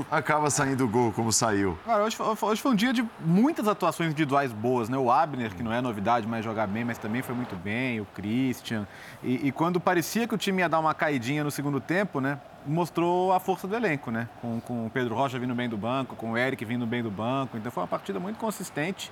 acaba 0.10 0.50
saindo 0.50 0.86
o 0.86 0.88
gol 0.88 1.12
como 1.12 1.32
saiu. 1.32 1.78
Cara, 1.86 2.04
hoje, 2.04 2.18
hoje, 2.20 2.62
foi 2.62 2.72
um 2.72 2.76
dia 2.76 2.92
de 2.92 3.06
muitas 3.20 3.68
atuações 3.68 4.10
individuais 4.10 4.52
boas, 4.52 4.90
né? 4.90 4.98
O 4.98 5.12
Abner, 5.12 5.54
que 5.54 5.62
não 5.62 5.72
é 5.72 5.80
novidade, 5.80 6.28
mas 6.28 6.44
jogar 6.44 6.68
bem, 6.68 6.84
mas 6.84 6.98
também 6.98 7.22
foi 7.22 7.36
muito 7.36 7.56
bem, 7.56 8.02
o 8.02 8.06
Christian. 8.06 8.88
E, 9.24 9.48
e, 9.48 9.52
quando 9.52 9.80
parecia 9.80 10.28
que 10.28 10.34
o 10.34 10.38
time 10.38 10.62
ia 10.62 10.70
dar 10.70 10.80
uma 10.80 10.94
caidinha 10.94 11.44
no 11.44 11.52
segundo 11.52 11.80
tempo, 11.80 12.20
né? 12.20 12.40
Mostrou 12.66 13.32
a 13.32 13.40
força 13.40 13.68
do 13.68 13.76
elenco, 13.76 14.10
né? 14.10 14.28
Com, 14.42 14.60
com 14.60 14.88
o 14.88 14.90
Pedro 14.90 15.16
Rocha 15.16 15.38
vindo 15.38 15.54
bem 15.54 15.70
do 15.70 15.78
banco, 15.78 16.16
com 16.16 16.32
o 16.32 16.38
Eric 16.38 16.66
vindo 16.66 16.86
bem 16.86 17.04
do 17.04 17.12
banco. 17.12 17.58
Então 17.58 17.72
foi 17.72 17.84
uma 17.84 17.88
partida 17.88 18.20
muito 18.20 18.38
consistente. 18.38 19.12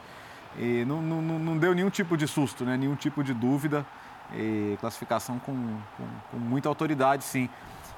E 0.57 0.85
não, 0.85 1.01
não, 1.01 1.21
não 1.21 1.57
deu 1.57 1.73
nenhum 1.73 1.89
tipo 1.89 2.15
de 2.15 2.27
susto, 2.27 2.63
né? 2.63 2.77
nenhum 2.77 2.95
tipo 2.95 3.23
de 3.23 3.33
dúvida. 3.33 3.85
E 4.33 4.75
classificação 4.79 5.37
com, 5.37 5.53
com, 5.97 6.07
com 6.31 6.37
muita 6.37 6.67
autoridade, 6.67 7.23
sim. 7.23 7.47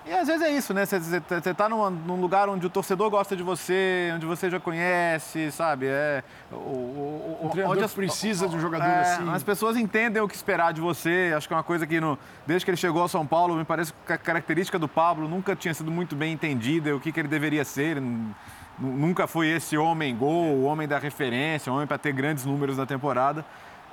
E 0.07 0.13
às 0.13 0.27
vezes 0.27 0.41
é 0.41 0.49
isso, 0.49 0.73
né? 0.73 0.85
Você 0.85 1.49
está 1.49 1.67
num, 1.67 1.89
num, 1.89 2.21
lugar 2.21 2.47
onde 2.47 2.65
o 2.65 2.69
torcedor 2.69 3.09
gosta 3.09 3.35
de 3.35 3.43
você, 3.43 4.09
onde 4.15 4.25
você 4.25 4.49
já 4.49 4.57
conhece, 4.57 5.51
sabe? 5.51 5.87
É, 5.87 6.23
o, 6.49 6.55
o, 6.55 7.39
o 7.43 7.49
treinador 7.49 7.83
as, 7.83 7.93
precisa 7.93 8.47
de 8.47 8.55
um 8.55 8.59
jogador 8.59 8.85
é, 8.85 9.01
assim. 9.01 9.29
As 9.29 9.43
pessoas 9.43 9.75
entendem 9.75 10.21
o 10.21 10.27
que 10.27 10.35
esperar 10.35 10.71
de 10.71 10.79
você. 10.79 11.33
Acho 11.35 11.45
que 11.45 11.53
é 11.53 11.57
uma 11.57 11.63
coisa 11.63 11.85
que, 11.85 11.99
no, 11.99 12.17
desde 12.45 12.63
que 12.63 12.71
ele 12.71 12.77
chegou 12.77 13.01
ao 13.01 13.09
São 13.09 13.27
Paulo, 13.27 13.55
me 13.55 13.65
parece 13.65 13.93
que 14.05 14.13
a 14.13 14.17
característica 14.17 14.79
do 14.79 14.87
Pablo 14.87 15.27
nunca 15.27 15.57
tinha 15.57 15.73
sido 15.73 15.91
muito 15.91 16.15
bem 16.15 16.31
entendida, 16.31 16.95
o 16.95 17.01
que, 17.01 17.11
que 17.11 17.19
ele 17.19 17.27
deveria 17.27 17.65
ser. 17.65 17.97
Ele, 17.97 18.33
nunca 18.79 19.27
foi 19.27 19.47
esse 19.47 19.77
homem 19.77 20.15
gol, 20.15 20.45
o 20.45 20.63
homem 20.63 20.87
da 20.87 20.99
referência, 20.99 21.71
o 21.71 21.75
homem 21.75 21.87
para 21.87 21.97
ter 21.97 22.11
grandes 22.11 22.45
números 22.45 22.77
na 22.77 22.85
temporada. 22.85 23.43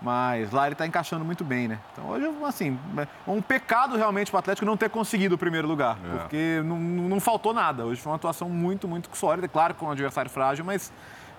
Mas 0.03 0.51
lá 0.51 0.67
ele 0.67 0.75
está 0.75 0.87
encaixando 0.87 1.25
muito 1.25 1.45
bem, 1.45 1.67
né? 1.69 1.79
Então 1.93 2.09
hoje, 2.09 2.27
assim, 2.45 2.79
é 2.99 3.31
um 3.31 3.41
pecado 3.41 3.97
realmente 3.97 4.31
para 4.31 4.39
o 4.39 4.41
Atlético 4.41 4.67
não 4.67 4.77
ter 4.77 4.91
conseguido 4.91 5.37
o 5.37 5.39
primeiro 5.39 5.67
lugar, 5.67 5.97
é. 6.05 6.19
porque 6.19 6.63
não, 6.65 6.79
não 6.79 7.21
faltou 7.21 7.55
nada. 7.55 7.87
Hoje 7.87 8.01
foi 8.01 8.11
uma 8.11 8.17
atuação 8.17 8.49
muito, 8.51 8.87
muito 8.87 9.09
sólida, 9.17 9.49
claro, 9.49 9.75
com 9.75 9.87
um 9.87 9.91
adversário 9.91 10.31
frágil, 10.31 10.65
mas 10.65 10.93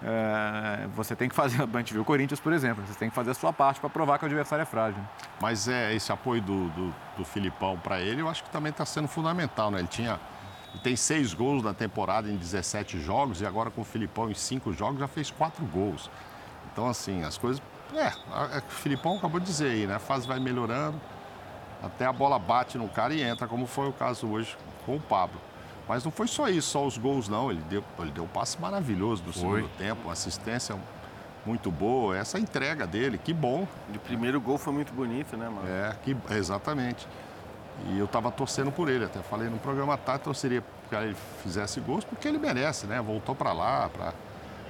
é, 0.03 0.87
você 0.95 1.15
tem 1.15 1.29
que 1.29 1.35
fazer. 1.35 1.61
A 1.71 1.77
gente 1.77 1.93
viu 1.93 2.01
o 2.01 2.05
Corinthians, 2.05 2.39
por 2.39 2.53
exemplo, 2.53 2.83
você 2.87 2.97
tem 2.97 3.09
que 3.09 3.15
fazer 3.15 3.31
a 3.31 3.33
sua 3.33 3.53
parte 3.53 3.79
para 3.79 3.89
provar 3.89 4.17
que 4.17 4.25
o 4.25 4.27
adversário 4.27 4.63
é 4.63 4.65
frágil. 4.65 5.01
Mas 5.39 5.67
é 5.67 5.93
esse 5.93 6.11
apoio 6.11 6.41
do, 6.41 6.69
do, 6.69 6.95
do 7.17 7.25
Filipão 7.25 7.77
para 7.77 7.99
ele, 7.99 8.21
eu 8.21 8.29
acho 8.29 8.43
que 8.43 8.49
também 8.49 8.71
está 8.71 8.85
sendo 8.85 9.07
fundamental, 9.07 9.69
né? 9.69 9.79
Ele 9.79 9.87
tinha 9.87 10.19
tem 10.83 10.95
seis 10.95 11.33
gols 11.33 11.63
na 11.63 11.73
temporada 11.73 12.29
em 12.29 12.35
17 12.35 12.99
jogos 12.99 13.41
e 13.41 13.45
agora 13.45 13.69
com 13.69 13.81
o 13.81 13.85
Filipão 13.85 14.29
em 14.29 14.33
cinco 14.33 14.73
jogos 14.73 14.99
já 14.99 15.07
fez 15.07 15.31
quatro 15.31 15.65
gols. 15.65 16.09
Então, 16.71 16.87
assim, 16.87 17.23
as 17.23 17.37
coisas. 17.37 17.61
É, 17.93 18.07
é 18.07 18.59
o 18.59 18.71
Filipão 18.71 19.17
acabou 19.17 19.39
de 19.39 19.45
dizer 19.45 19.69
aí, 19.69 19.87
né? 19.87 19.95
A 19.95 19.99
fase 19.99 20.27
vai 20.27 20.39
melhorando, 20.39 20.99
até 21.83 22.05
a 22.05 22.11
bola 22.11 22.37
bate 22.39 22.77
no 22.77 22.89
cara 22.89 23.13
e 23.13 23.21
entra, 23.21 23.47
como 23.47 23.65
foi 23.65 23.87
o 23.87 23.93
caso 23.93 24.27
hoje 24.27 24.57
com 24.85 24.95
o 24.95 24.99
Pablo. 24.99 25.39
Mas 25.87 26.03
não 26.03 26.11
foi 26.11 26.27
só 26.27 26.49
isso, 26.49 26.69
só 26.69 26.85
os 26.85 26.97
gols, 26.97 27.27
não. 27.27 27.51
Ele 27.51 27.61
deu, 27.69 27.83
ele 27.99 28.11
deu 28.11 28.23
um 28.23 28.27
passe 28.27 28.59
maravilhoso 28.59 29.23
no 29.25 29.31
foi. 29.31 29.61
segundo 29.61 29.69
tempo, 29.77 30.01
uma 30.03 30.13
assistência 30.13 30.75
muito 31.45 31.71
boa. 31.71 32.17
Essa 32.17 32.39
entrega 32.39 32.87
dele, 32.87 33.17
que 33.17 33.33
bom. 33.33 33.67
O 33.93 33.99
primeiro 33.99 34.41
gol 34.41 34.57
foi 34.57 34.73
muito 34.73 34.91
bonito, 34.93 35.37
né, 35.37 35.47
mano? 35.47 35.67
É, 35.67 35.95
que, 36.03 36.17
exatamente. 36.31 37.07
E 37.87 37.99
eu 37.99 38.05
estava 38.05 38.31
torcendo 38.31 38.71
por 38.71 38.89
ele, 38.89 39.05
até 39.05 39.19
falei 39.19 39.49
no 39.49 39.57
programa 39.57 39.97
tarde, 39.97 40.23
torceria 40.23 40.63
que 40.89 40.95
ele 40.95 41.15
fizesse 41.43 41.79
gols, 41.79 42.03
porque 42.03 42.27
ele 42.27 42.37
merece, 42.37 42.87
né? 42.87 43.01
Voltou 43.01 43.35
para 43.35 43.51
lá, 43.53 43.89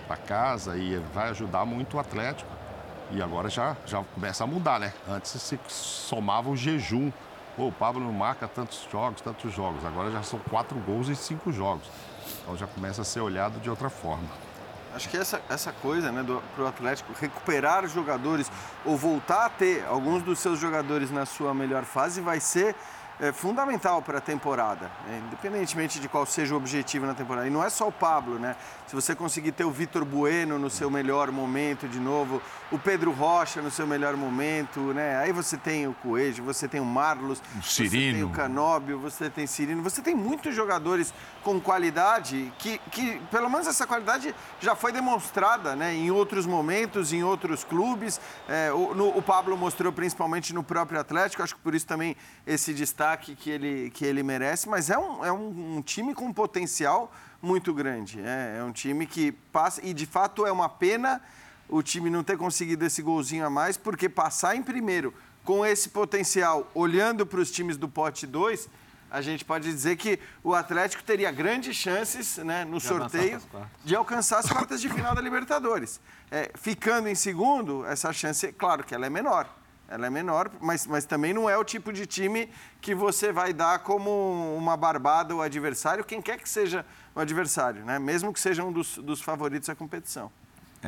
para 0.08 0.18
casa 0.18 0.78
e 0.78 0.98
vai 1.14 1.30
ajudar 1.30 1.66
muito 1.66 1.98
o 1.98 2.00
Atlético. 2.00 2.50
E 3.12 3.22
agora 3.22 3.50
já, 3.50 3.78
já 3.86 4.04
começa 4.04 4.44
a 4.44 4.48
mudar, 4.48 4.80
né? 4.80 4.94
Antes 5.08 5.32
se 5.32 5.60
somava 5.68 6.50
o 6.50 6.56
jejum. 6.56 7.12
Pô, 7.56 7.68
o 7.68 7.72
Pablo 7.72 8.04
não 8.04 8.12
marca 8.12 8.48
tantos 8.48 8.88
jogos, 8.92 9.22
tantos 9.22 9.54
jogos. 9.54 9.86
Agora 9.86 10.12
já 10.12 10.24
são 10.24 10.40
quatro 10.40 10.78
gols 10.80 11.08
em 11.08 11.16
cinco 11.16 11.52
jogos. 11.52 11.88
Então 12.42 12.58
já 12.58 12.68
começa 12.68 13.04
a 13.04 13.06
ser 13.06 13.22
olhado 13.22 13.60
de 13.60 13.70
outra 13.70 13.90
forma. 13.90 14.28
Acho 14.96 15.10
que 15.10 15.18
essa, 15.18 15.42
essa 15.50 15.74
coisa, 15.74 16.10
né, 16.10 16.26
para 16.56 16.64
o 16.64 16.68
Atlético 16.68 17.14
recuperar 17.20 17.86
jogadores 17.88 18.50
ou 18.86 18.96
voltar 18.96 19.46
a 19.46 19.50
ter 19.50 19.86
alguns 19.86 20.24
dos 20.24 20.40
seus 20.40 20.58
jogadores 20.58 21.12
na 21.12 21.26
sua 21.26 21.54
melhor 21.54 21.84
fase 21.84 22.22
vai 22.22 22.40
ser 22.40 22.74
é, 23.20 23.32
fundamental 23.32 24.02
para 24.02 24.18
a 24.18 24.22
temporada, 24.22 24.92
né? 25.08 25.22
independentemente 25.28 26.00
de 26.00 26.10
qual 26.10 26.26
seja 26.26 26.54
o 26.54 26.58
objetivo 26.58 27.06
na 27.06 27.14
temporada. 27.14 27.48
E 27.48 27.50
não 27.50 27.64
é 27.64 27.70
só 27.70 27.88
o 27.88 27.92
Pablo, 27.92 28.38
né? 28.38 28.56
Se 28.96 29.02
você 29.02 29.14
conseguir 29.14 29.52
ter 29.52 29.66
o 29.66 29.72
Vitor 29.72 30.06
Bueno 30.06 30.58
no 30.58 30.70
seu 30.70 30.90
melhor 30.90 31.30
momento 31.30 31.86
de 31.86 32.00
novo, 32.00 32.42
o 32.72 32.80
Pedro 32.80 33.12
Rocha 33.12 33.62
no 33.62 33.70
seu 33.70 33.86
melhor 33.86 34.16
momento, 34.16 34.80
né? 34.94 35.18
Aí 35.18 35.34
você 35.34 35.58
tem 35.58 35.86
o 35.86 35.94
Coelho, 35.96 36.42
você 36.46 36.66
tem 36.66 36.80
o 36.80 36.86
Marlos, 36.86 37.40
o 37.40 37.62
você 37.62 37.90
tem 37.90 38.24
o 38.24 38.30
Canóbio, 38.30 38.98
você 38.98 39.30
tem 39.30 39.46
Cirino, 39.46 39.84
você 39.84 40.02
tem 40.02 40.16
muitos 40.16 40.56
jogadores 40.56 41.14
com 41.44 41.60
qualidade 41.60 42.54
que, 42.58 42.78
que 42.90 43.20
pelo 43.30 43.50
menos 43.50 43.68
essa 43.68 43.86
qualidade 43.86 44.34
já 44.62 44.78
foi 44.78 44.94
demonstrada, 44.94 45.76
né? 45.76 45.94
Em 45.94 46.10
outros 46.10 46.46
momentos, 46.46 47.12
em 47.12 47.22
outros 47.22 47.66
clubes. 47.66 48.18
É, 48.48 48.72
o, 48.72 48.96
no, 48.96 49.10
o 49.10 49.22
Pablo 49.22 49.58
mostrou 49.58 49.92
principalmente 49.92 50.54
no 50.54 50.64
próprio 50.64 51.02
Atlético, 51.02 51.44
acho 51.44 51.54
que 51.54 51.62
por 51.62 51.76
isso 51.76 51.86
também 51.86 52.16
esse 52.48 52.74
destaque 52.74 53.36
que 53.36 53.50
ele, 53.50 53.90
que 53.90 54.06
ele 54.06 54.24
merece, 54.24 54.70
mas 54.70 54.90
é 54.90 54.98
um, 54.98 55.26
é 55.26 55.34
um, 55.34 55.76
um 55.76 55.82
time 55.82 56.16
com 56.16 56.32
potencial 56.32 57.12
muito 57.46 57.74
grande. 57.74 58.20
É, 58.20 58.58
é 58.60 58.64
um 58.64 58.72
time 58.72 59.06
que 59.06 59.32
passa, 59.32 59.80
e 59.86 59.94
de 59.94 60.06
fato 60.06 60.46
é 60.46 60.52
uma 60.52 60.68
pena 60.68 61.22
o 61.70 61.82
time 61.82 62.10
não 62.10 62.24
ter 62.24 62.38
conseguido 62.38 62.86
esse 62.86 63.02
golzinho 63.02 63.46
a 63.46 63.50
mais, 63.50 63.78
porque 63.78 64.10
passar 64.10 64.56
em 64.56 64.64
primeiro 64.64 65.14
com 65.44 65.66
esse 65.66 65.90
potencial, 65.90 66.70
olhando 66.74 67.26
para 67.26 67.40
os 67.40 67.52
times 67.52 67.78
do 67.78 67.88
pote 67.88 68.26
2, 68.26 68.68
a 69.12 69.22
gente 69.22 69.46
pode 69.46 69.72
dizer 69.72 69.96
que 69.96 70.20
o 70.44 70.56
Atlético 70.56 71.04
teria 71.04 71.32
grandes 71.32 71.76
chances 71.76 72.38
né, 72.38 72.66
no 72.66 72.78
de 72.78 72.84
sorteio 72.84 73.40
de 73.84 73.96
alcançar 73.96 74.40
as 74.40 74.48
quartas 74.50 74.82
de 74.82 74.90
final 74.90 75.14
da 75.14 75.22
Libertadores. 75.22 76.02
É, 76.32 76.52
ficando 76.56 77.08
em 77.08 77.16
segundo, 77.16 77.86
essa 77.86 78.12
chance, 78.12 78.52
claro 78.54 78.84
que 78.84 78.94
ela 78.96 79.06
é 79.06 79.10
menor. 79.10 79.48
Ela 79.88 80.08
é 80.08 80.10
menor, 80.10 80.50
mas, 80.60 80.88
mas 80.88 81.06
também 81.06 81.32
não 81.32 81.48
é 81.48 81.56
o 81.56 81.64
tipo 81.64 81.94
de 81.94 82.08
time 82.08 82.50
que 82.82 82.96
você 82.96 83.32
vai 83.32 83.54
dar 83.54 83.80
como 83.80 84.56
uma 84.58 84.76
barbada 84.76 85.34
ao 85.34 85.42
adversário, 85.42 86.04
quem 86.04 86.24
quer 86.24 86.40
que 86.40 86.50
seja 86.50 86.84
o 87.16 87.20
adversário, 87.20 87.86
né? 87.86 87.98
mesmo 87.98 88.34
que 88.34 88.40
seja 88.40 88.64
um 88.64 88.72
dos, 88.72 88.98
dos 88.98 89.22
favoritos 89.22 89.68
da 89.68 89.76
competição. 89.76 90.30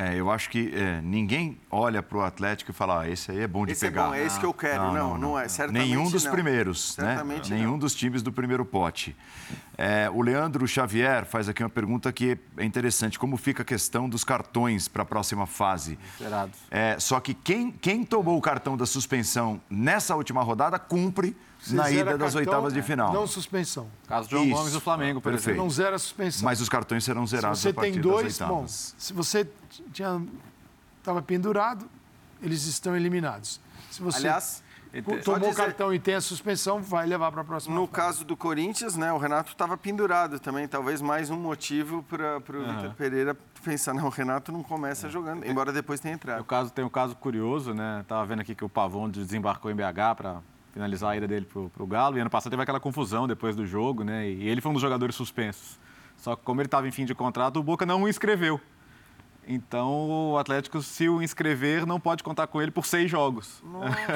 É, 0.00 0.14
eu 0.14 0.30
acho 0.30 0.48
que 0.48 0.72
é, 0.76 1.00
ninguém 1.00 1.58
olha 1.68 2.00
para 2.00 2.18
o 2.18 2.22
Atlético 2.22 2.70
e 2.70 2.74
fala, 2.74 3.00
ah, 3.00 3.10
esse 3.10 3.32
aí 3.32 3.40
é 3.40 3.48
bom 3.48 3.66
de 3.66 3.72
esse 3.72 3.84
pegar. 3.84 4.04
É, 4.04 4.06
bom, 4.06 4.14
é 4.14 4.24
esse 4.24 4.38
que 4.38 4.46
eu 4.46 4.54
quero. 4.54 4.84
Não, 4.84 4.94
não, 4.94 5.08
não, 5.08 5.18
não 5.18 5.38
é. 5.38 5.48
Certamente 5.48 5.88
Nenhum 5.88 6.08
dos 6.08 6.24
não. 6.24 6.30
primeiros, 6.30 6.96
né? 6.96 7.04
Certamente 7.04 7.52
Nenhum 7.52 7.76
dos 7.76 7.96
times 7.96 8.22
do 8.22 8.30
primeiro 8.30 8.64
pote. 8.64 9.16
É, 9.76 10.08
o 10.08 10.22
Leandro 10.22 10.68
Xavier 10.68 11.26
faz 11.26 11.48
aqui 11.48 11.64
uma 11.64 11.68
pergunta 11.68 12.12
que 12.12 12.38
é 12.56 12.64
interessante. 12.64 13.18
Como 13.18 13.36
fica 13.36 13.62
a 13.62 13.64
questão 13.64 14.08
dos 14.08 14.22
cartões 14.22 14.86
para 14.86 15.02
a 15.02 15.06
próxima 15.06 15.48
fase? 15.48 15.98
Esperado. 16.12 16.52
É, 16.70 16.96
só 17.00 17.18
que 17.18 17.34
quem, 17.34 17.72
quem 17.72 18.04
tomou 18.04 18.38
o 18.38 18.40
cartão 18.40 18.76
da 18.76 18.86
suspensão 18.86 19.60
nessa 19.68 20.14
última 20.14 20.44
rodada 20.44 20.78
cumpre 20.78 21.36
na 21.70 21.90
ida 21.90 22.16
das 22.16 22.34
cartão, 22.34 22.38
oitavas 22.40 22.72
de 22.72 22.82
final. 22.82 23.12
Não 23.12 23.26
suspensão. 23.26 23.88
Caso 24.06 24.30
João 24.30 24.44
Isso, 24.44 24.54
Gomes 24.54 24.72
do 24.72 24.80
Flamengo, 24.80 25.20
por 25.20 25.32
perfeito. 25.32 25.50
exemplo. 25.50 25.64
Não 25.64 25.70
zera 25.70 25.96
a 25.96 25.98
suspensão. 25.98 26.44
Mas 26.44 26.60
os 26.60 26.68
cartões 26.68 27.04
serão 27.04 27.26
zerados 27.26 27.58
Se 27.58 27.64
você 27.64 27.68
a 27.70 27.74
partir 27.74 27.92
tem 27.92 28.00
dois, 28.00 28.38
das 28.38 28.48
bom, 28.48 28.54
oitavas. 28.54 28.94
se 28.98 29.12
você 29.12 29.48
tinha 29.92 30.22
estava 30.98 31.22
pendurado, 31.22 31.88
eles 32.42 32.64
estão 32.66 32.94
eliminados. 32.96 33.60
Se 33.90 34.02
você 34.02 34.18
Aliás, 34.18 34.62
tomou 35.04 35.22
só 35.22 35.50
o 35.50 35.54
cartão 35.54 35.92
e 35.94 35.98
tem 35.98 36.14
a 36.14 36.20
suspensão, 36.20 36.82
vai 36.82 37.06
levar 37.06 37.32
para 37.32 37.40
a 37.40 37.44
próxima. 37.44 37.74
No 37.74 37.88
caso 37.88 38.24
do 38.24 38.36
Corinthians, 38.36 38.96
né, 38.96 39.12
o 39.12 39.18
Renato 39.18 39.52
estava 39.52 39.76
pendurado 39.76 40.38
também, 40.38 40.68
talvez 40.68 41.00
mais 41.00 41.30
um 41.30 41.36
motivo 41.36 42.02
para 42.02 42.38
o 42.38 42.62
Aham. 42.62 42.76
Vitor 42.76 42.94
Pereira 42.94 43.36
pensar, 43.64 43.92
não, 43.94 44.06
o 44.06 44.10
Renato 44.10 44.52
não 44.52 44.62
começa 44.62 45.08
jogando, 45.08 45.44
embora 45.46 45.72
depois 45.72 45.98
tenha 46.00 46.14
entrado. 46.14 46.40
O 46.40 46.44
caso, 46.44 46.70
tem 46.70 46.84
um 46.84 46.88
caso 46.90 47.14
curioso, 47.16 47.74
né? 47.74 48.04
Tava 48.06 48.24
vendo 48.26 48.40
aqui 48.40 48.54
que 48.54 48.64
o 48.64 48.68
Pavon 48.68 49.08
desembarcou 49.10 49.70
em 49.70 49.74
BH 49.74 50.14
para 50.16 50.40
finalizar 50.78 51.10
a 51.10 51.16
ida 51.16 51.26
dele 51.26 51.44
pro, 51.44 51.68
pro 51.70 51.86
Galo. 51.86 52.16
E 52.16 52.20
ano 52.20 52.30
passado 52.30 52.50
teve 52.50 52.62
aquela 52.62 52.78
confusão 52.78 53.26
depois 53.26 53.56
do 53.56 53.66
jogo, 53.66 54.04
né? 54.04 54.28
E 54.28 54.48
ele 54.48 54.60
foi 54.60 54.70
um 54.70 54.74
dos 54.74 54.82
jogadores 54.82 55.16
suspensos. 55.16 55.76
Só 56.16 56.36
que 56.36 56.42
como 56.44 56.60
ele 56.60 56.68
estava 56.68 56.86
em 56.86 56.92
fim 56.92 57.04
de 57.04 57.14
contrato, 57.14 57.58
o 57.58 57.62
Boca 57.62 57.84
não 57.84 58.04
o 58.04 58.08
inscreveu. 58.08 58.60
Então 59.46 60.32
o 60.32 60.38
Atlético, 60.38 60.80
se 60.82 61.08
o 61.08 61.20
inscrever, 61.22 61.84
não 61.86 61.98
pode 61.98 62.22
contar 62.22 62.46
com 62.46 62.62
ele 62.62 62.70
por 62.70 62.86
seis 62.86 63.10
jogos. 63.10 63.62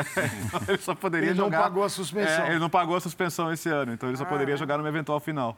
ele 0.68 0.78
só 0.78 0.94
poderia 0.94 1.30
Ele 1.30 1.38
não 1.38 1.46
jogar. 1.46 1.62
pagou 1.62 1.82
a 1.82 1.88
suspensão. 1.88 2.44
É, 2.44 2.50
ele 2.50 2.58
não 2.58 2.70
pagou 2.70 2.94
a 2.94 3.00
suspensão 3.00 3.52
esse 3.52 3.68
ano, 3.68 3.92
então 3.92 4.08
ele 4.08 4.16
só 4.18 4.24
poderia 4.24 4.56
jogar 4.56 4.78
numa 4.78 4.88
eventual 4.88 5.18
final. 5.18 5.56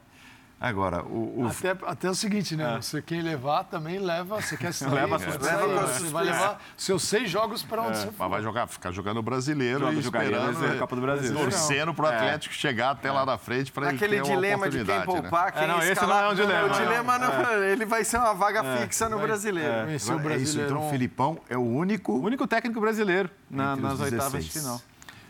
Agora, 0.60 1.02
o, 1.04 1.46
Até, 1.50 1.76
até 1.86 2.10
o 2.10 2.14
seguinte, 2.14 2.56
né? 2.56 2.78
Você 2.80 3.02
quem 3.02 3.20
levar 3.20 3.64
também 3.64 3.98
leva. 3.98 4.40
Você 4.40 4.56
quer 4.56 4.72
sair, 4.72 4.90
Leva 4.94 5.16
a 5.16 5.18
pode 5.18 5.24
suspensão, 5.32 5.58
sair, 5.58 5.74
né? 5.74 5.82
Você 5.82 6.06
vai 6.06 6.24
levar 6.24 6.62
seus 6.76 7.02
seis 7.02 7.28
jogos 7.28 7.62
para 7.62 7.82
onde 7.82 7.98
você 7.98 8.06
Mas 8.06 8.16
for. 8.16 8.28
vai 8.30 8.42
jogar, 8.42 8.66
ficar 8.66 8.90
jogando 8.90 9.18
o 9.18 9.22
brasileiro 9.22 9.80
Joga- 9.80 9.92
e 9.92 10.00
jogaria 10.02 10.30
esperando, 10.50 10.72
a 10.74 10.78
Copa 10.78 10.96
do 10.96 11.02
Brasil. 11.02 11.34
torcendo 11.36 11.92
para 11.92 12.04
o 12.04 12.08
É. 12.08 12.16
Atlético 12.16 12.54
chegar 12.54 12.90
até 12.92 13.10
lá 13.12 13.26
na 13.26 13.36
frente 13.36 13.70
para 13.72 13.88
ele 13.88 13.96
Aquele 13.96 14.16
ter 14.16 14.22
uma 14.22 14.34
dilema 14.36 14.70
de 14.70 14.84
quem 14.84 14.94
oportunidade, 14.98 15.20
poupar, 15.22 15.44
né? 15.46 15.52
quem 15.52 15.62
É, 15.64 15.66
não, 15.66 15.78
esse 15.80 15.92
escalar. 15.92 16.22
não 16.22 16.28
é 16.28 16.32
um 16.32 16.34
dilema, 16.34 16.64
O 16.64 16.68
não. 16.68 16.74
dilema 16.74 17.18
não, 17.18 17.64
ele 17.64 17.84
vai 17.84 18.04
ser 18.04 18.16
uma 18.18 18.32
vaga 18.34 18.60
É. 18.64 18.76
fixa 18.86 19.08
no 19.08 19.18
brasileiro. 19.18 19.90
Esse 19.90 20.10
é 20.10 20.14
o 20.14 20.30
é 20.30 20.36
isso, 20.38 20.58
então 20.60 20.86
o. 20.86 20.90
Filipão 20.90 21.38
é 21.50 21.58
o 21.58 21.62
único, 21.62 22.12
O 22.12 22.22
único 22.22 22.46
técnico 22.46 22.80
brasileiro 22.80 23.28
na- 23.50 23.76
nas 23.76 24.00
oitavas 24.00 24.42
de 24.44 24.50
16. 24.50 24.52
final. 24.64 24.80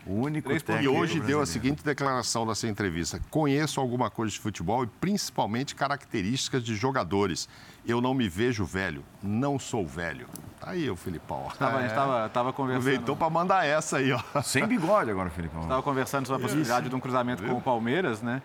O 0.06 0.12
único 0.12 0.48
Três 0.48 0.62
pontos. 0.62 0.80
E 0.80 0.84
técnico 0.84 1.02
hoje 1.02 1.20
deu 1.20 1.40
a 1.40 1.46
seguinte 1.46 1.84
declaração 1.84 2.44
nessa 2.44 2.68
entrevista: 2.68 3.20
conheço 3.30 3.80
alguma 3.80 4.10
coisa 4.10 4.32
de 4.32 4.38
futebol 4.38 4.84
e 4.84 4.86
principalmente 4.86 5.74
características 5.74 6.62
de 6.62 6.74
jogadores. 6.74 7.48
Eu 7.86 8.00
não 8.00 8.14
me 8.14 8.28
vejo 8.28 8.64
velho, 8.64 9.04
não 9.22 9.58
sou 9.58 9.86
velho. 9.86 10.26
Tá 10.58 10.70
aí 10.70 10.88
o 10.88 10.96
Filipão. 10.96 11.48
Tava, 11.58 11.78
A 11.78 11.82
gente 11.82 11.94
tava, 11.94 12.28
tava 12.30 12.52
conversando. 12.52 12.80
Aproveitou 12.80 13.16
para 13.16 13.28
mandar 13.28 13.66
essa 13.66 13.98
aí, 13.98 14.10
ó. 14.12 14.42
Sem 14.42 14.66
bigode 14.66 15.10
agora, 15.10 15.28
Filipão. 15.28 15.62
Estava 15.62 15.82
conversando 15.82 16.26
sobre 16.26 16.42
a 16.42 16.44
possibilidade 16.44 16.88
de 16.88 16.94
um 16.94 17.00
cruzamento 17.00 17.42
com 17.42 17.52
o 17.52 17.60
Palmeiras, 17.60 18.22
né? 18.22 18.40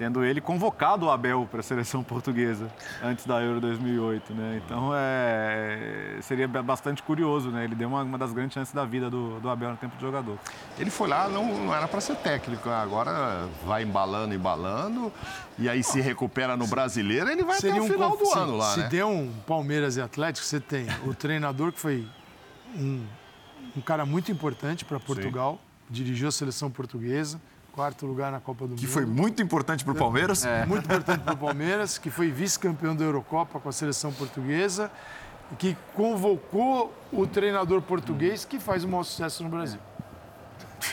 Tendo 0.00 0.24
ele 0.24 0.40
convocado 0.40 1.04
o 1.04 1.10
Abel 1.10 1.46
para 1.50 1.60
a 1.60 1.62
seleção 1.62 2.00
portuguesa 2.02 2.72
antes 3.02 3.26
da 3.26 3.42
Euro 3.42 3.60
2008, 3.60 4.32
né? 4.32 4.62
Então 4.64 4.92
é, 4.94 6.16
seria 6.22 6.48
bastante 6.48 7.02
curioso, 7.02 7.50
né? 7.50 7.64
Ele 7.64 7.74
deu 7.74 7.86
uma, 7.86 8.02
uma 8.02 8.16
das 8.16 8.32
grandes 8.32 8.54
chances 8.54 8.72
da 8.72 8.86
vida 8.86 9.10
do, 9.10 9.38
do 9.40 9.50
Abel 9.50 9.72
no 9.72 9.76
tempo 9.76 9.94
de 9.96 10.00
jogador. 10.00 10.38
Ele 10.78 10.88
foi 10.88 11.06
lá, 11.06 11.28
não, 11.28 11.66
não 11.66 11.74
era 11.74 11.86
para 11.86 12.00
ser 12.00 12.16
técnico, 12.16 12.70
agora 12.70 13.46
vai 13.66 13.82
embalando, 13.82 14.34
embalando, 14.34 15.12
e 15.58 15.68
aí 15.68 15.82
se 15.84 16.00
recupera 16.00 16.56
no 16.56 16.66
brasileiro, 16.66 17.28
ele 17.28 17.44
vai 17.44 17.58
até 17.58 17.78
o 17.78 17.84
final 17.84 18.12
conf- 18.12 18.20
do 18.20 18.26
se, 18.32 18.38
ano 18.38 18.56
lá, 18.56 18.72
se 18.72 18.80
né? 18.80 18.88
der 18.88 19.04
um 19.04 19.30
Palmeiras 19.46 19.98
e 19.98 20.00
Atlético, 20.00 20.46
você 20.46 20.58
tem 20.58 20.86
o 21.04 21.12
treinador 21.12 21.72
que 21.72 21.78
foi 21.78 22.08
um, 22.74 23.04
um 23.76 23.82
cara 23.82 24.06
muito 24.06 24.32
importante 24.32 24.82
para 24.82 24.98
Portugal, 24.98 25.60
dirigiu 25.90 26.26
a 26.28 26.32
seleção 26.32 26.70
portuguesa, 26.70 27.38
quarto 27.80 28.04
lugar 28.04 28.30
na 28.30 28.40
Copa 28.40 28.66
do 28.66 28.74
Que 28.74 28.82
Mundo. 28.82 28.92
foi 28.92 29.06
muito 29.06 29.42
importante 29.42 29.84
para 29.84 29.94
o 29.94 29.96
Palmeiras. 29.96 30.44
Muito 30.66 30.84
importante 30.84 31.22
para 31.22 31.32
o 31.32 31.36
Palmeiras, 31.36 31.96
que 31.96 32.10
foi 32.10 32.30
vice-campeão 32.30 32.94
da 32.94 33.04
Eurocopa 33.04 33.58
com 33.58 33.70
a 33.70 33.72
seleção 33.72 34.12
portuguesa, 34.12 34.90
e 35.50 35.54
que 35.54 35.76
convocou 35.94 36.92
o 37.10 37.26
treinador 37.26 37.80
português 37.80 38.44
que 38.44 38.60
faz 38.60 38.84
o 38.84 38.88
maior 38.88 39.04
sucesso 39.04 39.42
no 39.42 39.48
Brasil. 39.48 39.80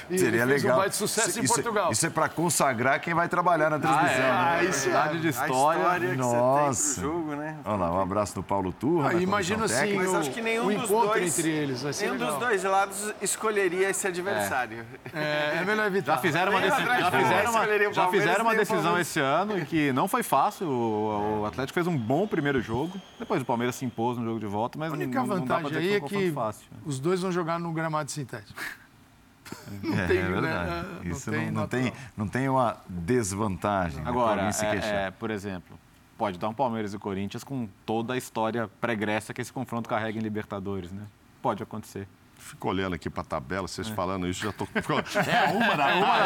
E 0.09 0.17
Seria 0.19 0.45
legal. 0.45 0.75
um 0.75 0.79
baita 0.79 0.95
sucesso 0.95 1.29
Isso- 1.29 1.39
em 1.39 1.43
isso- 1.43 1.53
Portugal. 1.53 1.91
Isso 1.91 2.05
é 2.05 2.09
para 2.09 2.29
consagrar 2.29 2.99
quem 2.99 3.13
vai 3.13 3.27
trabalhar 3.27 3.69
na 3.69 3.79
transmissão. 3.79 4.07
é. 4.09 4.19
né? 4.19 4.31
Ah, 4.31 4.63
isso 4.63 4.87
é. 4.87 4.89
Idade 4.91 5.19
de 5.21 5.27
A 5.27 5.29
história. 5.29 5.79
história 5.79 6.09
que 6.09 6.15
Nossa. 6.15 6.73
você 6.73 6.93
tem 7.01 7.09
pro 7.09 7.11
jogo, 7.13 7.35
né? 7.35 7.57
Olha 7.65 7.77
lá, 7.77 7.91
um 7.93 8.01
abraço 8.01 8.35
do 8.35 8.43
Paulo 8.43 8.71
Turra. 8.71 9.09
Ah, 9.09 9.11
comissão 9.13 9.63
assim, 9.63 9.73
técnica. 9.75 10.03
Mas 10.03 10.15
acho 10.15 10.31
que 10.31 10.41
nenhum 10.41 10.65
dos 10.65 10.73
encontro 10.75 11.07
dois, 11.07 11.37
entre 11.39 11.51
eles 11.51 11.81
vai 11.81 11.93
ser 11.93 12.05
nenhum 12.05 12.13
legal. 12.17 12.29
dos 12.31 12.39
dois 12.39 12.63
lados 12.63 13.13
escolheria 13.21 13.89
esse 13.89 14.07
adversário. 14.07 14.85
É, 15.13 15.57
é 15.61 15.65
melhor 15.65 15.85
evitar. 15.87 16.13
Já 16.15 16.17
fizeram 16.21 16.51
uma, 16.51 16.61
deci- 16.61 16.77
já 16.85 17.11
fizeram 17.11 17.51
uma, 17.51 17.93
já 17.93 18.07
fizeram 18.09 18.41
uma 18.45 18.55
decisão 18.55 18.99
esse 18.99 19.19
ano 19.19 19.57
e 19.59 19.65
que 19.65 19.91
não 19.93 20.07
foi 20.07 20.23
fácil. 20.23 20.67
O, 20.67 21.41
o 21.41 21.45
Atlético 21.45 21.73
fez 21.73 21.87
um 21.87 21.97
bom 21.97 22.27
primeiro 22.27 22.61
jogo. 22.61 22.99
Depois 23.19 23.41
o 23.41 23.45
Palmeiras 23.45 23.75
se 23.75 23.85
impôs 23.85 24.17
no 24.17 24.23
jogo 24.25 24.39
de 24.39 24.45
volta, 24.45 24.77
mas 24.77 24.91
A 24.91 24.95
única 24.95 25.19
não, 25.19 25.27
não 25.27 25.45
dá 25.45 25.55
vantagem 25.57 25.77
aí 25.77 25.93
é 25.93 25.95
que 25.95 26.01
confronto 26.01 26.33
fácil. 26.33 26.67
os 26.85 26.99
dois 26.99 27.21
vão 27.21 27.31
jogar 27.31 27.59
no 27.59 27.71
gramado 27.71 28.11
sintético. 28.11 28.59
Não 29.83 29.99
É, 29.99 30.07
tem, 30.07 30.17
é 30.17 30.23
né, 30.23 30.29
verdade. 30.29 30.87
não 31.03 31.11
Isso 31.11 31.31
tem 31.31 31.45
não, 31.51 31.61
não, 31.61 31.67
tem, 31.67 31.93
não 32.15 32.27
tem 32.27 32.49
uma 32.49 32.77
desvantagem. 32.87 34.01
né, 34.01 34.09
Agora, 34.09 34.43
queixar. 34.43 34.83
é, 34.93 35.07
é, 35.07 35.11
por 35.11 35.29
exemplo, 35.31 35.77
pode 36.17 36.37
dar 36.37 36.49
um 36.49 36.53
Palmeiras 36.53 36.93
e 36.93 36.97
Corinthians 36.99 37.43
com 37.43 37.67
toda 37.85 38.13
a 38.13 38.17
história 38.17 38.67
pregressa 38.81 39.33
que 39.33 39.41
esse 39.41 39.51
confronto 39.53 39.87
carrega 39.89 40.17
em 40.17 40.21
Libertadores, 40.21 40.91
né? 40.91 41.03
Pode 41.41 41.61
acontecer. 41.63 42.07
Fico 42.39 42.69
olhando 42.69 42.93
aqui 42.93 43.09
para 43.09 43.21
a 43.21 43.25
tabela, 43.25 43.65
É. 43.65 43.67
vocês 43.67 43.87
falando 43.89 44.27
isso, 44.27 44.43
já 44.43 44.51
tô. 44.53 44.65
É 44.77 45.51
uma 45.51 45.75
da 45.75 45.95
uma, 45.95 46.17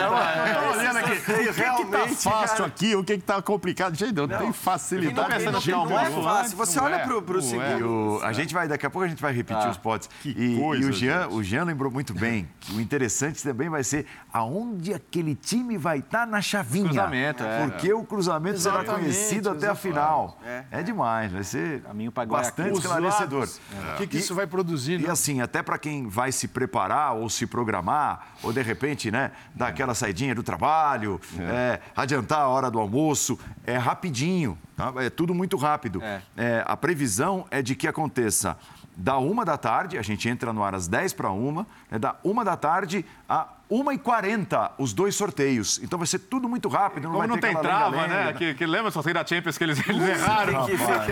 Eu 0.47 0.71
tô 0.73 0.79
olhando 0.79 0.97
aqui. 0.97 1.11
O 1.11 1.15
que, 1.15 1.33
que 1.33 1.53
tá 1.53 1.61
Realmente, 1.61 2.15
fácil 2.23 2.57
cara. 2.57 2.65
aqui? 2.67 2.95
O 2.95 3.03
que, 3.03 3.17
que 3.17 3.23
tá 3.23 3.41
complicado? 3.41 3.95
Gente, 3.95 4.13
não, 4.13 4.27
tem 4.27 4.53
facilidade. 4.53 5.45
Não, 5.45 5.51
de 5.59 5.65
jeito 5.65 5.85
não 5.85 5.99
é 5.99 6.09
fácil. 6.11 6.57
Você 6.57 6.77
Não 6.77 6.85
olha 6.85 6.95
é, 6.95 7.05
não 7.07 7.41
segundo. 7.41 7.61
é. 7.63 7.79
E 7.79 7.83
o- 7.83 8.19
a 8.23 8.33
gente 8.33 8.53
vai, 8.53 8.67
daqui 8.67 8.85
a 8.85 8.89
pouco 8.89 9.05
a 9.05 9.07
gente 9.07 9.21
vai 9.21 9.33
repetir 9.33 9.65
Ah, 9.65 9.71
os 9.71 9.77
potes. 9.77 10.09
E, 10.23 10.57
coisa, 10.59 10.83
e 10.83 10.89
o, 10.89 10.93
Jean, 10.93 11.23
gente. 11.23 11.33
o 11.33 11.43
Jean 11.43 11.63
lembrou 11.63 11.91
muito 11.91 12.13
bem 12.13 12.47
que 12.59 12.73
o 12.73 12.79
interessante 12.81 13.41
também 13.41 13.67
vai 13.69 13.83
ser 13.83 14.05
aonde 14.31 14.93
aquele 14.93 15.33
time 15.35 15.77
vai 15.77 15.99
estar 15.99 16.27
na 16.27 16.41
chavinha. 16.41 16.85
Cruzamento, 16.85 17.43
é. 17.43 17.67
Porque 17.67 17.91
o 17.93 18.03
cruzamento 18.03 18.59
será 18.59 18.75
Exatamente, 18.83 19.01
conhecido 19.03 19.49
até 19.49 19.67
a 19.67 19.71
exatamente. 19.71 19.81
final. 19.81 20.39
É. 20.45 20.63
É, 20.71 20.83
demais, 20.83 21.31
vai 21.31 21.43
ser 21.43 21.81
Caminho 21.81 22.11
bastante 22.11 22.77
esclarecedor. 22.77 23.39
lados, 23.39 23.61
O 23.93 23.97
que, 23.97 24.07
que 24.07 24.17
isso 24.17 24.35
vai 24.35 24.45
produzir? 24.47 24.99
E 24.99 25.03
né? 25.03 25.09
assim, 25.11 25.41
até 25.41 25.61
para 25.63 25.77
quem 25.77 26.00
vai 26.07 26.31
se 26.31 26.47
preparar 26.47 27.13
ou 27.13 27.29
se 27.29 27.45
programar, 27.45 28.35
ou 28.43 28.51
de 28.53 28.61
repente, 28.61 29.11
né, 29.11 29.31
dar 29.55 29.67
aquela 29.67 29.93
saidinha 29.93 30.35
do 30.35 30.43
trabalho, 30.43 31.19
é, 31.39 31.79
adiantar 31.95 32.39
a 32.39 32.47
hora 32.47 32.69
do 32.69 32.79
almoço, 32.79 33.39
é 33.65 33.77
rapidinho, 33.77 34.57
tá? 34.75 34.93
é 34.97 35.09
tudo 35.09 35.33
muito 35.33 35.57
rápido. 35.57 36.01
É, 36.35 36.63
a 36.65 36.75
previsão 36.77 37.45
é 37.51 37.61
de 37.61 37.75
que 37.75 37.87
aconteça 37.87 38.57
da 39.01 39.17
uma 39.17 39.43
da 39.43 39.57
tarde, 39.57 39.97
a 39.97 40.01
gente 40.03 40.29
entra 40.29 40.53
no 40.53 40.63
ar 40.63 40.75
às 40.75 40.87
10 40.87 41.13
para 41.13 41.31
uma, 41.31 41.65
é 41.89 41.97
da 41.97 42.15
uma 42.23 42.45
da 42.45 42.55
tarde 42.55 43.03
a 43.27 43.47
1h40 43.71 44.71
os 44.77 44.93
dois 44.93 45.15
sorteios. 45.15 45.79
Então 45.81 45.97
vai 45.97 46.05
ser 46.05 46.19
tudo 46.19 46.47
muito 46.47 46.67
rápido. 46.69 47.03
Não 47.05 47.11
Como 47.11 47.19
vai 47.19 47.27
não 47.27 47.35
ter 47.37 47.47
tem 47.47 47.57
trava, 47.57 47.89
lenga-lenga, 47.95 48.25
né? 48.25 48.33
Que, 48.33 48.53
que 48.53 48.65
lembra 48.65 48.89
o 48.89 48.91
sorteio 48.91 49.15
da 49.15 49.25
Champions 49.25 49.57
que 49.57 49.63
eles, 49.63 49.89
eles 49.89 50.07
erraram? 50.07 50.53
Rapaz, 50.61 51.09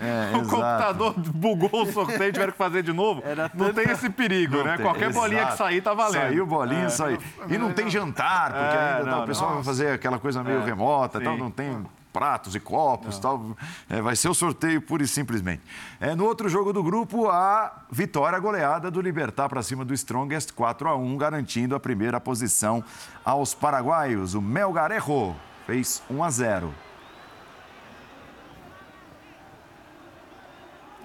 É, 0.00 0.32
o 0.36 0.40
exato. 0.40 0.48
computador 0.48 1.14
bugou 1.16 1.82
o 1.82 1.86
sorteio 1.92 2.28
e 2.28 2.32
tiveram 2.32 2.52
que 2.52 2.58
fazer 2.58 2.82
de 2.82 2.92
novo. 2.92 3.22
não 3.54 3.72
tem 3.72 3.84
esse 3.90 4.10
perigo, 4.10 4.58
Não 4.58 4.64
né? 4.64 4.76
tem, 4.76 4.84
Qualquer 4.84 5.12
bolinha 5.12 5.42
que 5.42 5.46
exato. 5.48 5.58
sair 5.58 5.80
tá 5.80 5.94
valendo. 5.94 6.22
Saiu 6.22 6.46
bolinha, 6.46 6.86
É. 6.86 6.88
saiu. 6.88 7.18
E 7.48 7.56
não 7.56 7.72
tem 7.72 7.88
jantar, 7.88 8.52
porque 8.52 8.76
É, 8.76 8.92
ainda 8.98 9.04
tá, 9.04 9.10
não, 9.16 9.22
o 9.24 9.26
pessoal 9.26 9.54
vai 9.54 9.64
fazer 9.64 9.90
aquela 9.92 10.18
coisa 10.18 10.42
meio 10.42 10.60
É, 10.60 10.64
remota, 10.64 11.20
tal, 11.20 11.36
não 11.38 11.50
tem 11.50 11.86
pratos 12.16 12.54
e 12.54 12.60
copos, 12.60 13.18
tal. 13.18 13.54
É, 13.90 14.00
vai 14.00 14.16
ser 14.16 14.30
o 14.30 14.34
sorteio 14.34 14.80
pura 14.80 15.02
e 15.02 15.06
simplesmente. 15.06 15.60
É, 16.00 16.14
no 16.14 16.24
outro 16.24 16.48
jogo 16.48 16.72
do 16.72 16.82
grupo, 16.82 17.28
a 17.28 17.84
vitória 17.92 18.38
goleada 18.38 18.90
do 18.90 19.02
Libertar 19.02 19.50
para 19.50 19.62
cima 19.62 19.84
do 19.84 19.92
Strongest 19.92 20.54
4 20.54 20.88
a 20.88 20.96
1, 20.96 21.16
garantindo 21.18 21.74
a 21.74 21.80
primeira 21.80 22.18
posição 22.18 22.82
aos 23.22 23.52
paraguaios. 23.52 24.32
O 24.32 24.40
Melgarejo 24.40 25.36
fez 25.66 26.02
1 26.08 26.24
a 26.24 26.30
0. 26.30 26.85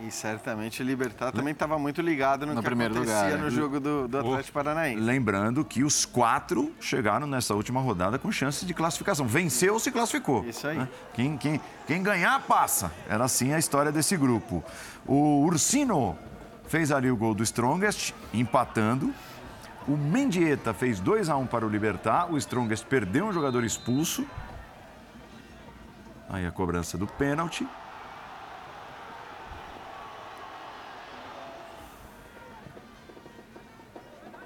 E 0.04 0.10
certamente 0.10 0.82
o 0.82 0.86
Libertar 0.86 1.32
também 1.32 1.54
estava 1.54 1.78
muito 1.78 2.02
ligado 2.02 2.46
no, 2.46 2.56
No 2.56 2.62
que 2.62 2.66
primeiro 2.66 2.96
acontecia 2.96 3.24
lugar, 3.24 3.38
no 3.38 3.44
né? 3.46 3.50
jogo 3.52 3.80
do, 3.80 4.08
do 4.08 4.18
Atlético 4.18 4.54
Paranaense. 4.54 5.00
Lembrando 5.00 5.64
que 5.64 5.84
os 5.84 6.06
quatro 6.06 6.74
chegaram 6.80 7.28
nessa 7.28 7.54
última 7.54 7.80
rodada 7.80 8.18
com 8.18 8.32
chance 8.32 8.66
de 8.66 8.74
classificação. 8.74 9.28
Venceu, 9.28 9.80
se 9.80 9.92
classificou. 9.92 10.44
Isso 10.46 10.68
aí. 10.68 10.88
Quem, 11.14 11.38
quem, 11.38 11.62
quem 11.86 12.02
ganhar, 12.02 12.40
passa. 12.42 12.92
Era 13.08 13.26
assim 13.26 13.54
a 13.54 13.60
história 13.60 13.92
desse 13.92 14.18
grupo. 14.18 14.64
O 15.06 15.44
Ursino 15.46 16.18
fez 16.68 16.92
ali 16.92 17.12
o 17.12 17.16
gol 17.16 17.36
do 17.36 17.44
Strongest, 17.44 18.14
empatando. 18.34 19.14
O 19.88 19.96
Mendieta 19.96 20.74
fez 20.74 21.00
2 21.00 21.30
a 21.30 21.38
1 21.38 21.46
para 21.46 21.66
o 21.66 21.70
Libertar. 21.70 22.32
O 22.32 22.38
Strongest 22.38 22.86
perdeu 22.86 23.26
um 23.26 23.34
jogador 23.34 23.64
expulso. 23.64 24.26
Aí 26.28 26.46
a 26.48 26.52
cobrança 26.52 26.98
do 26.98 27.06
pênalti. 27.06 27.68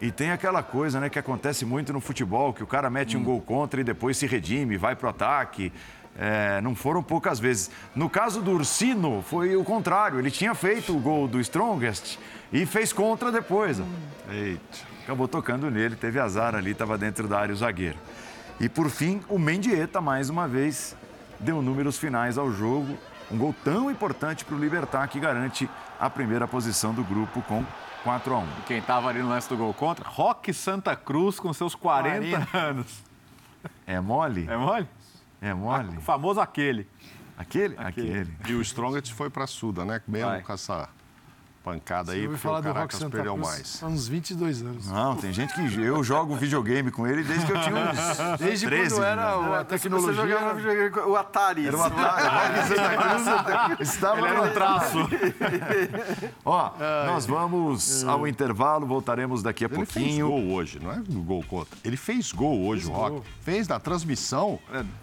E 0.01 0.11
tem 0.11 0.31
aquela 0.31 0.61
coisa, 0.61 0.99
né, 0.99 1.09
que 1.09 1.17
acontece 1.17 1.65
muito 1.65 1.93
no 1.93 2.01
futebol, 2.01 2.53
que 2.53 2.63
o 2.63 2.67
cara 2.67 2.89
mete 2.89 3.15
um 3.15 3.23
gol 3.23 3.41
contra 3.41 3.79
e 3.79 3.83
depois 3.83 4.17
se 4.17 4.27
redime, 4.27 4.77
vai 4.77 4.95
pro 4.95 5.09
ataque. 5.09 5.71
É, 6.17 6.61
não 6.61 6.75
foram 6.75 7.03
poucas 7.03 7.39
vezes. 7.39 7.69
No 7.95 8.09
caso 8.09 8.41
do 8.41 8.51
Ursino, 8.51 9.23
foi 9.27 9.55
o 9.55 9.63
contrário. 9.63 10.19
Ele 10.19 10.31
tinha 10.31 10.53
feito 10.55 10.95
o 10.95 10.99
gol 10.99 11.27
do 11.27 11.39
Strongest 11.41 12.17
e 12.51 12.65
fez 12.65 12.93
contra 12.93 13.31
depois. 13.31 13.79
ó. 13.79 13.83
Eita. 14.31 14.95
Acabou 15.03 15.27
tocando 15.27 15.69
nele, 15.69 15.95
teve 15.95 16.19
azar 16.19 16.55
ali, 16.55 16.71
estava 16.71 16.97
dentro 16.97 17.27
da 17.27 17.39
área 17.39 17.53
o 17.53 17.55
zagueiro. 17.55 17.97
E 18.59 18.67
por 18.67 18.89
fim, 18.89 19.21
o 19.29 19.37
Mendieta, 19.37 20.01
mais 20.01 20.29
uma 20.29 20.47
vez, 20.47 20.95
deu 21.39 21.61
números 21.61 21.97
finais 21.97 22.37
ao 22.37 22.51
jogo. 22.51 22.97
Um 23.31 23.37
gol 23.37 23.55
tão 23.63 23.89
importante 23.89 24.45
para 24.45 24.55
o 24.55 24.59
Libertar 24.59 25.07
que 25.07 25.19
garante 25.19 25.69
a 25.99 26.09
primeira 26.09 26.47
posição 26.47 26.93
do 26.93 27.03
grupo 27.03 27.41
com 27.43 27.65
4 28.03 28.33
a 28.33 28.37
1. 28.39 28.47
Quem 28.67 28.77
estava 28.77 29.09
ali 29.09 29.19
no 29.21 29.29
lance 29.29 29.49
do 29.49 29.57
gol 29.57 29.73
contra? 29.73 30.07
Roque 30.07 30.53
Santa 30.53 30.95
Cruz 30.95 31.39
com 31.39 31.51
seus 31.53 31.73
40, 31.73 32.45
40. 32.45 32.57
anos. 32.57 33.03
É 33.87 33.99
mole? 33.99 34.47
É 34.47 34.55
mole? 34.55 34.87
É 35.41 35.53
mole? 35.53 35.97
O 35.97 36.01
famoso 36.01 36.39
aquele. 36.39 36.87
Aquele? 37.37 37.75
Aquele. 37.77 38.31
E 38.47 38.53
o 38.53 38.61
Strongest 38.61 39.11
foi 39.13 39.29
pra 39.29 39.47
Suda, 39.47 39.83
né? 39.83 40.01
Mesmo 40.07 40.29
Vai. 40.29 40.41
com 40.41 40.53
essa 40.53 40.87
pancada 41.65 42.11
Você 42.11 42.19
aí, 42.19 42.27
porque 42.27 42.37
falar 42.37 42.59
o 42.59 42.63
Caracas 42.63 42.99
Santa 42.99 43.09
perdeu 43.17 43.33
Cruz 43.33 43.47
mais. 43.47 43.83
há 43.83 43.87
uns 43.87 44.07
22 44.07 44.61
anos. 44.61 44.87
Não, 44.87 45.15
tem 45.15 45.33
gente 45.33 45.51
que. 45.55 45.81
Eu 45.81 46.03
jogo 46.03 46.35
videogame 46.35 46.91
com 46.91 47.07
ele 47.07 47.23
desde 47.23 47.43
que 47.43 47.51
eu 47.51 47.61
tinha 47.61 47.75
uns. 47.75 47.95
Desde 48.37 48.67
13, 48.67 48.95
quando 48.95 49.03
era 49.03 49.41
né? 49.41 49.57
a 49.59 49.63
tecnologia... 49.63 50.13
Você 50.21 50.29
jogava 50.29 50.53
videogame 50.53 50.89
com 50.91 50.99
o 51.09 51.15
Atari. 51.15 51.67
Era 51.67 51.77
o 51.77 51.83
Atari. 51.83 52.55
Estava 53.81 54.19
Ele 54.19 54.27
era 54.27 54.41
no 54.41 54.49
um 54.49 54.53
traço. 54.53 54.97
Ó, 56.43 56.71
nós 57.07 57.25
vamos 57.25 58.03
ao 58.03 58.27
intervalo, 58.27 58.85
voltaremos 58.85 59.41
daqui 59.41 59.65
a 59.65 59.67
Ele 59.67 59.85
fez 59.85 59.93
pouquinho. 59.93 60.27
gol 60.27 60.51
hoje, 60.53 60.79
não 60.79 60.91
é 60.91 60.97
do 60.97 61.21
gol 61.21 61.43
contra. 61.47 61.77
Ele 61.83 61.97
fez 61.97 62.31
gol 62.31 62.61
hoje, 62.65 62.83
Fez 62.83 62.93
o 62.93 62.97
Rock. 62.99 63.11
gol. 63.11 63.23
Fez 63.41 63.67
na 63.67 63.79
transmissão. 63.79 64.59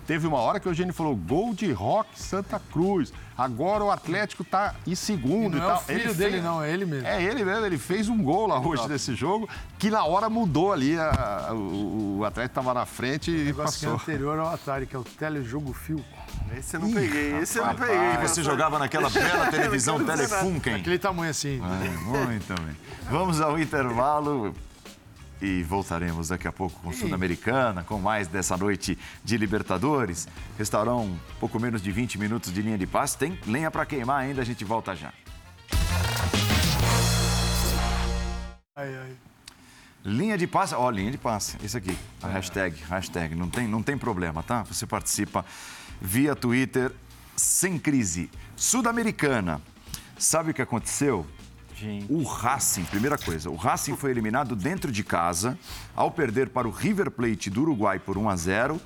Teve 0.07 0.27
uma 0.27 0.39
hora 0.39 0.61
que 0.61 0.69
o 0.69 0.71
Eugênio 0.71 0.95
falou: 0.95 1.17
gol 1.17 1.55
de 1.55 1.73
Rock 1.73 2.09
Santa 2.21 2.61
Cruz. 2.73 3.13
Agora 3.37 3.83
o 3.83 3.91
Atlético 3.91 4.45
tá 4.45 4.75
em 4.87 4.95
segundo 4.95 5.57
E 5.57 5.59
e, 5.59 5.61
não 5.61 5.67
é 5.67 5.73
tal. 5.73 5.79
o 5.79 5.85
filho 5.85 6.15
dele, 6.15 6.41
não, 6.41 6.52
é 6.61 6.73
ele 6.73 6.85
mesmo. 6.85 7.07
É 7.07 7.23
ele 7.23 7.45
mesmo, 7.45 7.65
ele 7.65 7.79
fez 7.79 8.09
um 8.09 8.21
gol 8.21 8.49
lá 8.49 8.59
hoje 8.59 8.89
nesse 8.89 9.15
jogo, 9.15 9.49
que 9.79 9.89
na 9.91 10.05
hora 10.05 10.29
mudou 10.29 10.73
ali. 10.73 10.99
a- 10.99 11.51
o, 11.53 12.19
o 12.19 12.25
Atlético 12.25 12.57
tava 12.57 12.75
na 12.75 12.85
frente 12.85 13.31
e 13.31 13.45
negócio 13.45 13.79
que 13.79 13.87
é 13.87 13.89
passou. 13.91 14.03
anterior 14.03 14.39
ao 14.41 14.53
Atari, 14.53 14.87
que 14.87 14.97
é 14.97 14.99
o 14.99 15.05
telejogo 15.05 15.73
fio. 15.73 16.05
Esse 16.59 16.77
eu 16.77 16.81
não 16.81 16.93
peguei, 16.93 17.37
esse 17.39 17.59
eu 17.59 17.63
não 17.65 17.73
rapaz. 17.73 17.91
peguei. 17.91 18.09
E 18.25 18.29
você 18.29 18.43
jogava 18.43 18.79
naquela 18.79 19.09
bela 19.09 19.47
televisão 19.53 20.05
Telefunken? 20.05 20.75
Aquele 20.75 20.99
tamanho 20.99 21.31
assim. 21.31 21.61
É, 21.85 21.89
muito 22.05 22.61
bem. 22.63 22.77
Vamos 23.09 23.41
ao 23.41 23.59
intervalo 23.59 24.53
e 25.41 25.63
voltaremos 25.65 26.29
daqui 26.29 26.47
a 26.47 26.53
pouco 26.53 26.79
com 26.83 26.93
Sul-Americana, 26.93 27.83
com 27.83 27.99
mais 27.99 28.29
dessa 28.29 28.57
noite 28.57 28.97
de 29.25 29.37
Libertadores. 29.37 30.29
Restaurão 30.59 31.07
um 31.07 31.19
pouco 31.41 31.59
menos 31.59 31.83
de 31.83 31.91
20 31.91 32.19
minutos 32.19 32.53
de 32.53 32.63
linha 32.63 32.79
de 32.79 32.87
passe. 32.87 33.17
Tem 33.19 33.39
lenha 33.47 33.71
para 33.71 33.85
queimar 33.87 34.21
ainda, 34.21 34.41
a 34.43 34.45
gente 34.45 34.65
volta 34.65 34.95
já. 34.95 35.13
Ai, 38.75 38.89
ai. 38.97 39.15
Linha 40.03 40.39
de 40.39 40.47
passe, 40.47 40.75
ó, 40.75 40.89
linha 40.89 41.11
de 41.11 41.19
passe, 41.19 41.59
esse 41.63 41.77
aqui, 41.77 41.95
a 42.23 42.29
hashtag, 42.29 42.75
hashtag, 42.89 43.35
não 43.35 43.51
tem, 43.51 43.69
não 43.69 43.83
tem 43.83 43.99
problema, 43.99 44.43
tá? 44.43 44.63
Você 44.63 44.87
participa 44.87 45.45
via 46.01 46.35
Twitter, 46.35 46.91
sem 47.37 47.79
crise. 47.79 48.31
Sudamericana, 48.57 49.61
sabe 50.17 50.53
o 50.53 50.55
que 50.55 50.63
aconteceu? 50.63 51.27
O 52.09 52.23
Racing, 52.23 52.85
primeira 52.85 53.19
coisa, 53.19 53.51
o 53.51 53.57
Racing 53.57 53.95
foi 53.95 54.11
eliminado 54.11 54.57
dentro 54.57 54.91
de 54.91 55.05
casa 55.05 55.59
ao 55.95 56.11
perder 56.11 56.49
para 56.49 56.67
o 56.67 56.71
River 56.71 57.11
Plate 57.11 57.51
do 57.51 57.61
Uruguai 57.61 57.99
por 57.99 58.17
1 58.17 58.31
a 58.31 58.37
0 58.37 58.81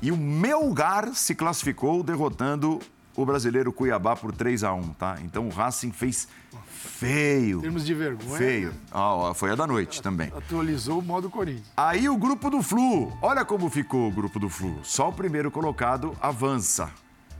e 0.00 0.12
o 0.12 0.16
Melgar 0.16 1.12
se 1.12 1.34
classificou 1.34 2.04
derrotando 2.04 2.78
o 3.16 3.26
brasileiro 3.26 3.72
Cuiabá 3.72 4.14
por 4.14 4.30
3 4.30 4.62
a 4.62 4.72
1 4.72 4.92
tá? 4.92 5.18
Então 5.24 5.48
o 5.48 5.50
Racing 5.50 5.90
fez 5.90 6.28
feio. 6.78 7.58
Em 7.58 7.62
termos 7.62 7.84
de 7.84 7.94
vergonha. 7.94 8.38
Feio. 8.38 8.74
Ah, 8.90 9.14
ó, 9.14 9.34
foi 9.34 9.50
a 9.50 9.54
da 9.54 9.66
noite 9.66 10.00
também. 10.00 10.32
Atualizou 10.34 11.00
o 11.00 11.02
modo 11.02 11.28
Corinthians. 11.28 11.70
Aí 11.76 12.08
o 12.08 12.16
grupo 12.16 12.48
do 12.48 12.62
Flu. 12.62 13.12
Olha 13.20 13.44
como 13.44 13.68
ficou 13.68 14.08
o 14.08 14.12
grupo 14.12 14.38
do 14.38 14.48
Flu. 14.48 14.78
Só 14.82 15.08
o 15.08 15.12
primeiro 15.12 15.50
colocado 15.50 16.16
avança, 16.20 16.90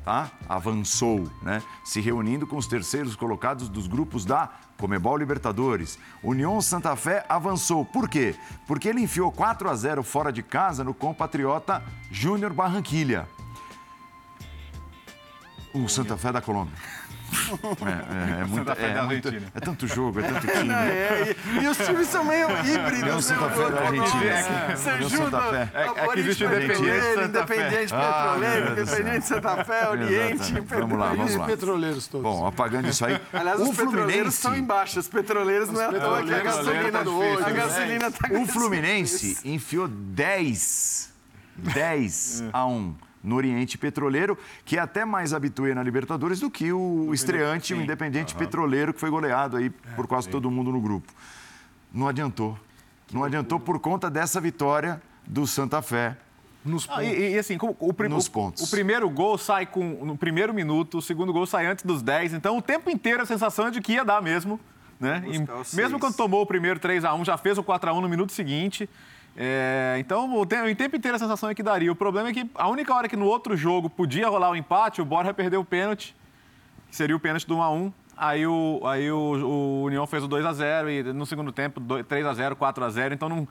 tá? 0.05 0.31
Avançou, 0.49 1.31
né? 1.43 1.63
Se 1.85 2.01
reunindo 2.01 2.47
com 2.47 2.57
os 2.57 2.67
terceiros 2.67 3.15
colocados 3.15 3.69
dos 3.69 3.87
grupos 3.87 4.25
da 4.25 4.51
Comebol 4.77 5.17
Libertadores. 5.17 5.99
União 6.23 6.61
Santa 6.61 6.95
Fé 6.97 7.25
avançou. 7.29 7.85
Por 7.85 8.09
quê? 8.09 8.35
Porque 8.67 8.89
ele 8.89 9.01
enfiou 9.01 9.31
4 9.31 9.71
a 9.71 9.75
0 9.75 10.03
fora 10.03 10.33
de 10.33 10.43
casa 10.43 10.83
no 10.83 10.93
compatriota 10.93 11.83
Júnior 12.11 12.53
Barranquilha. 12.53 13.29
O 15.73 15.89
Santa 15.89 16.17
Fé 16.17 16.33
da 16.33 16.41
Colômbia. 16.41 16.75
É, 17.29 18.39
é, 18.39 18.41
é, 18.41 18.45
muita- 18.45 18.75
Fé 18.75 18.87
é 18.91 18.95
da 18.95 19.03
muito- 19.05 19.29
é 19.29 19.61
tanto 19.61 19.87
jogo, 19.87 20.21
é 20.21 20.23
tanto 20.23 20.47
time. 20.49 20.73
É, 20.75 21.37
e, 21.61 21.65
e 21.65 21.69
os 21.69 21.77
times 21.77 22.09
são 22.09 22.25
meio 22.25 22.49
híbridos. 22.49 23.03
União 23.03 23.17
né? 23.17 23.23
Santa 23.23 23.51
Fé 23.51 23.71
da 23.71 23.81
Argentina. 23.81 24.77
Você 24.77 25.03
junta 25.03 25.17
Santa 25.31 25.43
Fé. 25.43 25.69
é, 25.75 25.81
É- 25.81 26.05
é 26.05 26.09
que 26.09 26.21
existe 26.21 26.45
Oriente 26.45 26.67
Petroleiro. 26.69 27.25
Independente 27.25 27.95
Ah, 27.95 28.35
Petroleiro. 28.39 28.73
Independente 28.73 29.27
Santa 29.27 29.65
Fé, 29.65 29.89
Oriente, 29.89 30.35
Exatamente. 30.35 30.75
Vamos 30.75 30.99
lá, 30.99 31.09
vamos 31.11 31.35
lá. 31.37 31.47
petroleiros 31.47 32.09
todos. 32.09 32.23
Bom, 32.23 32.47
apagando 32.47 32.89
isso 32.89 33.05
aí. 33.05 33.21
Aliás, 33.33 33.61
o 33.61 33.63
os 33.65 33.69
petroleiros 33.71 34.03
Fluminense. 34.07 34.37
estão 34.37 34.57
embaixo. 34.57 34.99
Os 35.01 35.09
petroleiros 35.09 35.69
não 35.71 35.81
é 35.81 35.87
à 35.87 35.89
toa 35.89 35.99
que 35.99 36.05
a 36.07 36.37
petroleiros 36.37 36.45
gasolina 36.57 36.91
tá 36.93 37.03
do 37.03 37.11
difícil, 37.19 37.35
hoje. 37.37 37.45
A 37.45 37.51
gasolina 37.51 38.11
tá 38.11 38.29
O 38.33 38.47
Fluminense 38.47 39.39
enfiou 39.45 39.89
10, 39.89 41.11
10 41.57 42.45
a 42.53 42.67
1 42.67 42.95
no 43.23 43.37
Oriente 43.37 43.77
Petroleiro, 43.77 44.39
que 44.65 44.77
é 44.77 44.81
até 44.81 45.05
mais 45.05 45.33
habituê 45.35 45.75
na 45.75 45.83
Libertadores 45.83 46.41
do 46.41 46.51
que 46.51 46.73
o 46.73 47.13
estreante, 47.13 47.75
o 47.75 47.81
Independente 47.81 48.35
Petroleiro, 48.35 48.95
que 48.95 49.01
foi 49.01 49.11
goleado 49.11 49.57
aí 49.57 49.71
por 49.71 50.07
quase 50.07 50.29
todo 50.29 50.51
mundo 50.51 50.71
no 50.73 50.81
grupo. 50.81 51.13
Não 51.93 52.07
adiantou. 52.09 52.59
Não 53.13 53.25
adiantou 53.25 53.59
por 53.59 53.79
conta 53.81 54.11
dessa 54.11 54.41
vitória 54.41 55.01
do 55.27 55.47
Santa 55.47 55.81
Fé. 55.83 56.17
Nos 56.65 56.87
Ah, 56.91 57.03
e, 57.03 57.35
e, 57.35 57.39
assim, 57.39 57.57
como 57.57 57.75
o, 57.79 57.93
prim- 57.95 58.09
Nos 58.09 58.27
o- 58.27 58.31
pontos. 58.31 58.63
o 58.63 58.71
primeiro 58.71 59.09
gol 59.09 59.39
sai 59.39 59.65
com, 59.65 60.05
no 60.05 60.17
primeiro 60.17 60.53
minuto, 60.53 60.99
o 60.99 61.03
segundo 61.03 61.33
gol 61.33 61.47
sai 61.47 61.67
antes 61.67 61.85
dos 61.85 62.03
10, 62.03 62.35
então 62.35 62.59
o 62.59 62.63
tempo 62.63 62.91
inteiro 62.91 63.23
a 63.23 63.27
sensação 63.27 63.69
é 63.69 63.71
de 63.71 63.81
que 63.81 63.93
ia 63.93 64.05
dar 64.05 64.21
mesmo 64.21 64.61
Né? 65.01 65.23
E 65.27 65.77
mesmo 65.77 65.99
quando 66.01 66.17
tomou 66.17 66.43
o 66.43 66.47
primeiro 66.47 66.81
3 66.81 67.05
a 67.05 67.15
1 67.15 67.25
já 67.25 67.39
fez 67.39 67.57
o 67.57 67.63
4 67.63 67.89
a 67.89 67.93
1 67.93 68.01
no 68.01 68.09
minuto 68.09 68.33
seguinte. 68.33 68.91
É, 69.41 69.95
então, 70.01 70.37
o 70.37 70.45
tempo, 70.45 70.67
o 70.67 70.75
tempo 70.75 70.97
inteiro 70.97 71.15
a 71.15 71.19
sensação 71.19 71.49
é 71.49 71.55
que 71.55 71.63
daria. 71.63 71.93
O 71.93 71.95
problema 71.95 72.29
é 72.29 72.33
que 72.33 72.51
a 72.57 72.69
única 72.69 72.93
hora 72.93 73.09
que 73.09 73.17
no 73.17 73.25
outro 73.25 73.57
jogo 73.57 73.89
podia 73.89 74.29
rolar 74.29 74.51
o 74.51 74.57
empate, 74.57 75.01
o 75.01 75.05
Borja 75.05 75.33
perdeu 75.33 75.61
o 75.61 75.65
pênalti, 75.65 76.17
que 76.91 76.97
seria 76.97 77.15
o 77.15 77.21
pênalti 77.21 77.47
do 77.47 77.57
1 77.57 77.63
a 77.63 77.71
1 77.71 77.93
Aí 78.21 78.45
o, 78.45 78.81
aí 78.85 79.13
o, 79.13 79.17
o 79.17 79.83
União 79.85 80.05
fez 80.05 80.25
o 80.25 80.27
2 80.27 80.45
a 80.45 80.53
0 80.53 80.91
e 80.91 81.03
no 81.05 81.25
segundo 81.25 81.53
tempo 81.53 81.79
2, 81.79 82.05
3 82.05 82.27
a 82.27 82.35
0 82.35 82.57
4 82.57 82.85
a 82.85 82.91
0 82.91 83.15
então 83.15 83.29
não, 83.29 83.47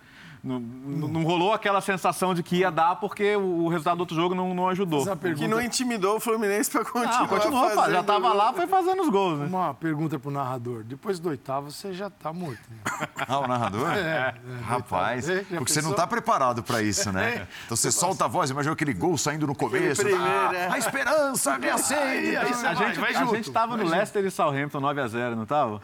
não, 0.48 1.08
não, 1.08 1.24
rolou 1.24 1.52
aquela 1.52 1.82
sensação 1.82 2.34
de 2.34 2.42
que 2.42 2.58
ia 2.58 2.72
dar 2.72 2.96
porque 2.96 3.36
o 3.36 3.68
resultado 3.68 3.98
do 3.98 4.02
outro 4.02 4.16
jogo 4.16 4.34
não, 4.34 4.54
não 4.54 4.70
ajudou. 4.70 5.04
Pergunta... 5.18 5.36
Que 5.36 5.48
não 5.48 5.62
intimidou 5.62 6.18
o 6.18 6.20
Fluminense 6.20 6.72
para 6.72 6.86
continuar. 6.86 7.20
Não, 7.20 7.28
continuou, 7.28 7.70
fazendo... 7.72 7.94
já 7.94 8.00
estava 8.02 8.34
lá, 8.34 8.54
foi 8.54 8.68
fazendo 8.68 9.02
os 9.02 9.10
gols. 9.10 9.40
Né? 9.40 9.46
Uma 9.48 9.74
pergunta 9.74 10.18
para 10.18 10.30
o 10.30 10.32
narrador. 10.32 10.84
Depois 10.84 11.20
do 11.20 11.30
oitavo, 11.30 11.70
você 11.70 11.92
já 11.92 12.08
está 12.08 12.32
morto. 12.32 12.62
Né? 12.70 12.78
Ah, 13.28 13.40
o 13.40 13.48
narrador? 13.48 13.90
É. 13.92 14.00
é 14.00 14.36
Rapaz, 14.64 15.28
é, 15.28 15.40
porque 15.40 15.56
pensou? 15.56 15.68
você 15.68 15.82
não 15.82 15.92
está 15.92 16.08
preparado 16.08 16.64
para 16.64 16.82
isso, 16.82 17.12
né? 17.12 17.28
É. 17.28 17.48
Então 17.66 17.76
você 17.76 17.92
solta 17.92 18.26
a 18.26 18.28
voz, 18.28 18.50
imagina 18.50 18.74
aquele 18.74 18.94
gol 18.94 19.18
saindo 19.18 19.46
no 19.46 19.54
começo. 19.54 20.02
Primeiro, 20.02 20.24
ah, 20.24 20.52
é. 20.54 20.72
A 20.72 20.78
esperança 20.78 21.58
me 21.58 21.70
acende. 21.70 22.02
Aí, 22.02 22.38
aí, 22.38 22.38
a 22.38 22.74
gente, 22.74 23.00
vai 23.00 23.14
a 23.14 23.26
gente 23.26 23.48
estava 23.48 23.76
no 23.76 23.84
Leicester 23.84 24.24
e 24.24 24.32
Southampton 24.32 24.80
9 24.80 25.02
a 25.02 25.08
0 25.08 25.36
não 25.36 25.44
estava? 25.44 25.82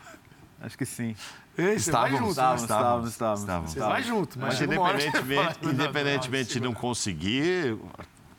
Acho 0.61 0.77
que 0.77 0.85
sim. 0.85 1.15
Ei, 1.55 1.75
estávamos, 1.75 2.29
estávamos, 2.29 2.61
estávamos, 2.63 3.09
estávamos, 3.09 3.41
estávamos. 3.41 3.71
Você 3.71 3.79
vai 3.79 4.01
junto, 4.01 4.39
mas, 4.39 4.59
mas 4.59 4.61
independentemente, 4.61 5.59
independentemente 5.63 6.53
de 6.53 6.59
não 6.59 6.73
conseguir, 6.73 7.77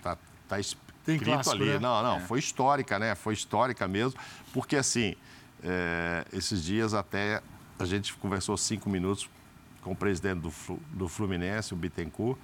tá, 0.03 0.19
tá 0.49 0.59
escrito 0.59 1.25
clássico, 1.25 1.55
ali. 1.55 1.67
Né? 1.67 1.79
Não, 1.79 2.03
não, 2.03 2.17
é. 2.17 2.21
foi 2.21 2.41
histórica, 2.41 2.99
né? 2.99 3.15
Foi 3.15 3.33
histórica 3.33 3.87
mesmo, 3.87 4.19
porque 4.53 4.75
assim, 4.75 5.15
é, 5.63 6.25
esses 6.33 6.65
dias 6.65 6.93
até 6.93 7.41
a 7.79 7.85
gente 7.85 8.15
conversou 8.15 8.57
cinco 8.57 8.91
minutos 8.91 9.31
com 9.81 9.93
o 9.93 9.97
presidente 9.97 10.41
do, 10.41 10.53
do 10.93 11.09
Fluminense, 11.09 11.73
o 11.73 11.77
Bittencourt, 11.77 12.39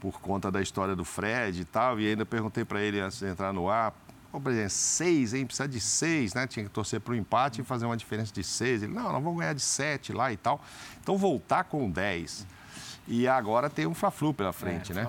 por 0.00 0.20
conta 0.20 0.50
da 0.50 0.60
história 0.60 0.96
do 0.96 1.04
Fred 1.04 1.60
e 1.60 1.64
tal, 1.64 2.00
e 2.00 2.08
ainda 2.08 2.26
perguntei 2.26 2.64
para 2.64 2.80
ele 2.80 2.98
antes 2.98 3.20
de 3.20 3.26
entrar 3.26 3.52
no 3.52 3.68
ar, 3.68 3.92
Ô, 4.38 4.40
presidente, 4.40 4.72
seis, 4.72 5.34
hein? 5.34 5.44
Precisa 5.44 5.66
de 5.66 5.80
seis, 5.80 6.32
né? 6.32 6.46
Tinha 6.46 6.64
que 6.64 6.70
torcer 6.70 7.00
para 7.00 7.12
o 7.12 7.16
empate 7.16 7.60
e 7.60 7.64
fazer 7.64 7.86
uma 7.86 7.96
diferença 7.96 8.32
de 8.32 8.44
seis. 8.44 8.84
Ele, 8.84 8.94
não, 8.94 9.12
nós 9.12 9.20
vamos 9.22 9.36
ganhar 9.36 9.52
de 9.52 9.60
sete 9.60 10.12
lá 10.12 10.32
e 10.32 10.36
tal. 10.36 10.60
Então, 11.00 11.18
voltar 11.18 11.64
com 11.64 11.90
dez. 11.90 12.46
E 13.08 13.26
agora 13.26 13.68
tem 13.68 13.84
um 13.86 13.94
Fla-Flu 13.94 14.32
pela 14.32 14.52
frente, 14.52 14.92
é, 14.92 14.94
né? 14.94 15.08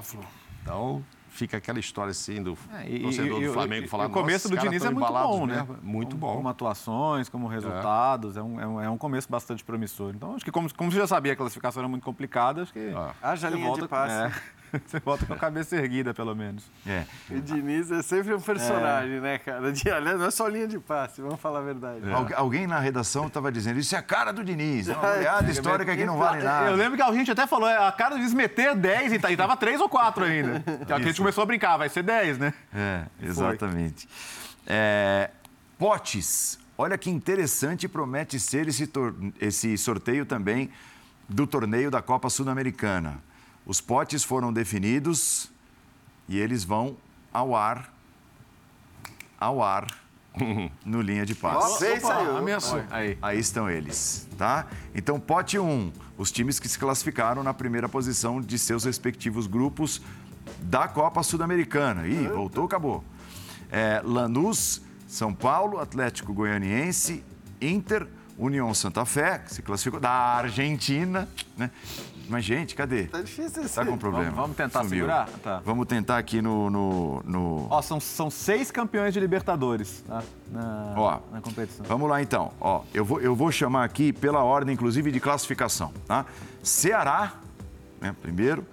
Então, 0.64 1.06
fica 1.30 1.58
aquela 1.58 1.80
história 1.80 2.10
assim 2.10 2.42
do 2.42 2.58
é, 2.74 2.90
e, 2.90 3.02
torcedor 3.02 3.42
e, 3.42 3.46
do 3.46 3.54
Flamengo 3.54 3.88
falar, 3.88 4.08
O 4.08 4.10
começo 4.10 4.50
do 4.50 4.58
Diniz 4.58 4.84
é 4.84 4.90
muito 4.90 5.14
bom, 5.14 5.46
né? 5.46 5.68
Muito 5.84 6.18
bom. 6.18 6.38
Como 6.38 6.50
atuações, 6.50 7.30
como 7.30 7.46
resultados, 7.46 8.36
é. 8.36 8.40
É, 8.40 8.44
um, 8.44 8.60
é, 8.60 8.68
um, 8.90 8.96
é 8.96 8.98
começo 8.98 9.30
bastante 9.30 9.64
promissor. 9.64 10.12
Então, 10.16 10.34
acho 10.34 10.44
que 10.44 10.52
como, 10.52 10.74
como 10.74 10.92
você 10.92 10.98
já 10.98 11.08
sabia 11.08 11.36
que 11.36 11.42
a 11.42 11.44
classificação 11.44 11.82
era 11.82 11.88
muito 11.88 12.04
complicada, 12.04 12.64
acho 12.64 12.74
que... 12.74 12.92
Ah, 12.96 13.14
Haja 13.22 13.48
linha 13.48 13.68
volta, 13.68 13.84
de 13.84 13.88
passe. 13.88 14.36
É. 14.36 14.42
Você 14.86 15.00
volta 15.00 15.26
com 15.26 15.34
a 15.34 15.38
cabeça 15.38 15.76
erguida, 15.76 16.14
pelo 16.14 16.36
menos. 16.36 16.64
É. 16.86 17.06
O 17.30 17.40
Diniz 17.40 17.92
é 17.92 18.02
sempre 18.02 18.34
um 18.34 18.42
personagem, 18.42 19.18
é. 19.18 19.22
né, 19.22 19.38
cara? 19.38 19.72
De, 19.72 19.90
aliás, 19.90 20.20
não 20.20 20.28
é 20.28 20.32
só 20.32 20.48
linha 20.48 20.68
de 20.68 20.80
passe, 20.80 21.22
vamos 21.22 21.40
falar 21.40 21.60
a 21.60 21.64
verdade. 21.64 22.02
É. 22.08 22.36
Alguém 22.36 22.68
na 22.68 22.80
redação 22.80 23.28
estava 23.28 23.52
dizendo, 23.52 23.80
isso 23.80 23.96
é 23.96 23.98
a 23.98 24.02
cara 24.02 24.32
do 24.32 24.44
Diniz. 24.44 24.88
É 24.90 24.94
uma 24.94 25.12
piada 25.12 25.52
histórica 25.52 25.96
que 25.96 26.06
não 26.06 26.18
vale 26.18 26.44
nada. 26.44 26.70
Eu 26.70 26.76
lembro 26.76 26.98
que 26.98 27.04
a 27.04 27.12
gente 27.14 27.32
até 27.32 27.48
falou, 27.48 27.68
é 27.68 27.88
a 27.88 27.92
cara 27.92 28.12
do 28.12 28.18
Diniz 28.18 28.34
meter 28.34 28.76
10 28.76 29.14
e, 29.14 29.20
tá, 29.20 29.32
e 29.32 29.38
tava 29.38 29.58
3 29.58 29.82
ou 29.82 29.90
4 29.90 30.24
ainda. 30.24 30.64
A 30.90 31.00
gente 31.00 31.18
começou 31.18 31.42
a 31.44 31.46
brincar, 31.46 31.78
vai 31.78 31.90
ser 31.90 32.04
10, 32.04 32.38
né? 32.38 32.54
É, 32.74 33.04
exatamente. 33.22 34.08
É, 34.66 35.32
potes. 35.78 36.60
Olha 36.78 36.98
que 36.98 37.10
interessante 37.10 37.88
promete 37.88 38.40
ser 38.40 38.68
esse, 38.68 38.90
esse 39.42 39.78
sorteio 39.78 40.26
também 40.26 40.70
do 41.28 41.46
torneio 41.46 41.92
da 41.92 42.02
Copa 42.02 42.30
Sul-Americana. 42.30 43.22
Os 43.66 43.82
potes 43.82 44.24
foram 44.24 44.52
definidos 44.52 45.52
e 46.28 46.38
eles 46.38 46.64
vão 46.64 46.98
ao 47.32 47.56
ar, 47.56 47.94
ao 49.40 49.62
ar, 49.62 49.88
no 50.86 51.02
linha 51.02 51.26
de 51.26 51.36
passe. 51.36 52.00
Saiu. 52.00 52.38
Ameaçou. 52.38 52.84
Aí. 52.90 53.18
Aí 53.22 53.40
estão 53.40 53.70
eles, 53.70 54.28
tá? 54.38 54.68
Então, 54.94 55.20
pote 55.20 55.58
1, 55.58 55.68
um, 55.68 55.92
os 56.18 56.32
times 56.32 56.60
que 56.60 56.68
se 56.68 56.78
classificaram 56.78 57.44
na 57.44 57.54
primeira 57.54 57.90
posição 57.90 58.42
de 58.42 58.58
seus 58.58 58.84
respectivos 58.84 59.48
grupos 59.48 60.02
da 60.62 60.88
Copa 60.88 61.24
Sul-Americana. 61.24 62.08
Ih, 62.08 62.28
voltou, 62.28 62.66
acabou. 62.66 63.04
É, 63.72 64.02
Lanús, 64.04 64.82
São 65.08 65.34
Paulo, 65.34 65.80
Atlético 65.80 66.34
Goianiense, 66.34 67.24
Inter, 67.62 68.08
União 68.38 68.74
Santa 68.74 69.06
Fé, 69.06 69.40
que 69.40 69.54
se 69.54 69.62
classificou, 69.62 70.00
da 70.00 70.12
Argentina, 70.12 71.28
né? 71.58 71.70
Mas, 72.30 72.46
gente, 72.46 72.76
cadê? 72.76 73.06
Tá 73.08 73.22
difícil 73.22 73.64
esse. 73.64 73.76
Tá 73.76 73.84
com 73.86 73.98
problema. 73.98 74.26
Vamos, 74.26 74.40
vamos 74.42 74.58
tentar 74.58 74.84
Sumiu. 74.84 75.00
segurar? 75.00 75.30
Tá. 75.44 75.62
Vamos 75.66 75.88
tentar 75.88 76.18
aqui 76.20 76.42
no... 76.42 76.70
no, 76.70 77.24
no... 77.26 77.68
Ó, 77.70 77.82
são, 77.82 78.00
são 78.00 78.30
seis 78.30 78.70
campeões 78.70 79.14
de 79.14 79.20
Libertadores, 79.20 80.04
tá? 80.08 80.22
Na, 80.52 80.94
Ó, 80.96 81.20
na 81.32 81.42
competição. 81.42 81.86
Vamos 81.88 82.08
lá, 82.08 82.22
então. 82.22 82.52
Ó, 82.62 82.84
eu 82.94 83.04
vou, 83.04 83.20
eu 83.20 83.36
vou 83.36 83.52
chamar 83.52 83.84
aqui 83.84 84.14
pela 84.14 84.44
ordem, 84.44 84.74
inclusive, 84.76 85.12
de 85.12 85.20
classificação, 85.20 85.92
tá? 86.08 86.26
Ceará, 86.62 87.34
né, 88.00 88.16
primeiro. 88.22 88.66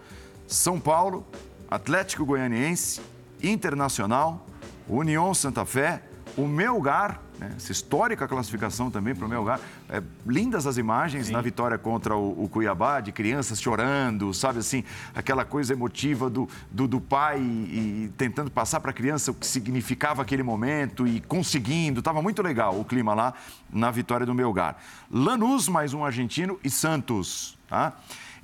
São 0.46 0.78
Paulo, 0.78 1.26
Atlético 1.68 2.24
Goianiense, 2.26 3.00
Internacional, 3.42 4.46
União 4.88 5.32
Santa 5.34 5.64
Fé, 5.64 6.02
o 6.36 6.46
Melgar, 6.46 7.20
né? 7.38 7.52
essa 7.56 7.72
histórica 7.72 8.26
classificação 8.26 8.90
também 8.90 9.14
para 9.14 9.26
o 9.26 9.28
Melgar. 9.28 9.60
É, 9.88 10.02
lindas 10.26 10.66
as 10.66 10.76
imagens 10.76 11.26
Sim. 11.26 11.32
na 11.32 11.40
vitória 11.40 11.78
contra 11.78 12.16
o, 12.16 12.44
o, 12.44 12.48
Cuiabá, 12.48 13.00
de 13.00 13.12
crianças 13.12 13.60
chorando, 13.60 14.32
sabe 14.32 14.58
assim, 14.58 14.84
aquela 15.14 15.44
coisa 15.44 15.72
emotiva 15.72 16.28
do, 16.28 16.48
do, 16.70 16.86
do 16.88 17.00
pai 17.00 17.40
e, 17.40 18.04
e 18.04 18.12
tentando 18.16 18.50
passar 18.50 18.80
para 18.80 18.90
a 18.90 18.94
criança 18.94 19.30
o 19.30 19.34
que 19.34 19.46
significava 19.46 20.22
aquele 20.22 20.42
momento 20.42 21.06
e 21.06 21.20
conseguindo. 21.20 22.00
Estava 22.00 22.22
muito 22.22 22.42
legal 22.42 22.78
o 22.78 22.84
clima 22.84 23.14
lá 23.14 23.34
na 23.70 23.90
vitória 23.90 24.26
do 24.26 24.34
Melgar. 24.34 24.76
Lanús, 25.10 25.68
mais 25.68 25.94
um 25.94 26.04
argentino, 26.04 26.58
e 26.62 26.70
Santos. 26.70 27.56
Tá? 27.68 27.92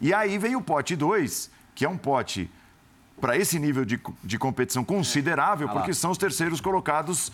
E 0.01 0.13
aí 0.13 0.39
vem 0.39 0.57
o 0.57 0.61
pote 0.61 0.97
2, 0.97 1.51
que 1.75 1.85
é 1.85 1.89
um 1.89 1.97
pote 1.97 2.51
para 3.21 3.37
esse 3.37 3.57
nível 3.57 3.85
de, 3.85 4.01
de 4.25 4.37
competição 4.37 4.83
considerável, 4.83 5.69
é. 5.69 5.73
porque 5.73 5.95
são 5.95 6.11
os 6.11 6.19
terceiros 6.19 6.61
colocados 6.61 7.31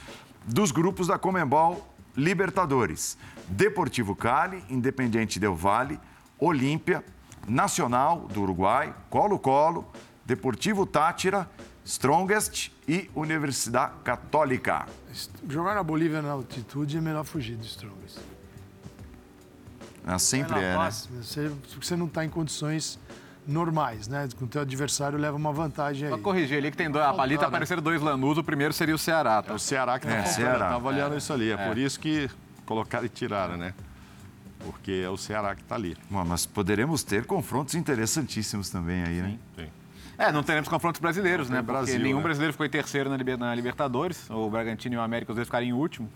dos 0.48 0.70
grupos 0.70 1.06
da 1.06 1.18
Comembol 1.18 1.86
Libertadores. 2.16 3.16
Deportivo 3.48 4.16
Cali, 4.16 4.64
Independiente 4.68 5.38
Del 5.38 5.54
Valle, 5.54 6.00
Olímpia, 6.38 7.04
Nacional 7.46 8.26
do 8.28 8.42
Uruguai, 8.42 8.94
Colo-Colo, 9.08 9.86
Deportivo 10.24 10.84
Tátira, 10.84 11.48
Strongest 11.84 12.70
e 12.86 13.10
Universidade 13.14 13.94
Católica. 14.04 14.86
Jogar 15.48 15.74
na 15.74 15.82
Bolívia 15.82 16.20
na 16.20 16.32
altitude 16.32 16.98
é 16.98 17.00
melhor 17.00 17.24
fugir 17.24 17.56
do 17.56 17.64
Strongest. 17.64 18.18
Ah, 20.04 20.18
sempre 20.18 20.58
é, 20.58 20.72
é 20.72 20.78
né? 20.78 20.90
Você, 20.90 21.52
você 21.80 21.96
não 21.96 22.06
está 22.06 22.24
em 22.24 22.30
condições 22.30 22.98
normais, 23.48 24.06
né? 24.06 24.28
Com 24.38 24.44
o 24.44 24.48
teu 24.48 24.60
adversário 24.60 25.18
leva 25.18 25.36
uma 25.36 25.52
vantagem 25.52 26.06
aí. 26.06 26.14
Só 26.14 26.18
corrigir 26.18 26.58
ali 26.58 26.70
que 26.70 26.76
tem 26.76 26.90
dois. 26.90 27.04
Ali 27.18 27.38
tá 27.38 27.46
aparecendo 27.46 27.80
dois 27.80 28.00
Lanús, 28.00 28.38
o 28.38 28.44
primeiro 28.44 28.72
seria 28.72 28.94
o 28.94 28.98
Ceará. 28.98 29.42
Tá? 29.42 29.52
É 29.52 29.56
o 29.56 29.58
Ceará 29.58 29.98
que 29.98 30.06
tá 30.06 30.14
é, 30.14 30.24
Ceará. 30.26 30.68
Tava 30.68 30.88
olhando 30.88 31.14
é. 31.14 31.18
isso 31.18 31.32
ali. 31.32 31.50
É, 31.50 31.54
é, 31.54 31.68
por 31.68 31.78
isso 31.78 31.98
que 31.98 32.30
colocaram 32.66 33.06
e 33.06 33.08
tiraram, 33.08 33.56
né? 33.56 33.72
Porque 34.60 35.02
é 35.04 35.08
o 35.08 35.16
Ceará 35.16 35.54
que 35.54 35.62
está 35.62 35.74
ali. 35.74 35.96
Bom, 36.10 36.24
mas 36.24 36.44
poderemos 36.44 37.02
ter 37.02 37.24
confrontos 37.24 37.74
interessantíssimos 37.74 38.68
também 38.68 39.02
aí, 39.02 39.22
né? 39.22 39.38
Sim. 39.56 39.64
Sim. 39.64 39.70
É, 40.18 40.32
não 40.32 40.42
teremos 40.42 40.68
confrontos 40.68 41.00
brasileiros, 41.00 41.48
né? 41.48 41.62
Brasil, 41.62 41.94
Porque 41.94 42.02
nenhum 42.02 42.16
né? 42.16 42.24
brasileiro 42.24 42.52
ficou 42.52 42.66
em 42.66 42.68
terceiro 42.68 43.08
na, 43.08 43.54
Libertadores. 43.54 44.28
O 44.28 44.50
Bragantino 44.50 44.96
e 44.96 44.98
o 44.98 45.00
América, 45.00 45.30
os 45.30 45.36
dois 45.36 45.46
ficaram 45.46 45.64
em 45.64 45.72
último. 45.72 46.10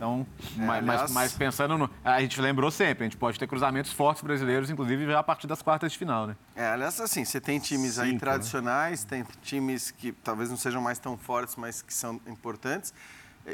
Então, 0.00 0.26
é, 0.58 0.64
mas, 0.64 0.88
aliás... 0.88 1.12
mas, 1.12 1.32
pensando 1.34 1.76
no. 1.76 1.90
A 2.02 2.22
gente 2.22 2.40
lembrou 2.40 2.70
sempre, 2.70 3.04
a 3.04 3.06
gente 3.06 3.18
pode 3.18 3.38
ter 3.38 3.46
cruzamentos 3.46 3.92
fortes 3.92 4.22
brasileiros, 4.22 4.70
inclusive 4.70 5.04
já 5.04 5.18
a 5.18 5.22
partir 5.22 5.46
das 5.46 5.60
quartas 5.60 5.92
de 5.92 5.98
final, 5.98 6.26
né? 6.26 6.36
É, 6.56 6.68
aliás, 6.70 6.98
assim, 6.98 7.22
você 7.22 7.38
tem 7.38 7.60
times 7.60 7.96
Sim, 7.96 8.00
aí 8.00 8.18
tradicionais, 8.18 9.04
tem 9.04 9.22
times 9.42 9.90
que 9.90 10.12
talvez 10.12 10.48
não 10.48 10.56
sejam 10.56 10.80
mais 10.80 10.98
tão 10.98 11.18
fortes, 11.18 11.54
mas 11.54 11.82
que 11.82 11.92
são 11.92 12.18
importantes. 12.26 12.94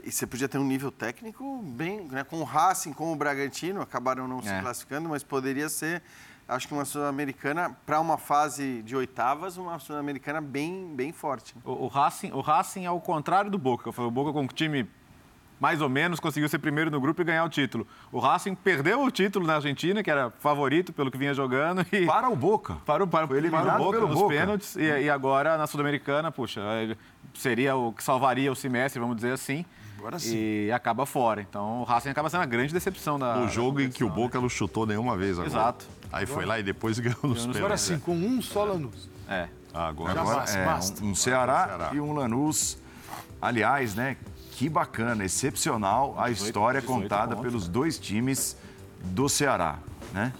E 0.05 0.13
você 0.13 0.25
podia 0.25 0.49
ter 0.49 0.59
um 0.59 0.65
nível 0.65 0.93
técnico 0.93 1.63
bem, 1.63 2.05
né, 2.05 2.23
com 2.23 2.37
o 2.37 2.45
Racing, 2.45 2.93
com 2.93 3.13
o 3.13 3.17
Bragantino, 3.17 3.81
acabaram 3.81 4.29
não 4.29 4.39
é. 4.39 4.43
se 4.43 4.61
classificando, 4.61 5.09
mas 5.09 5.25
poderia 5.25 5.69
ser, 5.69 6.01
acho 6.47 6.69
que 6.69 6.75
uma 6.75 6.85
Sul-Americana, 6.85 7.77
para 7.85 7.99
uma 7.99 8.19
fase 8.19 8.83
de 8.83 8.95
oitavas, 8.95 9.57
uma 9.57 9.81
Sul-Americana 9.81 10.41
bem, 10.41 10.95
bem 10.95 11.13
forte. 11.13 11.57
O, 11.65 11.87
o, 11.87 11.87
Racing, 11.89 12.31
o 12.31 12.41
Racing 12.41 12.85
é 12.85 12.91
o 12.91 13.01
contrário 13.01 13.51
do 13.51 13.59
Boca. 13.59 13.91
Foi 13.91 14.05
o 14.05 14.11
Boca 14.11 14.33
com 14.33 14.45
o 14.45 14.49
time 14.49 14.89
mais 15.59 15.81
ou 15.81 15.89
menos, 15.89 16.21
conseguiu 16.21 16.49
ser 16.49 16.59
primeiro 16.59 16.91
no 16.91 17.01
grupo 17.01 17.23
e 17.23 17.25
ganhar 17.25 17.45
o 17.45 17.49
título. 17.49 17.87
O 18.13 18.19
Racing 18.19 18.55
perdeu 18.55 19.03
o 19.03 19.11
título 19.11 19.47
na 19.47 19.55
Argentina, 19.55 20.03
que 20.03 20.11
era 20.11 20.31
favorito 20.39 20.93
pelo 20.93 21.11
que 21.11 21.17
vinha 21.17 21.33
jogando. 21.33 21.85
E 21.93 22.05
para 22.07 22.29
o 22.29 22.37
Boca. 22.37 22.77
Para 22.85 23.03
o, 23.03 23.07
para, 23.07 23.27
Foi 23.27 23.39
eliminado 23.39 23.67
para 23.67 23.81
o 23.81 23.85
Boca 23.85 24.01
nos 24.01 24.15
Boca. 24.15 24.35
pênaltis. 24.35 24.77
E, 24.77 24.83
e, 24.83 25.11
agora, 25.11 25.57
na 25.57 25.67
Sul-Americana, 25.67 26.31
puxa, 26.31 26.61
seria 27.35 27.75
o 27.77 27.93
que 27.93 28.03
salvaria 28.03 28.53
o 28.53 28.57
semestre, 28.57 29.01
vamos 29.01 29.17
dizer 29.17 29.33
assim. 29.33 29.65
Agora 29.99 30.19
e 30.23 30.71
acaba 30.73 31.07
fora. 31.07 31.41
Então 31.41 31.81
o 31.81 31.85
Racing 31.85 32.11
acaba 32.11 32.29
sendo 32.29 32.43
a 32.43 32.47
grande 32.47 32.73
decepção 32.73 33.19
da. 33.19 33.39
O 33.39 33.49
jogo 33.49 33.79
da 33.79 33.85
em 33.85 33.91
que 33.91 34.05
o 34.05 34.11
Boca 34.11 34.39
não 34.41 34.49
chutou 34.49 34.87
nenhuma 34.87 35.17
vez 35.17 35.33
agora. 35.33 35.49
Exato. 35.49 35.87
Aí 36.13 36.27
foi 36.27 36.45
lá 36.45 36.59
e 36.61 36.63
depois 36.63 36.99
ganhou 37.01 37.19
nos 37.23 37.39
pênaltis. 37.41 37.57
Agora 37.57 37.77
sim, 37.77 37.99
com 37.99 38.15
um 38.15 38.43
só 38.43 38.65
Lanús. 38.65 39.09
É. 39.29 39.49
Agora, 39.73 40.21
Agora 40.21 40.37
basta, 40.37 40.59
é, 40.59 40.65
basta. 40.65 41.05
um, 41.05 41.11
um 41.11 41.15
Ceará, 41.15 41.67
Ceará. 41.67 41.91
e 41.95 42.01
um 42.01 42.13
Lanús. 42.13 42.79
Aliás, 43.41 43.95
né? 43.95 44.17
Que 44.57 44.71
bacana, 44.71 45.23
excepcional 45.23 46.19
a 46.19 46.31
história 46.31 46.81
18 46.81 46.87
contada 47.03 47.37
pontos, 47.37 47.43
pelos 47.43 47.69
dois 47.69 47.99
times 47.99 48.57
do 49.05 49.29
Ceará, 49.29 49.79
né? 50.15 50.33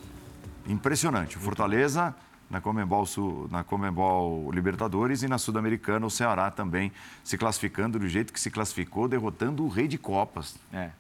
Impressionante. 0.67 1.37
O 1.37 1.41
Fortaleza 1.41 2.15
na 2.49 2.59
Comembol, 2.61 3.05
Sul- 3.05 3.47
na 3.51 3.63
Comembol 3.63 4.51
Libertadores 4.53 5.23
e 5.23 5.29
na 5.29 5.37
Sul-Americana 5.37 6.07
o 6.07 6.11
Ceará 6.11 6.51
também 6.51 6.91
se 7.23 7.37
classificando 7.37 7.99
do 7.99 8.09
jeito 8.09 8.33
que 8.33 8.41
se 8.41 8.51
classificou, 8.51 9.07
derrotando 9.07 9.63
o 9.65 9.69
Rei 9.69 9.87
de 9.87 9.99
Copas. 9.99 10.57
É. 10.73 10.91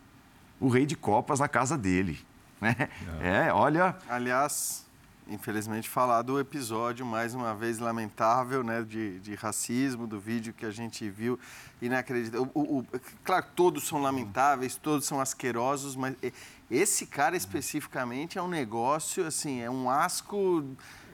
O 0.60 0.68
Rei 0.68 0.84
de 0.84 0.94
Copas 0.94 1.40
na 1.40 1.48
casa 1.48 1.76
dele. 1.78 2.20
Né? 2.60 2.74
É, 3.20 3.52
olha, 3.52 3.96
Aliás, 4.08 4.85
infelizmente, 5.28 5.88
falar 5.88 6.22
do 6.22 6.38
episódio, 6.38 7.04
mais 7.04 7.34
uma 7.34 7.54
vez, 7.54 7.78
lamentável, 7.78 8.62
né, 8.62 8.82
de, 8.82 9.18
de 9.20 9.34
racismo, 9.34 10.06
do 10.06 10.20
vídeo 10.20 10.52
que 10.52 10.64
a 10.64 10.70
gente 10.70 11.08
viu, 11.10 11.38
inacreditável. 11.82 12.50
O, 12.54 12.78
o- 12.78 12.86
claro, 13.24 13.46
todos 13.54 13.86
são 13.86 14.00
lamentáveis, 14.00 14.76
todos 14.76 15.04
são 15.06 15.20
asquerosos, 15.20 15.96
mas 15.96 16.14
esse 16.70 17.06
cara 17.06 17.36
especificamente 17.36 18.38
é 18.38 18.42
um 18.42 18.48
negócio, 18.48 19.26
assim, 19.26 19.60
é 19.60 19.70
um 19.70 19.90
asco 19.90 20.64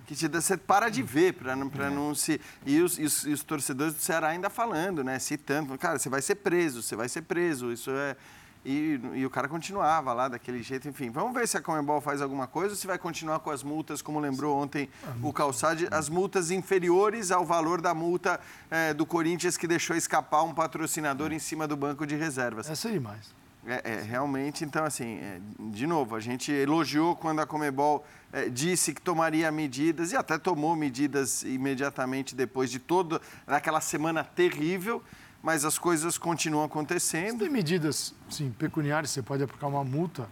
que 0.07 0.15
te 0.17 0.27
você 0.29 0.57
para 0.57 0.89
de 0.91 1.03
ver 1.03 1.35
para 1.35 1.55
não, 1.57 1.69
pra 1.71 1.89
não 1.89 2.15
se... 2.15 2.41
E 2.67 2.81
os, 2.81 2.99
e 2.99 3.05
os- 3.05 3.25
e 3.25 3.31
os 3.33 3.43
torcedores 3.43 3.95
do 3.95 4.01
Ceará 4.01 4.29
ainda 4.29 4.51
falando, 4.51 5.03
né, 5.03 5.19
citando, 5.19 5.79
cara, 5.79 5.99
você 5.99 6.09
vai 6.09 6.21
ser 6.21 6.35
preso, 6.35 6.83
você 6.83 6.95
vai 6.97 7.09
ser 7.09 7.23
preso, 7.23 7.73
isso 7.73 7.91
é... 7.91 8.17
E, 8.65 9.01
e 9.15 9.27
o 9.27 9.31
cara 9.31 9.49
continuava 9.49 10.13
lá 10.13 10.29
daquele 10.29 10.63
jeito, 10.63 10.89
enfim. 10.89 11.11
Vamos 11.11 11.35
ver 11.35 11.49
se 11.49 11.57
a 11.57 11.61
Comembol 11.61 12.01
faz 12.01 12.23
alguma 12.23 12.47
coisa 12.47 12.71
ou 12.71 12.77
se 12.77 12.87
vai 12.87 12.97
continuar 12.97 13.41
com 13.41 13.51
as 13.51 13.63
multas, 13.63 14.01
como 14.01 14.21
lembrou 14.21 14.57
ontem 14.57 14.89
o 15.21 15.33
Calçade, 15.33 15.89
as 15.91 16.09
multas 16.09 16.51
inferiores 16.51 17.31
ao 17.33 17.45
valor 17.45 17.81
da 17.81 17.93
multa 17.93 18.41
eh, 18.71 18.95
do 18.95 19.05
Corinthians 19.05 19.57
que 19.57 19.67
deixou 19.67 19.97
escapar 19.97 20.43
um 20.43 20.55
patrocinador 20.55 21.33
em 21.33 21.41
cima 21.41 21.67
do 21.67 21.77
banco 21.77 22.07
de 22.07 22.15
reservas. 22.15 22.71
Essa 22.71 22.89
é 22.89 22.93
demais. 22.93 23.43
É, 23.65 23.93
é, 23.93 24.03
realmente, 24.03 24.65
então, 24.65 24.85
assim, 24.85 25.19
é, 25.19 25.41
de 25.71 25.87
novo, 25.87 26.17
a 26.17 26.21
gente 26.21 26.51
elogiou 26.51 27.15
quando 27.15 27.41
a 27.41 27.47
Comebol 27.47 28.05
é, 28.33 28.49
disse 28.49 28.93
que 28.93 29.01
tomaria 29.01 29.53
medidas 29.53 30.11
e 30.11 30.17
até 30.17 30.37
tomou 30.37 30.75
medidas 30.75 31.45
imediatamente 31.45 32.35
depois 32.35 32.73
de 32.73 32.81
toda 32.81 33.21
aquela 33.47 33.81
semana 33.81 34.25
terrível, 34.25 35.01
mas 35.43 35.65
as 35.65 35.79
coisas 35.79 36.17
continuam 36.17 36.65
acontecendo. 36.65 37.41
Tem 37.41 37.51
medidas, 37.51 38.15
sim, 38.31 38.51
pecuniárias, 38.51 39.11
você 39.11 39.23
pode 39.23 39.43
aplicar 39.43 39.67
uma 39.67 39.83
multa, 39.83 40.29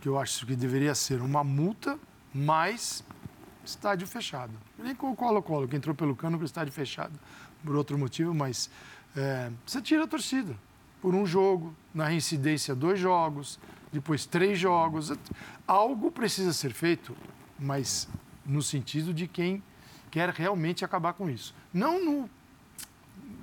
que 0.00 0.08
eu 0.08 0.18
acho 0.18 0.44
que 0.44 0.56
deveria 0.56 0.94
ser 0.94 1.20
uma 1.20 1.44
multa 1.44 1.98
mais 2.34 3.04
estádio 3.64 4.06
fechado. 4.06 4.52
Nem 4.78 4.94
com 4.94 5.10
o 5.10 5.16
Colo-Colo, 5.16 5.68
que 5.68 5.76
entrou 5.76 5.94
pelo 5.94 6.16
cano 6.16 6.36
com 6.36 6.42
o 6.42 6.46
estádio 6.46 6.72
fechado, 6.72 7.18
por 7.64 7.76
outro 7.76 7.96
motivo, 7.96 8.34
mas 8.34 8.70
é, 9.16 9.50
você 9.64 9.80
tira 9.80 10.04
a 10.04 10.06
torcida 10.06 10.56
por 11.00 11.14
um 11.14 11.24
jogo, 11.24 11.74
na 11.94 12.06
reincidência 12.06 12.74
dois 12.74 12.98
jogos, 12.98 13.58
depois 13.92 14.26
três 14.26 14.58
jogos. 14.58 15.12
Algo 15.66 16.10
precisa 16.10 16.52
ser 16.52 16.72
feito, 16.72 17.16
mas 17.58 18.08
no 18.44 18.62
sentido 18.62 19.14
de 19.14 19.26
quem 19.26 19.62
quer 20.10 20.30
realmente 20.30 20.84
acabar 20.84 21.12
com 21.12 21.30
isso. 21.30 21.54
Não 21.72 22.04
no 22.04 22.30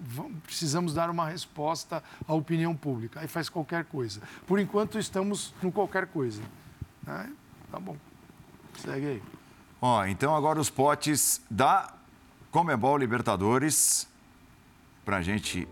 vamos- 0.08 0.40
precisamos 0.44 0.94
dar 0.94 1.10
uma 1.10 1.28
resposta 1.30 2.02
à 2.28 2.34
opinião 2.34 2.76
pública. 2.76 3.20
Aí 3.20 3.28
faz 3.28 3.50
qualquer 3.50 3.86
coisa. 3.86 4.22
Por 4.46 4.60
enquanto, 4.60 4.98
estamos 4.98 5.54
no 5.62 5.72
qualquer 5.72 6.08
coisa. 6.08 6.42
Ah, 7.06 7.28
tá 7.72 7.80
bom. 7.80 7.96
Segue 8.78 9.06
aí. 9.06 9.24
Ó, 9.82 10.06
então 10.06 10.36
agora 10.36 10.60
os 10.60 10.70
potes 10.70 11.42
da 11.52 11.94
Comebol 12.52 12.98
Libertadores 12.98 14.08
pra 15.06 15.22
gente 15.22 15.68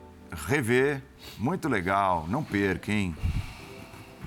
rever. 0.48 1.02
Muito 1.38 1.68
legal, 1.68 2.26
não 2.28 2.44
perca, 2.44 2.92
hein? 2.92 3.16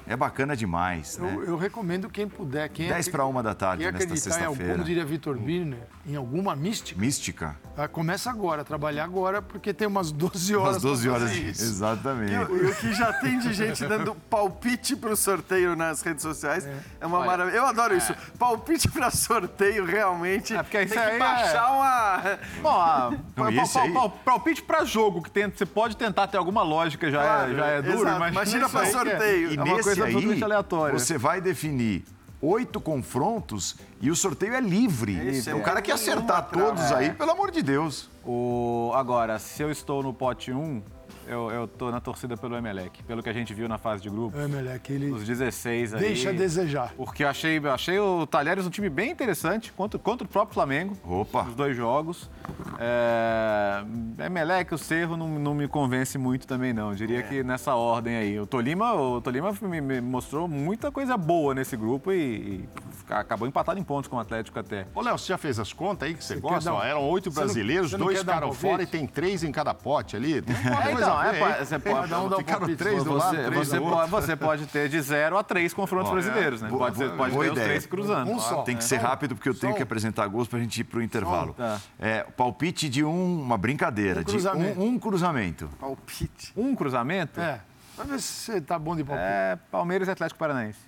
É 0.06 0.16
bacana 0.16 0.56
demais, 0.56 1.18
né? 1.18 1.32
Eu, 1.34 1.44
eu 1.44 1.56
recomendo 1.58 2.08
quem 2.08 2.26
puder. 2.26 2.68
Quem 2.70 2.88
10 2.88 3.08
para 3.10 3.26
uma 3.26 3.42
da 3.42 3.54
tarde 3.54 3.84
nesta 3.84 4.16
sexta-feira. 4.16 4.72
como 4.72 4.84
diria 4.84 5.04
Vitor 5.04 5.36
Birner, 5.38 5.86
em 6.08 6.16
alguma 6.16 6.56
mística, 6.56 6.98
Mística. 6.98 7.56
ah, 7.76 7.86
começa 7.86 8.30
agora, 8.30 8.64
trabalhar 8.64 9.04
agora, 9.04 9.42
porque 9.42 9.74
tem 9.74 9.86
umas 9.86 10.10
12 10.10 10.56
horas 10.56 10.76
Às 10.76 10.82
12 10.82 11.02
pra 11.06 11.12
horas. 11.16 11.28
fazer 11.28 11.40
isso. 11.50 11.62
Exatamente. 11.62 12.32
E 12.32 12.38
o- 12.38 12.74
que 12.76 12.92
já 12.94 13.12
tem 13.12 13.38
de 13.38 13.52
gente 13.52 13.84
dando 13.86 14.14
palpite 14.30 14.96
para 14.96 15.10
o 15.10 15.16
sorteio 15.16 15.76
nas 15.76 16.00
redes 16.00 16.22
sociais 16.22 16.66
é, 17.00 17.06
uma 17.06 17.24
maravilha. 17.24 17.56
Eu 17.56 17.66
adoro 17.66 17.94
isso. 17.94 18.14
Palpite 18.38 18.88
para 18.88 19.10
sorteio, 19.10 19.84
realmente. 19.84 20.54
É 20.56 20.62
porque 20.62 20.80
isso 20.82 20.94
tem 20.94 21.02
aí 21.02 21.08
que 21.10 21.16
é- 21.16 21.18
baixar 21.18 21.72
uma. 21.72 22.38
Bom, 22.62 22.70
a, 22.80 23.10
Não, 23.36 23.52
pal- 23.66 23.92
pal- 23.92 24.10
palpite 24.24 24.62
pra 24.62 24.84
jogo, 24.86 25.22
que 25.22 25.30
tem- 25.30 25.50
você 25.50 25.66
pode 25.66 25.94
tentar 25.96 26.26
ter 26.28 26.38
alguma 26.38 26.62
lógica, 26.62 27.10
já, 27.10 27.20
Claro, 27.22 27.52
é, 27.52 27.54
já 27.56 27.66
é 27.66 27.82
duro, 27.82 27.98
exato. 28.00 28.18
mas 28.20 28.32
Imagina 28.32 28.68
que 28.70 28.76
é- 28.78 28.84
sorteio. 28.86 29.52
E 29.52 29.56
É 29.58 29.62
uma 29.62 29.82
coisa 29.82 30.04
aí, 30.06 30.42
aleatória. 30.42 30.98
você 30.98 31.18
vai 31.18 31.40
definir 31.40 32.02
oito 32.40 32.80
confrontos 32.80 33.76
e 34.00 34.10
o 34.10 34.16
sorteio 34.16 34.54
é 34.54 34.60
livre. 34.60 35.12
Isso, 35.30 35.50
o 35.50 35.58
é 35.58 35.62
cara 35.62 35.82
que 35.82 35.90
acertar 35.90 36.48
todos 36.50 36.92
aí, 36.92 37.12
pelo 37.12 37.30
amor 37.30 37.50
de 37.50 37.62
Deus. 37.62 38.08
O, 38.24 38.92
agora, 38.94 39.38
se 39.38 39.62
eu 39.62 39.70
estou 39.70 40.02
no 40.02 40.12
pote 40.12 40.52
1, 40.52 40.82
eu, 41.28 41.50
eu 41.50 41.68
tô 41.68 41.90
na 41.90 42.00
torcida 42.00 42.36
pelo 42.36 42.56
Emelec, 42.56 43.02
pelo 43.04 43.22
que 43.22 43.28
a 43.28 43.32
gente 43.32 43.52
viu 43.54 43.68
na 43.68 43.78
fase 43.78 44.02
de 44.02 44.08
grupo. 44.10 44.38
É, 44.38 44.48
Meleque, 44.48 44.92
ele 44.92 45.10
Os 45.10 45.24
16 45.24 45.94
aí. 45.94 46.00
deixa 46.00 46.30
a 46.30 46.32
desejar. 46.32 46.92
Porque 46.96 47.24
eu 47.24 47.28
achei, 47.28 47.58
eu 47.58 47.70
achei 47.72 47.98
o 47.98 48.26
Talheres 48.26 48.66
um 48.66 48.70
time 48.70 48.88
bem 48.88 49.10
interessante 49.10 49.72
contra, 49.72 49.98
contra 49.98 50.26
o 50.26 50.28
próprio 50.28 50.54
Flamengo. 50.54 50.96
Opa. 51.04 51.44
Nos 51.44 51.54
dois 51.54 51.76
jogos. 51.76 52.30
É, 52.78 53.84
Emelec, 54.26 54.72
o 54.74 54.78
Cerro 54.78 55.16
não, 55.16 55.28
não 55.38 55.54
me 55.54 55.68
convence 55.68 56.16
muito 56.18 56.46
também, 56.46 56.72
não. 56.72 56.90
Eu 56.90 56.96
diria 56.96 57.22
que 57.22 57.42
nessa 57.42 57.74
ordem 57.74 58.16
aí. 58.16 58.40
O 58.40 58.46
Tolima, 58.46 58.94
o 58.94 59.20
Tolima 59.20 59.52
me, 59.62 59.80
me 59.80 60.00
mostrou 60.00 60.48
muita 60.48 60.90
coisa 60.90 61.16
boa 61.16 61.54
nesse 61.54 61.76
grupo 61.76 62.12
e, 62.12 62.16
e 62.64 62.68
acabou 63.10 63.46
empatado 63.48 63.78
em 63.78 63.82
pontos 63.82 64.08
com 64.08 64.16
o 64.16 64.20
Atlético 64.20 64.58
até. 64.58 64.86
Ô, 64.94 65.00
Léo, 65.00 65.18
você 65.18 65.26
já 65.28 65.38
fez 65.38 65.58
as 65.58 65.72
contas 65.72 66.08
aí 66.08 66.14
que 66.14 66.24
você, 66.24 66.34
Você 66.34 66.40
gosta? 66.40 66.72
um- 66.72 66.76
Ó, 66.76 66.82
Eram 66.84 67.08
oito 67.10 67.30
brasileiros, 67.30 67.92
não 67.92 68.00
dois 68.00 68.18
um 68.18 68.20
ficaram 68.20 68.40
palpite? 68.48 68.60
fora 68.62 68.82
e 68.82 68.86
tem 68.86 69.06
três 69.06 69.42
em 69.44 69.52
cada 69.52 69.74
pote 69.74 70.16
ali. 70.16 70.40
Tem 70.48 70.54
uma 70.56 70.84
É, 70.84 70.92
coisa 70.92 71.14
a 71.18 71.34
é, 71.34 71.38
pa- 71.40 71.64
você 71.64 71.78
pode- 71.78 72.14
um 72.14 72.26
um 72.26 72.30
Ficaram 72.36 72.58
palpite. 72.60 72.76
três 72.78 73.04
do 73.04 73.10
Você, 73.10 73.36
lado, 73.36 73.50
três 73.50 73.68
você 73.68 73.76
do 73.78 73.82
pode, 73.90 74.10
você 74.10 74.36
pode 74.36 74.66
ter 74.66 74.88
de 74.88 75.00
0 75.00 75.36
a 75.38 75.42
3 75.42 75.74
confrontos 75.74 76.10
brasileiros, 76.10 76.62
né? 76.62 76.68
boa- 76.68 76.84
Pode, 76.86 76.96
ser, 76.98 77.10
pode 77.16 77.32
boa 77.32 77.44
ter 77.44 77.50
os 77.50 77.56
ideia. 77.56 77.68
três 77.68 77.86
cruzando. 77.86 78.30
Um 78.30 78.38
só. 78.38 78.62
Tem 78.62 78.76
que 78.76 78.84
ser 78.84 78.96
rápido 78.96 79.34
porque 79.34 79.48
eu 79.48 79.54
tenho 79.54 79.74
que 79.74 79.82
apresentar 79.82 80.26
gols 80.28 80.48
pra 80.48 80.58
gente 80.58 80.80
ir 80.80 80.84
pro 80.84 81.02
intervalo. 81.02 81.54
Tá. 81.54 81.80
É, 81.98 82.22
palpite 82.22 82.88
de 82.88 83.04
um, 83.04 83.40
uma 83.42 83.58
brincadeira, 83.58 84.20
Um 84.20 84.24
de 84.24 84.30
cruzamento. 84.32 84.80
um, 84.80 84.86
um 84.88 84.98
cruzamento. 84.98 85.68
Palpite. 85.80 86.52
Um 86.56 86.74
cruzamento 86.74 87.40
É. 87.40 87.60
Vai 87.96 88.06
ver 88.06 88.20
se 88.20 88.52
você 88.52 88.60
tá 88.60 88.78
bom 88.78 88.94
de 88.94 89.02
palpite. 89.02 89.26
é 89.28 89.58
Palmeiras 89.72 90.06
e 90.06 90.10
Atlético 90.12 90.38
Paranaense. 90.38 90.78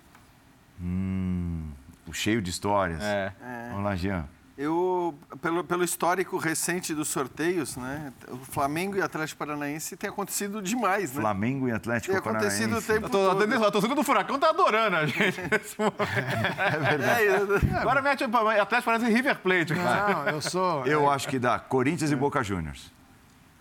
O 2.07 2.13
cheio 2.13 2.41
de 2.43 2.51
histórias. 2.51 3.01
É. 3.03 3.33
Vamos 3.71 3.85
lá, 3.85 3.95
Jean. 3.97 4.25
Eu, 4.63 5.19
pelo, 5.41 5.65
pelo 5.65 5.83
histórico 5.83 6.37
recente 6.37 6.95
dos 6.95 7.09
sorteios, 7.09 7.79
né? 7.79 8.13
O 8.29 8.37
Flamengo 8.37 8.95
e 8.95 9.01
Atlético 9.01 9.39
Paranaense 9.39 9.97
tem 9.97 10.11
acontecido 10.11 10.61
demais, 10.61 11.15
né? 11.15 11.23
Flamengo 11.23 11.67
e 11.67 11.73
Atlético 11.73 12.13
Tem 12.13 12.19
acontecido 12.19 12.77
o 12.77 12.83
Paranaense. 12.83 12.87
tempo 12.93 13.07
Eu 13.07 13.11
tô, 13.11 13.35
todo. 13.47 13.65
a 13.65 13.71
torcida 13.71 13.95
do 13.95 14.03
Furacão 14.05 14.39
tá 14.39 14.51
adorando 14.51 14.97
a 14.97 15.07
gente 15.07 15.41
nesse 15.51 15.79
momento. 15.79 15.97
É, 15.99 17.27
eu- 17.27 17.79
Agora 17.81 18.03
mete 18.03 18.23
o 18.23 18.27
Atlético 18.27 18.83
Paranaense 18.85 19.11
e 19.11 19.15
River 19.15 19.39
Plate. 19.39 19.75
cara. 19.75 20.15
Não, 20.15 20.29
eu 20.29 20.41
sou. 20.43 20.85
Eu 20.87 21.11
acho 21.11 21.27
que 21.27 21.39
dá 21.39 21.59
Corinthians 21.59 22.11
e 22.11 22.17
Boca 22.17 22.43
Juniors. 22.45 22.93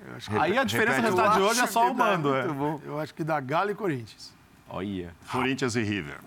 eu 0.05 0.15
acho 0.17 0.29
que- 0.29 0.37
Aí 0.37 0.57
a 0.57 0.65
diferença 0.65 0.97
do 0.99 1.03
resultado 1.05 1.35
de 1.35 1.41
hoje 1.43 1.61
é 1.61 1.67
só 1.67 1.85
o 1.89 1.93
dá 1.93 2.03
mando. 2.03 2.29
muito 2.31 2.49
É. 2.49 2.53
bom. 2.53 2.81
Eu 2.83 2.99
acho 2.99 3.13
que 3.13 3.23
dá 3.23 3.39
Galo 3.39 3.71
e 3.71 3.75
Corinthians. 3.75 4.33
Olha. 4.67 5.13
Corinthians 5.31 5.77
e 5.77 5.81
River. 5.81 6.17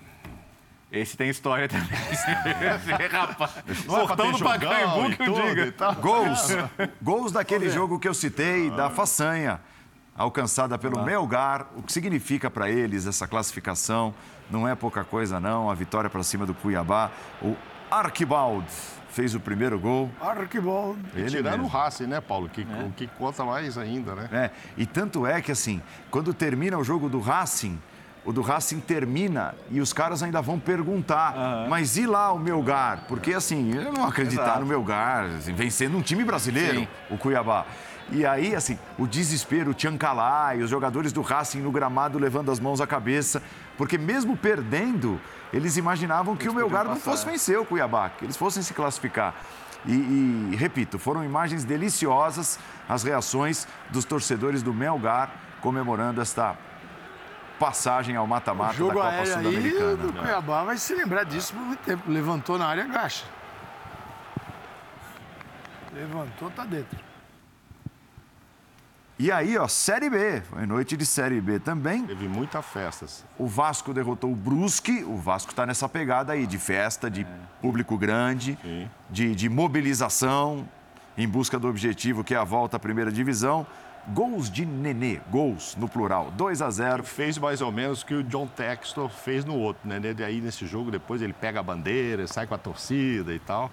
Esse 0.93 1.17
tem 1.17 1.31
história 1.31 1.67
também. 1.67 1.89
Esse, 2.13 3.07
rapaz. 3.07 3.51
Não 3.87 3.97
é 3.97 4.07
Portão 4.07 4.31
do 4.31 4.39
jogão 4.39 4.59
Pacaembu 4.59 5.11
e 5.11 5.17
que 5.17 5.23
eu 5.23 5.35
tudo 5.35 5.55
diga. 5.55 5.95
Gols. 5.95 6.49
Gols 7.01 7.33
daquele 7.33 7.71
jogo 7.71 7.99
que 7.99 8.07
eu 8.07 8.13
citei, 8.13 8.71
da 8.71 8.91
façanha, 8.91 9.59
alcançada 10.15 10.77
pelo 10.77 11.03
Melgar. 11.03 11.67
O 11.75 11.83
que 11.83 11.91
significa 11.91 12.51
para 12.51 12.71
eles 12.71 13.07
essa 13.07 13.27
classificação? 13.27 14.15
Não 14.51 14.69
é 14.69 14.75
pouca 14.75 15.03
coisa, 15.03 15.41
não. 15.41 15.71
A 15.71 15.75
vitória 15.75 16.11
para 16.11 16.23
cima 16.23 16.45
do 16.45 16.53
Cuiabá. 16.53 17.11
O 17.41 17.57
Archibald 17.91 18.67
fez 19.09 19.35
o 19.35 19.41
primeiro 19.41 19.79
gol. 19.79 20.11
Arquibald. 20.21 20.99
Ele 21.15 21.31
Tirando 21.31 21.65
o. 21.65 21.67
Racing, 21.67 22.07
né, 22.07 22.21
Paulo? 22.21 22.51
Que, 22.51 22.63
O 22.63 22.93
que 22.93 23.07
conta 23.07 23.45
mais 23.45 23.79
ainda, 23.79 24.15
né? 24.15 24.29
É, 24.31 24.51
e 24.77 24.85
tanto 24.85 25.27
é 25.27 25.41
que, 25.41 25.53
assim, 25.53 25.81
quando 26.11 26.35
termina 26.35 26.77
o 26.77 26.85
jogo 26.85 27.09
do 27.09 27.19
Racing, 27.19 27.79
o 28.25 28.33
do 28.33 28.41
Racing 28.41 28.81
termina 28.81 29.55
e 29.71 29.81
os 29.81 29.93
caras 29.93 30.23
ainda 30.23 30.41
vão 30.41 30.59
perguntar, 30.59 31.67
mas 31.69 31.97
e 31.97 32.07
lá 32.07 32.33
o 32.33 32.39
Melgar? 32.39 33.05
Porque, 33.09 33.35
assim, 33.35 33.75
eu 33.75 33.93
não 33.93 34.05
acreditar 34.05 34.43
Exato. 34.43 34.61
no 34.61 34.67
Melgar, 34.67 35.25
assim, 35.39 35.53
vencendo 35.55 35.97
um 35.97 36.03
time 36.03 36.25
brasileiro, 36.25 36.81
Sim. 36.81 36.89
o 37.11 37.19
Cuiabá. 37.19 37.67
E 38.11 38.27
aí, 38.27 38.55
assim, 38.55 38.79
o 38.99 39.07
desespero, 39.07 39.71
o 39.71 39.75
Tchancalá 39.75 40.55
e 40.55 40.63
os 40.63 40.71
jogadores 40.71 41.13
do 41.13 41.23
Racing 41.23 41.61
no 41.61 41.71
gramado 41.73 42.19
levando 42.19 42.51
as 42.51 42.61
mãos 42.61 42.81
à 42.81 42.87
cabeça, 42.87 43.43
porque 43.77 43.97
mesmo 43.97 44.37
perdendo, 44.37 45.21
eles 45.53 45.77
imaginavam 45.77 46.37
que 46.37 46.45
Eles 46.45 46.53
o 46.53 46.57
Melgar 46.57 46.85
não 46.85 46.97
fosse 46.97 47.25
passar. 47.25 47.31
vencer 47.31 47.59
o 47.59 47.65
Cuiabá, 47.65 48.11
que 48.11 48.25
eles 48.25 48.37
fossem 48.37 48.63
se 48.63 48.75
classificar. 48.75 49.35
E, 49.85 49.93
e, 50.53 50.57
repito, 50.57 50.99
foram 50.99 51.25
imagens 51.25 51.65
deliciosas 51.65 52.59
as 52.89 53.03
reações 53.03 53.67
dos 53.91 54.05
torcedores 54.05 54.63
do 54.63 54.73
Melgar 54.73 55.31
comemorando 55.61 56.21
esta 56.21 56.57
passagem 57.63 58.17
ao 58.17 58.25
O 58.25 58.29
mata-mata 58.29 58.85
da 58.85 58.93
Copa 58.93 59.27
Sul-Americana. 59.27 59.97
do 59.97 60.13
Cuiabá 60.13 60.65
vai 60.65 60.77
se 60.77 60.95
lembrar 60.95 61.25
disso 61.25 61.55
por 61.55 61.63
muito 61.63 61.81
tempo. 61.81 62.11
Levantou 62.11 62.59
na 62.59 62.67
área, 62.67 62.85
agacha. 62.85 63.25
Levantou, 65.93 66.51
tá 66.51 66.65
dentro. 66.65 66.99
E 69.19 69.31
aí, 69.31 69.57
ó, 69.57 69.69
Série 69.69 70.11
B. 70.11 70.41
Foi 70.41 70.67
noite 70.67 70.97
de 70.97 71.07
Série 71.07 71.41
B 71.41 71.61
também. 71.61 72.05
Teve 72.05 72.27
muitas 72.27 72.65
festas. 72.67 73.25
O 73.39 73.47
Vasco 73.47 73.95
derrotou 73.95 74.33
o 74.33 74.35
Brusque. 74.35 75.05
O 75.05 75.17
Vasco 75.17 75.51
está 75.51 75.65
nessa 75.65 75.89
pegada 75.89 76.33
aí 76.33 76.47
de 76.47 76.59
festa, 76.59 77.09
de 77.09 77.25
público 77.61 77.97
grande, 77.97 78.59
de, 79.09 79.35
de 79.37 79.49
mobilização 79.49 80.69
em 81.17 81.29
busca 81.29 81.59
do 81.59 81.69
objetivo 81.69 82.25
que 82.25 82.35
é 82.35 82.39
a 82.39 82.45
volta 82.45 82.77
à 82.79 82.81
primeira 82.81 83.13
divisão. 83.13 83.65
Gols 84.09 84.51
de 84.51 84.67
Nenê, 84.67 85.21
gols 85.31 85.77
no 85.77 85.89
plural, 85.89 86.33
2 86.33 86.61
a 86.61 86.71
0 86.71 87.05
Fez 87.05 87.39
mais 87.39 87.61
ou 87.61 87.71
menos 87.71 88.03
o 88.03 88.07
que 88.07 88.15
o 88.15 88.25
John 88.25 88.49
Textor 88.49 89.09
fez 89.09 89.45
no 89.45 89.57
outro, 89.57 89.89
né? 89.89 90.01
E 90.19 90.25
aí 90.25 90.41
nesse 90.41 90.67
jogo, 90.67 90.91
depois 90.91 91.23
ele 91.23 91.33
pega 91.33 91.61
a 91.61 91.63
bandeira, 91.63 92.27
sai 92.27 92.47
com 92.47 92.55
a 92.55 92.59
torcida 92.59 93.33
e 93.33 93.39
tal. 93.39 93.71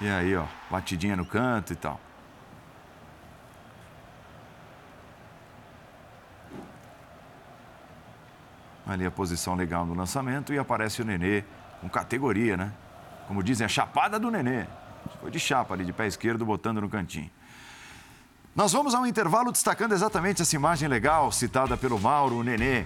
E 0.00 0.08
aí, 0.08 0.36
ó, 0.36 0.44
batidinha 0.70 1.16
no 1.16 1.24
canto 1.24 1.72
e 1.72 1.76
tal. 1.76 2.00
Ali 8.86 9.04
a 9.06 9.10
posição 9.10 9.54
legal 9.54 9.84
no 9.84 9.94
lançamento 9.94 10.52
e 10.52 10.58
aparece 10.58 11.02
o 11.02 11.04
Nenê 11.04 11.42
com 11.80 11.88
categoria, 11.88 12.56
né? 12.56 12.72
Como 13.26 13.42
dizem, 13.42 13.64
a 13.64 13.68
chapada 13.68 14.18
do 14.18 14.30
Nenê. 14.30 14.66
Foi 15.20 15.30
de 15.30 15.40
chapa 15.40 15.74
ali, 15.74 15.84
de 15.84 15.92
pé 15.92 16.06
esquerdo, 16.06 16.44
botando 16.44 16.80
no 16.80 16.88
cantinho. 16.88 17.30
Nós 18.54 18.72
vamos 18.72 18.94
ao 18.94 19.04
intervalo 19.06 19.50
destacando 19.50 19.92
exatamente 19.92 20.40
essa 20.42 20.54
imagem 20.54 20.88
legal 20.88 21.32
citada 21.32 21.76
pelo 21.76 21.98
Mauro, 21.98 22.36
o 22.36 22.42
Nenê. 22.44 22.84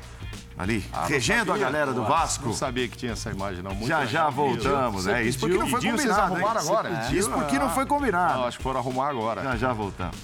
Ali, 0.57 0.85
Ah, 0.93 1.07
regendo 1.07 1.53
a 1.53 1.55
sabia? 1.55 1.63
galera 1.71 1.93
do 1.93 2.05
Vasco. 2.05 2.47
Não 2.47 2.53
sabia 2.55 2.89
que 2.89 2.97
tinha 2.97 3.13
essa 3.13 3.31
imagem, 3.31 3.63
não. 3.63 3.73
Muito 3.75 3.87
Já, 3.87 4.05
já 4.07 4.29
voltamos, 4.29 5.07
é 5.07 5.23
isso 5.23 5.39
porque 5.39 5.53
pediu- 5.55 5.61
não 5.65 5.71
foi 5.71 5.79
pediu, 5.81 5.97
combinado. 5.97 6.19
Vocês 6.21 6.33
arrumaram 6.43 6.61
hein? 6.61 6.67
agora? 6.69 7.15
Isso 7.17 7.31
porque 7.31 7.59
não 7.61 7.71
foi 7.71 7.87
combinado. 7.87 8.39
Não, 8.41 8.45
acho 8.47 8.57
que 8.57 8.63
foram 8.65 8.81
arrumar 8.81 9.09
agora. 9.09 9.43
Já, 9.45 9.57
já 9.57 9.73
voltamos. 9.73 10.17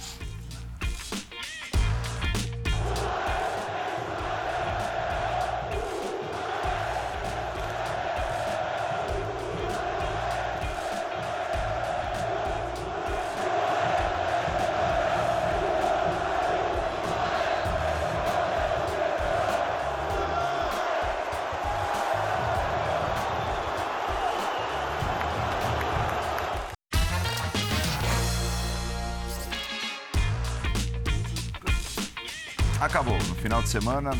Semana, 33.81 34.11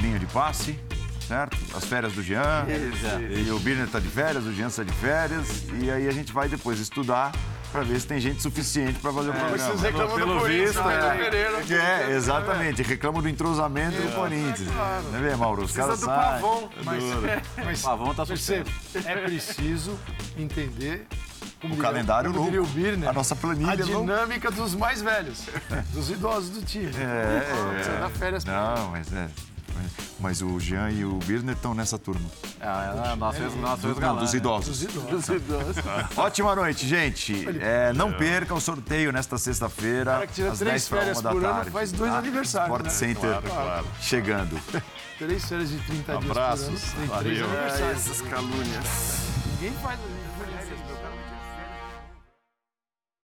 linha 0.00 0.16
de 0.16 0.26
passe, 0.26 0.78
certo? 1.26 1.56
As 1.74 1.84
férias 1.84 2.12
do 2.12 2.22
Jean. 2.22 2.66
Isso. 2.68 3.48
E 3.48 3.50
o 3.50 3.58
Birner 3.58 3.88
tá 3.88 3.98
de 3.98 4.08
férias, 4.08 4.46
o 4.46 4.52
Jean 4.52 4.68
está 4.68 4.84
de 4.84 4.92
férias. 4.92 5.64
E 5.80 5.90
aí 5.90 6.06
a 6.06 6.12
gente 6.12 6.32
vai 6.32 6.48
depois 6.48 6.78
estudar 6.78 7.32
para 7.72 7.82
ver 7.82 8.00
se 8.00 8.06
tem 8.06 8.20
gente 8.20 8.40
suficiente 8.40 9.00
para 9.00 9.12
fazer 9.12 9.30
o 9.30 9.32
programa. 9.32 9.58
vocês 9.58 9.80
reclamam 9.80 10.08
do 10.08 10.14
Pelo 10.14 10.40
Corinthians, 10.40 10.70
visto, 10.70 10.84
né? 10.84 11.16
é. 11.16 11.24
Pereira. 11.24 11.62
Que 11.62 11.74
é, 11.74 12.10
exatamente. 12.12 12.82
Reclamam 12.82 13.22
do 13.22 13.28
entrosamento 13.28 14.00
do 14.00 14.14
Corinthians. 14.14 14.68
Né, 15.10 15.20
vê, 15.20 15.34
Mauro? 15.34 15.64
Os 15.64 15.72
caras 15.72 15.98
do 15.98 16.06
saem. 16.06 16.40
Pavon, 16.40 16.70
mas, 16.84 17.02
Duro. 17.02 17.28
mas 17.64 17.82
Pavon 17.82 18.14
tá 18.14 18.24
percebe, 18.24 18.70
é 19.04 19.16
preciso 19.16 19.98
entender 20.38 21.08
O 21.62 21.68
diria- 21.68 21.82
calendário 21.82 22.32
novo. 22.32 22.60
o 22.62 22.66
Birner, 22.66 23.08
A 23.08 23.12
nossa 23.12 23.36
planilha 23.36 23.72
a 23.84 23.86
não- 23.86 24.00
dinâmica 24.00 24.50
dos 24.50 24.74
mais 24.74 25.02
velhos, 25.02 25.42
dos 25.92 26.10
idosos 26.10 26.50
do 26.50 26.62
time. 26.62 26.90
É, 26.96 27.40
Precisa 27.74 27.96
dar 27.98 28.10
férias 28.10 28.44
Não, 28.44 28.88
mas 28.90 29.12
é. 29.12 29.28
Mas 30.18 30.42
o 30.42 30.60
Jean 30.60 30.90
e 30.90 31.04
o 31.06 31.14
Birner 31.20 31.54
estão 31.54 31.72
nessa 31.72 31.98
turma. 31.98 32.28
É, 32.60 33.12
é, 33.12 33.16
nós 33.16 33.34
fez, 33.36 33.54
nós 33.56 33.80
fez 33.80 33.94
Não, 33.94 34.00
galã, 34.00 34.20
dos 34.20 34.32
né? 34.32 34.36
idosos. 34.38 34.78
Dos 34.84 35.28
idosos. 35.28 35.76
Ótima 36.18 36.54
noite, 36.54 36.86
gente. 36.86 37.46
É, 37.60 37.90
não 37.94 38.12
percam 38.12 38.58
o 38.58 38.60
sorteio 38.60 39.10
nesta 39.10 39.38
sexta-feira, 39.38 40.12
cara 40.12 40.26
que 40.26 40.34
tira 40.34 40.50
às 40.52 40.58
três 40.58 40.72
10 40.72 40.88
para 40.88 40.98
férias 40.98 41.16
uma 41.18 41.22
da 41.22 41.30
por 41.30 41.44
ano 41.44 41.54
tarde. 41.54 41.70
faz 41.70 41.92
dois 41.92 42.10
tá? 42.12 42.18
aniversários, 42.18 42.68
Sport 42.68 42.84
né? 42.84 42.90
Center 42.90 43.30
Claro, 43.40 43.48
claro. 43.48 43.86
chegando. 44.02 44.60
Três 45.18 45.44
férias 45.46 45.70
de 45.70 45.78
30 45.78 46.12
dias 46.18 46.30
Abraços. 46.30 46.82
Tem 46.82 46.92
três 46.92 47.08
Valeu. 47.08 47.44
aniversários. 47.46 47.90
essas 48.06 48.20
calúnias. 48.22 48.84
Ninguém 49.54 49.72
faz. 49.82 49.98